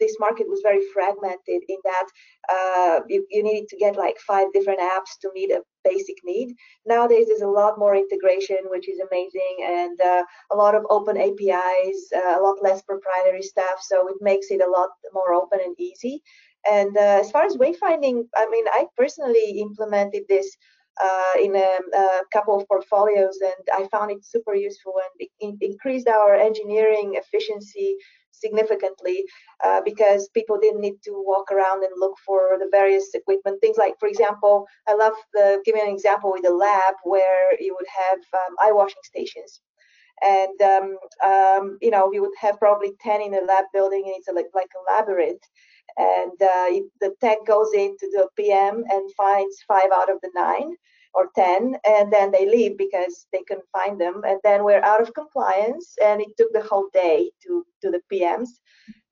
this 0.00 0.16
market 0.18 0.48
was 0.48 0.60
very 0.62 0.80
fragmented 0.92 1.62
in 1.68 1.76
that 1.84 2.06
uh, 2.52 3.00
you, 3.08 3.26
you 3.30 3.42
needed 3.42 3.68
to 3.68 3.76
get 3.76 3.96
like 3.96 4.16
five 4.18 4.48
different 4.52 4.80
apps 4.80 5.18
to 5.20 5.30
meet 5.34 5.50
a 5.50 5.62
basic 5.84 6.16
need. 6.24 6.54
Nowadays, 6.86 7.26
there's 7.28 7.42
a 7.42 7.46
lot 7.46 7.78
more 7.78 7.94
integration, 7.94 8.58
which 8.68 8.88
is 8.88 9.00
amazing, 9.00 9.56
and 9.62 10.00
uh, 10.00 10.24
a 10.52 10.56
lot 10.56 10.74
of 10.74 10.84
open 10.90 11.16
APIs, 11.16 11.98
uh, 12.16 12.38
a 12.38 12.42
lot 12.42 12.62
less 12.62 12.82
proprietary 12.82 13.42
stuff. 13.42 13.78
So 13.82 14.08
it 14.08 14.16
makes 14.20 14.50
it 14.50 14.62
a 14.62 14.70
lot 14.70 14.90
more 15.12 15.34
open 15.34 15.60
and 15.64 15.78
easy. 15.78 16.22
And 16.70 16.96
as 16.96 17.30
far 17.30 17.44
as 17.44 17.56
wayfinding, 17.56 18.24
I 18.34 18.48
mean, 18.48 18.64
I 18.68 18.86
personally 18.96 19.60
implemented 19.60 20.22
this 20.28 20.56
uh, 21.02 21.32
in 21.42 21.56
a, 21.56 21.78
a, 21.96 22.20
couple 22.32 22.56
of 22.56 22.66
portfolios, 22.68 23.38
and 23.42 23.68
I 23.72 23.88
found 23.88 24.10
it 24.10 24.24
super 24.24 24.54
useful 24.54 24.94
and 24.96 25.28
it 25.40 25.56
increased 25.60 26.08
our 26.08 26.34
engineering 26.34 27.14
efficiency 27.14 27.96
significantly 28.30 29.24
uh, 29.64 29.80
because 29.84 30.28
people 30.34 30.58
didn't 30.60 30.80
need 30.80 30.96
to 31.04 31.12
walk 31.26 31.50
around 31.50 31.84
and 31.84 31.92
look 31.98 32.14
for 32.26 32.56
the 32.58 32.68
various 32.70 33.14
equipment. 33.14 33.60
Things 33.60 33.76
like, 33.76 33.94
for 33.98 34.08
example, 34.08 34.66
I 34.88 34.94
love 34.94 35.14
the, 35.32 35.60
giving 35.64 35.82
an 35.82 35.94
example 35.94 36.32
with 36.32 36.46
a 36.46 36.54
lab 36.54 36.94
where 37.04 37.60
you 37.60 37.74
would 37.78 37.88
have 37.88 38.18
um, 38.34 38.54
eye 38.60 38.72
washing 38.72 39.02
stations. 39.02 39.60
And, 40.22 40.62
um, 40.62 40.96
um, 41.24 41.78
you 41.82 41.90
know, 41.90 42.12
you 42.12 42.22
would 42.22 42.38
have 42.40 42.58
probably 42.58 42.92
10 43.00 43.20
in 43.20 43.34
a 43.34 43.40
lab 43.40 43.64
building 43.72 44.04
and 44.06 44.14
it's 44.16 44.28
a, 44.28 44.32
like, 44.32 44.46
like 44.54 44.70
a 44.76 44.92
labyrinth 44.92 45.42
and 45.96 46.32
uh, 46.42 46.80
the 47.00 47.14
tech 47.20 47.38
goes 47.46 47.72
into 47.74 48.08
the 48.12 48.28
PM 48.36 48.84
and 48.88 49.14
finds 49.16 49.62
five 49.66 49.90
out 49.94 50.10
of 50.10 50.18
the 50.22 50.30
nine 50.34 50.74
or 51.14 51.28
10 51.36 51.76
and 51.86 52.12
then 52.12 52.32
they 52.32 52.44
leave 52.44 52.76
because 52.76 53.26
they 53.32 53.42
couldn't 53.46 53.68
find 53.72 54.00
them. 54.00 54.22
And 54.26 54.40
then 54.42 54.64
we're 54.64 54.82
out 54.82 55.00
of 55.00 55.14
compliance 55.14 55.94
and 56.02 56.20
it 56.20 56.28
took 56.36 56.52
the 56.52 56.62
whole 56.62 56.88
day 56.92 57.30
to 57.44 57.64
to 57.82 57.90
the 57.90 58.00
PMs 58.12 58.48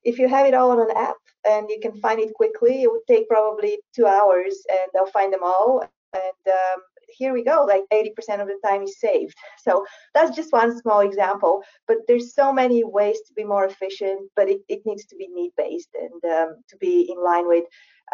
if 0.05 0.19
you 0.19 0.29
have 0.29 0.47
it 0.47 0.55
all 0.55 0.71
on 0.71 0.81
an 0.81 0.97
app 0.97 1.17
and 1.49 1.69
you 1.71 1.79
can 1.81 1.95
find 2.01 2.21
it 2.21 2.35
quickly 2.35 2.83
it 2.83 2.91
would 2.91 3.07
take 3.09 3.29
probably 3.29 3.79
two 3.95 4.07
hours 4.07 4.65
and 4.71 4.91
they'll 4.93 5.07
find 5.07 5.33
them 5.33 5.43
all. 5.43 5.85
And 6.15 6.43
um, 6.47 6.83
here 7.17 7.33
we 7.33 7.45
go 7.45 7.65
like 7.69 7.83
80% 7.93 8.41
of 8.41 8.49
the 8.49 8.59
time 8.65 8.83
is 8.83 8.99
saved 8.99 9.35
so 9.59 9.85
that's 10.15 10.35
just 10.35 10.53
one 10.53 10.79
small 10.79 11.01
example 11.01 11.63
but 11.87 11.99
there's 12.09 12.35
so 12.35 12.53
many 12.53 12.85
ways 12.85 13.19
to 13.27 13.33
be 13.35 13.45
more 13.45 13.65
efficient 13.65 14.31
but 14.37 14.49
it, 14.49 14.61
it 14.69 14.81
needs 14.85 15.07
to 15.07 15.17
be 15.17 15.29
need 15.29 15.53
based 15.57 15.91
and 16.01 16.33
um, 16.33 16.57
to 16.69 16.77
be 16.79 17.11
in 17.11 17.23
line 17.23 17.47
with 17.47 17.65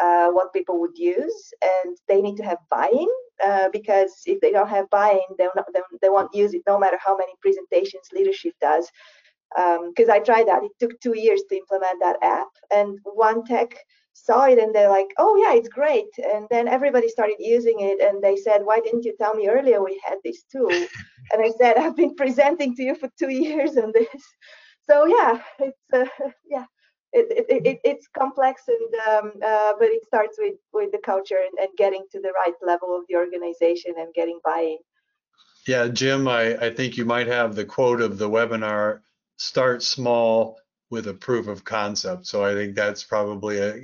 uh, 0.01 0.29
what 0.29 0.53
people 0.53 0.79
would 0.79 0.97
use 0.97 1.53
and 1.61 1.97
they 2.07 2.21
need 2.21 2.37
to 2.37 2.43
have 2.43 2.57
buy-in 2.69 3.07
uh, 3.45 3.69
because 3.71 4.21
if 4.25 4.39
they 4.41 4.51
don't 4.51 4.69
have 4.69 4.89
buy-in 4.89 5.19
they, 5.37 5.47
they 6.01 6.09
won't 6.09 6.33
use 6.33 6.53
it 6.53 6.61
no 6.67 6.79
matter 6.79 6.97
how 7.03 7.17
many 7.17 7.33
presentations 7.41 8.09
leadership 8.13 8.53
does 8.61 8.89
because 9.55 10.09
um, 10.09 10.11
I 10.11 10.19
tried 10.19 10.47
that. 10.47 10.63
It 10.63 10.71
took 10.79 10.99
two 10.99 11.17
years 11.17 11.41
to 11.49 11.57
implement 11.57 11.99
that 12.01 12.17
app, 12.21 12.49
and 12.71 12.99
one 13.03 13.43
tech 13.43 13.75
saw 14.25 14.45
it 14.45 14.59
and 14.59 14.73
they're 14.73 14.89
like, 14.89 15.09
oh 15.17 15.35
yeah, 15.35 15.53
it's 15.53 15.69
great. 15.69 16.07
And 16.17 16.47
then 16.49 16.67
everybody 16.67 17.09
started 17.09 17.37
using 17.39 17.79
it 17.79 18.01
and 18.01 18.21
they 18.21 18.35
said, 18.35 18.61
why 18.63 18.79
didn't 18.79 19.05
you 19.05 19.15
tell 19.17 19.33
me 19.33 19.47
earlier 19.47 19.83
we 19.83 20.01
had 20.05 20.17
this 20.23 20.43
tool? 20.51 20.69
and 21.31 21.41
I 21.41 21.51
said, 21.57 21.77
I've 21.77 21.95
been 21.95 22.15
presenting 22.15 22.75
to 22.75 22.83
you 22.83 22.95
for 22.95 23.09
two 23.17 23.29
years 23.47 23.77
on 23.77 23.91
this. 23.93 24.23
So 24.89 25.05
yeah, 25.05 25.41
it's 25.59 25.93
uh, 25.93 26.29
yeah. 26.49 26.65
It, 27.11 27.47
it, 27.49 27.65
it, 27.65 27.79
it's 27.83 28.07
complex 28.15 28.61
and 28.67 28.93
um, 29.07 29.31
uh, 29.43 29.73
but 29.79 29.87
it 29.87 30.05
starts 30.05 30.37
with 30.37 30.57
with 30.73 30.91
the 30.91 30.99
culture 30.99 31.37
and, 31.43 31.57
and 31.57 31.75
getting 31.75 32.05
to 32.11 32.21
the 32.21 32.31
right 32.33 32.53
level 32.61 32.95
of 32.95 33.03
the 33.09 33.15
organization 33.15 33.95
and 33.97 34.13
getting 34.13 34.39
buy-in 34.45 34.77
yeah 35.65 35.87
jim 35.87 36.27
I, 36.27 36.55
I 36.67 36.69
think 36.69 36.97
you 36.97 37.05
might 37.05 37.25
have 37.25 37.55
the 37.55 37.65
quote 37.65 38.01
of 38.01 38.19
the 38.19 38.29
webinar 38.29 38.99
start 39.37 39.81
small 39.81 40.59
with 40.89 41.07
a 41.07 41.13
proof 41.13 41.47
of 41.47 41.63
concept. 41.63 42.25
So 42.25 42.43
I 42.43 42.53
think 42.53 42.75
that's 42.75 43.03
probably 43.03 43.59
a, 43.59 43.75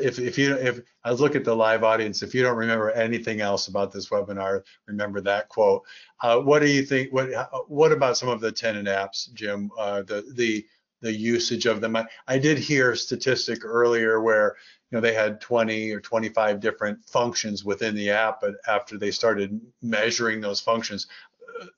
if 0.00 0.18
if 0.18 0.38
you 0.38 0.54
if 0.54 0.80
I 1.04 1.10
look 1.12 1.34
at 1.34 1.44
the 1.44 1.56
live 1.56 1.82
audience, 1.82 2.22
if 2.22 2.34
you 2.34 2.42
don't 2.42 2.56
remember 2.56 2.90
anything 2.90 3.40
else 3.40 3.68
about 3.68 3.92
this 3.92 4.08
webinar, 4.10 4.62
remember 4.86 5.20
that 5.22 5.48
quote. 5.48 5.82
Uh, 6.22 6.38
what 6.38 6.60
do 6.60 6.68
you 6.68 6.84
think? 6.84 7.12
What 7.12 7.28
what 7.68 7.92
about 7.92 8.16
some 8.16 8.28
of 8.28 8.40
the 8.40 8.52
tenant 8.52 8.88
apps, 8.88 9.32
Jim? 9.32 9.70
Uh, 9.78 10.02
the 10.02 10.24
the 10.34 10.64
the 11.00 11.12
usage 11.12 11.66
of 11.66 11.80
them. 11.80 11.96
I, 11.96 12.06
I 12.28 12.38
did 12.38 12.58
hear 12.58 12.92
a 12.92 12.96
statistic 12.96 13.64
earlier 13.64 14.20
where 14.20 14.56
you 14.90 14.96
know 14.96 15.00
they 15.00 15.14
had 15.14 15.40
20 15.40 15.90
or 15.90 16.00
25 16.00 16.60
different 16.60 17.04
functions 17.04 17.64
within 17.64 17.96
the 17.96 18.10
app, 18.10 18.40
but 18.40 18.54
after 18.68 18.96
they 18.96 19.10
started 19.10 19.60
measuring 19.82 20.40
those 20.40 20.60
functions, 20.60 21.08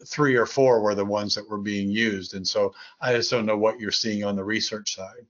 three 0.07 0.37
or 0.37 0.47
four 0.47 0.81
were 0.81 0.95
the 0.95 1.05
ones 1.05 1.35
that 1.35 1.49
were 1.49 1.59
being 1.59 1.91
used. 1.91 2.35
And 2.35 2.47
so 2.47 2.75
I 3.01 3.13
just 3.13 3.31
don't 3.31 3.47
know 3.47 3.59
what 3.59 3.81
you're 3.81 3.91
seeing 3.91 4.25
on 4.25 4.37
the 4.37 4.45
research 4.45 4.95
side. 4.95 5.27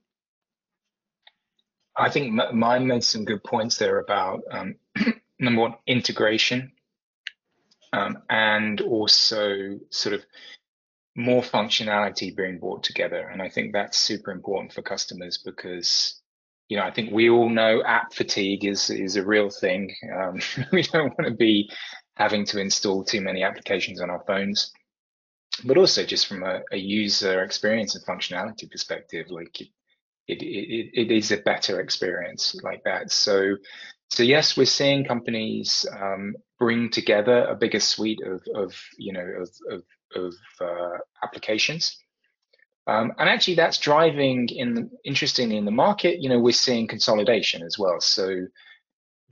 I 1.97 2.09
think 2.09 2.33
Maya 2.53 2.79
made 2.79 3.03
some 3.03 3.23
good 3.23 3.43
points 3.43 3.77
there 3.77 3.99
about 3.99 4.41
um, 4.51 4.75
number 5.39 5.61
one, 5.61 5.75
integration, 5.87 6.73
um, 7.93 8.17
and 8.29 8.81
also 8.81 9.79
sort 9.89 10.15
of 10.15 10.25
more 11.15 11.41
functionality 11.41 12.35
being 12.35 12.59
brought 12.59 12.83
together. 12.83 13.29
And 13.29 13.41
I 13.41 13.49
think 13.49 13.71
that's 13.71 13.97
super 13.97 14.31
important 14.31 14.73
for 14.73 14.81
customers 14.81 15.37
because, 15.37 16.19
you 16.67 16.75
know, 16.75 16.83
I 16.83 16.91
think 16.91 17.13
we 17.13 17.29
all 17.29 17.49
know 17.49 17.81
app 17.83 18.13
fatigue 18.13 18.65
is 18.65 18.89
is 18.89 19.15
a 19.15 19.25
real 19.25 19.49
thing. 19.49 19.95
Um, 20.13 20.41
we 20.73 20.83
don't 20.83 21.17
want 21.17 21.29
to 21.29 21.33
be 21.33 21.69
having 22.15 22.45
to 22.45 22.59
install 22.59 23.03
too 23.03 23.21
many 23.21 23.43
applications 23.43 24.01
on 24.01 24.09
our 24.09 24.23
phones, 24.25 24.71
but 25.63 25.77
also 25.77 26.03
just 26.03 26.27
from 26.27 26.43
a, 26.43 26.61
a 26.71 26.77
user 26.77 27.43
experience 27.43 27.95
and 27.95 28.05
functionality 28.05 28.69
perspective, 28.69 29.27
like 29.29 29.61
it, 29.61 29.69
it, 30.27 30.41
it, 30.41 30.89
it 30.93 31.11
is 31.11 31.31
a 31.31 31.37
better 31.37 31.79
experience 31.79 32.55
like 32.63 32.83
that. 32.83 33.11
So, 33.11 33.57
so 34.09 34.23
yes, 34.23 34.57
we're 34.57 34.65
seeing 34.65 35.05
companies 35.05 35.85
um, 35.91 36.35
bring 36.59 36.89
together 36.89 37.45
a 37.45 37.55
bigger 37.55 37.79
suite 37.79 38.21
of, 38.25 38.41
of 38.55 38.75
you 38.97 39.13
know, 39.13 39.27
of, 39.41 39.49
of, 39.69 39.83
of 40.15 40.33
uh, 40.61 40.97
applications. 41.23 41.97
Um, 42.87 43.13
and 43.17 43.27
actually 43.27 43.55
that's 43.55 43.79
driving 43.79 44.47
in 44.49 44.91
interestingly 45.03 45.57
in 45.57 45.65
the 45.65 45.71
market, 45.71 46.21
you 46.21 46.29
know, 46.29 46.39
we're 46.39 46.53
seeing 46.53 46.87
consolidation 46.87 47.63
as 47.63 47.79
well. 47.79 47.99
So 47.99 48.45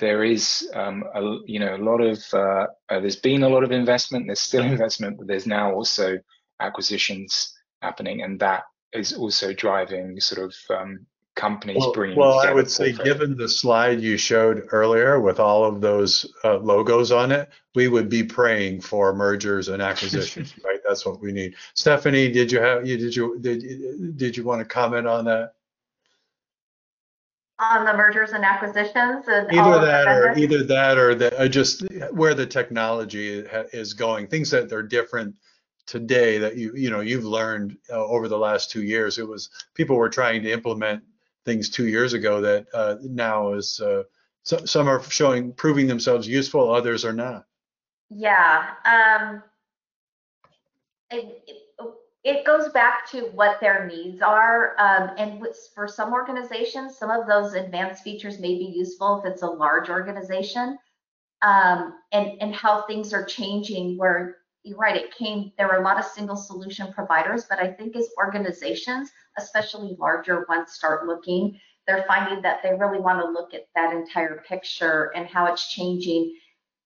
there 0.03 0.23
is 0.23 0.69
um, 0.73 1.03
a, 1.15 1.21
you 1.45 1.59
know 1.59 1.75
a 1.75 1.83
lot 1.89 2.01
of 2.01 2.21
uh, 2.33 2.67
uh, 2.89 2.99
there's 2.99 3.15
been 3.15 3.43
a 3.43 3.49
lot 3.49 3.63
of 3.63 3.71
investment 3.71 4.25
there's 4.27 4.41
still 4.41 4.63
investment 4.75 5.17
but 5.17 5.27
there's 5.27 5.47
now 5.47 5.73
also 5.73 6.17
acquisitions 6.59 7.53
happening 7.81 8.21
and 8.21 8.39
that 8.39 8.63
is 8.91 9.13
also 9.13 9.53
driving 9.53 10.19
sort 10.19 10.41
of 10.45 10.77
um, 10.77 11.05
companies 11.35 11.77
Well, 11.79 11.93
bringing 11.93 12.17
well, 12.17 12.39
I 12.39 12.51
would 12.51 12.69
say, 12.69 12.91
portfolio. 12.91 13.13
given 13.13 13.37
the 13.37 13.49
slide 13.49 13.99
you 13.99 14.17
showed 14.17 14.67
earlier 14.71 15.19
with 15.19 15.39
all 15.39 15.65
of 15.65 15.81
those 15.81 16.31
uh, 16.43 16.57
logos 16.57 17.11
on 17.11 17.31
it, 17.31 17.49
we 17.73 17.87
would 17.87 18.07
be 18.09 18.23
praying 18.23 18.81
for 18.81 19.15
mergers 19.15 19.69
and 19.69 19.81
acquisitions, 19.81 20.53
right? 20.63 20.79
That's 20.87 21.05
what 21.05 21.21
we 21.21 21.31
need. 21.31 21.55
Stephanie, 21.73 22.31
did 22.31 22.51
you 22.51 22.59
have, 22.59 22.85
you, 22.85 22.97
did 22.97 23.15
you, 23.15 23.39
did, 23.39 24.17
did 24.17 24.37
you 24.37 24.43
want 24.43 24.59
to 24.59 24.65
comment 24.65 25.07
on 25.07 25.25
that? 25.25 25.53
On 27.59 27.85
the 27.85 27.93
mergers 27.93 28.31
and 28.31 28.43
acquisitions 28.43 29.25
and 29.27 29.47
all 29.59 29.67
Either 29.67 29.75
of 29.75 29.81
that 29.83 30.07
or 30.07 30.23
vendors? 30.23 30.43
either 30.43 30.63
that 30.63 30.97
or 30.97 31.13
the, 31.15 31.39
uh, 31.39 31.47
just 31.47 31.83
where 32.11 32.33
the 32.33 32.47
technology 32.47 33.45
ha- 33.45 33.65
is 33.71 33.93
going, 33.93 34.27
things 34.27 34.49
that 34.49 34.73
are 34.73 34.81
different 34.81 35.35
today 35.85 36.39
that 36.39 36.57
you, 36.57 36.73
you 36.75 36.89
know, 36.89 37.01
you've 37.01 37.25
learned 37.25 37.77
uh, 37.91 38.05
over 38.05 38.27
the 38.27 38.37
last 38.37 38.71
two 38.71 38.83
years. 38.83 39.19
It 39.19 39.27
was, 39.27 39.49
people 39.75 39.97
were 39.97 40.09
trying 40.09 40.41
to 40.43 40.51
implement 40.51 41.03
things 41.45 41.69
two 41.69 41.87
years 41.87 42.13
ago 42.13 42.41
that 42.41 42.65
uh, 42.73 42.95
now 43.01 43.53
is, 43.53 43.79
uh, 43.79 44.03
so, 44.41 44.65
some 44.65 44.87
are 44.87 45.03
showing, 45.03 45.53
proving 45.53 45.87
themselves 45.87 46.27
useful, 46.27 46.73
others 46.73 47.05
are 47.05 47.13
not. 47.13 47.45
Yeah, 48.09 48.65
um, 48.83 49.43
it, 51.11 51.62
it, 52.23 52.45
goes 52.45 52.69
back 52.69 53.09
to 53.11 53.29
what 53.33 53.59
their 53.59 53.87
needs 53.87 54.21
are. 54.21 54.75
Um, 54.79 55.11
and 55.17 55.45
for 55.73 55.87
some 55.87 56.13
organizations, 56.13 56.97
some 56.97 57.09
of 57.09 57.27
those 57.27 57.53
advanced 57.53 58.03
features 58.03 58.39
may 58.39 58.57
be 58.57 58.65
useful 58.65 59.19
if 59.19 59.31
it's 59.31 59.41
a 59.41 59.47
large 59.47 59.89
organization. 59.89 60.77
Um, 61.41 61.95
and, 62.11 62.41
and 62.41 62.55
how 62.55 62.85
things 62.87 63.13
are 63.13 63.25
changing 63.25 63.97
where 63.97 64.37
you're 64.63 64.77
right, 64.77 64.95
it 64.95 65.13
came, 65.13 65.51
there 65.57 65.67
were 65.67 65.81
a 65.81 65.83
lot 65.83 65.99
of 65.99 66.05
single 66.05 66.37
solution 66.37 66.93
providers, 66.93 67.45
but 67.49 67.59
I 67.59 67.67
think 67.67 67.97
as 67.97 68.07
organizations, 68.17 69.11
especially 69.37 69.97
larger 69.99 70.45
ones 70.47 70.71
start 70.71 71.05
looking, 71.05 71.59
they're 71.85 72.05
finding 72.07 72.41
that 72.43 72.63
they 72.63 72.73
really 72.73 72.99
want 72.99 73.19
to 73.19 73.29
look 73.29 73.53
at 73.53 73.67
that 73.75 73.93
entire 73.93 74.41
picture 74.47 75.11
and 75.15 75.27
how 75.27 75.51
it's 75.51 75.69
changing 75.69 76.33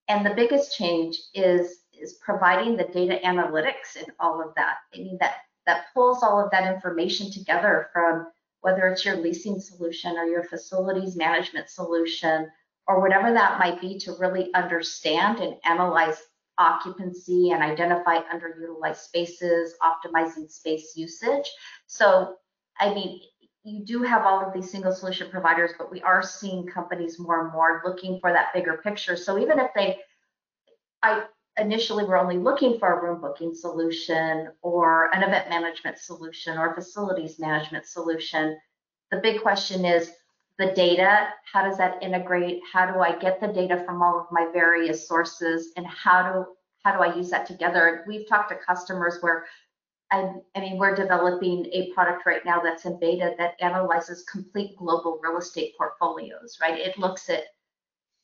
and 0.08 0.24
the 0.24 0.34
biggest 0.34 0.76
change 0.76 1.20
is 1.34 1.77
is 2.00 2.14
providing 2.14 2.76
the 2.76 2.84
data 2.84 3.20
analytics 3.24 3.96
and 3.96 4.10
all 4.20 4.40
of 4.40 4.54
that. 4.56 4.76
I 4.94 4.98
mean 4.98 5.18
that 5.20 5.36
that 5.66 5.86
pulls 5.92 6.22
all 6.22 6.42
of 6.42 6.50
that 6.50 6.72
information 6.72 7.30
together 7.30 7.90
from 7.92 8.28
whether 8.60 8.88
it's 8.88 9.04
your 9.04 9.16
leasing 9.16 9.60
solution 9.60 10.16
or 10.16 10.24
your 10.24 10.42
facilities 10.44 11.14
management 11.14 11.68
solution 11.68 12.50
or 12.86 13.00
whatever 13.00 13.32
that 13.32 13.58
might 13.58 13.80
be 13.80 13.98
to 13.98 14.16
really 14.18 14.52
understand 14.54 15.40
and 15.40 15.56
analyze 15.64 16.22
occupancy 16.56 17.50
and 17.50 17.62
identify 17.62 18.20
underutilized 18.32 18.96
spaces, 18.96 19.74
optimizing 19.82 20.50
space 20.50 20.94
usage. 20.96 21.48
So, 21.86 22.36
I 22.80 22.92
mean, 22.94 23.20
you 23.62 23.84
do 23.84 24.02
have 24.02 24.24
all 24.24 24.44
of 24.44 24.52
these 24.52 24.70
single 24.70 24.92
solution 24.92 25.30
providers, 25.30 25.72
but 25.78 25.90
we 25.90 26.00
are 26.02 26.22
seeing 26.22 26.66
companies 26.66 27.18
more 27.18 27.44
and 27.44 27.52
more 27.52 27.82
looking 27.84 28.18
for 28.20 28.32
that 28.32 28.52
bigger 28.54 28.80
picture. 28.82 29.16
So 29.16 29.38
even 29.38 29.58
if 29.58 29.70
they, 29.74 29.98
I 31.02 31.24
initially 31.58 32.04
were 32.04 32.16
only 32.16 32.38
looking 32.38 32.78
for 32.78 32.98
a 32.98 33.02
room 33.02 33.20
booking 33.20 33.54
solution 33.54 34.48
or 34.62 35.14
an 35.14 35.22
event 35.22 35.48
management 35.48 35.98
solution 35.98 36.58
or 36.58 36.74
facilities 36.74 37.38
management 37.38 37.86
solution, 37.86 38.58
the 39.10 39.18
big 39.18 39.42
question 39.42 39.84
is 39.84 40.12
the 40.58 40.72
data. 40.72 41.28
How 41.50 41.62
does 41.62 41.78
that 41.78 42.02
integrate? 42.02 42.60
How 42.72 42.92
do 42.92 43.00
I 43.00 43.16
get 43.18 43.40
the 43.40 43.48
data 43.48 43.82
from 43.86 44.02
all 44.02 44.20
of 44.20 44.26
my 44.30 44.48
various 44.52 45.06
sources, 45.06 45.72
and 45.76 45.86
how 45.86 46.32
do 46.32 46.46
how 46.84 46.96
do 46.96 47.02
I 47.02 47.14
use 47.14 47.30
that 47.30 47.46
together? 47.46 48.04
We've 48.06 48.28
talked 48.28 48.50
to 48.50 48.56
customers 48.56 49.18
where 49.20 49.46
I, 50.10 50.32
I 50.56 50.60
mean, 50.60 50.78
we're 50.78 50.94
developing 50.94 51.66
a 51.66 51.92
product 51.92 52.24
right 52.24 52.44
now 52.44 52.60
that's 52.62 52.86
in 52.86 52.98
beta 52.98 53.34
that 53.38 53.54
analyzes 53.60 54.24
complete 54.24 54.76
global 54.76 55.20
real 55.22 55.36
estate 55.36 55.74
portfolios, 55.76 56.58
right? 56.62 56.78
It 56.78 56.98
looks 56.98 57.28
at 57.28 57.44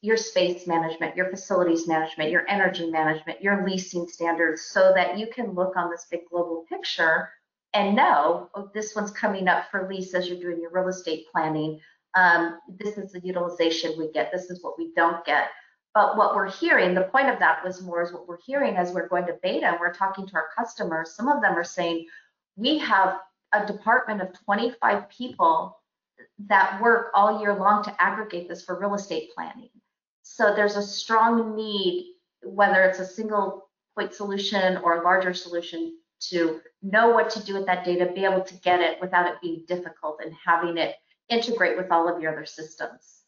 your 0.04 0.18
space 0.18 0.66
management, 0.66 1.16
your 1.16 1.30
facilities 1.30 1.88
management, 1.88 2.30
your 2.30 2.46
energy 2.46 2.90
management, 2.90 3.40
your 3.40 3.66
leasing 3.66 4.06
standards, 4.06 4.60
so 4.60 4.92
that 4.94 5.18
you 5.18 5.26
can 5.26 5.52
look 5.52 5.78
on 5.78 5.90
this 5.90 6.06
big 6.10 6.20
global 6.30 6.66
picture 6.68 7.30
and 7.72 7.96
know, 7.96 8.50
oh, 8.54 8.70
this 8.74 8.94
one's 8.94 9.10
coming 9.10 9.48
up 9.48 9.70
for 9.70 9.88
lease 9.88 10.12
as 10.12 10.28
you're 10.28 10.38
doing 10.38 10.60
your 10.60 10.70
real 10.70 10.88
estate 10.88 11.24
planning. 11.32 11.80
Um, 12.14 12.58
this 12.78 12.98
is 12.98 13.12
the 13.12 13.20
utilization 13.20 13.94
we 13.98 14.12
get. 14.12 14.30
This 14.30 14.50
is 14.50 14.62
what 14.62 14.78
we 14.78 14.92
don't 14.94 15.24
get. 15.24 15.48
But 15.94 16.18
what 16.18 16.34
we're 16.34 16.50
hearing, 16.50 16.92
the 16.92 17.04
point 17.04 17.30
of 17.30 17.38
that 17.38 17.64
was 17.64 17.80
more 17.80 18.02
is 18.02 18.12
what 18.12 18.28
we're 18.28 18.42
hearing 18.44 18.76
as 18.76 18.92
we're 18.92 19.08
going 19.08 19.26
to 19.28 19.38
beta 19.42 19.68
and 19.68 19.80
we're 19.80 19.94
talking 19.94 20.26
to 20.26 20.34
our 20.34 20.48
customers. 20.54 21.16
Some 21.16 21.28
of 21.28 21.40
them 21.40 21.54
are 21.54 21.64
saying, 21.64 22.04
we 22.56 22.76
have 22.76 23.20
a 23.54 23.64
department 23.64 24.20
of 24.20 24.38
25 24.44 25.08
people 25.08 25.78
that 26.46 26.82
work 26.82 27.06
all 27.14 27.40
year 27.40 27.54
long 27.54 27.82
to 27.84 28.02
aggregate 28.02 28.50
this 28.50 28.64
for 28.64 28.78
real 28.78 28.94
estate 28.94 29.30
planning. 29.34 29.70
So 30.24 30.54
there's 30.54 30.76
a 30.76 30.82
strong 30.82 31.54
need, 31.54 32.14
whether 32.42 32.82
it's 32.82 32.98
a 32.98 33.06
single 33.06 33.68
point 33.96 34.12
solution 34.12 34.78
or 34.78 35.00
a 35.00 35.04
larger 35.04 35.34
solution, 35.34 35.98
to 36.30 36.60
know 36.82 37.10
what 37.10 37.28
to 37.30 37.44
do 37.44 37.54
with 37.54 37.66
that 37.66 37.84
data, 37.84 38.10
be 38.12 38.24
able 38.24 38.40
to 38.40 38.54
get 38.54 38.80
it 38.80 38.98
without 39.00 39.26
it 39.26 39.40
being 39.42 39.64
difficult 39.68 40.20
and 40.24 40.34
having 40.44 40.78
it 40.78 40.96
integrate 41.28 41.76
with 41.76 41.90
all 41.90 42.12
of 42.12 42.20
your 42.20 42.32
other 42.32 42.46
systems. 42.46 43.20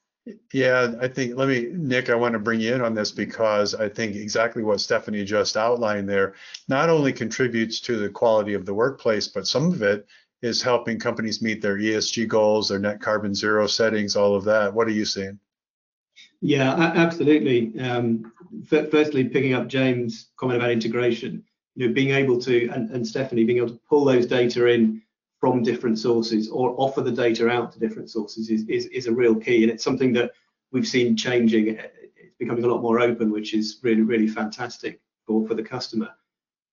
Yeah, 0.52 0.94
I 1.00 1.06
think, 1.06 1.36
let 1.36 1.48
me, 1.48 1.68
Nick, 1.70 2.10
I 2.10 2.14
want 2.14 2.32
to 2.32 2.38
bring 2.38 2.60
you 2.60 2.74
in 2.74 2.80
on 2.80 2.94
this 2.94 3.12
because 3.12 3.74
I 3.74 3.88
think 3.88 4.16
exactly 4.16 4.64
what 4.64 4.80
Stephanie 4.80 5.24
just 5.24 5.56
outlined 5.56 6.08
there 6.08 6.34
not 6.66 6.88
only 6.88 7.12
contributes 7.12 7.78
to 7.82 7.96
the 7.96 8.08
quality 8.08 8.54
of 8.54 8.66
the 8.66 8.74
workplace, 8.74 9.28
but 9.28 9.46
some 9.46 9.70
of 9.70 9.82
it 9.82 10.06
is 10.42 10.62
helping 10.62 10.98
companies 10.98 11.42
meet 11.42 11.62
their 11.62 11.76
ESG 11.76 12.26
goals, 12.26 12.70
their 12.70 12.78
net 12.78 13.00
carbon 13.00 13.34
zero 13.34 13.66
settings, 13.66 14.16
all 14.16 14.34
of 14.34 14.44
that. 14.44 14.72
What 14.72 14.88
are 14.88 14.92
you 14.92 15.04
seeing? 15.04 15.38
Yeah, 16.40 16.74
absolutely. 16.74 17.78
Um, 17.80 18.32
firstly, 18.66 19.24
picking 19.24 19.54
up 19.54 19.68
James' 19.68 20.30
comment 20.36 20.58
about 20.58 20.70
integration, 20.70 21.42
you 21.74 21.88
know, 21.88 21.94
being 21.94 22.10
able 22.10 22.38
to, 22.42 22.68
and, 22.68 23.06
Stephanie, 23.06 23.44
being 23.44 23.58
able 23.58 23.70
to 23.70 23.80
pull 23.88 24.04
those 24.04 24.26
data 24.26 24.66
in 24.66 25.02
from 25.40 25.62
different 25.62 25.98
sources 25.98 26.48
or 26.48 26.74
offer 26.78 27.02
the 27.02 27.12
data 27.12 27.48
out 27.48 27.72
to 27.72 27.78
different 27.78 28.10
sources 28.10 28.50
is, 28.50 28.66
is, 28.68 28.86
is 28.86 29.06
a 29.06 29.12
real 29.12 29.34
key. 29.34 29.62
And 29.62 29.70
it's 29.72 29.84
something 29.84 30.12
that 30.14 30.32
we've 30.72 30.86
seen 30.86 31.16
changing. 31.16 31.68
It's 31.68 32.36
becoming 32.38 32.64
a 32.64 32.68
lot 32.68 32.82
more 32.82 33.00
open, 33.00 33.30
which 33.30 33.54
is 33.54 33.78
really, 33.82 34.02
really 34.02 34.28
fantastic 34.28 35.00
for, 35.26 35.46
for 35.46 35.54
the 35.54 35.62
customer. 35.62 36.10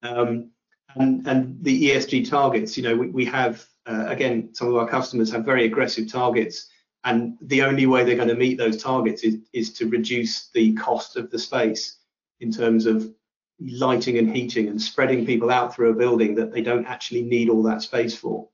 Um, 0.01 0.51
and, 0.95 1.25
and 1.27 1.57
the 1.63 1.89
ESG 1.89 2.29
targets, 2.29 2.77
you 2.77 2.83
know, 2.83 2.95
we, 2.95 3.09
we 3.09 3.25
have, 3.25 3.65
uh, 3.85 4.05
again, 4.07 4.53
some 4.53 4.67
of 4.67 4.75
our 4.75 4.87
customers 4.87 5.31
have 5.31 5.45
very 5.45 5.65
aggressive 5.65 6.11
targets 6.11 6.67
and 7.05 7.37
the 7.41 7.63
only 7.63 7.85
way 7.85 8.03
they're 8.03 8.15
going 8.15 8.27
to 8.29 8.35
meet 8.35 8.57
those 8.57 8.81
targets 8.81 9.23
is, 9.23 9.37
is 9.51 9.73
to 9.73 9.89
reduce 9.89 10.49
the 10.49 10.73
cost 10.73 11.17
of 11.17 11.29
the 11.31 11.39
space 11.39 11.97
in 12.39 12.51
terms 12.51 12.85
of 12.85 13.13
lighting 13.59 14.17
and 14.17 14.33
heating 14.35 14.67
and 14.67 14.81
spreading 14.81 15.25
people 15.25 15.51
out 15.51 15.73
through 15.73 15.91
a 15.91 15.95
building 15.95 16.35
that 16.35 16.51
they 16.51 16.61
don't 16.61 16.85
actually 16.85 17.21
need 17.21 17.49
all 17.49 17.63
that 17.63 17.81
space 17.81 18.15
for. 18.15 18.47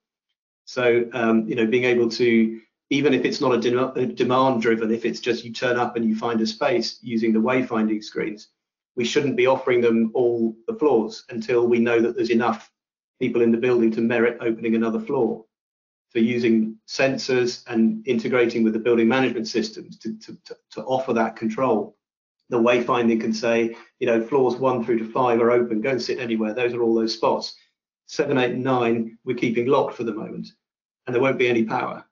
So, 0.65 1.07
um, 1.13 1.47
you 1.47 1.55
know, 1.55 1.65
being 1.65 1.85
able 1.85 2.09
to, 2.09 2.59
even 2.89 3.13
if 3.13 3.23
it's 3.25 3.41
not 3.41 3.53
a, 3.53 3.57
de 3.59 3.87
a 3.93 4.05
demand 4.05 4.61
driven, 4.61 4.91
if 4.91 5.05
it's 5.05 5.19
just 5.19 5.43
you 5.43 5.51
turn 5.51 5.77
up 5.77 5.95
and 5.95 6.05
you 6.05 6.15
find 6.15 6.41
a 6.41 6.47
space 6.47 6.99
using 7.01 7.33
the 7.33 7.39
wayfinding 7.39 8.03
screens, 8.03 8.49
we 8.95 9.05
shouldn't 9.05 9.37
be 9.37 9.47
offering 9.47 9.81
them 9.81 10.11
all 10.13 10.55
the 10.67 10.75
floors 10.75 11.23
until 11.29 11.67
we 11.67 11.79
know 11.79 12.01
that 12.01 12.15
there's 12.15 12.31
enough 12.31 12.71
people 13.19 13.41
in 13.41 13.51
the 13.51 13.57
building 13.57 13.91
to 13.91 14.01
merit 14.01 14.37
opening 14.41 14.75
another 14.75 14.99
floor. 14.99 15.45
So 16.09 16.19
using 16.19 16.77
sensors 16.87 17.63
and 17.67 18.05
integrating 18.07 18.63
with 18.63 18.73
the 18.73 18.79
building 18.79 19.07
management 19.07 19.47
systems 19.47 19.97
to, 19.99 20.17
to, 20.19 20.37
to, 20.71 20.83
offer 20.83 21.13
that 21.13 21.35
control. 21.35 21.95
The 22.49 22.57
wayfinding 22.57 23.21
can 23.21 23.31
say, 23.31 23.77
you 23.99 24.07
know, 24.07 24.19
floors 24.25 24.55
one 24.55 24.83
through 24.83 24.99
to 24.99 25.11
five 25.11 25.39
are 25.39 25.51
open, 25.51 25.81
go 25.81 25.91
and 25.91 26.01
sit 26.01 26.17
anywhere. 26.17 26.55
Those 26.55 26.73
are 26.73 26.81
all 26.81 26.95
those 26.95 27.13
spots. 27.13 27.55
Seven, 28.07 28.39
eight, 28.39 28.55
nine, 28.55 29.19
we're 29.23 29.37
keeping 29.37 29.67
locked 29.67 29.95
for 29.95 30.03
the 30.03 30.13
moment, 30.13 30.47
and 31.05 31.13
there 31.13 31.21
won't 31.21 31.37
be 31.37 31.47
any 31.47 31.63
power. 31.63 32.03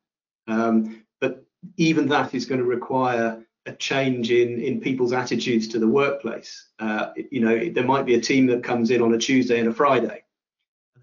Um, 0.47 1.03
but 1.19 1.43
even 1.77 2.07
that 2.09 2.35
is 2.35 2.45
going 2.45 2.61
to 2.61 2.67
require 2.67 3.43
a 3.65 3.73
change 3.73 4.29
in 4.29 4.61
in 4.61 4.79
people's 4.79 5.11
attitudes 5.11 5.67
to 5.69 5.79
the 5.79 5.87
workplace. 5.87 6.67
Uh, 6.77 7.09
you 7.31 7.41
know, 7.41 7.69
there 7.69 7.83
might 7.83 8.05
be 8.05 8.13
a 8.13 8.21
team 8.21 8.45
that 8.47 8.63
comes 8.63 8.91
in 8.91 9.01
on 9.01 9.15
a 9.15 9.17
Tuesday 9.17 9.59
and 9.59 9.69
a 9.69 9.73
Friday. 9.73 10.23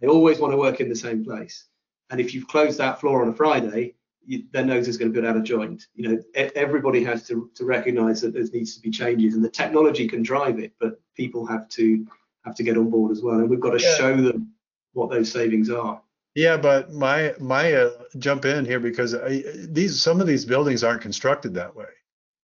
They 0.01 0.07
always 0.07 0.39
want 0.39 0.53
to 0.53 0.57
work 0.57 0.81
in 0.81 0.89
the 0.89 0.95
same 0.95 1.25
place. 1.25 1.67
And 2.11 2.21
if 2.21 2.35
you've 2.35 2.47
closed 2.49 2.79
that 2.79 3.01
floor 3.01 3.23
on 3.23 3.29
a 3.29 3.35
Friday, 3.35 3.95
you, 4.27 4.45
their 4.53 4.65
nose 4.65 4.89
is 4.89 4.97
going 4.97 5.13
to 5.13 5.21
be 5.21 5.27
out 5.27 5.37
of 5.37 5.45
joint. 5.45 5.87
You 5.95 6.09
know, 6.09 6.23
everybody 6.55 7.05
has 7.05 7.27
to, 7.29 7.51
to 7.55 7.65
recognize 7.65 8.21
that 8.23 8.33
there 8.33 8.45
needs 8.53 8.75
to 8.77 8.81
be 8.83 8.91
changes, 8.91 9.35
and 9.35 9.45
the 9.45 9.51
technology 9.51 10.09
can 10.09 10.23
drive 10.23 10.59
it, 10.59 10.73
but 10.81 11.01
people 11.17 11.47
have 11.47 11.69
to 11.71 12.07
have 12.45 12.55
to 12.57 12.63
get 12.63 12.77
on 12.77 12.91
board 12.91 13.11
as 13.11 13.23
well. 13.23 13.39
And 13.39 13.49
we've 13.49 13.61
got 13.61 13.71
to 13.79 13.83
Yeah. 13.83 13.95
show 13.97 14.17
them 14.17 14.53
what 14.93 15.11
those 15.11 15.31
savings 15.31 15.71
are. 15.71 16.01
Yeah, 16.35 16.57
but 16.57 16.93
my 16.93 17.35
my 17.39 17.73
uh, 17.73 17.91
jump 18.19 18.45
in 18.45 18.65
here 18.65 18.81
because 18.81 19.15
I, 19.15 19.43
these 19.69 20.01
some 20.03 20.21
of 20.21 20.27
these 20.27 20.45
buildings 20.45 20.83
aren't 20.83 21.03
constructed 21.03 21.55
that 21.55 21.75
way. 21.77 21.87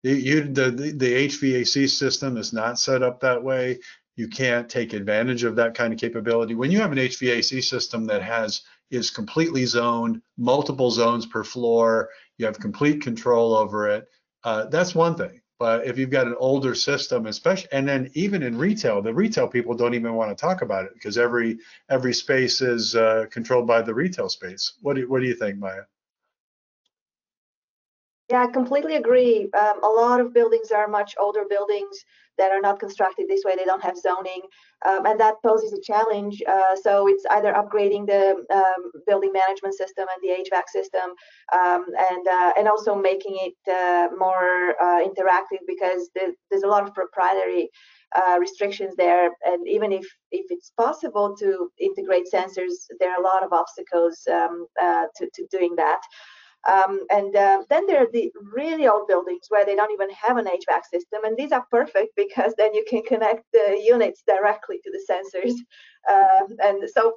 You, 0.02 0.14
you 0.14 0.42
the, 0.44 0.70
the 0.70 0.92
the 0.92 1.28
HVAC 1.28 1.88
system 1.88 2.36
is 2.36 2.52
not 2.52 2.78
set 2.78 3.02
up 3.02 3.20
that 3.20 3.42
way. 3.42 3.80
You 4.16 4.28
can't 4.28 4.68
take 4.68 4.92
advantage 4.92 5.44
of 5.44 5.56
that 5.56 5.74
kind 5.74 5.92
of 5.92 5.98
capability. 5.98 6.54
When 6.54 6.70
you 6.70 6.78
have 6.80 6.92
an 6.92 6.98
HVAC 6.98 7.62
system 7.64 8.06
that 8.06 8.22
has 8.22 8.62
is 8.90 9.10
completely 9.10 9.64
zoned, 9.64 10.20
multiple 10.36 10.90
zones 10.90 11.26
per 11.26 11.44
floor, 11.44 12.10
you 12.38 12.46
have 12.46 12.58
complete 12.58 13.02
control 13.02 13.54
over 13.54 13.88
it. 13.88 14.08
Uh, 14.44 14.66
that's 14.66 14.94
one 14.94 15.14
thing. 15.14 15.40
But 15.58 15.86
if 15.86 15.98
you've 15.98 16.10
got 16.10 16.26
an 16.26 16.36
older 16.38 16.74
system, 16.74 17.26
especially, 17.26 17.68
and 17.72 17.86
then 17.86 18.10
even 18.14 18.42
in 18.42 18.56
retail, 18.56 19.02
the 19.02 19.12
retail 19.12 19.46
people 19.46 19.74
don't 19.74 19.92
even 19.92 20.14
want 20.14 20.30
to 20.30 20.40
talk 20.40 20.62
about 20.62 20.86
it 20.86 20.94
because 20.94 21.18
every 21.18 21.58
every 21.90 22.14
space 22.14 22.62
is 22.62 22.96
uh, 22.96 23.26
controlled 23.30 23.66
by 23.66 23.82
the 23.82 23.92
retail 23.92 24.30
space. 24.30 24.72
What 24.80 24.96
do 24.96 25.06
what 25.08 25.20
do 25.20 25.26
you 25.26 25.34
think, 25.34 25.58
Maya? 25.58 25.82
Yeah, 28.30 28.44
I 28.44 28.46
completely 28.46 28.94
agree. 28.94 29.48
Um, 29.58 29.82
a 29.82 29.88
lot 29.88 30.20
of 30.20 30.32
buildings 30.32 30.70
are 30.70 30.86
much 30.86 31.16
older 31.18 31.44
buildings 31.50 32.04
that 32.38 32.52
are 32.52 32.60
not 32.60 32.78
constructed 32.78 33.26
this 33.28 33.42
way. 33.44 33.56
They 33.56 33.64
don't 33.64 33.82
have 33.82 33.96
zoning, 33.98 34.42
um, 34.86 35.04
and 35.04 35.18
that 35.18 35.34
poses 35.44 35.72
a 35.72 35.80
challenge. 35.82 36.40
Uh, 36.48 36.76
so 36.80 37.08
it's 37.08 37.24
either 37.32 37.52
upgrading 37.52 38.06
the 38.06 38.36
um, 38.54 38.92
building 39.08 39.32
management 39.32 39.74
system 39.74 40.06
and 40.14 40.22
the 40.22 40.44
HVAC 40.44 40.68
system, 40.68 41.10
um, 41.52 41.86
and 42.10 42.28
uh, 42.28 42.52
and 42.56 42.68
also 42.68 42.94
making 42.94 43.36
it 43.48 43.58
uh, 43.68 44.14
more 44.16 44.80
uh, 44.80 45.00
interactive 45.04 45.62
because 45.66 46.08
the, 46.14 46.32
there's 46.52 46.62
a 46.62 46.68
lot 46.68 46.84
of 46.86 46.94
proprietary 46.94 47.68
uh, 48.14 48.36
restrictions 48.38 48.94
there. 48.96 49.30
And 49.44 49.66
even 49.66 49.90
if 49.90 50.06
if 50.30 50.46
it's 50.50 50.70
possible 50.78 51.34
to 51.36 51.68
integrate 51.80 52.26
sensors, 52.32 52.74
there 53.00 53.10
are 53.10 53.20
a 53.20 53.26
lot 53.26 53.42
of 53.42 53.52
obstacles 53.52 54.16
um, 54.32 54.66
uh, 54.80 55.06
to 55.16 55.28
to 55.34 55.46
doing 55.50 55.74
that. 55.76 56.00
Um, 56.68 57.00
and 57.10 57.34
uh, 57.34 57.62
then 57.70 57.86
there 57.86 58.02
are 58.02 58.10
the 58.12 58.30
really 58.52 58.86
old 58.86 59.08
buildings 59.08 59.46
where 59.48 59.64
they 59.64 59.74
don't 59.74 59.92
even 59.92 60.10
have 60.10 60.36
an 60.36 60.44
HVAC 60.44 60.82
system, 60.92 61.24
and 61.24 61.36
these 61.36 61.52
are 61.52 61.64
perfect 61.70 62.14
because 62.16 62.52
then 62.58 62.74
you 62.74 62.84
can 62.88 63.02
connect 63.02 63.44
the 63.52 63.80
units 63.82 64.22
directly 64.26 64.78
to 64.84 64.90
the 64.90 65.04
sensors. 65.10 65.54
Uh, 66.08 66.46
and 66.62 66.88
so, 66.90 67.14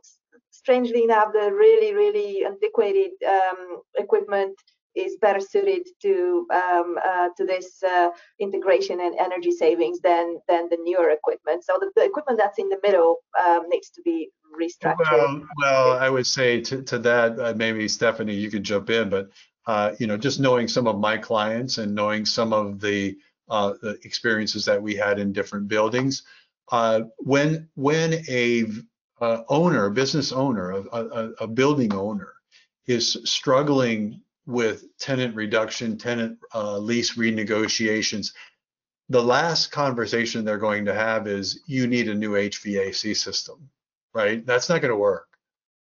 strangely 0.52 1.04
enough, 1.04 1.34
the 1.34 1.52
really, 1.52 1.94
really 1.94 2.46
antiquated 2.46 3.12
um, 3.28 3.82
equipment 3.98 4.56
is 4.96 5.18
better 5.22 5.40
suited 5.40 5.88
to 6.02 6.48
um, 6.54 6.98
uh, 7.04 7.30
to 7.38 7.46
this 7.46 7.82
uh, 7.84 8.10
integration 8.40 9.00
and 9.02 9.16
energy 9.20 9.52
savings 9.52 10.00
than 10.00 10.40
than 10.48 10.70
the 10.70 10.78
newer 10.84 11.10
equipment. 11.10 11.64
So 11.64 11.78
the, 11.80 11.92
the 11.96 12.06
equipment 12.06 12.40
that's 12.40 12.60
in 12.60 12.70
the 12.70 12.80
middle 12.84 13.18
um, 13.44 13.70
needs 13.70 13.90
to 13.92 14.02
be 14.02 14.30
restructured. 14.60 14.98
Well, 15.12 15.42
well, 15.58 15.92
I 15.94 16.10
would 16.10 16.28
say 16.28 16.62
to, 16.62 16.82
to 16.84 17.00
that, 17.00 17.40
uh, 17.40 17.54
maybe 17.56 17.88
Stephanie, 17.88 18.36
you 18.36 18.52
could 18.52 18.64
jump 18.64 18.90
in, 18.90 19.10
but 19.10 19.30
uh, 19.66 19.94
you 20.00 20.08
know, 20.08 20.18
just 20.18 20.40
knowing 20.40 20.68
some 20.68 20.88
of 20.88 21.00
my 21.00 21.18
clients 21.18 21.78
and 21.78 21.96
knowing 21.96 22.26
some 22.26 22.54
of 22.54 22.80
the, 22.80 23.18
uh, 23.50 23.74
the 23.82 23.98
experiences 24.04 24.66
that 24.66 24.82
we 24.82 24.96
had 24.96 25.20
in 25.20 25.32
different 25.32 25.68
buildings, 25.68 26.24
uh, 26.72 27.02
when 27.18 27.68
when 27.76 28.24
a 28.30 28.66
owner, 29.48 29.90
business 29.90 30.32
owner, 30.32 30.72
a, 30.72 30.82
a, 30.92 31.32
a 31.42 31.48
building 31.48 31.94
owner, 31.94 32.34
is 32.88 33.18
struggling 33.24 34.20
with 34.46 34.98
tenant 34.98 35.36
reduction, 35.36 35.98
tenant 35.98 36.40
uh, 36.54 36.78
lease 36.78 37.16
renegotiations, 37.16 38.34
the 39.10 39.24
last 39.24 39.72
conversation 39.72 40.44
they're 40.44 40.58
going 40.58 40.86
to 40.86 40.94
have 40.94 41.28
is 41.28 41.62
you 41.66 41.88
need 41.88 42.10
a 42.10 42.16
new 42.16 42.32
HVAC 42.32 43.16
system 43.16 43.70
right? 44.14 44.46
That's 44.46 44.70
not 44.70 44.82
going 44.82 44.92
to 44.92 44.98
work. 44.98 45.28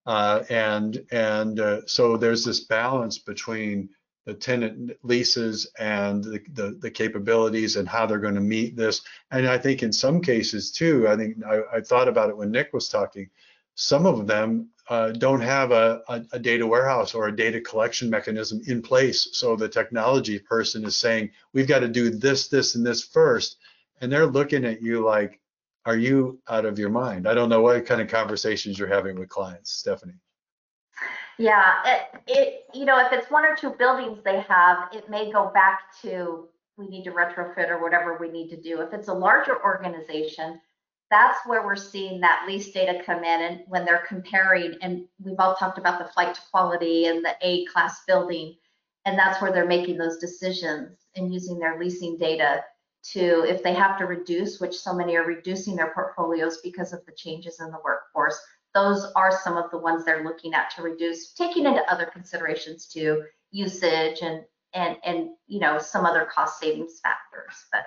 Uh, 0.05 0.43
and 0.49 1.05
and 1.11 1.59
uh, 1.59 1.85
so 1.85 2.17
there's 2.17 2.45
this 2.45 2.61
balance 2.61 3.19
between 3.19 3.89
the 4.25 4.33
tenant 4.33 4.91
leases 5.03 5.71
and 5.79 6.23
the, 6.23 6.39
the, 6.53 6.77
the 6.81 6.91
capabilities 6.91 7.75
and 7.75 7.87
how 7.87 8.05
they're 8.05 8.19
going 8.19 8.35
to 8.35 8.41
meet 8.41 8.75
this. 8.75 9.01
And 9.31 9.47
I 9.47 9.57
think 9.57 9.81
in 9.81 9.91
some 9.91 10.21
cases 10.21 10.71
too, 10.71 11.07
I 11.07 11.15
think 11.15 11.37
I, 11.45 11.61
I 11.77 11.81
thought 11.81 12.07
about 12.07 12.29
it 12.29 12.37
when 12.37 12.51
Nick 12.51 12.73
was 12.73 12.89
talking. 12.89 13.29
Some 13.81 14.05
of 14.05 14.27
them 14.27 14.67
uh, 14.89 15.11
don't 15.11 15.39
have 15.39 15.71
a, 15.71 16.01
a, 16.09 16.25
a, 16.33 16.39
data 16.39 16.67
warehouse 16.67 17.13
or 17.13 17.29
a 17.29 17.35
data 17.35 17.61
collection 17.61 18.09
mechanism 18.09 18.59
in 18.67 18.81
place. 18.81 19.29
So 19.31 19.55
the 19.55 19.69
technology 19.69 20.37
person 20.37 20.83
is 20.83 20.97
saying, 20.97 21.31
we've 21.53 21.67
got 21.67 21.79
to 21.79 21.87
do 21.87 22.09
this, 22.09 22.49
this, 22.49 22.75
and 22.75 22.85
this 22.85 23.01
first. 23.01 23.55
And 24.01 24.11
they're 24.11 24.25
looking 24.25 24.65
at 24.65 24.81
you 24.81 25.05
like, 25.05 25.39
are 25.85 25.95
you 25.95 26.41
out 26.49 26.65
of 26.65 26.77
your 26.77 26.89
mind? 26.89 27.25
I 27.25 27.33
don't 27.33 27.47
know 27.47 27.61
what 27.61 27.85
kind 27.85 28.01
of 28.01 28.09
conversations 28.09 28.77
you're 28.77 28.89
having 28.89 29.17
with 29.17 29.29
clients, 29.29 29.71
Stephanie. 29.71 30.19
Yeah, 31.37 31.75
it, 31.85 32.01
it 32.27 32.63
you 32.73 32.83
know, 32.83 32.99
if 32.99 33.13
it's 33.13 33.31
one 33.31 33.45
or 33.45 33.55
two 33.55 33.69
buildings 33.69 34.19
they 34.25 34.41
have, 34.41 34.89
it 34.91 35.09
may 35.09 35.31
go 35.31 35.51
back 35.53 35.83
to 36.01 36.49
we 36.75 36.89
need 36.89 37.05
to 37.05 37.11
retrofit 37.11 37.69
or 37.69 37.81
whatever 37.81 38.17
we 38.19 38.29
need 38.29 38.49
to 38.49 38.57
do. 38.57 38.81
If 38.81 38.93
it's 38.93 39.07
a 39.07 39.13
larger 39.13 39.63
organization, 39.63 40.59
that's 41.11 41.39
where 41.45 41.65
we're 41.65 41.75
seeing 41.75 42.21
that 42.21 42.45
lease 42.47 42.71
data 42.71 43.01
come 43.05 43.23
in 43.23 43.41
and 43.41 43.61
when 43.67 43.85
they're 43.85 44.05
comparing 44.07 44.75
and 44.81 45.05
we've 45.23 45.39
all 45.39 45.55
talked 45.55 45.77
about 45.77 45.99
the 45.99 46.11
flight 46.13 46.35
to 46.35 46.41
quality 46.51 47.05
and 47.05 47.23
the 47.25 47.35
A 47.41 47.65
class 47.65 48.01
building 48.07 48.55
and 49.05 49.17
that's 49.17 49.41
where 49.41 49.51
they're 49.51 49.65
making 49.65 49.97
those 49.97 50.17
decisions 50.17 50.97
and 51.15 51.33
using 51.33 51.57
their 51.57 51.79
leasing 51.79 52.17
data 52.17 52.63
to 53.01 53.43
if 53.47 53.63
they 53.63 53.73
have 53.73 53.97
to 53.97 54.05
reduce, 54.05 54.59
which 54.59 54.75
so 54.75 54.93
many 54.93 55.15
are 55.15 55.25
reducing 55.25 55.75
their 55.75 55.93
portfolios 55.93 56.57
because 56.63 56.93
of 56.93 57.05
the 57.05 57.13
changes 57.13 57.59
in 57.59 57.67
the 57.71 57.79
workforce, 57.83 58.39
those 58.73 59.11
are 59.15 59.31
some 59.43 59.57
of 59.57 59.71
the 59.71 59.77
ones 59.77 60.05
they're 60.05 60.23
looking 60.23 60.53
at 60.53 60.69
to 60.75 60.81
reduce, 60.81 61.33
taking 61.33 61.65
into 61.65 61.81
other 61.91 62.05
considerations 62.05 62.87
too, 62.87 63.23
usage 63.51 64.19
and 64.21 64.43
and 64.73 64.97
and 65.03 65.29
you 65.47 65.59
know 65.59 65.79
some 65.79 66.05
other 66.05 66.25
cost 66.25 66.59
savings 66.59 66.99
factors. 66.99 67.65
But 67.71 67.85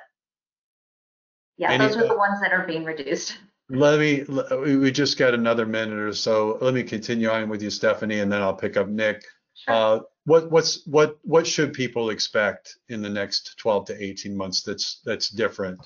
yeah, 1.63 1.71
Any, 1.71 1.87
those 1.87 1.97
are 1.97 2.09
the 2.09 2.19
ones 2.19 2.41
that 2.41 2.53
are 2.53 2.67
being 2.67 2.85
reduced. 2.85 3.39
Let 3.69 4.01
me. 4.01 4.25
We 4.67 4.91
just 4.91 5.17
got 5.17 5.33
another 5.33 5.65
minute 5.65 5.97
or 5.97 6.13
so. 6.13 6.59
Let 6.61 6.75
me 6.75 6.83
continue 6.83 7.29
on 7.29 7.49
with 7.49 7.63
you, 7.63 7.71
Stephanie, 7.71 8.19
and 8.19 8.31
then 8.31 8.43
I'll 8.43 8.53
pick 8.53 8.77
up 8.77 8.89
Nick. 8.89 9.25
Sure. 9.55 9.75
Uh, 9.75 10.01
what 10.25 10.51
what's 10.51 10.85
what 10.87 11.19
what 11.23 11.47
should 11.47 11.73
people 11.73 12.11
expect 12.11 12.79
in 12.89 13.01
the 13.01 13.09
next 13.09 13.57
12 13.59 13.87
to 13.87 14.05
18 14.05 14.37
months 14.37 14.63
that's 14.63 15.01
that's 15.05 15.29
different 15.29 15.79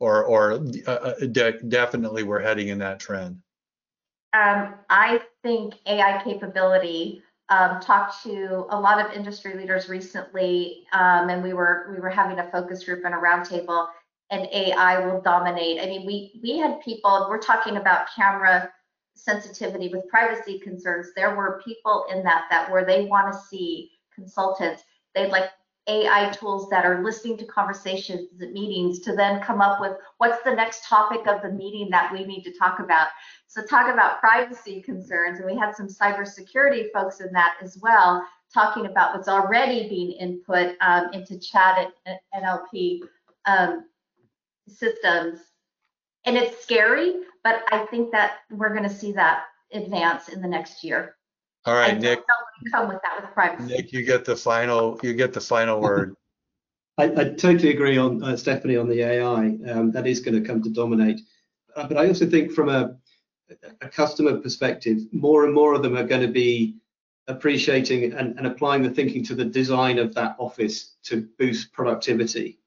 or 0.00 0.24
or 0.24 0.52
uh, 0.86 0.90
uh, 0.90 1.14
de 1.26 1.52
definitely 1.68 2.22
we're 2.22 2.40
heading 2.40 2.68
in 2.68 2.78
that 2.78 3.00
trend 3.00 3.38
um, 4.34 4.74
i 4.90 5.20
think 5.42 5.74
ai 5.86 6.22
capability 6.22 7.22
um, 7.50 7.80
talked 7.80 8.22
to 8.22 8.66
a 8.68 8.78
lot 8.78 9.04
of 9.04 9.10
industry 9.12 9.54
leaders 9.54 9.88
recently 9.88 10.84
um, 10.92 11.30
and 11.30 11.42
we 11.42 11.54
were 11.54 11.90
we 11.90 11.98
were 11.98 12.10
having 12.10 12.38
a 12.38 12.50
focus 12.50 12.84
group 12.84 13.04
and 13.06 13.14
a 13.14 13.18
roundtable 13.18 13.88
and 14.30 14.46
ai 14.52 14.98
will 15.04 15.20
dominate. 15.20 15.80
I 15.80 15.86
mean 15.86 16.06
we 16.06 16.40
we 16.42 16.58
had 16.58 16.80
people 16.80 17.26
we're 17.28 17.38
talking 17.38 17.76
about 17.76 18.08
camera 18.14 18.70
sensitivity 19.18 19.88
with 19.88 20.08
privacy 20.08 20.58
concerns, 20.58 21.08
there 21.14 21.34
were 21.34 21.60
people 21.64 22.06
in 22.10 22.22
that 22.22 22.44
that 22.50 22.70
where 22.70 22.84
they 22.84 23.04
want 23.04 23.32
to 23.32 23.38
see 23.38 23.90
consultants, 24.14 24.84
they'd 25.14 25.30
like 25.30 25.50
AI 25.88 26.30
tools 26.30 26.68
that 26.68 26.84
are 26.84 27.02
listening 27.02 27.38
to 27.38 27.46
conversations 27.46 28.28
at 28.42 28.52
meetings 28.52 29.00
to 29.00 29.16
then 29.16 29.40
come 29.40 29.62
up 29.62 29.80
with 29.80 29.92
what's 30.18 30.42
the 30.44 30.54
next 30.54 30.84
topic 30.84 31.26
of 31.26 31.40
the 31.40 31.50
meeting 31.50 31.88
that 31.90 32.12
we 32.12 32.26
need 32.26 32.42
to 32.42 32.52
talk 32.58 32.78
about. 32.78 33.08
So 33.46 33.64
talk 33.64 33.92
about 33.92 34.20
privacy 34.20 34.82
concerns, 34.82 35.38
and 35.38 35.46
we 35.46 35.56
had 35.56 35.74
some 35.74 35.88
cybersecurity 35.88 36.92
folks 36.92 37.20
in 37.20 37.32
that 37.32 37.54
as 37.62 37.78
well, 37.80 38.22
talking 38.52 38.86
about 38.86 39.14
what's 39.14 39.28
already 39.28 39.88
being 39.88 40.12
input 40.12 40.76
um, 40.82 41.08
into 41.14 41.38
chat 41.38 41.90
and 42.04 42.18
NLP 42.34 43.00
um, 43.46 43.86
systems. 44.70 45.40
And 46.24 46.36
it's 46.36 46.62
scary, 46.62 47.14
but 47.44 47.62
I 47.70 47.86
think 47.86 48.12
that 48.12 48.38
we're 48.50 48.74
going 48.74 48.88
to 48.88 48.94
see 48.94 49.12
that 49.12 49.44
advance 49.72 50.28
in 50.28 50.42
the 50.42 50.48
next 50.48 50.84
year. 50.84 51.16
All 51.64 51.74
right, 51.74 51.94
I 51.94 51.98
Nick. 51.98 52.20
Come 52.72 52.88
with 52.88 52.98
that 53.02 53.20
with 53.20 53.32
privacy. 53.32 53.74
Nick, 53.74 53.92
you 53.92 54.02
get 54.02 54.24
the 54.24 54.36
final. 54.36 54.98
You 55.02 55.14
get 55.14 55.32
the 55.32 55.40
final 55.40 55.80
word. 55.80 56.14
I, 56.98 57.04
I 57.04 57.24
totally 57.30 57.70
agree 57.70 57.96
on 57.96 58.22
uh, 58.22 58.36
Stephanie 58.36 58.76
on 58.76 58.88
the 58.88 59.02
AI. 59.02 59.56
Um, 59.70 59.92
that 59.92 60.06
is 60.06 60.20
going 60.20 60.34
to 60.34 60.46
come 60.46 60.62
to 60.62 60.70
dominate. 60.70 61.20
Uh, 61.76 61.86
but 61.86 61.96
I 61.96 62.08
also 62.08 62.26
think 62.26 62.52
from 62.52 62.68
a, 62.68 62.96
a 63.80 63.88
customer 63.88 64.38
perspective, 64.38 64.98
more 65.12 65.44
and 65.44 65.54
more 65.54 65.74
of 65.74 65.82
them 65.82 65.96
are 65.96 66.06
going 66.06 66.22
to 66.22 66.32
be 66.32 66.76
appreciating 67.28 68.12
and, 68.12 68.38
and, 68.38 68.46
applying 68.46 68.82
the 68.82 68.90
thinking 68.90 69.22
to 69.22 69.34
the 69.34 69.44
design 69.44 69.98
of 69.98 70.14
that 70.14 70.34
office 70.38 70.94
to 71.04 71.28
boost 71.38 71.72
productivity. 71.72 72.58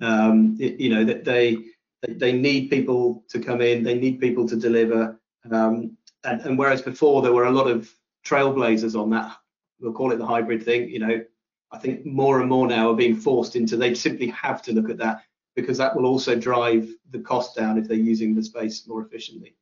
Um, 0.00 0.56
it, 0.60 0.78
you 0.78 0.90
know 0.90 1.04
that 1.04 1.24
they 1.24 1.58
they 2.08 2.32
need 2.32 2.68
people 2.68 3.24
to 3.30 3.40
come 3.40 3.60
in, 3.60 3.82
they 3.82 3.98
need 3.98 4.20
people 4.20 4.46
to 4.48 4.56
deliver. 4.56 5.18
Um, 5.50 5.96
and, 6.24 6.40
and, 6.42 6.58
whereas 6.58 6.82
before 6.82 7.22
there 7.22 7.32
were 7.32 7.46
a 7.46 7.50
lot 7.50 7.68
of 7.68 7.90
trailblazers 8.24 9.00
on 9.00 9.10
that, 9.10 9.36
we'll 9.80 9.92
call 9.92 10.12
it 10.12 10.16
the 10.16 10.26
hybrid 10.26 10.62
thing, 10.62 10.88
you 10.88 10.98
know, 10.98 11.24
I 11.72 11.78
think 11.78 12.04
more 12.06 12.40
and 12.40 12.48
more 12.48 12.66
now 12.66 12.90
are 12.90 12.96
being 12.96 13.16
forced 13.16 13.56
into, 13.56 13.76
they 13.76 13.94
simply 13.94 14.28
have 14.28 14.62
to 14.62 14.72
look 14.72 14.90
at 14.90 14.98
that 14.98 15.22
because 15.54 15.78
that 15.78 15.96
will 15.96 16.06
also 16.06 16.36
drive 16.36 16.88
the 17.10 17.20
cost 17.20 17.56
down 17.56 17.78
if 17.78 17.88
they're 17.88 17.96
using 17.96 18.34
the 18.34 18.42
space 18.42 18.86
more 18.86 19.02
efficiently. 19.02 19.56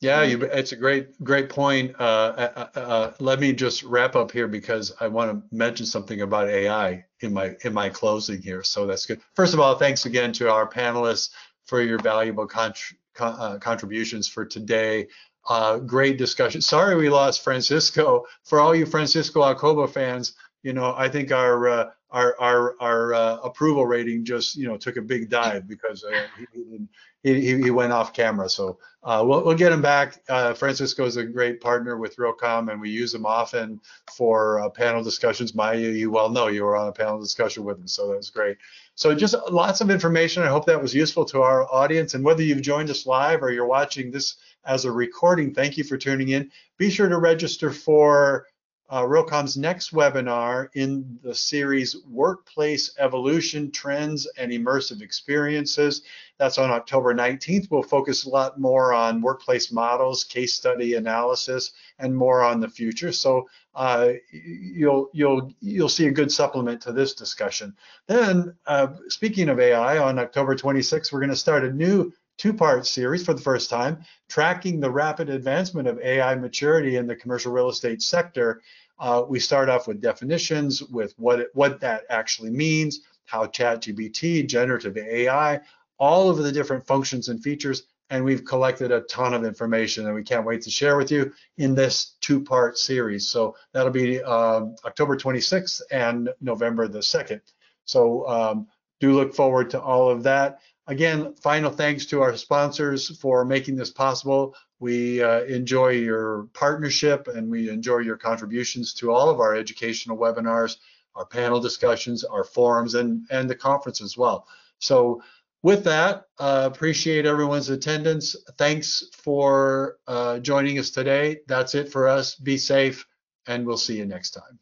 Yeah, 0.00 0.22
you, 0.24 0.42
it's 0.42 0.72
a 0.72 0.76
great, 0.76 1.22
great 1.24 1.48
point. 1.48 1.94
Uh, 1.98 2.02
uh, 2.02 2.66
uh, 2.74 2.78
uh, 2.78 3.12
let 3.18 3.40
me 3.40 3.52
just 3.54 3.82
wrap 3.82 4.14
up 4.14 4.30
here 4.30 4.46
because 4.46 4.92
I 5.00 5.08
want 5.08 5.30
to 5.30 5.56
mention 5.56 5.86
something 5.86 6.20
about 6.20 6.48
AI 6.48 7.04
in 7.20 7.32
my 7.32 7.56
in 7.64 7.72
my 7.72 7.88
closing 7.88 8.42
here. 8.42 8.62
So 8.62 8.86
that's 8.86 9.06
good. 9.06 9.20
First 9.34 9.54
of 9.54 9.60
all, 9.60 9.76
thanks 9.76 10.04
again 10.04 10.32
to 10.34 10.50
our 10.52 10.68
panelists 10.68 11.30
for 11.64 11.80
your 11.80 11.98
valuable 11.98 12.46
contr 12.46 12.92
con 13.14 13.36
uh, 13.38 13.58
contributions 13.58 14.28
for 14.28 14.44
today. 14.44 15.08
Uh, 15.48 15.78
great 15.78 16.18
discussion. 16.18 16.60
Sorry 16.60 16.94
we 16.96 17.08
lost 17.08 17.42
Francisco. 17.42 18.26
For 18.44 18.60
all 18.60 18.74
you 18.74 18.84
Francisco 18.84 19.40
Acoba 19.42 19.88
fans, 19.88 20.34
you 20.66 20.72
know 20.72 20.94
I 20.96 21.08
think 21.08 21.30
our 21.30 21.68
uh, 21.68 21.90
our 22.10 22.34
our 22.40 22.74
our 22.80 23.14
uh, 23.14 23.36
approval 23.44 23.86
rating 23.86 24.24
just 24.24 24.56
you 24.56 24.66
know 24.66 24.76
took 24.76 24.96
a 24.96 25.02
big 25.02 25.30
dive 25.30 25.68
because 25.68 26.02
uh, 26.02 26.26
he, 26.52 26.88
he, 27.22 27.62
he 27.62 27.70
went 27.70 27.92
off 27.92 28.12
camera. 28.12 28.48
So 28.48 28.78
uh, 29.04 29.22
we'll, 29.24 29.44
we'll 29.44 29.56
get 29.56 29.70
him 29.70 29.80
back. 29.80 30.20
Uh, 30.28 30.54
Francisco 30.54 31.04
is 31.04 31.16
a 31.16 31.24
great 31.24 31.60
partner 31.60 31.98
with 31.98 32.16
Realcomm, 32.16 32.72
and 32.72 32.80
we 32.80 32.90
use 32.90 33.14
him 33.14 33.24
often 33.24 33.80
for 34.16 34.60
uh, 34.60 34.68
panel 34.68 35.04
discussions. 35.04 35.54
Maya, 35.54 35.76
you 35.78 36.10
well 36.10 36.30
know 36.30 36.48
you 36.48 36.64
were 36.64 36.76
on 36.76 36.88
a 36.88 36.92
panel 36.92 37.20
discussion 37.20 37.62
with 37.62 37.78
him, 37.78 37.86
so 37.86 38.08
that 38.08 38.16
was 38.16 38.30
great. 38.30 38.56
So 38.96 39.14
just 39.14 39.36
lots 39.48 39.80
of 39.80 39.88
information. 39.88 40.42
I 40.42 40.48
hope 40.48 40.66
that 40.66 40.82
was 40.82 40.96
useful 40.96 41.24
to 41.26 41.42
our 41.42 41.72
audience. 41.72 42.14
And 42.14 42.24
whether 42.24 42.42
you've 42.42 42.62
joined 42.62 42.90
us 42.90 43.06
live 43.06 43.44
or 43.44 43.52
you're 43.52 43.66
watching 43.66 44.10
this 44.10 44.34
as 44.64 44.84
a 44.84 44.90
recording, 44.90 45.54
thank 45.54 45.76
you 45.76 45.84
for 45.84 45.96
tuning 45.96 46.30
in. 46.30 46.50
Be 46.76 46.90
sure 46.90 47.08
to 47.08 47.18
register 47.18 47.70
for 47.70 48.46
uh, 48.88 49.02
Realcomm's 49.02 49.56
next 49.56 49.92
webinar 49.92 50.68
in 50.74 51.18
the 51.22 51.34
series 51.34 51.96
Workplace 52.08 52.94
Evolution 52.98 53.70
Trends 53.70 54.26
and 54.38 54.52
Immersive 54.52 55.02
Experiences. 55.02 56.02
That's 56.38 56.58
on 56.58 56.70
October 56.70 57.14
19th. 57.14 57.70
We'll 57.70 57.82
focus 57.82 58.24
a 58.24 58.28
lot 58.28 58.60
more 58.60 58.92
on 58.92 59.20
workplace 59.20 59.72
models, 59.72 60.22
case 60.22 60.54
study 60.54 60.94
analysis, 60.94 61.72
and 61.98 62.16
more 62.16 62.42
on 62.42 62.60
the 62.60 62.68
future. 62.68 63.10
So 63.10 63.48
uh, 63.74 64.12
you'll 64.30 65.10
you'll 65.12 65.52
you'll 65.60 65.88
see 65.88 66.06
a 66.06 66.12
good 66.12 66.30
supplement 66.30 66.80
to 66.82 66.92
this 66.92 67.14
discussion. 67.14 67.74
Then, 68.06 68.54
uh, 68.66 68.88
speaking 69.08 69.48
of 69.48 69.58
AI, 69.58 69.98
on 69.98 70.18
October 70.18 70.54
26th, 70.54 71.12
we're 71.12 71.20
going 71.20 71.30
to 71.30 71.36
start 71.36 71.64
a 71.64 71.72
new 71.72 72.12
two-part 72.38 72.86
series 72.86 73.24
for 73.24 73.34
the 73.34 73.40
first 73.40 73.70
time, 73.70 74.04
tracking 74.28 74.80
the 74.80 74.90
rapid 74.90 75.30
advancement 75.30 75.88
of 75.88 75.98
AI 76.00 76.34
maturity 76.34 76.96
in 76.96 77.06
the 77.06 77.16
commercial 77.16 77.52
real 77.52 77.68
estate 77.68 78.02
sector. 78.02 78.62
Uh, 78.98 79.22
we 79.28 79.38
start 79.38 79.68
off 79.68 79.86
with 79.86 80.00
definitions, 80.00 80.82
with 80.82 81.14
what 81.18 81.40
it, 81.40 81.48
what 81.54 81.80
that 81.80 82.04
actually 82.10 82.50
means, 82.50 83.00
how 83.24 83.46
ChatGPT, 83.46 84.46
generative 84.46 84.96
AI, 84.96 85.60
all 85.98 86.30
of 86.30 86.38
the 86.38 86.52
different 86.52 86.86
functions 86.86 87.28
and 87.28 87.42
features, 87.42 87.84
and 88.10 88.24
we've 88.24 88.44
collected 88.44 88.92
a 88.92 89.00
ton 89.02 89.34
of 89.34 89.44
information 89.44 90.06
and 90.06 90.14
we 90.14 90.22
can't 90.22 90.46
wait 90.46 90.62
to 90.62 90.70
share 90.70 90.96
with 90.96 91.10
you 91.10 91.32
in 91.58 91.74
this 91.74 92.14
two-part 92.20 92.78
series. 92.78 93.28
So 93.28 93.56
that'll 93.72 93.90
be 93.90 94.22
um, 94.22 94.76
October 94.84 95.16
26th 95.16 95.82
and 95.90 96.30
November 96.40 96.86
the 96.86 97.00
2nd. 97.00 97.40
So 97.84 98.28
um, 98.28 98.68
do 99.00 99.12
look 99.12 99.34
forward 99.34 99.70
to 99.70 99.80
all 99.80 100.08
of 100.08 100.22
that. 100.22 100.60
Again, 100.88 101.34
final 101.34 101.70
thanks 101.70 102.06
to 102.06 102.22
our 102.22 102.36
sponsors 102.36 103.18
for 103.18 103.44
making 103.44 103.76
this 103.76 103.90
possible. 103.90 104.54
We 104.78 105.22
uh, 105.22 105.42
enjoy 105.44 105.90
your 105.90 106.48
partnership 106.52 107.26
and 107.28 107.50
we 107.50 107.68
enjoy 107.70 107.98
your 107.98 108.16
contributions 108.16 108.94
to 108.94 109.10
all 109.10 109.28
of 109.28 109.40
our 109.40 109.56
educational 109.56 110.16
webinars, 110.16 110.76
our 111.14 111.26
panel 111.26 111.60
discussions, 111.60 112.22
our 112.22 112.44
forums, 112.44 112.94
and, 112.94 113.26
and 113.30 113.50
the 113.50 113.54
conference 113.54 114.00
as 114.00 114.16
well. 114.16 114.46
So 114.78 115.22
with 115.62 115.82
that, 115.84 116.26
uh, 116.38 116.68
appreciate 116.72 117.26
everyone's 117.26 117.70
attendance. 117.70 118.36
Thanks 118.56 119.02
for 119.12 119.96
uh, 120.06 120.38
joining 120.38 120.78
us 120.78 120.90
today. 120.90 121.38
That's 121.48 121.74
it 121.74 121.90
for 121.90 122.06
us. 122.06 122.36
Be 122.36 122.58
safe, 122.58 123.04
and 123.48 123.66
we'll 123.66 123.76
see 123.76 123.96
you 123.96 124.06
next 124.06 124.30
time. 124.32 124.60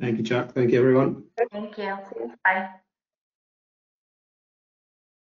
Thank 0.00 0.18
you, 0.18 0.24
Chuck. 0.24 0.52
Thank 0.52 0.72
you, 0.72 0.80
everyone. 0.80 1.24
Thank 1.52 1.78
you. 1.78 1.96
Bye. 2.44 2.70